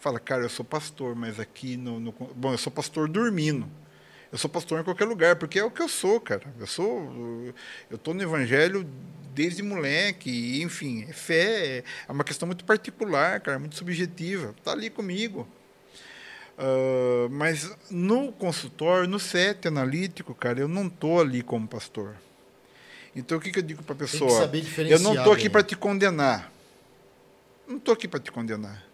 Fala, 0.00 0.18
cara, 0.18 0.42
eu 0.42 0.48
sou 0.48 0.64
pastor, 0.64 1.14
mas 1.14 1.38
aqui 1.38 1.76
no, 1.76 2.00
no. 2.00 2.12
Bom, 2.12 2.52
eu 2.52 2.58
sou 2.58 2.72
pastor 2.72 3.08
dormindo. 3.08 3.68
Eu 4.32 4.38
sou 4.38 4.48
pastor 4.48 4.80
em 4.80 4.84
qualquer 4.84 5.04
lugar, 5.04 5.36
porque 5.36 5.58
é 5.58 5.64
o 5.64 5.70
que 5.70 5.82
eu 5.82 5.88
sou, 5.88 6.20
cara. 6.20 6.52
Eu 6.58 6.66
sou. 6.66 7.54
Eu 7.90 7.96
estou 7.96 8.14
no 8.14 8.22
evangelho 8.22 8.88
desde 9.34 9.62
moleque, 9.62 10.62
enfim, 10.62 11.06
é 11.08 11.12
fé, 11.12 11.84
é 12.08 12.12
uma 12.12 12.24
questão 12.24 12.44
muito 12.44 12.64
particular, 12.64 13.40
cara, 13.40 13.58
muito 13.58 13.76
subjetiva. 13.76 14.54
Está 14.58 14.72
ali 14.72 14.90
comigo. 14.90 15.46
Uh, 16.58 17.30
mas 17.30 17.70
no 17.88 18.32
consultório, 18.32 19.08
no 19.08 19.20
set 19.20 19.68
analítico, 19.68 20.34
cara, 20.34 20.58
eu 20.58 20.66
não 20.66 20.88
estou 20.88 21.20
ali 21.20 21.40
como 21.40 21.68
pastor. 21.68 22.16
Então 23.14 23.38
o 23.38 23.40
que, 23.40 23.52
que 23.52 23.60
eu 23.60 23.62
digo 23.62 23.82
para 23.82 23.94
a 23.94 23.98
pessoa? 23.98 24.50
eu 24.88 24.98
não 24.98 25.14
estou 25.14 25.32
aqui 25.32 25.48
para 25.48 25.62
te 25.62 25.76
condenar. 25.76 26.52
Não 27.66 27.76
estou 27.76 27.94
aqui 27.94 28.08
para 28.08 28.18
te 28.18 28.32
condenar. 28.32 28.84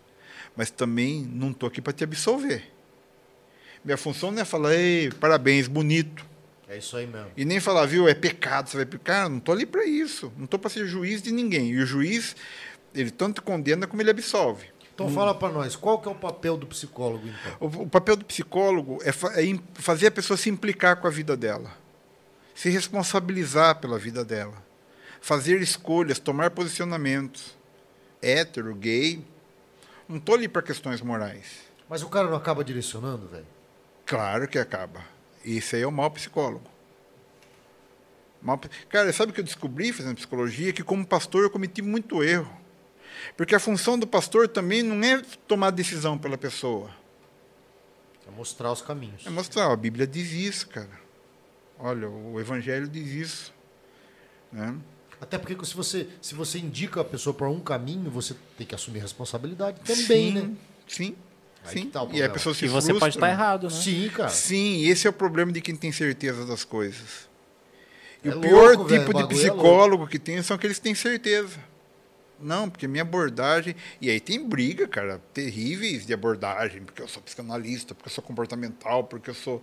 Mas 0.55 0.70
também 0.70 1.23
não 1.32 1.53
estou 1.53 1.66
aqui 1.66 1.81
para 1.81 1.93
te 1.93 2.05
absolver. 2.05 2.70
Minha 3.82 3.97
função 3.97 4.31
não 4.31 4.43
é 4.43 4.45
falar, 4.45 4.74
ei, 4.74 5.11
parabéns, 5.12 5.66
bonito. 5.66 6.24
É 6.69 6.78
isso 6.78 6.97
aí 6.97 7.07
mesmo. 7.07 7.31
E 7.36 7.45
nem 7.45 7.61
falar, 7.61 7.86
viu, 7.86 8.09
é 8.09 8.15
pecado, 8.15 8.69
você 8.69 8.77
vai 8.77 8.86
pecar. 8.86 9.28
Não 9.28 9.39
estou 9.39 9.55
ali 9.55 9.65
para 9.65 9.86
isso. 9.86 10.32
Não 10.36 10.45
estou 10.45 10.59
para 10.59 10.70
ser 10.70 10.86
juiz 10.86 11.23
de 11.23 11.32
ninguém. 11.32 11.70
E 11.70 11.78
o 11.78 11.86
juiz, 11.86 12.36
ele 12.95 13.11
tanto 13.11 13.43
condena 13.43 13.86
como 13.86 14.03
ele 14.03 14.11
absolve. 14.11 14.74
Então 14.95 15.11
fala 15.11 15.35
para 15.35 15.53
nós, 15.53 15.75
qual 15.75 16.01
que 16.01 16.09
é 16.09 16.11
o 16.11 16.15
papel 16.15 16.57
do 16.57 16.69
psicólogo, 16.69 17.27
então? 17.27 17.83
O, 17.83 17.89
papel 17.89 18.16
do 18.16 18.25
psicólogo 18.25 19.01
é, 19.03 19.11
fa 19.11 19.33
é 19.41 19.59
fazer 19.75 20.07
a 20.07 20.11
pessoa 20.11 20.37
se 20.37 20.49
implicar 20.49 21.01
com 21.01 21.09
a 21.09 21.11
vida 21.11 21.37
dela. 21.37 21.77
Se 22.55 22.71
responsabilizar 22.71 23.81
pela 23.81 23.99
vida 23.99 24.25
dela. 24.25 24.55
Fazer 25.21 25.61
escolhas, 25.61 26.21
tomar 26.21 26.51
posicionamentos. 26.51 27.57
Hétero, 28.23 28.73
gay. 28.77 29.25
Não 30.09 30.19
estou 30.19 30.37
ali 30.37 30.47
para 30.47 30.62
questões 30.62 31.01
morais. 31.01 31.62
Mas 31.89 32.03
o 32.03 32.09
cara 32.09 32.29
não 32.29 32.37
acaba 32.37 32.62
direcionando, 32.62 33.27
velho? 33.27 33.47
Claro 34.07 34.47
que 34.47 34.59
acaba. 34.59 35.05
Isso 35.45 35.75
aí 35.75 35.83
é 35.83 35.87
o 35.87 35.91
mau 35.91 36.11
psicólogo. 36.11 36.71
Mal... 38.41 38.61
Cara, 38.89 39.12
sabe 39.12 39.33
o 39.33 39.35
que 39.35 39.41
eu 39.41 39.45
descobri 39.45 39.93
fazendo 39.93 40.15
psicologia? 40.15 40.73
Que 40.73 40.85
como 40.85 41.05
pastor 41.05 41.43
eu 41.43 41.51
cometi 41.51 41.83
muito 41.83 42.23
erro. 42.23 42.64
Porque 43.37 43.55
a 43.55 43.61
função 43.61 43.99
do 43.99 44.07
pastor 44.07 44.49
também 44.49 44.83
não 44.83 45.03
é 45.05 45.23
tomar 45.47 45.71
decisão 45.71 46.19
pela 46.19 46.39
pessoa. 46.39 46.91
É 48.27 48.31
mostrar 48.31 48.73
os 48.73 48.83
caminhos. 48.83 49.27
É 49.27 49.31
mostrar. 49.31 49.71
A 49.71 49.77
Bíblia 49.77 50.07
diz 50.07 50.33
isso, 50.33 50.69
cara. 50.69 51.05
Olha, 51.79 52.09
o 52.09 52.41
Evangelho 52.41 52.89
diz 52.89 53.09
isso. 53.09 53.55
Né? 54.53 54.75
Até 55.21 55.39
porque 55.39 55.65
se 55.65 55.75
você, 55.75 56.09
se 56.21 56.35
você 56.35 56.59
indica 56.59 57.01
a 57.01 57.05
pessoa 57.05 57.35
para 57.35 57.49
um 57.49 57.61
caminho, 57.61 58.11
você 58.11 58.35
tem 58.57 58.67
que 58.67 58.75
assumir 58.75 59.01
responsabilidade 59.01 59.81
também, 59.81 60.05
sim, 60.05 60.33
né? 60.33 60.51
Sim. 60.87 61.17
Sim, 61.65 61.87
tá 61.89 62.07
e 62.13 62.23
a 62.23 62.29
pessoa 62.29 62.55
se 62.55 62.67
E 62.67 62.69
você 62.69 62.93
pode 62.93 63.17
estar 63.17 63.31
errado, 63.31 63.65
né? 63.65 63.71
Sim, 63.71 64.11
cara. 64.11 64.29
Sim, 64.29 64.87
esse 64.87 65.07
é 65.07 65.11
o 65.11 65.13
problema 65.13 65.51
de 65.51 65.63
quem 65.63 65.75
tem 65.75 65.91
certeza 65.91 66.45
das 66.45 66.63
coisas. 66.63 67.27
E 68.23 68.29
é 68.29 68.35
o 68.35 68.41
pior 68.41 68.77
louco, 68.77 68.93
tipo 68.93 69.13
véio, 69.13 69.27
de 69.27 69.35
é 69.35 69.39
psicólogo 69.39 70.05
é 70.05 70.09
que 70.09 70.19
tem 70.19 70.43
são 70.43 70.57
aqueles 70.57 70.77
que 70.77 70.83
têm 70.83 70.95
certeza. 70.95 71.59
Não, 72.40 72.69
porque 72.69 72.89
minha 72.89 73.02
abordagem. 73.02 73.74
E 74.01 74.11
aí 74.11 74.20
tem 74.20 74.47
briga, 74.47 74.86
cara, 74.89 75.20
terríveis 75.32 76.05
de 76.05 76.12
abordagem, 76.12 76.82
porque 76.82 77.01
eu 77.01 77.09
sou 77.09 77.23
psicanalista, 77.23 77.94
porque 77.94 78.09
eu 78.09 78.12
sou 78.12 78.24
comportamental, 78.24 79.05
porque 79.05 79.31
eu 79.31 79.35
sou. 79.35 79.62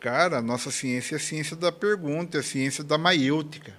Cara, 0.00 0.38
a 0.38 0.42
nossa 0.42 0.70
ciência 0.70 1.14
é 1.14 1.16
a 1.16 1.20
ciência 1.20 1.56
da 1.56 1.72
pergunta, 1.72 2.38
é 2.38 2.40
a 2.40 2.44
ciência 2.44 2.84
da 2.84 2.96
maiêutica. 2.96 3.72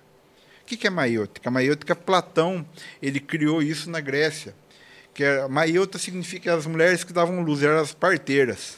O 0.62 0.66
que 0.66 0.86
é 0.86 0.90
maiêutica? 0.90 1.50
A 1.50 1.52
maiêutica, 1.52 1.96
Platão, 1.96 2.66
ele 3.02 3.20
criou 3.20 3.62
isso 3.62 3.90
na 3.90 4.00
Grécia 4.00 4.54
que 5.20 5.24
é, 5.26 5.46
maiota 5.50 5.98
significa 5.98 6.54
as 6.54 6.66
mulheres 6.66 7.04
que 7.04 7.12
davam 7.12 7.42
luz, 7.42 7.62
eram 7.62 7.80
as 7.80 7.94
parteiras. 7.94 8.78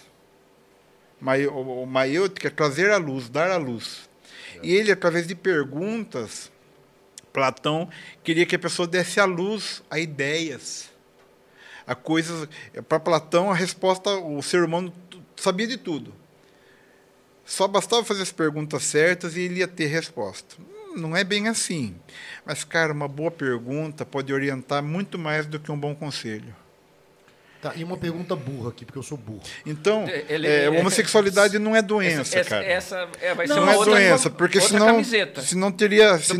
O 1.53 1.85
maiota 1.85 2.47
é 2.47 2.49
trazer 2.49 2.89
a 2.89 2.97
luz, 2.97 3.29
dar 3.29 3.51
a 3.51 3.57
luz. 3.57 4.09
E 4.63 4.73
ele, 4.73 4.91
através 4.91 5.27
de 5.27 5.35
perguntas, 5.35 6.50
Platão 7.33 7.89
queria 8.23 8.45
que 8.45 8.55
a 8.55 8.59
pessoa 8.59 8.87
desse 8.87 9.19
a 9.19 9.25
luz 9.25 9.81
a 9.89 9.99
ideias, 9.99 10.89
a 11.85 11.95
coisas. 11.95 12.47
Para 12.87 12.99
Platão, 12.99 13.51
a 13.51 13.55
resposta, 13.55 14.09
o 14.11 14.41
ser 14.41 14.63
humano 14.63 14.93
sabia 15.35 15.67
de 15.67 15.77
tudo. 15.77 16.13
Só 17.45 17.67
bastava 17.67 18.03
fazer 18.03 18.21
as 18.21 18.31
perguntas 18.31 18.83
certas 18.83 19.35
e 19.35 19.41
ele 19.41 19.59
ia 19.59 19.67
ter 19.67 19.87
resposta 19.87 20.55
não 20.95 21.15
é 21.15 21.23
bem 21.23 21.47
assim. 21.47 21.95
Mas, 22.45 22.63
cara, 22.63 22.93
uma 22.93 23.07
boa 23.07 23.31
pergunta 23.31 24.05
pode 24.05 24.33
orientar 24.33 24.83
muito 24.83 25.17
mais 25.17 25.45
do 25.45 25.59
que 25.59 25.71
um 25.71 25.77
bom 25.77 25.95
conselho. 25.95 26.55
Tá, 27.61 27.73
e 27.75 27.83
uma 27.83 27.95
pergunta 27.95 28.35
burra 28.35 28.69
aqui, 28.69 28.83
porque 28.83 28.97
eu 28.97 29.03
sou 29.03 29.17
burro. 29.17 29.43
Então, 29.63 30.07
Ele, 30.27 30.47
é, 30.47 30.67
homossexualidade 30.67 31.59
não 31.59 31.75
é 31.75 31.81
doença, 31.81 32.39
essa, 32.39 32.49
cara. 32.49 32.65
Essa 32.65 33.07
é, 33.21 33.35
vai 33.35 33.45
não, 33.45 33.55
ser 33.55 33.61
uma 33.61 33.73
não 33.73 33.81
é 33.81 33.85
doença, 33.85 34.29
porque 34.31 34.59
senão, 34.59 34.87
camiseta. 34.87 35.41
senão 35.41 35.71
teria... 35.71 36.17
Se, 36.17 36.33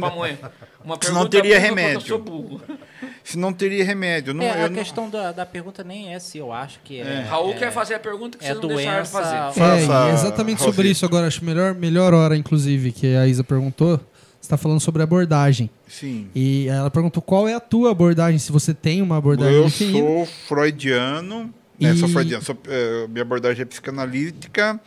uma 0.84 0.98
senão 1.02 1.28
teria 1.28 1.60
remédio. 1.60 2.24
Se 3.24 3.38
não 3.38 3.54
teria 3.54 3.84
remédio. 3.86 4.34
Não, 4.34 4.44
é, 4.44 4.66
a 4.66 4.70
questão 4.70 5.04
não... 5.04 5.12
da, 5.12 5.32
da 5.32 5.46
pergunta 5.46 5.84
nem 5.84 6.14
é 6.14 6.20
se 6.20 6.38
eu 6.38 6.52
acho 6.52 6.80
que 6.84 7.00
é. 7.00 7.04
é 7.04 7.22
Raul 7.22 7.52
é, 7.52 7.54
quer 7.54 7.72
fazer 7.72 7.94
a 7.94 8.00
pergunta 8.00 8.38
que 8.38 8.44
é 8.44 8.48
vocês 8.48 8.62
não 8.62 8.68
deixaram 8.68 9.06
fazer. 9.06 9.36
É, 9.36 9.52
Faça, 9.52 10.10
é, 10.10 10.14
exatamente 10.14 10.62
sobre 10.62 10.90
isso 10.90 11.06
agora. 11.06 11.28
Acho 11.28 11.46
melhor, 11.46 11.76
melhor 11.76 12.14
hora, 12.14 12.36
inclusive, 12.36 12.92
que 12.92 13.16
a 13.16 13.28
Isa 13.28 13.44
perguntou 13.44 14.00
está 14.42 14.58
falando 14.58 14.80
sobre 14.80 15.04
abordagem. 15.04 15.70
Sim. 15.88 16.28
E 16.36 16.68
ela 16.68 16.90
perguntou 16.90 17.22
qual 17.22 17.48
é 17.48 17.54
a 17.54 17.60
tua 17.60 17.92
abordagem, 17.92 18.40
se 18.40 18.52
você 18.52 18.74
tem 18.74 19.02
uma 19.02 19.18
abordagem 19.18 19.56
Eu 19.56 19.66
definida. 19.66 20.08
sou 20.08 20.26
freudiano, 20.26 21.54
né, 21.80 21.94
e... 21.94 21.98
sou 21.98 22.10
freudiano, 22.10 22.44
sou, 22.44 22.58
é, 22.68 23.08
minha 23.08 23.22
abordagem 23.22 23.62
é 23.62 23.66
psicanalítica 23.66 24.80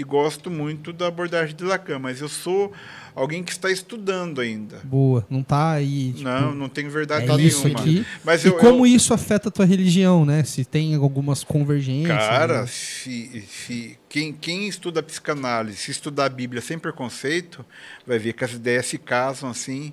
e 0.00 0.02
gosto 0.02 0.50
muito 0.50 0.94
da 0.94 1.08
abordagem 1.08 1.54
de 1.54 1.62
Lacan, 1.62 1.98
mas 1.98 2.22
eu 2.22 2.28
sou 2.28 2.72
alguém 3.14 3.44
que 3.44 3.52
está 3.52 3.70
estudando 3.70 4.40
ainda. 4.40 4.78
Boa, 4.82 5.26
não 5.28 5.40
está 5.40 5.72
aí. 5.72 6.14
Tipo, 6.14 6.24
não, 6.24 6.54
não 6.54 6.68
tenho 6.70 6.90
verdade 6.90 7.24
é 7.24 7.28
nenhuma. 7.28 7.42
Isso 7.42 7.66
aqui. 7.66 8.06
Mas 8.24 8.42
e 8.42 8.48
eu, 8.48 8.56
como 8.56 8.86
eu... 8.86 8.86
isso 8.86 9.12
afeta 9.12 9.50
a 9.50 9.52
tua 9.52 9.66
religião, 9.66 10.24
né? 10.24 10.42
Se 10.42 10.64
tem 10.64 10.94
algumas 10.94 11.44
convergências. 11.44 12.16
Cara, 12.16 12.62
né? 12.62 12.66
se, 12.66 13.44
se, 13.46 13.98
quem, 14.08 14.32
quem 14.32 14.66
estuda 14.68 15.02
psicanálise, 15.02 15.76
se 15.76 15.90
estudar 15.90 16.24
a 16.24 16.30
Bíblia 16.30 16.62
sem 16.62 16.78
preconceito, 16.78 17.62
vai 18.06 18.18
ver 18.18 18.32
que 18.32 18.42
as 18.42 18.52
ideias 18.52 18.86
se 18.86 18.96
casam 18.96 19.50
assim. 19.50 19.92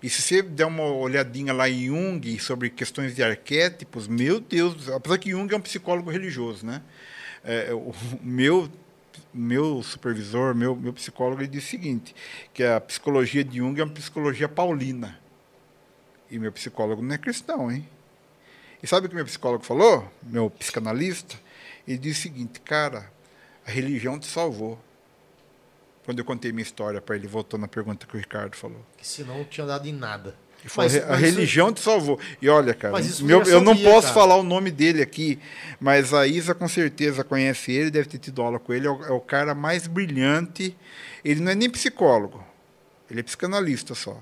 E 0.00 0.08
se 0.08 0.22
você 0.22 0.40
der 0.40 0.66
uma 0.66 0.84
olhadinha 0.84 1.52
lá 1.52 1.68
em 1.68 1.86
Jung 1.86 2.38
sobre 2.38 2.70
questões 2.70 3.12
de 3.16 3.24
arquétipos, 3.24 4.06
meu 4.06 4.38
Deus, 4.38 4.88
apesar 4.88 5.18
que 5.18 5.30
Jung 5.30 5.52
é 5.52 5.56
um 5.56 5.60
psicólogo 5.60 6.10
religioso, 6.12 6.64
né? 6.64 6.80
É, 7.44 7.72
o 7.72 7.92
meu 8.22 8.68
meu 9.32 9.82
supervisor, 9.82 10.54
meu, 10.54 10.74
meu 10.74 10.92
psicólogo, 10.92 11.40
ele 11.40 11.48
disse 11.48 11.68
o 11.68 11.70
seguinte, 11.70 12.14
que 12.52 12.64
a 12.64 12.80
psicologia 12.80 13.44
de 13.44 13.58
Jung 13.58 13.80
é 13.80 13.84
uma 13.84 13.92
psicologia 13.92 14.48
paulina. 14.48 15.18
E 16.30 16.38
meu 16.38 16.52
psicólogo 16.52 17.02
não 17.02 17.14
é 17.14 17.18
cristão, 17.18 17.70
hein? 17.70 17.88
E 18.82 18.86
sabe 18.86 19.06
o 19.06 19.08
que 19.08 19.14
meu 19.14 19.24
psicólogo 19.24 19.64
falou? 19.64 20.10
Meu 20.22 20.50
psicanalista? 20.50 21.36
Ele 21.86 21.98
disse 21.98 22.20
o 22.20 22.22
seguinte, 22.22 22.60
cara, 22.60 23.10
a 23.66 23.70
religião 23.70 24.18
te 24.18 24.26
salvou. 24.26 24.78
Quando 26.04 26.20
eu 26.20 26.24
contei 26.24 26.52
minha 26.52 26.62
história 26.62 27.00
para 27.00 27.16
ele, 27.16 27.26
voltou 27.26 27.58
na 27.58 27.68
pergunta 27.68 28.06
que 28.06 28.14
o 28.14 28.18
Ricardo 28.18 28.56
falou. 28.56 28.84
Que 28.96 29.06
senão 29.06 29.38
não 29.38 29.44
tinha 29.44 29.66
dado 29.66 29.86
em 29.86 29.92
nada. 29.92 30.34
Mas, 30.76 30.96
a 30.96 31.06
mas 31.06 31.20
religião 31.20 31.72
te 31.72 31.80
salvou. 31.80 32.18
E 32.42 32.48
olha, 32.48 32.74
cara, 32.74 32.94
meu, 33.20 33.42
eu 33.44 33.60
não 33.60 33.76
posso 33.76 34.08
cara. 34.08 34.14
falar 34.14 34.36
o 34.36 34.42
nome 34.42 34.70
dele 34.70 35.00
aqui, 35.00 35.38
mas 35.80 36.12
a 36.12 36.26
Isa 36.26 36.54
com 36.54 36.68
certeza 36.68 37.22
conhece 37.22 37.72
ele, 37.72 37.90
deve 37.90 38.08
ter 38.08 38.18
tido 38.18 38.42
aula 38.42 38.58
com 38.58 38.72
ele. 38.72 38.86
É 38.86 38.90
o, 38.90 39.04
é 39.04 39.12
o 39.12 39.20
cara 39.20 39.54
mais 39.54 39.86
brilhante. 39.86 40.76
Ele 41.24 41.40
não 41.40 41.52
é 41.52 41.54
nem 41.54 41.70
psicológo, 41.70 42.44
ele 43.10 43.20
é 43.20 43.22
psicanalista 43.22 43.94
só. 43.94 44.20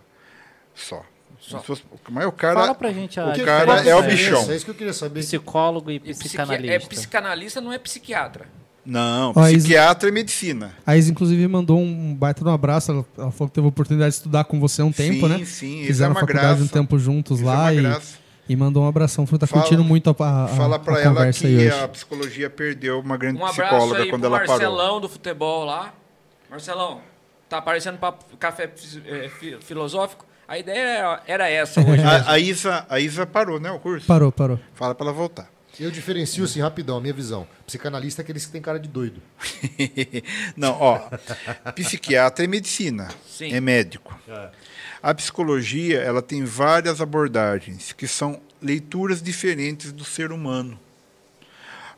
Só. 0.75 1.05
Só. 1.41 1.63
Mas 2.11 2.27
o 2.27 2.33
cara, 2.33 2.61
Fala 2.61 2.75
pra 2.75 2.93
gente 2.93 3.21
a 3.21 3.29
o 3.29 3.45
cara 3.45 3.89
é 3.89 3.95
o 3.95 4.03
bichão. 4.03 4.51
É 4.51 4.57
isso 4.57 4.65
que 4.65 4.71
eu 4.71 4.75
queria 4.75 4.93
saber. 4.93 5.21
Psicólogo 5.21 5.91
e, 5.91 6.01
psicanalista. 6.01 6.75
É 6.75 6.79
psicanalista, 6.79 7.61
não 7.61 7.73
é 7.73 7.79
psiquiatra. 7.79 8.47
Não, 8.87 9.35
psiquiatra 9.35 10.09
Is... 10.09 10.13
e 10.13 10.15
medicina. 10.15 10.73
A 10.87 10.97
Isa, 10.97 11.11
inclusive, 11.11 11.49
mandou 11.49 11.81
um 11.81 12.15
baita 12.15 12.45
no 12.45 12.51
abraço. 12.51 12.93
Ela, 12.93 13.05
ela, 13.19 13.33
falou 13.33 13.49
que 13.49 13.55
teve 13.55 13.67
a 13.67 13.69
oportunidade 13.69 14.11
de 14.11 14.17
estudar 14.17 14.45
com 14.45 14.61
você 14.61 14.81
há 14.81 14.85
um 14.85 14.93
tempo, 14.93 15.27
sim, 15.27 15.29
né? 15.29 15.39
Sim, 15.39 15.45
sim. 15.45 15.85
Fizeram 15.85 16.13
é 16.13 16.15
faculdade 16.15 16.47
graça. 16.47 16.63
um 16.63 16.69
tempo 16.69 16.97
juntos 16.97 17.41
Isso 17.41 17.47
lá 17.47 17.75
é 17.75 17.77
e, 17.77 18.53
e 18.53 18.57
mandou 18.57 18.85
um 18.85 18.89
abração. 18.89 19.27
Falou 19.27 19.41
tá 19.41 19.47
fala, 19.49 19.63
curtindo 19.63 19.83
muito 19.83 20.09
a, 20.09 20.13
a, 20.13 20.49
Fala 20.49 20.79
pra 20.79 20.97
a 20.97 21.01
ela 21.01 21.33
que 21.33 21.69
a 21.69 21.89
psicologia 21.89 22.49
perdeu 22.49 23.01
uma 23.01 23.17
grande 23.17 23.43
um 23.43 23.47
psicóloga 23.47 24.05
aí 24.05 24.09
quando 24.09 24.23
pro 24.23 24.29
ela 24.29 24.39
Marcelão 24.39 24.59
parou. 24.59 24.77
Marcelão 24.77 25.01
do 25.01 25.09
futebol 25.09 25.65
lá. 25.65 25.93
Marcelão, 26.49 27.01
tá 27.49 27.59
aparecendo 27.59 27.99
para 27.99 28.15
café 28.39 28.73
é, 29.05 29.29
filosófico? 29.61 30.25
A 30.47 30.59
ideia 30.59 31.21
era 31.27 31.49
essa 31.49 31.81
hoje. 31.81 32.03
a, 32.05 32.31
a, 32.31 32.39
Isa, 32.39 32.87
a 32.89 33.01
Isa 33.01 33.27
parou, 33.27 33.59
né, 33.59 33.69
o 33.73 33.81
curso? 33.81 34.07
Parou, 34.07 34.31
parou. 34.31 34.61
Fala 34.75 34.95
para 34.95 35.07
ela 35.07 35.13
voltar. 35.13 35.56
Eu 35.78 35.90
diferencio 35.90 36.44
assim 36.44 36.61
rapidão, 36.61 36.97
a 36.97 37.01
minha 37.01 37.12
visão. 37.12 37.47
Psicanalista 37.66 38.23
é 38.23 38.24
aqueles 38.24 38.47
que 38.47 38.53
tem 38.53 38.62
cara 38.62 38.78
de 38.81 38.89
doido. 38.89 39.20
Não, 40.57 40.73
ó, 40.73 41.11
psiquiatra 41.74 42.44
é 42.44 42.48
medicina, 42.48 43.09
Sim. 43.28 43.53
é 43.53 43.61
médico. 43.61 44.19
A 45.03 45.12
psicologia, 45.15 46.01
ela 46.01 46.23
tem 46.23 46.44
várias 46.44 47.01
abordagens, 47.01 47.93
que 47.93 48.09
são 48.09 48.40
leituras 48.61 49.23
diferentes 49.23 49.93
do 49.93 50.05
ser 50.05 50.32
humano. 50.32 50.78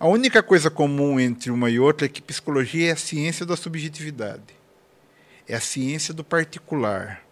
A 0.00 0.06
única 0.08 0.42
coisa 0.42 0.70
comum 0.70 1.18
entre 1.18 1.50
uma 1.50 1.70
e 1.70 1.78
outra 1.78 2.06
é 2.06 2.08
que 2.08 2.20
psicologia 2.20 2.88
é 2.90 2.92
a 2.92 2.96
ciência 2.96 3.46
da 3.46 3.56
subjetividade. 3.56 4.42
É 5.48 5.54
a 5.54 5.60
ciência 5.60 6.12
do 6.12 6.22
particular. 6.24 7.22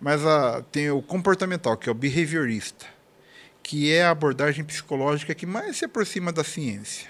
Mas 0.00 0.24
a- 0.24 0.62
tem 0.72 0.90
o 0.90 1.00
comportamental, 1.02 1.76
que 1.76 1.88
é 1.88 1.92
o 1.92 1.94
behaviorista, 1.94 2.86
que 3.62 3.92
é 3.92 4.04
a 4.04 4.10
abordagem 4.10 4.64
psicológica 4.64 5.34
que 5.34 5.46
mais 5.46 5.76
se 5.76 5.84
aproxima 5.84 6.32
da 6.32 6.44
ciência, 6.44 7.08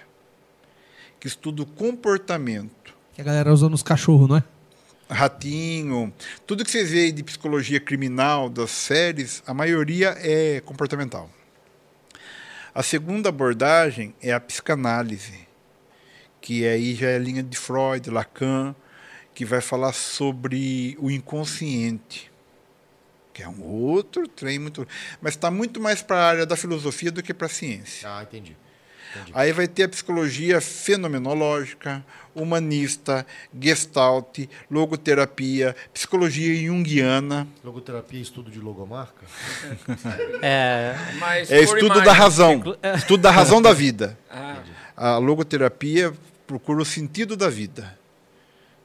que 1.19 1.27
estuda 1.27 1.63
o 1.63 1.67
comportamento. 1.67 2.95
Que 3.13 3.21
a 3.21 3.25
galera 3.25 3.53
usa 3.53 3.69
nos 3.69 3.83
cachorros, 3.83 4.29
não 4.29 4.37
é? 4.37 4.45
Ratinho, 5.09 6.13
tudo 6.47 6.65
que 6.65 6.71
vocês 6.71 6.91
veem 6.91 7.13
de 7.13 7.25
psicologia 7.25 7.81
criminal 7.81 8.49
das 8.49 8.71
séries, 8.71 9.43
a 9.45 9.53
maioria 9.53 10.15
é 10.19 10.61
comportamental. 10.61 11.29
A 12.73 12.83
segunda 12.83 13.29
abordagem 13.29 14.15
é 14.23 14.33
a 14.33 14.39
psicanálise, 14.39 15.49
que 16.41 16.65
aí 16.65 16.95
já 16.95 17.09
é 17.09 17.17
a 17.17 17.19
linha 17.19 17.43
de 17.43 17.59
Freud, 17.59 18.09
Lacan, 18.09 18.75
que 19.35 19.45
vai 19.45 19.61
falar 19.61 19.93
sobre 19.93 20.97
o 21.01 21.11
inconsciente, 21.11 22.30
que 23.41 23.45
é 23.45 23.49
um 23.49 23.63
outro 23.63 24.29
trem 24.29 24.59
muito, 24.59 24.87
mas 25.23 25.33
está 25.35 25.51
muito 25.51 25.81
mais 25.81 26.03
para 26.03 26.17
a 26.19 26.29
área 26.29 26.47
da 26.47 26.57
filosofia 26.57 27.11
do 27.11 27.23
que 27.23 27.33
para 27.33 27.47
a 27.47 27.51
ciência. 27.51 28.07
Ah, 28.07 28.23
entendi. 28.23 28.55
entendi. 29.15 29.33
Aí 29.35 29.51
vai 29.53 29.67
ter 29.67 29.85
a 29.85 29.89
psicologia 29.89 30.61
fenomenológica, 30.61 32.05
humanista, 32.35 33.27
gestalt, 33.59 34.41
logoterapia, 34.71 35.75
psicologia 35.95 36.55
junguiana. 36.67 37.49
Logoterapia 37.65 38.19
é 38.19 38.23
estudo 38.23 38.51
de 38.51 38.61
logomarca? 38.61 39.25
É, 40.43 40.95
Mas 41.19 41.51
É 41.51 41.61
estudo 41.63 41.87
imagem. 41.87 42.05
da 42.05 42.13
razão. 42.13 42.63
Estudo 42.97 43.23
da 43.23 43.31
razão 43.31 43.63
da 43.63 43.73
vida. 43.73 44.19
Ah, 44.31 44.63
A 44.97 45.17
logoterapia 45.19 46.13
procura 46.47 46.83
o 46.83 46.85
sentido 46.85 47.37
da 47.37 47.49
vida. 47.49 47.99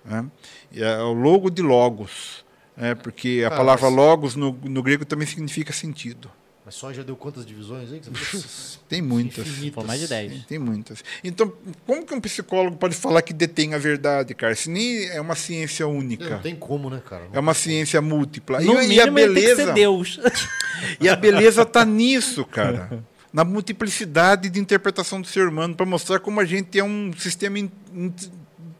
né? 0.05 0.25
É 0.73 0.97
o 0.99 1.11
logo 1.13 1.49
de 1.49 1.61
logos. 1.61 2.44
Né? 2.77 2.95
Porque 2.95 3.43
a 3.45 3.49
Cara, 3.49 3.57
palavra 3.61 3.85
mas- 3.89 3.95
logos 3.95 4.35
no, 4.35 4.51
no 4.63 4.83
grego 4.83 5.05
também 5.05 5.27
significa 5.27 5.71
sentido. 5.73 6.29
Mas 6.65 6.73
só 6.73 6.91
já 6.91 7.03
deu 7.03 7.15
quantas 7.15 7.45
divisões 7.45 7.93
aí? 7.93 7.99
que 7.99 8.09
você 8.09 8.37
falou? 8.39 8.45
Tem 8.89 8.99
muitas. 8.99 9.45
Infinitas. 9.47 9.85
Mais 9.85 9.99
de 10.01 10.07
10. 10.07 10.31
Tem, 10.31 10.41
tem 10.47 10.57
muitas. 10.59 11.03
Então, 11.23 11.53
como 11.85 12.03
que 12.03 12.11
um 12.15 12.19
psicólogo 12.19 12.75
pode 12.75 12.95
falar 12.95 13.21
que 13.21 13.33
detém 13.33 13.75
a 13.75 13.77
verdade, 13.77 14.33
cara? 14.33 14.55
Se 14.55 14.67
nem 14.67 15.05
é 15.09 15.21
uma 15.21 15.35
ciência 15.35 15.85
única. 15.87 16.27
Não 16.27 16.39
tem 16.41 16.55
como, 16.55 16.89
né, 16.89 16.99
cara? 17.07 17.27
É 17.31 17.39
uma 17.39 17.53
ciência 17.53 18.01
múltipla. 18.01 18.59
no 18.61 18.81
e, 18.81 18.95
e 18.95 18.99
a 18.99 19.05
mínimo 19.05 19.19
ele 19.19 19.33
tem 19.35 19.43
que 19.43 19.49
beleza. 19.49 19.65
ser 19.65 19.73
Deus. 19.73 20.19
E 20.99 21.07
a 21.07 21.15
beleza 21.15 21.61
está 21.61 21.85
nisso, 21.85 22.43
cara. 22.43 23.01
Na 23.31 23.43
multiplicidade 23.45 24.49
de 24.49 24.59
interpretação 24.59 25.21
do 25.21 25.27
ser 25.27 25.47
humano, 25.47 25.73
para 25.75 25.85
mostrar 25.85 26.19
como 26.19 26.39
a 26.39 26.45
gente 26.45 26.77
é 26.79 26.83
um 26.83 27.11
sistema 27.17 27.59
in- 27.59 27.71
in- 27.93 28.13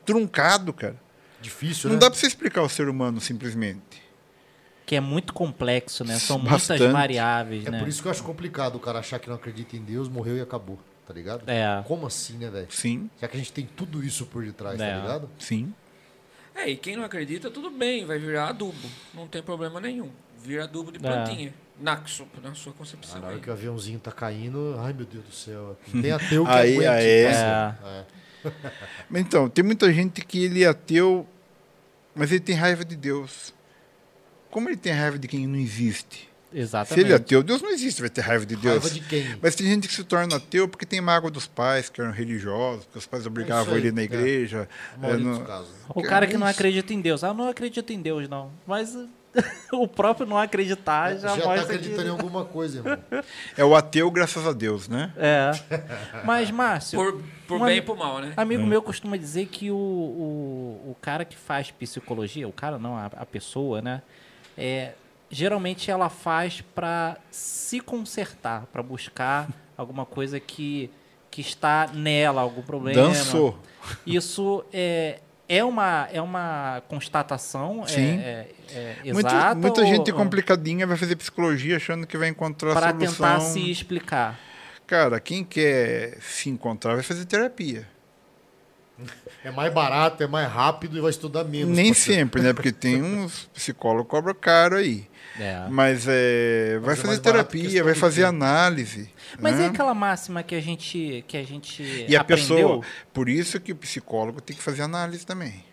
truncado, 0.05 0.73
cara. 0.73 0.95
Difícil, 1.45 1.89
Não 1.89 1.95
né? 1.95 1.99
dá 2.01 2.09
para 2.09 2.19
você 2.19 2.25
explicar 2.27 2.61
o 2.63 2.69
ser 2.69 2.89
humano 2.89 3.19
simplesmente. 3.21 4.03
que 4.85 4.95
é 4.95 4.99
muito 4.99 5.33
complexo, 5.33 6.03
né? 6.03 6.17
São 6.19 6.37
Bastante. 6.39 6.79
muitas 6.79 6.93
variáveis, 6.93 7.65
É 7.65 7.71
né? 7.71 7.79
por 7.79 7.87
isso 7.87 8.01
que 8.01 8.07
eu 8.07 8.11
acho 8.11 8.23
complicado 8.23 8.75
o 8.75 8.79
cara 8.79 8.99
achar 8.99 9.17
que 9.19 9.27
não 9.27 9.35
acredita 9.35 9.75
em 9.75 9.81
Deus, 9.81 10.07
morreu 10.07 10.37
e 10.37 10.41
acabou, 10.41 10.79
tá 11.07 11.13
ligado? 11.13 11.43
É. 11.49 11.83
Como 11.87 12.05
assim, 12.05 12.37
né, 12.37 12.49
velho? 12.51 12.67
Sim, 12.69 13.09
Já 13.19 13.27
que 13.27 13.35
a 13.35 13.39
gente 13.39 13.51
tem 13.51 13.65
tudo 13.75 14.03
isso 14.03 14.25
por 14.27 14.43
detrás, 14.45 14.79
É. 14.79 14.93
tá 14.93 15.01
ligado? 15.01 15.29
sim. 15.39 15.73
é, 16.55 16.69
e 16.69 16.77
quem 16.77 16.95
não 16.95 17.03
acredita, 17.03 17.49
tudo 17.51 17.69
bem, 17.71 18.05
vai 18.05 18.17
virar 18.19 18.49
adubo. 18.49 18.87
Não 19.13 19.27
tem 19.27 19.41
problema 19.43 19.79
nenhum. 19.81 20.09
Vira 20.43 20.63
adubo 20.65 20.91
de 20.91 20.97
É. 20.97 21.01
plantinha. 21.01 21.53
Na, 21.81 22.05
su- 22.05 22.25
na 22.41 22.53
sua 22.55 22.71
Ah, 22.71 22.75
concepção. 22.77 23.19
na 23.19 23.27
hora 23.27 23.35
aí. 23.35 23.41
que 23.41 23.49
o 23.49 23.53
aviãozinho 23.53 23.99
tá 23.99 24.11
caindo, 24.11 24.75
ai 24.79 24.93
meu 24.93 25.05
Deus 25.05 25.25
do 25.25 25.33
céu. 25.33 25.77
Tem 25.91 26.11
ateu 26.13 26.45
que 26.45 26.51
Aí, 26.51 26.73
aguente. 26.75 26.87
aí. 26.87 27.23
né? 27.25 27.75
É. 27.83 28.51
Mas 29.09 29.21
Então, 29.23 29.49
tem 29.49 29.65
muita 29.65 29.91
gente 29.91 30.21
que 30.23 30.43
ele 30.45 30.63
é 30.63 30.67
ateu, 30.67 31.27
mas 32.15 32.31
ele 32.31 32.39
tem 32.39 32.55
raiva 32.55 32.83
de 32.85 32.95
Deus. 32.95 33.53
Como 34.49 34.69
ele 34.69 34.77
tem 34.77 34.93
raiva 34.93 35.19
de 35.19 35.27
quem 35.27 35.45
não 35.47 35.59
existe? 35.59 36.29
Se 36.51 36.59
Exatamente. 36.59 37.05
ele 37.05 37.11
é 37.11 37.15
ateu, 37.17 37.43
Deus 37.43 37.61
não 37.61 37.69
existe, 37.69 37.99
vai 37.99 38.09
ter 38.09 38.21
raiva 38.21 38.45
de 38.45 38.55
Deus. 38.55 38.81
Raiva 38.83 38.89
de 38.89 39.01
quem? 39.01 39.37
Mas 39.41 39.55
tem 39.55 39.67
gente 39.67 39.89
que 39.89 39.93
se 39.93 40.03
torna 40.05 40.37
ateu 40.37 40.69
porque 40.69 40.85
tem 40.85 41.01
mágoa 41.01 41.29
dos 41.29 41.45
pais, 41.47 41.89
que 41.89 41.99
eram 41.99 42.11
religiosos, 42.11 42.87
que 42.89 42.97
os 42.97 43.05
pais 43.05 43.25
obrigavam 43.25 43.73
aí, 43.73 43.81
ele 43.81 43.91
na 43.91 44.01
é. 44.01 44.03
igreja. 44.05 44.69
É, 45.03 45.17
não- 45.17 45.43
casos. 45.43 45.69
O 45.89 46.01
cara 46.01 46.25
que 46.25 46.37
não 46.37 46.47
acredita 46.47 46.93
em 46.93 47.01
Deus. 47.01 47.25
Ah, 47.25 47.33
não 47.33 47.49
acredito 47.49 47.91
em 47.91 48.01
Deus, 48.01 48.29
não. 48.29 48.51
Mas 48.65 48.95
o 49.71 49.87
próprio 49.87 50.25
não 50.25 50.37
acreditar 50.37 51.15
já, 51.15 51.29
Já 51.29 51.41
tá 51.41 51.49
mostra 51.49 51.63
acreditando 51.63 52.01
em 52.01 52.15
que... 52.15 52.21
alguma 52.21 52.45
coisa, 52.45 52.79
irmão. 52.79 52.97
É 53.57 53.63
o 53.63 53.75
ateu, 53.75 54.09
graças 54.11 54.45
a 54.47 54.53
Deus, 54.53 54.87
né? 54.87 55.11
É. 55.17 55.51
Mas, 56.23 56.51
Márcio, 56.51 56.97
Por, 56.97 57.21
por 57.47 57.61
Um 57.61 57.65
bem 57.65 57.77
e 57.77 57.81
por 57.81 57.97
mal, 57.97 58.19
né? 58.19 58.33
amigo 58.37 58.65
meu 58.65 58.81
costuma 58.81 59.17
dizer 59.17 59.47
que 59.47 59.71
o, 59.71 59.75
o, 59.75 60.91
o 60.91 60.97
cara 61.01 61.25
que 61.25 61.35
faz 61.35 61.71
psicologia, 61.71 62.47
o 62.47 62.53
cara 62.53 62.77
não, 62.77 62.95
a, 62.95 63.05
a 63.05 63.25
pessoa, 63.25 63.81
né? 63.81 64.01
É, 64.57 64.93
geralmente 65.29 65.91
ela 65.91 66.09
faz 66.09 66.61
para 66.61 67.17
se 67.29 67.79
consertar, 67.79 68.65
para 68.71 68.81
buscar 68.81 69.49
alguma 69.77 70.05
coisa 70.05 70.39
que, 70.39 70.89
que 71.29 71.41
está 71.41 71.87
nela, 71.93 72.41
algum 72.41 72.61
problema. 72.61 73.01
Dançou. 73.01 73.59
Isso 74.05 74.63
é, 74.71 75.19
é, 75.47 75.63
uma, 75.63 76.07
é 76.11 76.21
uma 76.21 76.81
constatação 76.87 77.83
é- 77.83 77.87
Sim. 77.87 78.19
é, 78.19 78.47
é, 78.71 78.95
Muito- 79.13 79.27
exata 79.27 79.55
muita 79.55 79.81
ou- 79.81 79.87
gente 79.87 80.11
complicadinha 80.11 80.85
vai 80.87 80.97
fazer 80.97 81.15
psicologia 81.15 81.77
achando 81.77 82.05
que 82.07 82.17
vai 82.17 82.29
encontrar 82.29 82.71
a 82.71 82.73
para 82.73 82.89
solução. 82.91 83.11
tentar 83.27 83.39
se 83.41 83.71
explicar. 83.71 84.39
Cara, 84.87 85.19
quem 85.19 85.43
quer 85.43 86.17
se 86.21 86.49
encontrar 86.49 86.93
vai 86.95 87.03
fazer 87.03 87.25
terapia. 87.25 87.87
É 89.43 89.51
mais 89.51 89.73
barato, 89.73 90.23
é 90.23 90.27
mais 90.27 90.49
rápido 90.49 90.97
e 90.97 91.01
vai 91.01 91.09
estudar 91.09 91.43
menos. 91.43 91.75
Nem 91.75 91.93
sempre, 91.93 92.41
né? 92.41 92.53
Porque 92.53 92.71
tem 92.71 93.03
uns 93.03 93.49
psicólogos 93.53 94.05
que 94.05 94.09
cobram 94.11 94.33
caro 94.35 94.77
aí. 94.77 95.07
É. 95.39 95.67
Mas 95.69 96.05
é, 96.07 96.79
vai 96.79 96.93
é 96.93 96.97
fazer 96.97 97.19
terapia, 97.19 97.83
vai 97.83 97.93
fazer 97.93 98.23
análise. 98.23 99.09
Mas 99.39 99.57
né? 99.57 99.65
é 99.65 99.67
aquela 99.67 99.93
máxima 99.93 100.41
que 100.43 100.55
a 100.55 100.61
gente 100.61 101.23
que 101.27 101.35
a 101.35 101.43
gente 101.43 101.83
E 102.07 102.15
a 102.15 102.21
aprendeu? 102.21 102.45
pessoa. 102.55 102.81
Por 103.13 103.27
isso 103.27 103.59
que 103.59 103.71
o 103.71 103.75
psicólogo 103.75 104.39
tem 104.39 104.55
que 104.55 104.63
fazer 104.63 104.81
análise 104.83 105.25
também. 105.25 105.63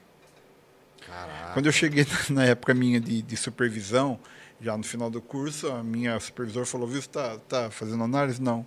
Caraca. 1.07 1.53
Quando 1.53 1.67
eu 1.67 1.73
cheguei 1.73 2.05
na- 2.31 2.35
na 2.43 2.45
época 2.45 2.75
minha 2.75 3.01
de, 3.01 3.23
de 3.23 3.37
supervisão, 3.37 4.19
já 4.61 4.77
no 4.77 4.85
final 4.85 5.11
do 5.11 5.21
curso, 5.21 5.71
a 5.71 5.83
minha 5.83 6.19
supervisora 6.21 6.67
falou, 6.67 6.87
viu, 6.89 7.01
você 7.01 7.09
está 7.09 7.39
tá 7.39 7.71
fazendo 7.71 8.03
análise? 8.03 8.41
Não. 8.41 8.67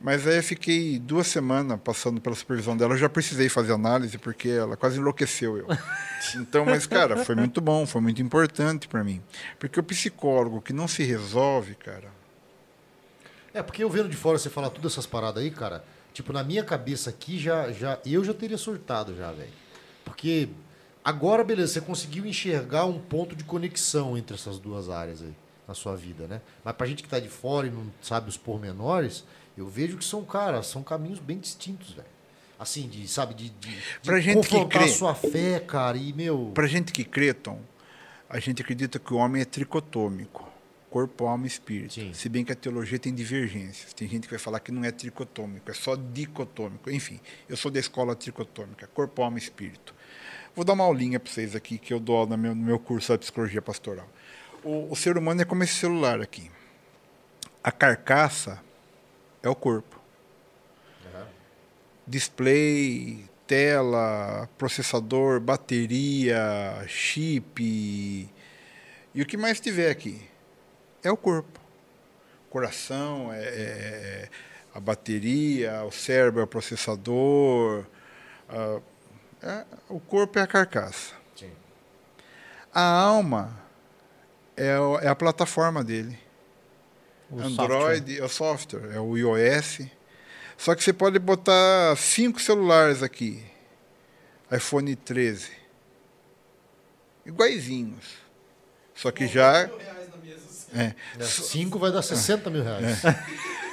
Mas 0.00 0.26
aí 0.26 0.36
eu 0.36 0.42
fiquei 0.42 0.98
duas 0.98 1.26
semanas 1.26 1.78
passando 1.82 2.20
pela 2.20 2.36
supervisão 2.36 2.76
dela, 2.76 2.94
eu 2.94 2.98
já 2.98 3.08
precisei 3.08 3.48
fazer 3.48 3.72
análise, 3.72 4.16
porque 4.16 4.48
ela 4.48 4.76
quase 4.76 4.98
enlouqueceu 4.98 5.56
eu. 5.58 5.66
Então, 6.34 6.64
mas, 6.64 6.84
cara, 6.84 7.24
foi 7.24 7.36
muito 7.36 7.60
bom, 7.60 7.86
foi 7.86 8.00
muito 8.00 8.20
importante 8.20 8.88
para 8.88 9.04
mim. 9.04 9.22
Porque 9.56 9.78
o 9.78 9.84
psicólogo 9.84 10.60
que 10.60 10.72
não 10.72 10.88
se 10.88 11.04
resolve, 11.04 11.76
cara, 11.76 12.08
É, 13.54 13.62
porque 13.62 13.84
eu 13.84 13.88
vendo 13.88 14.08
de 14.08 14.16
fora 14.16 14.36
você 14.36 14.50
falar 14.50 14.70
todas 14.70 14.92
essas 14.92 15.06
paradas 15.06 15.42
aí, 15.42 15.50
cara, 15.50 15.84
tipo, 16.12 16.32
na 16.32 16.42
minha 16.42 16.64
cabeça 16.64 17.08
aqui, 17.08 17.38
já, 17.38 17.70
já 17.70 18.00
eu 18.04 18.24
já 18.24 18.34
teria 18.34 18.58
surtado 18.58 19.16
já, 19.16 19.30
velho. 19.30 19.52
Porque 20.04 20.48
agora, 21.04 21.44
beleza, 21.44 21.74
você 21.74 21.80
conseguiu 21.80 22.26
enxergar 22.26 22.84
um 22.84 22.98
ponto 22.98 23.36
de 23.36 23.44
conexão 23.44 24.18
entre 24.18 24.34
essas 24.34 24.58
duas 24.58 24.90
áreas 24.90 25.22
aí 25.22 25.34
na 25.68 25.74
sua 25.74 25.94
vida, 25.94 26.26
né? 26.26 26.40
Mas 26.64 26.74
pra 26.74 26.86
gente 26.86 27.02
que 27.02 27.08
tá 27.08 27.20
de 27.20 27.28
fora 27.28 27.66
e 27.68 27.70
não 27.70 27.86
sabe 28.02 28.28
os 28.28 28.36
pormenores, 28.36 29.24
eu 29.58 29.68
vejo 29.68 29.96
que 29.96 30.04
são, 30.04 30.24
cara, 30.24 30.62
são 30.62 30.82
caminhos 30.82 31.18
bem 31.18 31.38
distintos, 31.38 31.92
velho. 31.92 32.08
Assim, 32.58 32.88
de, 32.88 33.06
sabe, 33.06 33.34
de, 33.34 33.50
de, 33.50 33.70
de 34.02 34.20
gente 34.20 34.40
que 34.48 34.48
confrontar 34.48 34.82
crê- 34.82 34.90
a 34.90 34.94
sua 34.94 35.14
fé, 35.14 35.60
cara, 35.60 35.96
e, 35.96 36.12
meu... 36.12 36.50
Pra 36.54 36.66
gente 36.66 36.92
que 36.92 37.04
crê, 37.04 37.32
Tom, 37.32 37.60
a 38.28 38.40
gente 38.40 38.60
acredita 38.62 38.98
que 38.98 39.14
o 39.14 39.16
homem 39.16 39.42
é 39.42 39.44
tricotômico. 39.44 40.48
Corpo, 40.90 41.26
alma 41.26 41.44
e 41.44 41.48
espírito. 41.48 41.92
Sim. 41.94 42.12
Se 42.14 42.28
bem 42.30 42.44
que 42.44 42.50
a 42.50 42.56
teologia 42.56 42.98
tem 42.98 43.14
divergências. 43.14 43.92
Tem 43.92 44.08
gente 44.08 44.22
que 44.24 44.30
vai 44.30 44.38
falar 44.38 44.58
que 44.58 44.72
não 44.72 44.82
é 44.84 44.90
tricotômico, 44.90 45.70
é 45.70 45.74
só 45.74 45.94
dicotômico. 45.94 46.90
Enfim, 46.90 47.20
eu 47.48 47.56
sou 47.58 47.70
da 47.70 47.78
escola 47.78 48.16
tricotômica, 48.16 48.86
corpo, 48.88 49.22
alma 49.22 49.38
e 49.38 49.40
espírito. 49.42 49.94
Vou 50.56 50.64
dar 50.64 50.72
uma 50.72 50.84
aulinha 50.84 51.20
para 51.20 51.30
vocês 51.30 51.54
aqui 51.54 51.76
que 51.78 51.92
eu 51.92 52.00
dou 52.00 52.26
no 52.26 52.38
meu, 52.38 52.54
no 52.54 52.64
meu 52.64 52.78
curso 52.78 53.12
da 53.12 53.18
psicologia 53.18 53.60
pastoral. 53.60 54.08
O, 54.64 54.90
o 54.90 54.96
ser 54.96 55.16
humano 55.18 55.42
é 55.42 55.44
como 55.44 55.62
esse 55.62 55.74
celular 55.74 56.20
aqui. 56.22 56.50
A 57.62 57.70
carcaça 57.70 58.60
é 59.42 59.48
o 59.48 59.54
corpo. 59.54 59.98
Display, 62.06 63.28
tela, 63.46 64.48
processador, 64.56 65.40
bateria, 65.40 66.84
chip 66.86 67.62
e 69.14 69.22
o 69.22 69.26
que 69.26 69.36
mais 69.36 69.60
tiver 69.60 69.90
aqui 69.90 70.26
é 71.02 71.10
o 71.10 71.16
corpo. 71.16 71.60
Coração, 72.50 73.30
é, 73.32 73.42
é- 73.42 74.28
a 74.74 74.80
bateria, 74.80 75.82
o 75.84 75.90
cérebro 75.90 76.40
é 76.40 76.44
o 76.44 76.46
processador, 76.46 77.84
a- 78.48 78.80
é- 79.42 79.64
o 79.88 80.00
corpo 80.00 80.38
é 80.38 80.42
a 80.42 80.46
carcaça. 80.46 81.14
Sim. 81.36 81.50
A 82.72 82.82
alma 82.82 83.58
é, 84.56 84.76
é 85.02 85.08
a 85.08 85.14
plataforma 85.14 85.84
dele. 85.84 86.18
O 87.30 87.40
Android 87.40 88.18
é 88.18 88.24
o 88.24 88.28
software, 88.28 88.90
é 88.94 89.00
o 89.00 89.16
iOS. 89.16 89.80
Só 90.56 90.74
que 90.74 90.82
você 90.82 90.92
pode 90.92 91.18
botar 91.18 91.94
cinco 91.96 92.40
celulares 92.40 93.02
aqui. 93.02 93.42
iPhone 94.50 94.96
13. 94.96 95.50
Iguaizinhos. 97.26 98.04
Só 98.94 99.10
que 99.10 99.26
já. 99.26 99.68
É. 100.74 100.94
É, 101.18 101.24
Cinco 101.24 101.78
vai 101.78 101.90
dar 101.92 102.02
60 102.02 102.50
mil 102.50 102.62
reais. 102.62 103.00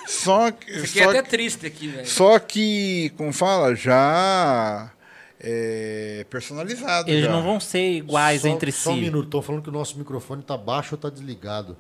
Só 0.08 0.52
que. 0.52 0.66
Fiquei 0.82 1.04
Só 1.04 1.10
até 1.10 1.22
que- 1.24 1.30
triste 1.30 1.66
aqui, 1.66 1.88
velho. 1.88 2.08
Só 2.08 2.40
que, 2.40 3.12
como 3.18 3.34
fala, 3.34 3.76
já 3.76 4.92
é 5.40 6.26
personalizado. 6.30 7.10
Eles 7.10 7.26
já. 7.26 7.32
não 7.32 7.44
vão 7.44 7.60
ser 7.60 7.92
iguais 7.98 8.42
Só- 8.42 8.48
entre 8.48 8.72
Só 8.72 8.92
um 8.92 8.96
si. 8.96 9.02
minuto, 9.02 9.26
estão 9.26 9.42
falando 9.42 9.64
que 9.64 9.70
o 9.70 9.74
nosso 9.74 9.98
microfone 9.98 10.44
tá 10.44 10.56
baixo 10.58 10.96
ou 10.96 11.00
tá 11.02 11.10
desligado. 11.10 11.76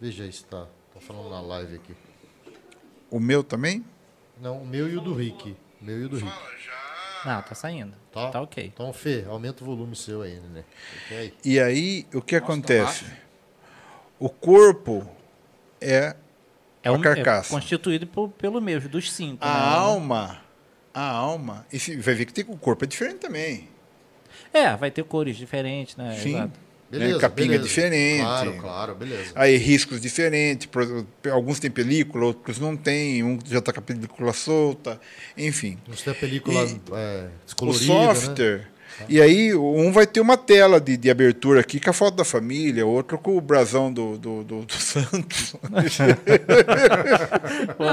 Veja 0.00 0.24
aí 0.24 0.32
se 0.32 0.44
tá. 0.44 0.66
Falando 1.06 1.30
na 1.30 1.40
live 1.40 1.76
aqui. 1.76 1.94
O 3.10 3.18
meu 3.20 3.42
também? 3.44 3.84
Não, 4.40 4.58
o 4.62 4.66
meu 4.66 4.88
e 4.88 4.96
o 4.96 5.00
do 5.00 5.14
Rick. 5.14 5.50
O 5.80 5.84
meu 5.84 6.00
e 6.00 6.04
o 6.04 6.08
do 6.08 6.16
Rick. 6.16 6.32
Não, 7.24 7.42
tá 7.42 7.54
saindo. 7.54 7.94
Tá? 8.12 8.30
Tá 8.30 8.40
ok. 8.40 8.70
Então, 8.72 8.92
Fê, 8.92 9.24
aumenta 9.28 9.62
o 9.62 9.66
volume 9.66 9.94
seu 9.94 10.22
aí, 10.22 10.40
né? 10.40 10.64
Ok? 11.04 11.34
E 11.44 11.60
aí, 11.60 12.06
o 12.14 12.20
que 12.20 12.34
Nossa, 12.38 12.44
acontece? 12.52 13.04
o 14.18 14.28
corpo 14.28 15.08
é 15.80 16.16
É, 16.84 16.88
A 16.88 16.92
um, 16.92 16.96
é 16.96 17.02
carcaça. 17.02 17.50
constituído 17.50 18.06
por- 18.08 18.30
pelo 18.30 18.60
mesmo, 18.60 18.88
dos 18.88 19.12
cinco. 19.12 19.44
a 19.44 19.48
né? 19.48 19.76
alma. 19.76 20.42
A 20.92 21.08
alma. 21.10 21.64
E 21.72 21.78
vai 21.98 22.14
ver 22.14 22.26
que 22.26 22.32
tem, 22.32 22.44
o 22.48 22.56
corpo 22.56 22.84
é 22.84 22.88
diferente 22.88 23.18
também. 23.18 23.68
É, 24.52 24.74
vai 24.76 24.90
ter 24.90 25.04
cores 25.04 25.36
diferentes, 25.36 25.96
né? 25.96 26.16
Sim. 26.16 26.34
Exato. 26.36 26.58
Beleza. 26.98 27.18
capinha 27.18 27.48
beleza. 27.48 27.64
diferente. 27.64 28.20
Claro, 28.20 28.52
claro, 28.58 28.94
beleza. 28.94 29.32
Aí 29.34 29.56
riscos 29.56 30.00
diferentes, 30.00 30.68
alguns 31.32 31.58
têm 31.58 31.70
película, 31.70 32.26
outros 32.26 32.58
não 32.58 32.76
têm, 32.76 33.24
um 33.24 33.38
já 33.46 33.60
está 33.60 33.72
com 33.72 33.80
a 33.80 33.82
película 33.82 34.32
solta, 34.34 35.00
enfim. 35.36 35.78
Uns 35.88 36.02
tem 36.02 36.12
a 36.12 36.16
película 36.16 36.60
é, 36.92 37.28
O 37.28 37.46
descolorida, 37.46 38.54
né? 38.58 38.66
E 39.08 39.20
aí, 39.20 39.54
um 39.54 39.90
vai 39.92 40.06
ter 40.06 40.20
uma 40.20 40.36
tela 40.36 40.80
de, 40.80 40.96
de 40.96 41.10
abertura 41.10 41.60
aqui 41.60 41.80
com 41.80 41.90
a 41.90 41.92
foto 41.92 42.14
da 42.16 42.24
família, 42.24 42.86
outro 42.86 43.18
com 43.18 43.36
o 43.36 43.40
brasão 43.40 43.92
do, 43.92 44.16
do, 44.16 44.44
do, 44.44 44.62
do 44.62 44.72
Santos. 44.78 45.54
Pô, 47.76 47.84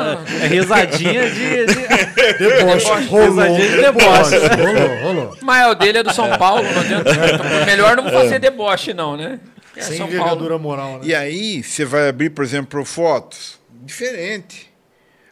é 0.43 0.47
risadinha 0.47 1.29
de. 1.29 1.65
de... 1.65 2.37
Deboche. 2.37 3.05
Rolou, 3.07 3.29
Risadinha 3.29 3.69
de 3.69 3.77
deboche. 3.77 4.37
Rolou, 4.37 5.01
rolou. 5.03 5.37
Mas 5.41 5.71
o 5.71 5.75
dele 5.75 5.97
é 5.99 6.03
do 6.03 6.13
São 6.13 6.37
Paulo, 6.37 6.63
não 6.63 6.81
adianta. 6.81 7.09
Então, 7.11 7.65
Melhor 7.65 7.97
não 7.97 8.09
fazer 8.09 8.39
deboche, 8.39 8.93
não, 8.93 9.17
né? 9.17 9.39
É 9.75 9.81
Sem 9.81 9.97
São 9.97 10.07
envergadura 10.07 10.49
Paulo. 10.51 10.63
moral, 10.63 10.93
né? 10.99 11.01
E 11.03 11.15
aí, 11.15 11.63
você 11.63 11.85
vai 11.85 12.09
abrir, 12.09 12.29
por 12.29 12.43
exemplo, 12.43 12.83
fotos. 12.85 13.59
Diferente. 13.83 14.69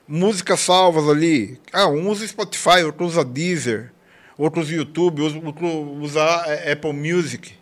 Músicas 0.08 0.62
salvas 0.62 1.10
ali. 1.10 1.60
Ah, 1.74 1.88
um 1.88 2.08
usa 2.10 2.26
Spotify, 2.26 2.84
outro 2.86 3.06
usa 3.06 3.26
Deezer, 3.26 3.92
outro 4.38 4.62
usa 4.62 4.74
YouTube, 4.76 5.22
outro 5.22 5.46
outro 5.46 5.68
usa 6.02 6.22
eh, 6.48 6.74
Apple 6.74 6.94
Music. 6.94 7.54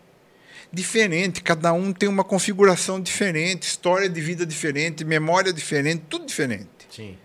Diferente, 0.72 1.42
cada 1.42 1.72
um 1.72 1.92
tem 1.92 2.08
uma 2.08 2.24
configuração 2.24 3.00
diferente, 3.00 3.62
história 3.62 4.08
de 4.08 4.20
vida 4.20 4.44
diferente, 4.44 5.04
memória 5.04 5.52
diferente, 5.52 6.02
tudo 6.08 6.26
diferente. 6.26 6.68
Sim. 6.90 7.16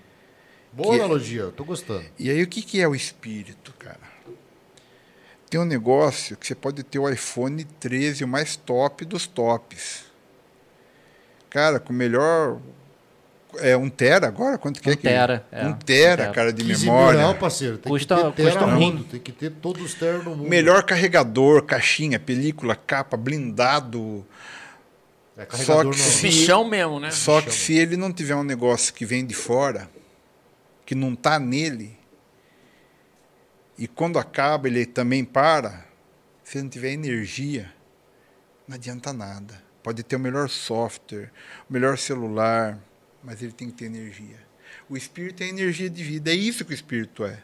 Boa 0.71 0.95
Que- 0.95 1.01
analogia, 1.01 1.41
eu 1.41 1.51
tô 1.51 1.65
gostando. 1.65 2.05
E 2.17 2.29
aí, 2.29 2.41
o 2.43 2.47
que, 2.47 2.61
que 2.61 2.79
é 2.79 2.87
o 2.87 2.95
espírito, 2.95 3.73
cara? 3.77 3.99
Tem 5.49 5.59
um 5.59 5.65
negócio 5.65 6.37
que 6.37 6.47
você 6.47 6.55
pode 6.55 6.81
ter 6.83 6.97
o 6.97 7.09
iPhone 7.09 7.65
13, 7.79 8.23
o 8.23 8.27
mais 8.27 8.55
top 8.55 9.03
dos 9.03 9.27
tops. 9.27 10.05
Cara, 11.49 11.77
com 11.77 11.91
o 11.91 11.95
melhor. 11.95 12.61
É 13.59 13.75
um 13.75 13.89
tera 13.89 14.27
agora? 14.27 14.57
Quanto 14.57 14.81
que 14.81 14.89
é 14.89 14.93
Um 14.93 14.95
que 14.95 15.01
tera, 15.01 15.45
é. 15.51 15.65
Um 15.65 15.73
tera, 15.73 15.73
Um 15.73 15.77
tera. 16.25 16.31
cara, 16.31 16.53
de 16.53 16.63
15 16.63 16.85
mil 16.85 16.93
memória. 16.93 17.19
reais, 17.19 17.37
parceiro. 17.37 17.77
Tem 17.77 17.91
Custa- 17.91 18.15
que 18.15 18.37
ter 18.37 18.43
custa 18.45 18.65
um 18.65 18.71
no 18.71 18.79
mundo. 18.79 19.03
Tem 19.03 19.19
que 19.19 19.31
ter 19.31 19.49
todos 19.51 19.81
os 19.83 19.93
teras 19.93 20.23
no 20.23 20.35
mundo. 20.35 20.49
Melhor 20.49 20.83
carregador, 20.83 21.63
caixinha, 21.63 22.19
película, 22.19 22.75
capa, 22.75 23.17
blindado. 23.17 24.25
É, 25.37 25.45
carregador 25.45 25.83
Só 25.83 25.91
que 25.91 25.97
não. 25.97 26.05
se- 26.11 26.21
Bichão 26.27 26.63
mesmo, 26.67 26.99
né? 26.99 27.11
Só 27.11 27.41
que 27.41 27.51
se 27.51 27.73
ele 27.73 27.97
não 27.97 28.11
tiver 28.13 28.35
um 28.35 28.43
negócio 28.43 28.93
que 28.93 29.05
vem 29.05 29.25
de 29.25 29.33
fora, 29.33 29.89
que 30.85 30.95
não 30.95 31.13
está 31.13 31.37
nele, 31.39 31.97
e 33.77 33.87
quando 33.87 34.19
acaba 34.19 34.67
ele 34.67 34.85
também 34.85 35.23
para, 35.25 35.85
se 36.43 36.57
ele 36.57 36.63
não 36.63 36.69
tiver 36.69 36.91
energia, 36.91 37.71
não 38.67 38.75
adianta 38.75 39.11
nada. 39.11 39.61
Pode 39.81 40.03
ter 40.03 40.15
o 40.15 40.19
melhor 40.19 40.47
software, 40.49 41.31
o 41.69 41.73
melhor 41.73 41.97
celular, 41.97 42.77
mas 43.23 43.41
ele 43.41 43.51
tem 43.51 43.69
que 43.69 43.73
ter 43.73 43.85
energia. 43.85 44.39
O 44.89 44.97
espírito 44.97 45.43
é 45.43 45.47
energia 45.47 45.89
de 45.89 46.03
vida, 46.03 46.31
é 46.31 46.35
isso 46.35 46.65
que 46.65 46.71
o 46.71 46.73
espírito 46.73 47.25
é. 47.25 47.43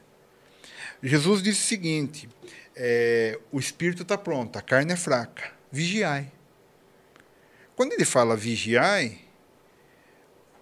Jesus 1.01 1.41
disse 1.41 1.61
o 1.61 1.67
seguinte: 1.67 2.29
é, 2.75 3.39
o 3.51 3.59
espírito 3.59 4.03
está 4.03 4.17
pronto, 4.17 4.57
a 4.57 4.61
carne 4.61 4.93
é 4.93 4.95
fraca, 4.95 5.51
vigiai. 5.71 6.31
Quando 7.75 7.93
ele 7.93 8.05
fala 8.05 8.35
vigiai, 8.35 9.19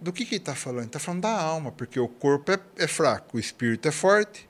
do 0.00 0.12
que, 0.12 0.24
que 0.24 0.34
ele 0.34 0.42
está 0.42 0.54
falando? 0.54 0.80
Ele 0.80 0.86
está 0.88 0.98
falando 0.98 1.22
da 1.22 1.40
alma, 1.40 1.72
porque 1.72 1.98
o 1.98 2.08
corpo 2.08 2.52
é, 2.52 2.60
é 2.76 2.86
fraco, 2.86 3.36
o 3.36 3.40
espírito 3.40 3.88
é 3.88 3.92
forte. 3.92 4.48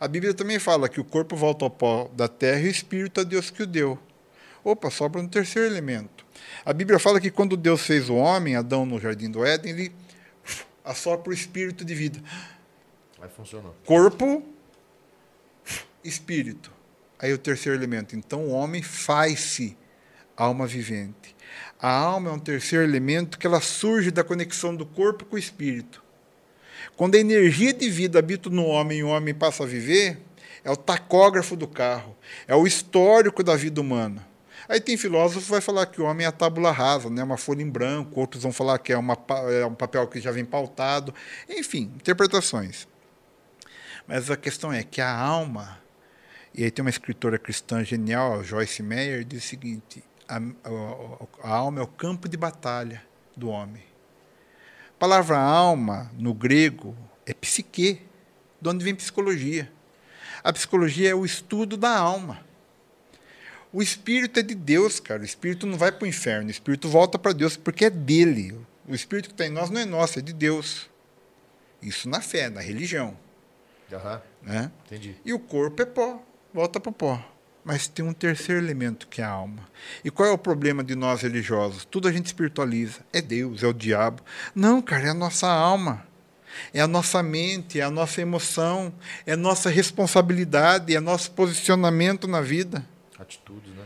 A 0.00 0.06
Bíblia 0.06 0.34
também 0.34 0.58
fala 0.58 0.88
que 0.88 1.00
o 1.00 1.04
corpo 1.04 1.36
volta 1.36 1.64
ao 1.64 1.70
pó 1.70 2.10
da 2.14 2.28
terra 2.28 2.60
e 2.60 2.66
o 2.66 2.70
espírito 2.70 3.20
a 3.20 3.24
Deus 3.24 3.50
que 3.50 3.62
o 3.62 3.66
deu. 3.66 3.98
Opa, 4.64 4.90
sobra 4.90 5.20
um 5.20 5.28
terceiro 5.28 5.68
elemento. 5.68 6.26
A 6.64 6.72
Bíblia 6.72 6.98
fala 6.98 7.20
que 7.20 7.30
quando 7.30 7.56
Deus 7.56 7.82
fez 7.82 8.08
o 8.08 8.14
homem, 8.14 8.54
Adão 8.54 8.84
no 8.84 9.00
jardim 9.00 9.30
do 9.30 9.44
Éden, 9.44 9.72
ele 9.72 9.92
assopra 10.88 11.30
o 11.30 11.34
espírito 11.34 11.84
de 11.84 11.94
vida. 11.94 12.20
Aí 13.20 13.28
funcionou. 13.28 13.74
Corpo, 13.84 14.42
espírito. 16.02 16.72
Aí 17.18 17.32
o 17.32 17.38
terceiro 17.38 17.78
elemento. 17.78 18.16
Então 18.16 18.44
o 18.44 18.50
homem 18.50 18.82
faz-se 18.82 19.76
alma 20.36 20.66
vivente. 20.66 21.36
A 21.80 21.90
alma 21.90 22.30
é 22.30 22.32
um 22.32 22.38
terceiro 22.38 22.84
elemento 22.84 23.38
que 23.38 23.46
ela 23.46 23.60
surge 23.60 24.10
da 24.10 24.24
conexão 24.24 24.74
do 24.74 24.86
corpo 24.86 25.24
com 25.24 25.36
o 25.36 25.38
espírito. 25.38 26.02
Quando 26.96 27.16
a 27.16 27.18
energia 27.18 27.72
de 27.72 27.90
vida 27.90 28.18
habita 28.18 28.48
no 28.48 28.64
homem 28.64 28.98
e 28.98 29.04
o 29.04 29.08
homem 29.08 29.34
passa 29.34 29.64
a 29.64 29.66
viver, 29.66 30.18
é 30.64 30.70
o 30.70 30.76
tacógrafo 30.76 31.56
do 31.56 31.66
carro, 31.66 32.16
é 32.46 32.54
o 32.54 32.66
histórico 32.66 33.42
da 33.42 33.56
vida 33.56 33.80
humana. 33.80 34.27
Aí 34.68 34.80
tem 34.80 34.96
filósofo 34.98 35.46
que 35.46 35.50
vai 35.50 35.60
falar 35.62 35.86
que 35.86 36.00
o 36.00 36.04
homem 36.04 36.26
é 36.26 36.28
a 36.28 36.32
tábula 36.32 36.70
rasa, 36.70 37.08
né? 37.08 37.22
uma 37.22 37.38
folha 37.38 37.62
em 37.62 37.70
branco, 37.70 38.20
outros 38.20 38.42
vão 38.42 38.52
falar 38.52 38.78
que 38.78 38.92
é, 38.92 38.98
uma, 38.98 39.16
é 39.50 39.64
um 39.64 39.74
papel 39.74 40.06
que 40.06 40.20
já 40.20 40.30
vem 40.30 40.44
pautado. 40.44 41.14
Enfim, 41.48 41.90
interpretações. 41.96 42.86
Mas 44.06 44.30
a 44.30 44.36
questão 44.36 44.72
é 44.72 44.82
que 44.82 45.00
a 45.00 45.10
alma, 45.10 45.78
e 46.54 46.64
aí 46.64 46.70
tem 46.70 46.82
uma 46.82 46.90
escritora 46.90 47.38
cristã 47.38 47.82
genial, 47.82 48.42
Joyce 48.44 48.82
Meyer, 48.82 49.24
diz 49.24 49.44
o 49.44 49.46
seguinte: 49.46 50.02
a, 50.28 50.36
a- 50.36 51.26
a 51.42 51.50
alma 51.50 51.80
é 51.80 51.82
o 51.82 51.86
campo 51.86 52.28
de 52.28 52.36
batalha 52.36 53.02
do 53.36 53.48
homem. 53.48 53.82
A 54.90 54.98
palavra 54.98 55.38
alma, 55.38 56.10
no 56.18 56.34
grego, 56.34 56.96
é 57.24 57.32
psique, 57.32 58.02
de 58.60 58.68
onde 58.68 58.84
vem 58.84 58.94
psicologia. 58.94 59.70
A 60.42 60.52
psicologia 60.52 61.10
é 61.10 61.14
o 61.14 61.24
estudo 61.24 61.76
da 61.76 61.96
alma. 61.96 62.40
O 63.72 63.82
espírito 63.82 64.40
é 64.40 64.42
de 64.42 64.54
Deus, 64.54 64.98
cara. 64.98 65.22
O 65.22 65.24
espírito 65.24 65.66
não 65.66 65.76
vai 65.76 65.92
para 65.92 66.04
o 66.04 66.08
inferno. 66.08 66.48
O 66.48 66.50
espírito 66.50 66.88
volta 66.88 67.18
para 67.18 67.32
Deus 67.32 67.56
porque 67.56 67.84
é 67.84 67.90
dele. 67.90 68.58
O 68.86 68.94
espírito 68.94 69.28
que 69.28 69.34
está 69.34 69.46
em 69.46 69.50
nós 69.50 69.68
não 69.70 69.80
é 69.80 69.84
nosso, 69.84 70.18
é 70.18 70.22
de 70.22 70.32
Deus. 70.32 70.88
Isso 71.82 72.08
na 72.08 72.20
fé, 72.20 72.48
na 72.48 72.60
religião. 72.60 73.16
Aham, 73.92 74.22
Né? 74.42 74.70
entendi. 74.86 75.16
E 75.24 75.32
o 75.32 75.38
corpo 75.38 75.82
é 75.82 75.86
pó, 75.86 76.22
volta 76.52 76.80
para 76.80 76.90
o 76.90 76.92
pó. 76.92 77.22
Mas 77.64 77.86
tem 77.86 78.04
um 78.04 78.12
terceiro 78.12 78.62
elemento 78.64 79.06
que 79.08 79.20
é 79.20 79.24
a 79.24 79.28
alma. 79.28 79.68
E 80.02 80.10
qual 80.10 80.28
é 80.28 80.32
o 80.32 80.38
problema 80.38 80.82
de 80.82 80.94
nós 80.94 81.20
religiosos? 81.20 81.84
Tudo 81.84 82.08
a 82.08 82.12
gente 82.12 82.26
espiritualiza. 82.26 83.00
É 83.12 83.20
Deus, 83.20 83.62
é 83.62 83.66
o 83.66 83.74
diabo. 83.74 84.22
Não, 84.54 84.80
cara, 84.80 85.08
é 85.08 85.10
a 85.10 85.14
nossa 85.14 85.46
alma. 85.46 86.06
É 86.72 86.80
a 86.80 86.88
nossa 86.88 87.22
mente, 87.22 87.78
é 87.78 87.82
a 87.82 87.90
nossa 87.90 88.22
emoção, 88.22 88.92
é 89.26 89.32
a 89.32 89.36
nossa 89.36 89.68
responsabilidade, 89.68 90.94
é 90.94 91.00
nosso 91.00 91.30
posicionamento 91.32 92.26
na 92.26 92.40
vida. 92.40 92.84
Atitudes, 93.18 93.72
né? 93.74 93.84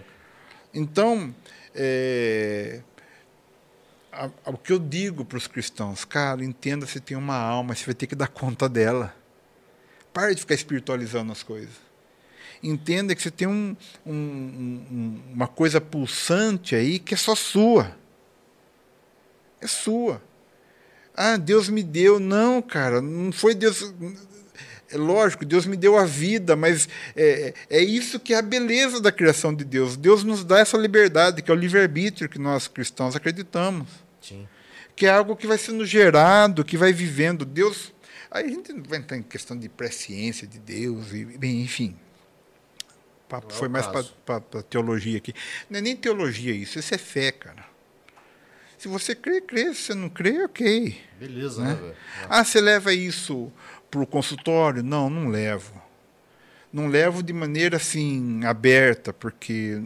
Então, 0.74 1.34
é, 1.74 2.80
a- 4.10 4.30
a- 4.44 4.50
o 4.50 4.58
que 4.58 4.72
eu 4.72 4.78
digo 4.78 5.24
para 5.24 5.38
os 5.38 5.46
cristãos, 5.46 6.04
cara, 6.04 6.44
entenda 6.44 6.86
você 6.86 7.00
tem 7.00 7.16
uma 7.16 7.36
alma, 7.36 7.74
você 7.74 7.84
vai 7.84 7.94
ter 7.94 8.06
que 8.06 8.14
dar 8.14 8.28
conta 8.28 8.68
dela. 8.68 9.14
Pare 10.12 10.34
de 10.34 10.40
ficar 10.42 10.54
espiritualizando 10.54 11.32
as 11.32 11.42
coisas. 11.42 11.74
Entenda 12.62 13.14
que 13.14 13.22
você 13.22 13.30
tem 13.30 13.48
um- 13.48 13.76
um- 14.06 14.12
um- 14.12 15.22
uma 15.32 15.48
coisa 15.48 15.80
pulsante 15.80 16.74
aí 16.74 16.98
que 16.98 17.14
é 17.14 17.16
só 17.16 17.34
sua. 17.34 17.96
É 19.60 19.66
sua. 19.66 20.22
Ah, 21.14 21.36
Deus 21.36 21.68
me 21.68 21.82
deu. 21.82 22.20
Não, 22.20 22.62
cara, 22.62 23.00
não 23.00 23.32
foi 23.32 23.54
Deus. 23.54 23.92
É 24.92 24.96
lógico, 24.98 25.44
Deus 25.46 25.64
me 25.64 25.74
deu 25.76 25.96
a 25.96 26.04
vida, 26.04 26.54
mas 26.54 26.86
é, 27.16 27.54
é 27.70 27.80
isso 27.82 28.20
que 28.20 28.34
é 28.34 28.38
a 28.38 28.42
beleza 28.42 29.00
da 29.00 29.10
criação 29.10 29.54
de 29.54 29.64
Deus. 29.64 29.96
Deus 29.96 30.22
nos 30.22 30.44
dá 30.44 30.58
essa 30.58 30.76
liberdade, 30.76 31.40
que 31.40 31.50
é 31.50 31.54
o 31.54 31.56
livre-arbítrio 31.56 32.28
que 32.28 32.38
nós 32.38 32.68
cristãos 32.68 33.16
acreditamos. 33.16 33.88
Sim. 34.20 34.46
Que 34.94 35.06
é 35.06 35.10
algo 35.10 35.34
que 35.34 35.46
vai 35.46 35.56
sendo 35.56 35.86
gerado, 35.86 36.62
que 36.62 36.76
vai 36.76 36.92
vivendo. 36.92 37.46
Deus. 37.46 37.92
Aí 38.30 38.44
a 38.44 38.48
gente 38.48 38.70
não 38.72 38.82
vai 38.82 38.98
entrar 38.98 39.16
em 39.16 39.22
questão 39.22 39.56
de 39.58 39.68
presciência 39.68 40.46
de 40.46 40.58
Deus, 40.58 41.12
e, 41.12 41.24
bem, 41.24 41.62
enfim. 41.62 41.96
O 43.24 43.28
papo 43.30 43.50
é 43.50 43.56
foi 43.56 43.68
o 43.68 43.70
mais 43.70 43.86
para 43.86 44.40
teologia 44.68 45.16
aqui. 45.16 45.32
Não 45.70 45.78
é 45.78 45.82
nem 45.82 45.96
teologia 45.96 46.52
isso, 46.54 46.78
isso 46.78 46.94
é 46.94 46.98
fé, 46.98 47.32
cara. 47.32 47.72
Se 48.82 48.88
você 48.88 49.14
crê, 49.14 49.40
crê. 49.40 49.72
Se 49.72 49.82
você 49.82 49.94
não 49.94 50.08
crê, 50.08 50.42
ok. 50.44 51.00
Beleza, 51.16 51.62
Né? 51.62 51.74
né? 51.80 51.94
Ah, 52.28 52.44
você 52.44 52.60
leva 52.60 52.92
isso 52.92 53.52
para 53.92 54.00
o 54.02 54.06
consultório? 54.06 54.82
Não, 54.82 55.10
não 55.10 55.28
levo. 55.28 55.70
Não 56.72 56.88
levo 56.88 57.22
de 57.22 57.34
maneira 57.34 57.76
assim 57.76 58.40
aberta, 58.44 59.12
porque 59.12 59.82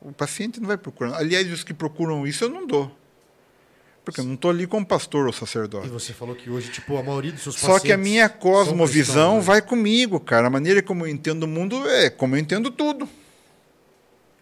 o 0.00 0.10
paciente 0.10 0.58
não 0.58 0.66
vai 0.66 0.78
procurando. 0.78 1.16
Aliás, 1.16 1.52
os 1.52 1.62
que 1.62 1.74
procuram 1.74 2.26
isso 2.26 2.44
eu 2.44 2.48
não 2.48 2.66
dou. 2.66 2.90
Porque 4.02 4.20
eu 4.20 4.24
não 4.24 4.34
estou 4.34 4.50
ali 4.50 4.66
como 4.66 4.84
pastor 4.84 5.26
ou 5.26 5.30
E 5.30 5.34
sacerdote. 5.34 5.88
você 5.88 6.14
falou 6.14 6.34
que 6.34 6.48
hoje, 6.50 6.70
tipo, 6.72 6.96
a 6.96 7.02
maioria 7.02 7.30
dos 7.30 7.42
seus 7.42 7.56
Só 7.56 7.78
que 7.78 7.92
a 7.92 7.96
minha 7.98 8.26
são 8.26 8.38
cosmovisão 8.38 9.14
cristãos, 9.36 9.38
né? 9.38 9.40
vai 9.42 9.62
comigo, 9.62 10.18
cara. 10.18 10.46
A 10.46 10.50
maneira 10.50 10.82
como 10.82 11.06
eu 11.06 11.10
entendo 11.10 11.42
o 11.44 11.48
mundo 11.48 11.86
é 11.88 12.08
como 12.08 12.34
eu 12.34 12.40
entendo 12.40 12.70
tudo. 12.70 13.06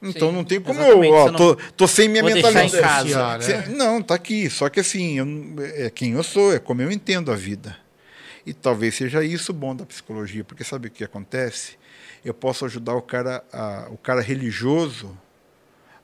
Então 0.00 0.30
Sim, 0.30 0.34
não 0.36 0.44
tem 0.44 0.60
como 0.60 0.80
eu. 0.80 1.12
Ó, 1.12 1.30
tô, 1.32 1.56
tô 1.76 1.86
sem 1.88 2.08
minha 2.08 2.22
mentalidade. 2.22 2.74
em 2.76 2.80
casa. 2.80 3.38
Né? 3.38 3.74
Não, 3.76 4.00
tá 4.00 4.14
aqui. 4.14 4.48
Só 4.48 4.68
que 4.70 4.80
assim, 4.80 5.18
eu 5.18 5.26
é 5.74 5.90
quem 5.90 6.12
eu 6.12 6.22
sou, 6.22 6.54
é 6.54 6.58
como 6.60 6.80
eu 6.80 6.90
entendo 6.90 7.30
a 7.30 7.36
vida. 7.36 7.76
E 8.46 8.52
talvez 8.54 8.94
seja 8.94 9.22
isso 9.24 9.52
o 9.52 9.54
bom 9.54 9.74
da 9.76 9.84
psicologia, 9.84 10.42
porque 10.44 10.64
sabe 10.64 10.88
o 10.88 10.90
que 10.90 11.04
acontece? 11.04 11.76
Eu 12.24 12.32
posso 12.34 12.64
ajudar 12.64 12.94
o 12.94 13.02
cara, 13.02 13.44
a- 13.52 13.88
o 13.90 13.96
cara 13.98 14.20
religioso 14.20 15.16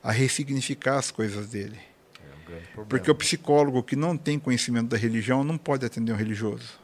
a 0.03 0.11
ressignificar 0.11 0.97
as 0.97 1.09
coisas 1.11 1.47
dele. 1.47 1.79
É 2.77 2.79
um. 2.81 2.85
Porque 2.85 3.09
o 3.09 3.15
psicólogo 3.15 3.81
que 3.83 3.95
não 3.95 4.15
tem 4.15 4.37
conhecimento 4.39 4.87
da 4.89 4.97
religião 4.97 5.43
não 5.43 5.57
pode 5.57 5.85
atender 5.85 6.11
um 6.13 6.15
religioso. 6.15 6.79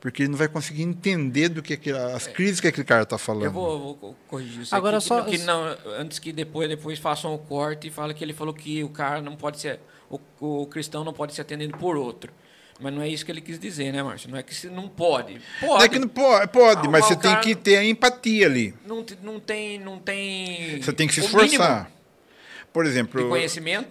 Porque 0.00 0.22
ele 0.22 0.30
não 0.30 0.38
vai 0.38 0.48
conseguir 0.48 0.82
entender 0.82 1.50
do 1.50 1.62
que 1.62 1.78
as 1.92 2.26
crises 2.26 2.58
que 2.58 2.66
aquele 2.66 2.86
cara 2.86 3.02
está 3.02 3.18
falando. 3.18 3.44
Eu 3.44 3.52
vou, 3.52 3.78
vou 3.78 3.94
co- 3.96 4.14
corrigir 4.28 4.62
isso 4.62 4.74
Agora 4.74 4.96
aqui, 4.96 5.06
só- 5.06 5.22
que 5.24 5.36
não, 5.38 5.76
antes 5.98 6.18
que 6.18 6.32
depois, 6.32 6.66
depois 6.70 6.98
façam 6.98 7.34
o 7.34 7.38
corte 7.38 7.88
e 7.88 7.90
fala 7.90 8.14
que 8.14 8.24
ele 8.24 8.32
falou 8.32 8.54
que 8.54 8.82
o 8.82 8.88
cara 8.88 9.20
não 9.20 9.36
pode 9.36 9.60
ser. 9.60 9.78
O, 10.08 10.18
o 10.62 10.66
cristão 10.66 11.04
não 11.04 11.12
pode 11.12 11.34
ser 11.34 11.42
atendido 11.42 11.76
por 11.76 11.96
outro. 11.98 12.32
Mas 12.80 12.92
não 12.94 13.02
é 13.02 13.08
isso 13.08 13.24
que 13.24 13.30
ele 13.30 13.40
quis 13.40 13.58
dizer, 13.58 13.92
né, 13.92 14.02
Márcio? 14.02 14.30
Não 14.30 14.38
é 14.38 14.42
que 14.42 14.54
se 14.54 14.68
não 14.68 14.88
pode. 14.88 15.40
Pode. 15.60 15.72
Não 15.72 15.82
é 15.82 15.88
que 15.88 15.98
não 15.98 16.08
pode, 16.08 16.48
pode 16.48 16.86
Ah, 16.86 16.90
mas 16.90 17.04
você 17.04 17.16
tem 17.16 17.38
que 17.40 17.54
ter 17.54 17.76
a 17.76 17.84
empatia 17.84 18.46
ali. 18.46 18.74
Não, 18.86 19.04
não 19.22 19.38
tem. 19.38 19.78
Não 19.78 19.98
tem. 19.98 20.80
Você 20.80 20.92
tem 20.92 21.06
que 21.06 21.14
se 21.14 21.20
esforçar. 21.20 21.90
Por 22.72 22.86
exemplo. 22.86 23.20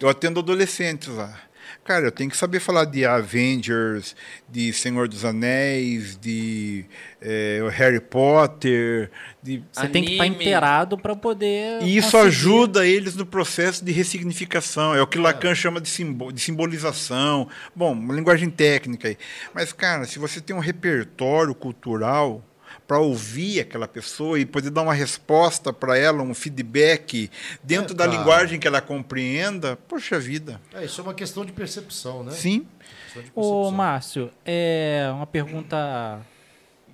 Eu, 0.00 0.08
atendo 0.08 0.40
adolescentes 0.40 1.08
lá. 1.08 1.38
Cara, 1.82 2.06
eu 2.06 2.12
tenho 2.12 2.30
que 2.30 2.36
saber 2.36 2.60
falar 2.60 2.84
de 2.84 3.04
Avengers, 3.04 4.14
de 4.48 4.72
Senhor 4.72 5.08
dos 5.08 5.24
Anéis, 5.24 6.16
de 6.20 6.84
eh, 7.20 7.60
Harry 7.72 7.98
Potter, 8.00 9.10
de 9.42 9.62
Você 9.72 9.88
tem 9.88 10.04
que 10.04 10.12
estar 10.12 10.24
Anime. 10.24 10.36
inteirado 10.36 10.96
para 10.98 11.16
poder. 11.16 11.82
E 11.82 11.96
isso 11.96 12.12
conseguir- 12.12 12.26
ajuda 12.28 12.86
eles 12.86 13.16
no 13.16 13.26
processo 13.26 13.84
de 13.84 13.90
ressignificação. 13.92 14.94
É 14.94 15.02
o 15.02 15.06
que 15.06 15.18
Lacan 15.18 15.54
chama 15.54 15.80
de, 15.80 15.88
simbo- 15.88 16.30
de 16.32 16.40
simbolização. 16.40 17.48
Bom, 17.74 17.92
uma 17.92 18.14
linguagem 18.14 18.50
técnica 18.50 19.08
aí. 19.08 19.16
Mas, 19.54 19.72
cara, 19.72 20.04
se 20.04 20.18
você 20.18 20.40
tem 20.40 20.54
um 20.54 20.60
repertório 20.60 21.54
cultural 21.54 22.44
para 22.90 22.98
ouvir 22.98 23.60
aquela 23.60 23.86
pessoa 23.86 24.36
e 24.40 24.44
poder 24.44 24.68
dar 24.68 24.82
uma 24.82 24.92
resposta 24.92 25.72
para 25.72 25.96
ela, 25.96 26.24
um 26.24 26.34
feedback 26.34 27.30
dentro 27.62 27.94
É, 27.94 27.96
da 27.96 28.04
linguagem 28.04 28.58
que 28.58 28.66
ela 28.66 28.80
compreenda, 28.80 29.76
poxa 29.86 30.18
vida. 30.18 30.60
É, 30.74 30.84
isso 30.84 31.00
é 31.00 31.04
uma 31.04 31.14
questão 31.14 31.44
de 31.44 31.52
percepção, 31.52 32.24
né? 32.24 32.32
Sim. 32.32 32.66
De 33.14 33.30
Ô. 33.32 33.70
Márcio, 33.70 34.28
é 34.44 35.08
uma 35.14 35.24
pergunta. 35.24 36.20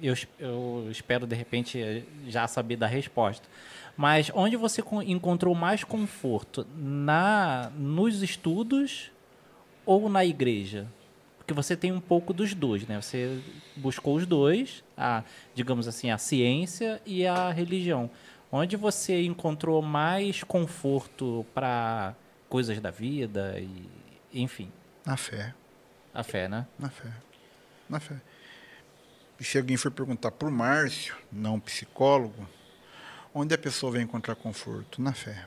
Eu, 0.03 0.15
eu 0.39 0.87
espero, 0.91 1.27
de 1.27 1.35
repente, 1.35 2.05
já 2.29 2.47
saber 2.47 2.77
da 2.77 2.87
resposta. 2.87 3.49
Mas 3.97 4.31
onde 4.35 4.55
você 4.55 4.83
con- 4.83 5.01
encontrou 5.01 5.55
mais 5.55 5.83
conforto? 5.83 6.67
Na, 6.77 7.73
nos 7.75 8.23
estudos 8.23 9.11
ou 9.87 10.11
na 10.11 10.27
igreja? 10.27 10.87
Porque 11.47 11.55
você 11.55 11.77
tem 11.77 11.93
um 11.93 12.01
pouco 12.01 12.33
dos 12.33 12.55
dois, 12.55 12.85
né? 12.89 13.01
Você 13.01 13.41
buscou 13.77 14.17
os 14.17 14.27
dois, 14.27 14.83
a, 14.97 15.23
digamos 15.55 15.87
assim, 15.87 16.11
a 16.11 16.19
ciência 16.19 17.01
e 17.07 17.25
a 17.25 17.53
religião. 17.53 18.11
Onde 18.51 18.75
você 18.75 19.23
encontrou 19.25 19.81
mais 19.81 20.43
conforto 20.43 21.47
para 21.55 22.17
coisas 22.49 22.81
da 22.81 22.91
vida 22.91 23.61
e, 23.61 23.89
enfim, 24.35 24.73
Na 25.05 25.17
fé. 25.17 25.55
a 26.13 26.25
fé, 26.25 26.49
né? 26.49 26.67
Na 26.77 26.91
fé. 26.91 27.13
Na 27.89 28.01
fé. 28.01 28.17
E 29.39 29.45
se 29.45 29.57
alguém 29.57 29.77
for 29.77 29.93
perguntar 29.93 30.33
para 30.33 30.49
o 30.49 30.51
Márcio, 30.51 31.15
não 31.31 31.61
psicólogo, 31.61 32.45
onde 33.33 33.55
a 33.55 33.59
pessoa 33.59 33.93
vai 33.93 34.03
encontrar 34.03 34.35
conforto? 34.35 35.01
Na 35.01 35.13
fé. 35.13 35.47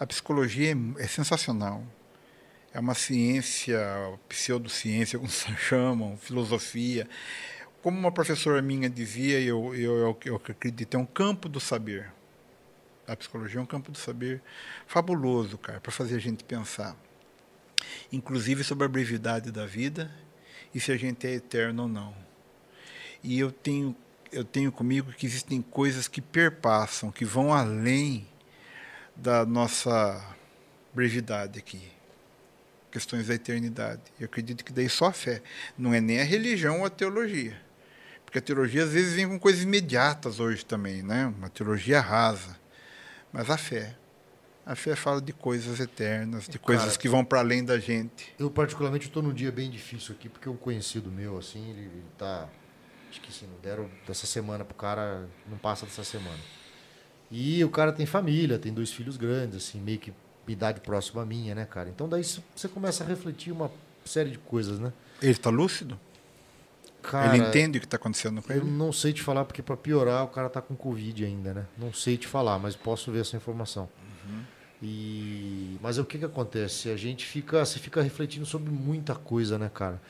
A 0.00 0.04
psicologia 0.04 0.72
é, 0.72 1.04
é 1.04 1.06
sensacional. 1.06 1.84
É 2.72 2.80
uma 2.80 2.94
ciência, 2.94 3.78
pseudociência, 4.28 5.18
como 5.18 5.30
chamam, 5.58 6.16
filosofia. 6.16 7.08
Como 7.82 7.98
uma 7.98 8.12
professora 8.12 8.62
minha 8.62 8.88
dizia, 8.88 9.40
eu, 9.40 9.74
eu, 9.74 9.96
eu, 9.98 10.18
eu 10.24 10.36
acredito, 10.36 10.94
é 10.94 10.98
um 10.98 11.06
campo 11.06 11.48
do 11.48 11.60
saber. 11.60 12.12
A 13.06 13.16
psicologia 13.16 13.58
é 13.58 13.62
um 13.62 13.66
campo 13.66 13.90
do 13.90 13.98
saber 13.98 14.40
fabuloso, 14.86 15.58
cara, 15.58 15.80
para 15.80 15.90
fazer 15.90 16.16
a 16.16 16.20
gente 16.20 16.44
pensar 16.44 16.96
inclusive 18.12 18.62
sobre 18.64 18.84
a 18.84 18.88
brevidade 18.88 19.50
da 19.50 19.66
vida 19.66 20.10
e 20.74 20.80
se 20.80 20.92
a 20.92 20.96
gente 20.96 21.26
é 21.26 21.32
eterno 21.32 21.82
ou 21.82 21.88
não. 21.88 22.14
E 23.22 23.38
eu 23.38 23.50
tenho 23.50 23.96
eu 24.30 24.44
tenho 24.44 24.72
comigo 24.72 25.12
que 25.12 25.26
existem 25.26 25.60
coisas 25.60 26.08
que 26.08 26.22
perpassam, 26.22 27.12
que 27.12 27.22
vão 27.22 27.52
além 27.52 28.26
da 29.14 29.44
nossa 29.44 30.34
brevidade 30.94 31.58
aqui. 31.58 31.82
Questões 32.92 33.26
da 33.26 33.34
eternidade. 33.34 34.02
Eu 34.20 34.26
acredito 34.26 34.64
que 34.64 34.72
daí 34.72 34.88
só 34.88 35.06
a 35.06 35.12
fé, 35.12 35.42
não 35.76 35.92
é 35.92 36.00
nem 36.00 36.20
a 36.20 36.24
religião 36.24 36.80
ou 36.80 36.86
a 36.86 36.90
teologia. 36.90 37.60
Porque 38.24 38.38
a 38.38 38.42
teologia 38.42 38.84
às 38.84 38.92
vezes 38.92 39.14
vem 39.14 39.28
com 39.28 39.38
coisas 39.38 39.62
imediatas 39.62 40.38
hoje 40.38 40.64
também, 40.64 41.02
né? 41.02 41.26
Uma 41.26 41.48
teologia 41.50 42.00
rasa. 42.00 42.56
Mas 43.32 43.50
a 43.50 43.56
fé, 43.56 43.96
a 44.64 44.76
fé 44.76 44.94
fala 44.94 45.20
de 45.20 45.32
coisas 45.32 45.80
eternas, 45.80 46.48
de 46.48 46.58
coisas 46.58 46.84
Cara, 46.84 46.98
que 46.98 47.08
vão 47.08 47.24
para 47.24 47.40
além 47.40 47.64
da 47.64 47.78
gente. 47.78 48.32
Eu, 48.38 48.50
particularmente, 48.50 49.06
estou 49.06 49.22
num 49.22 49.32
dia 49.32 49.50
bem 49.50 49.70
difícil 49.70 50.14
aqui, 50.14 50.28
porque 50.28 50.48
um 50.48 50.56
conhecido 50.56 51.10
meu, 51.10 51.36
assim, 51.38 51.70
ele, 51.70 51.80
ele 51.80 52.04
tá. 52.16 52.48
Acho 53.10 53.20
que 53.20 53.28
assim, 53.28 53.46
não 53.46 53.58
deram 53.60 53.90
dessa 54.06 54.26
semana 54.26 54.64
pro 54.64 54.74
cara, 54.74 55.28
não 55.46 55.58
passa 55.58 55.84
dessa 55.84 56.04
semana. 56.04 56.40
E 57.30 57.64
o 57.64 57.70
cara 57.70 57.92
tem 57.92 58.06
família, 58.06 58.58
tem 58.58 58.72
dois 58.72 58.90
filhos 58.92 59.16
grandes, 59.16 59.56
assim, 59.56 59.80
meio 59.80 59.98
que 59.98 60.12
idade 60.48 60.80
próxima 60.80 61.22
à 61.22 61.26
minha, 61.26 61.54
né, 61.54 61.64
cara? 61.64 61.88
Então 61.88 62.08
daí 62.08 62.24
você 62.24 62.68
começa 62.68 63.04
a 63.04 63.06
refletir 63.06 63.52
uma 63.52 63.70
série 64.04 64.30
de 64.30 64.38
coisas, 64.38 64.78
né? 64.78 64.92
Ele 65.20 65.32
está 65.32 65.50
lúcido? 65.50 65.98
Cara, 67.02 67.36
ele 67.36 67.44
entende 67.44 67.78
o 67.78 67.80
que 67.80 67.86
está 67.86 67.96
acontecendo 67.96 68.40
com 68.40 68.52
Eu 68.52 68.62
ele? 68.62 68.70
não 68.70 68.92
sei 68.92 69.12
te 69.12 69.22
falar, 69.22 69.44
porque 69.44 69.60
para 69.60 69.76
piorar, 69.76 70.24
o 70.24 70.28
cara 70.28 70.48
tá 70.48 70.60
com 70.60 70.74
Covid 70.74 71.24
ainda, 71.24 71.52
né? 71.52 71.66
Não 71.76 71.92
sei 71.92 72.16
te 72.16 72.28
falar, 72.28 72.58
mas 72.58 72.76
posso 72.76 73.10
ver 73.10 73.20
essa 73.20 73.36
informação. 73.36 73.88
E... 74.82 75.78
Mas 75.80 75.98
o 75.98 76.04
que 76.04 76.18
que 76.18 76.24
acontece? 76.24 76.90
A 76.90 76.96
gente 76.96 77.24
fica, 77.24 77.64
você 77.64 77.78
fica 77.78 78.02
refletindo 78.02 78.44
sobre 78.44 78.70
muita 78.70 79.14
coisa, 79.14 79.56
né, 79.56 79.70
cara? 79.72 80.00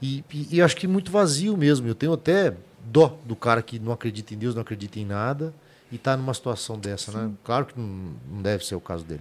E, 0.00 0.24
e, 0.32 0.56
e 0.56 0.62
acho 0.62 0.74
que 0.76 0.86
muito 0.86 1.12
vazio 1.12 1.56
mesmo. 1.56 1.86
Eu 1.86 1.94
tenho 1.94 2.14
até 2.14 2.56
dó 2.84 3.18
do 3.24 3.36
cara 3.36 3.62
que 3.62 3.78
não 3.78 3.92
acredita 3.92 4.32
em 4.32 4.38
Deus, 4.38 4.54
não 4.54 4.62
acredita 4.62 4.98
em 4.98 5.04
nada 5.04 5.54
e 5.90 5.98
tá 5.98 6.16
numa 6.16 6.32
situação 6.32 6.78
dessa, 6.78 7.12
né? 7.12 7.30
Claro 7.44 7.66
que 7.66 7.78
não, 7.78 8.14
não 8.30 8.42
deve 8.42 8.64
ser 8.64 8.74
o 8.74 8.80
caso 8.80 9.04
dele. 9.04 9.20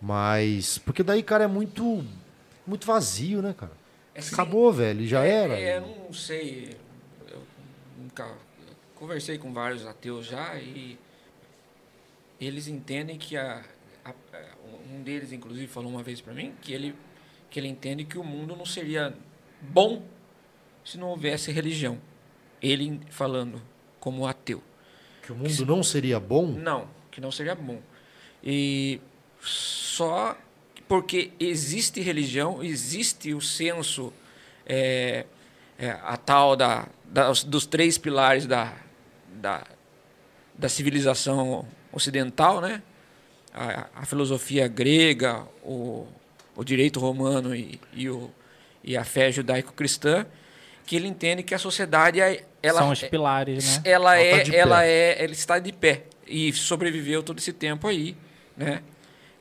Mas... 0.00 0.78
Porque 0.78 1.02
daí, 1.02 1.22
cara, 1.22 1.44
é 1.44 1.48
muito... 1.48 2.04
Muito 2.66 2.86
vazio, 2.86 3.40
né, 3.42 3.54
cara? 3.56 3.72
É. 4.14 4.20
Acabou, 4.20 4.72
velho. 4.72 5.06
Já 5.06 5.24
É, 5.24 5.30
era. 5.30 5.58
É, 5.58 5.76
eu 5.78 5.80
não 6.06 6.12
sei. 6.12 6.76
Eu 7.30 7.42
nunca 7.98 8.24
eu 8.24 8.74
conversei 8.94 9.38
com 9.38 9.52
vários 9.52 9.86
ateus 9.86 10.26
já 10.26 10.54
e 10.56 10.98
eles 12.40 12.68
entendem 12.68 13.16
que 13.16 13.36
a, 13.36 13.64
a- 14.04 14.12
um 14.92 15.02
deles 15.02 15.32
inclusive 15.32 15.66
falou 15.66 15.90
uma 15.90 16.02
vez 16.02 16.20
para 16.20 16.32
mim 16.34 16.52
que 16.62 16.72
ele 16.72 16.94
que 17.50 17.58
ele 17.58 17.68
entende 17.68 18.04
que 18.04 18.18
o 18.18 18.24
mundo 18.24 18.54
não 18.56 18.66
seria 18.66 19.14
bom 19.62 20.02
se 20.84 20.98
não 20.98 21.08
houvesse 21.08 21.50
religião. 21.50 21.98
Ele 22.60 23.00
falando 23.10 23.62
como 24.00 24.26
ateu. 24.26 24.62
Que 25.22 25.32
o 25.32 25.34
mundo 25.36 25.64
não 25.66 25.82
seria 25.82 26.18
bom? 26.20 26.46
Não, 26.48 26.86
que 27.10 27.20
não 27.20 27.30
seria 27.32 27.54
bom. 27.54 27.80
E 28.44 29.00
só 29.48 30.36
porque 30.86 31.32
existe 31.38 32.00
religião, 32.00 32.62
existe 32.62 33.34
o 33.34 33.40
senso, 33.40 34.12
é, 34.66 35.26
é, 35.78 35.90
a 36.02 36.16
tal 36.16 36.56
da, 36.56 36.86
da, 37.04 37.30
dos 37.46 37.66
três 37.66 37.98
pilares 37.98 38.46
da, 38.46 38.74
da, 39.34 39.64
da 40.54 40.68
civilização 40.68 41.66
ocidental, 41.92 42.60
né? 42.60 42.82
a, 43.52 43.86
a 44.02 44.06
filosofia 44.06 44.68
grega, 44.68 45.42
o, 45.62 46.06
o 46.54 46.64
direito 46.64 47.00
romano 47.00 47.54
e, 47.54 47.80
e, 47.92 48.08
o, 48.08 48.30
e 48.82 48.96
a 48.96 49.04
fé 49.04 49.32
judaico-cristã, 49.32 50.26
que 50.86 50.96
ele 50.96 51.08
entende 51.08 51.42
que 51.42 51.54
a 51.54 51.58
sociedade 51.58 52.20
é, 52.20 52.44
ela, 52.62 52.80
São 52.80 52.90
os 52.90 53.02
pilares, 53.02 53.78
né? 53.78 53.82
ela 53.84 54.16
Ela 54.18 54.44
tá 54.44 54.52
é, 54.52 54.56
ela 54.56 54.78
pé. 54.78 54.88
é, 54.88 55.24
ela 55.24 55.32
está 55.32 55.58
de 55.58 55.72
pé 55.72 56.04
e 56.26 56.52
sobreviveu 56.52 57.22
todo 57.22 57.38
esse 57.38 57.52
tempo 57.52 57.86
aí, 57.86 58.16
né? 58.56 58.82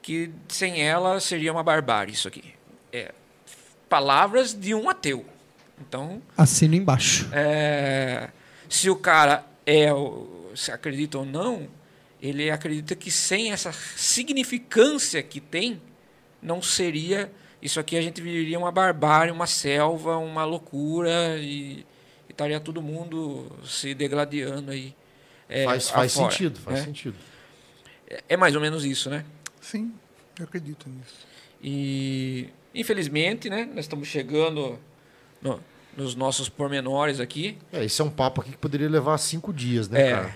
Que 0.07 0.31
sem 0.47 0.81
ela 0.81 1.19
seria 1.19 1.51
uma 1.51 1.61
barbárie 1.63 2.13
isso 2.13 2.29
aqui. 2.29 2.53
É, 2.93 3.11
palavras 3.89 4.53
de 4.53 4.73
um 4.73 4.89
ateu. 4.89 5.25
Então, 5.81 6.21
Assino 6.37 6.75
embaixo. 6.75 7.27
é, 7.33 8.29
se 8.69 8.89
o 8.89 8.95
cara 8.95 9.45
é, 9.65 9.89
se 10.55 10.71
acredita 10.71 11.17
ou 11.17 11.25
não, 11.25 11.67
ele 12.21 12.49
acredita 12.49 12.95
que 12.95 13.11
sem 13.11 13.51
essa 13.51 13.73
significância 13.97 15.21
que 15.21 15.41
tem, 15.41 15.81
não 16.41 16.61
seria 16.61 17.29
isso 17.61 17.77
aqui 17.77 17.97
a 17.97 18.01
gente 18.01 18.21
viveria 18.21 18.57
uma 18.57 18.71
barbárie, 18.71 19.29
uma 19.29 19.45
selva, 19.45 20.15
uma 20.17 20.45
loucura 20.45 21.37
e, 21.37 21.79
e 22.29 22.31
estaria 22.31 22.61
todo 22.61 22.81
mundo 22.81 23.51
se 23.65 23.93
degladiando 23.93 24.71
aí. 24.71 24.95
é, 25.49 25.65
faz 25.65 25.89
faz 25.89 26.13
afora, 26.13 26.31
sentido, 26.31 26.59
faz 26.61 26.79
né? 26.79 26.85
sentido. 26.85 27.15
É- 28.09 28.23
É 28.29 28.37
mais 28.37 28.55
ou 28.55 28.61
menos 28.61 28.85
isso, 28.85 29.09
né? 29.09 29.25
Sim, 29.69 29.91
eu 30.39 30.45
acredito 30.45 30.87
nisso. 30.89 31.27
E 31.61 32.49
infelizmente, 32.73 33.49
né, 33.49 33.65
nós 33.73 33.85
estamos 33.85 34.07
chegando 34.07 34.77
no- 35.41 35.59
nos 35.95 36.13
nossos 36.15 36.47
pormenores 36.47 37.19
aqui. 37.19 37.57
É, 37.73 37.83
esse 37.83 37.99
é 38.01 38.05
um 38.05 38.09
papo 38.09 38.41
aqui 38.41 38.51
que 38.51 38.57
poderia 38.57 38.87
levar 38.89 39.17
cinco 39.17 39.51
dias, 39.51 39.89
né, 39.89 40.07
É. 40.07 40.11
cara? 40.11 40.35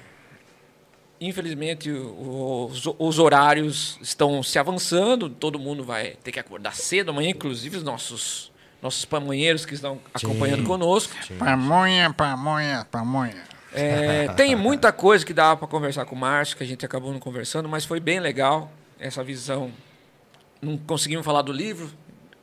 Infelizmente, 1.24 1.91
os, 1.91 2.84
os 2.98 3.20
horários 3.20 3.99
estão 4.02 4.41
se 4.41 4.58
avançando, 4.58 5.30
todo 5.30 5.60
mundo 5.60 5.84
vai 5.84 6.16
ter 6.24 6.32
que 6.32 6.40
acordar 6.40 6.74
cedo 6.76 7.12
amanhã, 7.12 7.30
inclusive 7.30 7.78
os 7.78 7.84
nossos, 7.84 8.52
nossos 8.82 9.06
pamonheiros 9.06 9.64
que 9.64 9.76
estão 9.76 9.99
acompanhando 10.12 10.64
conosco. 10.64 11.14
Pamonha, 11.38 12.12
pamonha, 12.12 12.88
pamonha. 12.90 13.44
É, 13.72 14.30
tem 14.30 14.56
muita 14.56 14.91
coisa 14.91 15.24
que 15.24 15.32
dava 15.34 15.58
para 15.58 15.68
conversar 15.68 16.06
com 16.06 16.16
o 16.16 16.18
Márcio, 16.18 16.58
que 16.58 16.64
a 16.64 16.68
gente 16.68 16.84
acabou 16.84 17.14
não 17.14 17.20
conversando, 17.20 17.70
mas 17.70 17.86
foi 17.86 17.99
bem 17.99 18.20
legal 18.20 18.72
essa 19.02 19.23
visão. 19.23 19.72
Não 20.61 20.78
conseguimos 20.78 21.26
falar 21.26 21.41
do 21.41 21.52
livro, 21.52 21.90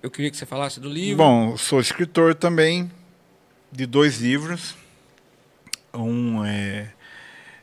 eu 0.02 0.10
queria 0.10 0.30
que 0.30 0.36
você 0.36 0.44
falasse 0.44 0.80
do 0.80 0.88
livro. 0.88 1.16
Bom, 1.16 1.56
sou 1.56 1.80
escritor 1.80 2.34
também 2.34 2.90
de 3.70 3.86
dois 3.86 4.20
livros. 4.20 4.74
Um 5.94 6.44
é, 6.44 6.92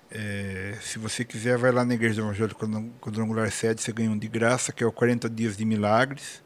é, 0.09 0.77
se 0.81 0.97
você 0.97 1.25
quiser, 1.25 1.57
vai 1.57 1.71
lá 1.71 1.83
na 1.83 1.93
Igreja 1.93 2.21
Evangelho 2.21 2.55
Quadrangular 3.01 3.51
Sede, 3.51 3.81
você 3.81 3.91
ganha 3.91 4.09
um 4.09 4.17
de 4.17 4.27
graça, 4.27 4.71
que 4.71 4.83
é 4.83 4.87
o 4.87 4.91
40 4.91 5.29
Dias 5.29 5.57
de 5.57 5.65
Milagres. 5.65 6.41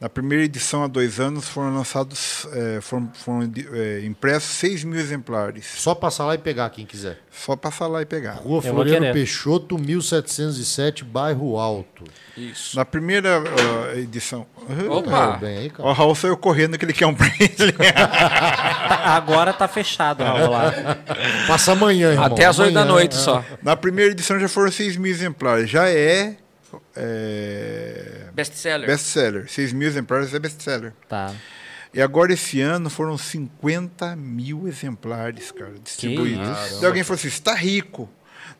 Na 0.00 0.08
primeira 0.08 0.44
edição, 0.44 0.84
há 0.84 0.86
dois 0.86 1.18
anos, 1.18 1.48
foram 1.48 1.74
lançados, 1.74 2.46
é, 2.52 2.80
foram, 2.80 3.10
foram 3.12 3.52
é, 3.72 4.04
impressos 4.04 4.50
6 4.50 4.84
mil 4.84 5.00
exemplares. 5.00 5.66
Só 5.66 5.92
passar 5.92 6.24
lá 6.24 6.36
e 6.36 6.38
pegar 6.38 6.70
quem 6.70 6.86
quiser. 6.86 7.18
Só 7.32 7.56
passar 7.56 7.88
lá 7.88 8.00
e 8.00 8.06
pegar. 8.06 8.34
Rua 8.34 8.62
Floriano. 8.62 9.12
Peixoto, 9.12 9.76
1707, 9.76 11.04
bairro 11.04 11.58
Alto. 11.58 12.04
Isso. 12.36 12.76
Na 12.76 12.84
primeira 12.84 13.42
ah, 13.42 13.96
edição. 13.96 14.46
Opa! 14.88 15.34
É, 15.34 15.38
bem 15.38 15.58
aí, 15.58 15.70
cara. 15.70 15.88
o 15.88 15.92
Raul 15.92 16.14
saiu 16.14 16.36
correndo 16.36 16.78
que 16.78 16.84
ele 16.84 16.92
quer 16.92 17.06
um. 17.06 17.14
Tá- 17.14 17.26
agora 19.16 19.52
tá 19.52 19.66
fechado, 19.66 20.22
Raul, 20.22 20.50
lá. 20.50 20.72
Passa 21.48 21.72
amanhã, 21.72 22.12
irmão. 22.12 22.26
Até 22.26 22.44
as 22.44 22.56
8 22.56 22.72
da 22.72 22.84
noite 22.84 23.16
é. 23.16 23.18
só. 23.18 23.44
Na 23.60 23.74
primeira 23.74 24.12
edição 24.12 24.38
já 24.38 24.48
foram 24.48 24.70
6 24.70 24.96
mil 24.96 25.10
exemplares. 25.10 25.68
Já 25.68 25.88
é, 25.88 26.36
é 26.96 28.28
Best-seller. 28.32 28.86
best-seller. 28.86 29.48
6 29.50 29.72
mil 29.72 29.88
exemplares 29.88 30.32
é 30.34 30.38
best-seller. 30.38 30.92
Tá. 31.08 31.32
E 31.92 32.00
agora 32.02 32.32
esse 32.32 32.60
ano 32.60 32.90
foram 32.90 33.16
50 33.16 34.14
mil 34.16 34.68
exemplares, 34.68 35.50
cara, 35.50 35.72
distribuídos. 35.82 36.46
isso? 36.66 36.76
Daí 36.80 36.86
alguém 36.86 37.02
falou 37.02 37.18
assim: 37.18 37.30
você 37.30 37.40
tá 37.42 37.54
rico. 37.54 38.08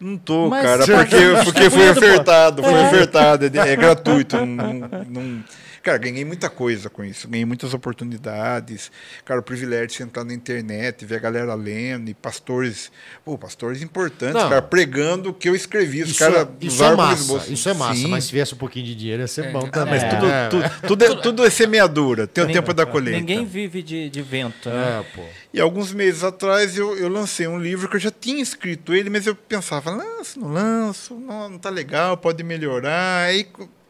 Não 0.00 0.16
tô, 0.16 0.48
Mas 0.48 0.62
cara, 0.62 0.84
porque, 0.86 1.32
tá 1.34 1.44
porque 1.44 1.70
foi 1.70 1.90
ofertado, 1.90 2.62
foi 2.62 2.72
ofertado, 2.86 3.44
é, 3.46 3.68
é 3.72 3.76
gratuito. 3.76 4.36
não- 4.36 4.46
não- 4.74 4.88
não- 5.08 5.44
Cara, 5.88 5.96
ganhei 5.98 6.22
muita 6.24 6.50
coisa 6.50 6.90
com 6.90 7.02
isso, 7.02 7.26
ganhei 7.26 7.46
muitas 7.46 7.72
oportunidades. 7.72 8.92
Cara, 9.24 9.40
o 9.40 9.42
privilégio 9.42 9.86
de 9.86 9.94
sentar 9.94 10.22
na 10.24 10.34
internet, 10.34 11.04
ver 11.06 11.16
a 11.16 11.18
galera 11.18 11.54
lendo, 11.54 12.10
e 12.10 12.14
pastores, 12.14 12.92
pô, 13.24 13.38
pastores 13.38 13.80
importantes, 13.80 14.34
Não. 14.34 14.50
cara, 14.50 14.60
pregando 14.60 15.30
o 15.30 15.32
que 15.34 15.48
eu 15.48 15.54
escrevi. 15.54 16.02
Os 16.02 16.10
Isso, 16.10 16.18
caras 16.18 16.42
é, 16.42 16.48
isso 16.60 16.76
os 16.76 16.80
é 16.92 16.94
massa, 16.94 17.52
isso 17.52 17.68
é 17.70 17.74
massa, 17.74 17.94
Sim. 17.94 18.08
mas 18.08 18.24
se 18.24 18.32
viesse 18.32 18.52
um 18.54 18.58
pouquinho 18.58 18.84
de 18.84 18.94
dinheiro 18.94 19.22
ia 19.22 19.26
ser 19.26 19.46
É. 19.46 19.50
bom 19.50 19.64
Ah, 19.66 19.70
também. 19.70 19.94
Mas 19.94 20.02
É. 20.02 20.08
tudo, 20.10 20.26
É. 20.26 20.48
tudo, 20.48 20.70
tudo, 20.86 21.04
é, 21.04 21.16
tudo 21.22 21.44
é 21.46 21.50
semeadura, 21.50 22.26
tem 22.26 22.44
o 22.44 22.46
Ninguém- 22.46 22.62
tempo 22.62 22.74
da 22.74 22.84
colheita. 22.84 23.18
Ninguém 23.18 23.46
vive 23.46 23.82
de, 23.82 24.10
de 24.10 24.20
vento, 24.22 24.68
né? 24.68 25.00
É, 25.00 25.16
pô. 25.16 25.22
E 25.54 25.60
alguns 25.60 25.92
meses 25.94 26.22
atrás 26.22 26.76
eu, 26.76 26.96
eu 26.98 27.08
lancei 27.08 27.46
um 27.48 27.58
livro 27.58 27.88
que 27.88 27.96
eu 27.96 28.00
já 28.00 28.10
tinha 28.10 28.42
escrito 28.42 28.92
ele, 28.94 29.08
mas 29.08 29.26
eu 29.26 29.34
pensava, 29.34 29.90
lanço, 29.90 30.38
não 30.38 30.48
lanço, 30.52 31.14
não, 31.14 31.48
não 31.48 31.58
tá 31.58 31.70
legal, 31.70 32.16
pode 32.18 32.42
melhorar. 32.42 33.24
Aí, 33.26 33.46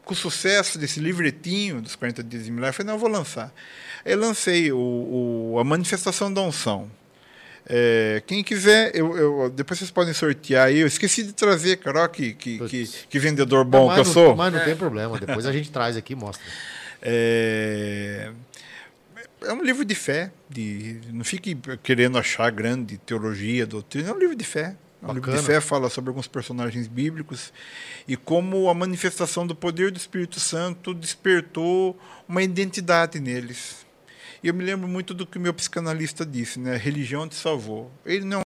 com 0.09 0.13
o 0.15 0.17
sucesso 0.17 0.79
desse 0.79 0.99
livretinho 0.99 1.81
dos 1.81 1.95
40 1.95 2.23
Dias 2.23 2.45
de 2.45 2.51
Milagre, 2.51 2.69
eu 2.69 2.73
falei, 2.73 2.87
não, 2.87 2.95
eu 2.95 2.99
vou 2.99 3.09
lançar. 3.09 3.53
Aí 4.03 4.11
eu 4.13 4.19
lancei 4.19 4.71
o, 4.71 4.77
o- 5.53 5.59
a 5.59 5.63
Manifestação 5.63 6.33
da 6.33 6.41
Unção. 6.41 6.89
É, 7.71 8.23
quem 8.25 8.43
quiser, 8.43 8.95
eu, 8.95 9.15
eu- 9.15 9.49
depois 9.51 9.77
vocês 9.77 9.91
podem 9.91 10.11
sortear 10.11 10.67
aí. 10.69 10.79
Eu 10.79 10.87
esqueci 10.87 11.21
de 11.21 11.33
trazer, 11.33 11.77
cara, 11.77 12.03
ó, 12.05 12.07
que, 12.07 12.33
que, 12.33 12.57
que, 12.67 12.87
que 13.07 13.19
vendedor 13.19 13.63
bom 13.63 13.85
mas 13.85 13.95
que 13.95 13.99
eu 14.01 14.05
não, 14.05 14.11
sou. 14.13 14.35
Mas 14.35 14.51
não 14.51 14.59
tem 14.65 14.75
problema, 14.75 15.19
depois 15.19 15.45
a 15.45 15.51
gente 15.51 15.69
traz 15.69 15.95
aqui 15.95 16.13
e 16.13 16.15
mostra. 16.15 16.43
É, 17.03 18.31
é 19.43 19.53
um 19.53 19.61
livro 19.63 19.85
de 19.85 19.93
fé. 19.93 20.31
De, 20.49 20.99
não 21.13 21.23
fique 21.23 21.55
querendo 21.83 22.17
achar 22.17 22.49
grande 22.49 22.97
teologia, 22.97 23.67
doutrina. 23.67 24.09
É 24.09 24.13
um 24.13 24.17
livro 24.17 24.35
de 24.35 24.43
fé. 24.45 24.75
Um 25.01 25.13
livro 25.13 25.31
de 25.31 25.41
fé, 25.41 25.61
fala 25.61 25.89
sobre 25.89 26.09
alguns 26.09 26.27
personagens 26.27 26.87
bíblicos 26.87 27.53
e 28.07 28.17
como 28.17 28.69
a 28.69 28.73
manifestação 28.73 29.47
do 29.47 29.55
poder 29.55 29.91
do 29.91 29.97
Espírito 29.97 30.39
Santo 30.39 30.93
despertou 30.93 31.97
uma 32.27 32.43
identidade 32.43 33.19
neles. 33.19 33.85
E 34.43 34.47
eu 34.47 34.53
me 34.53 34.63
lembro 34.63 34.87
muito 34.87 35.13
do 35.13 35.25
que 35.25 35.37
o 35.37 35.41
meu 35.41 35.53
psicanalista 35.53 36.25
disse, 36.25 36.59
né? 36.59 36.75
Religião 36.75 37.27
te 37.27 37.35
salvou. 37.35 37.91
Ele 38.05 38.25
não 38.25 38.41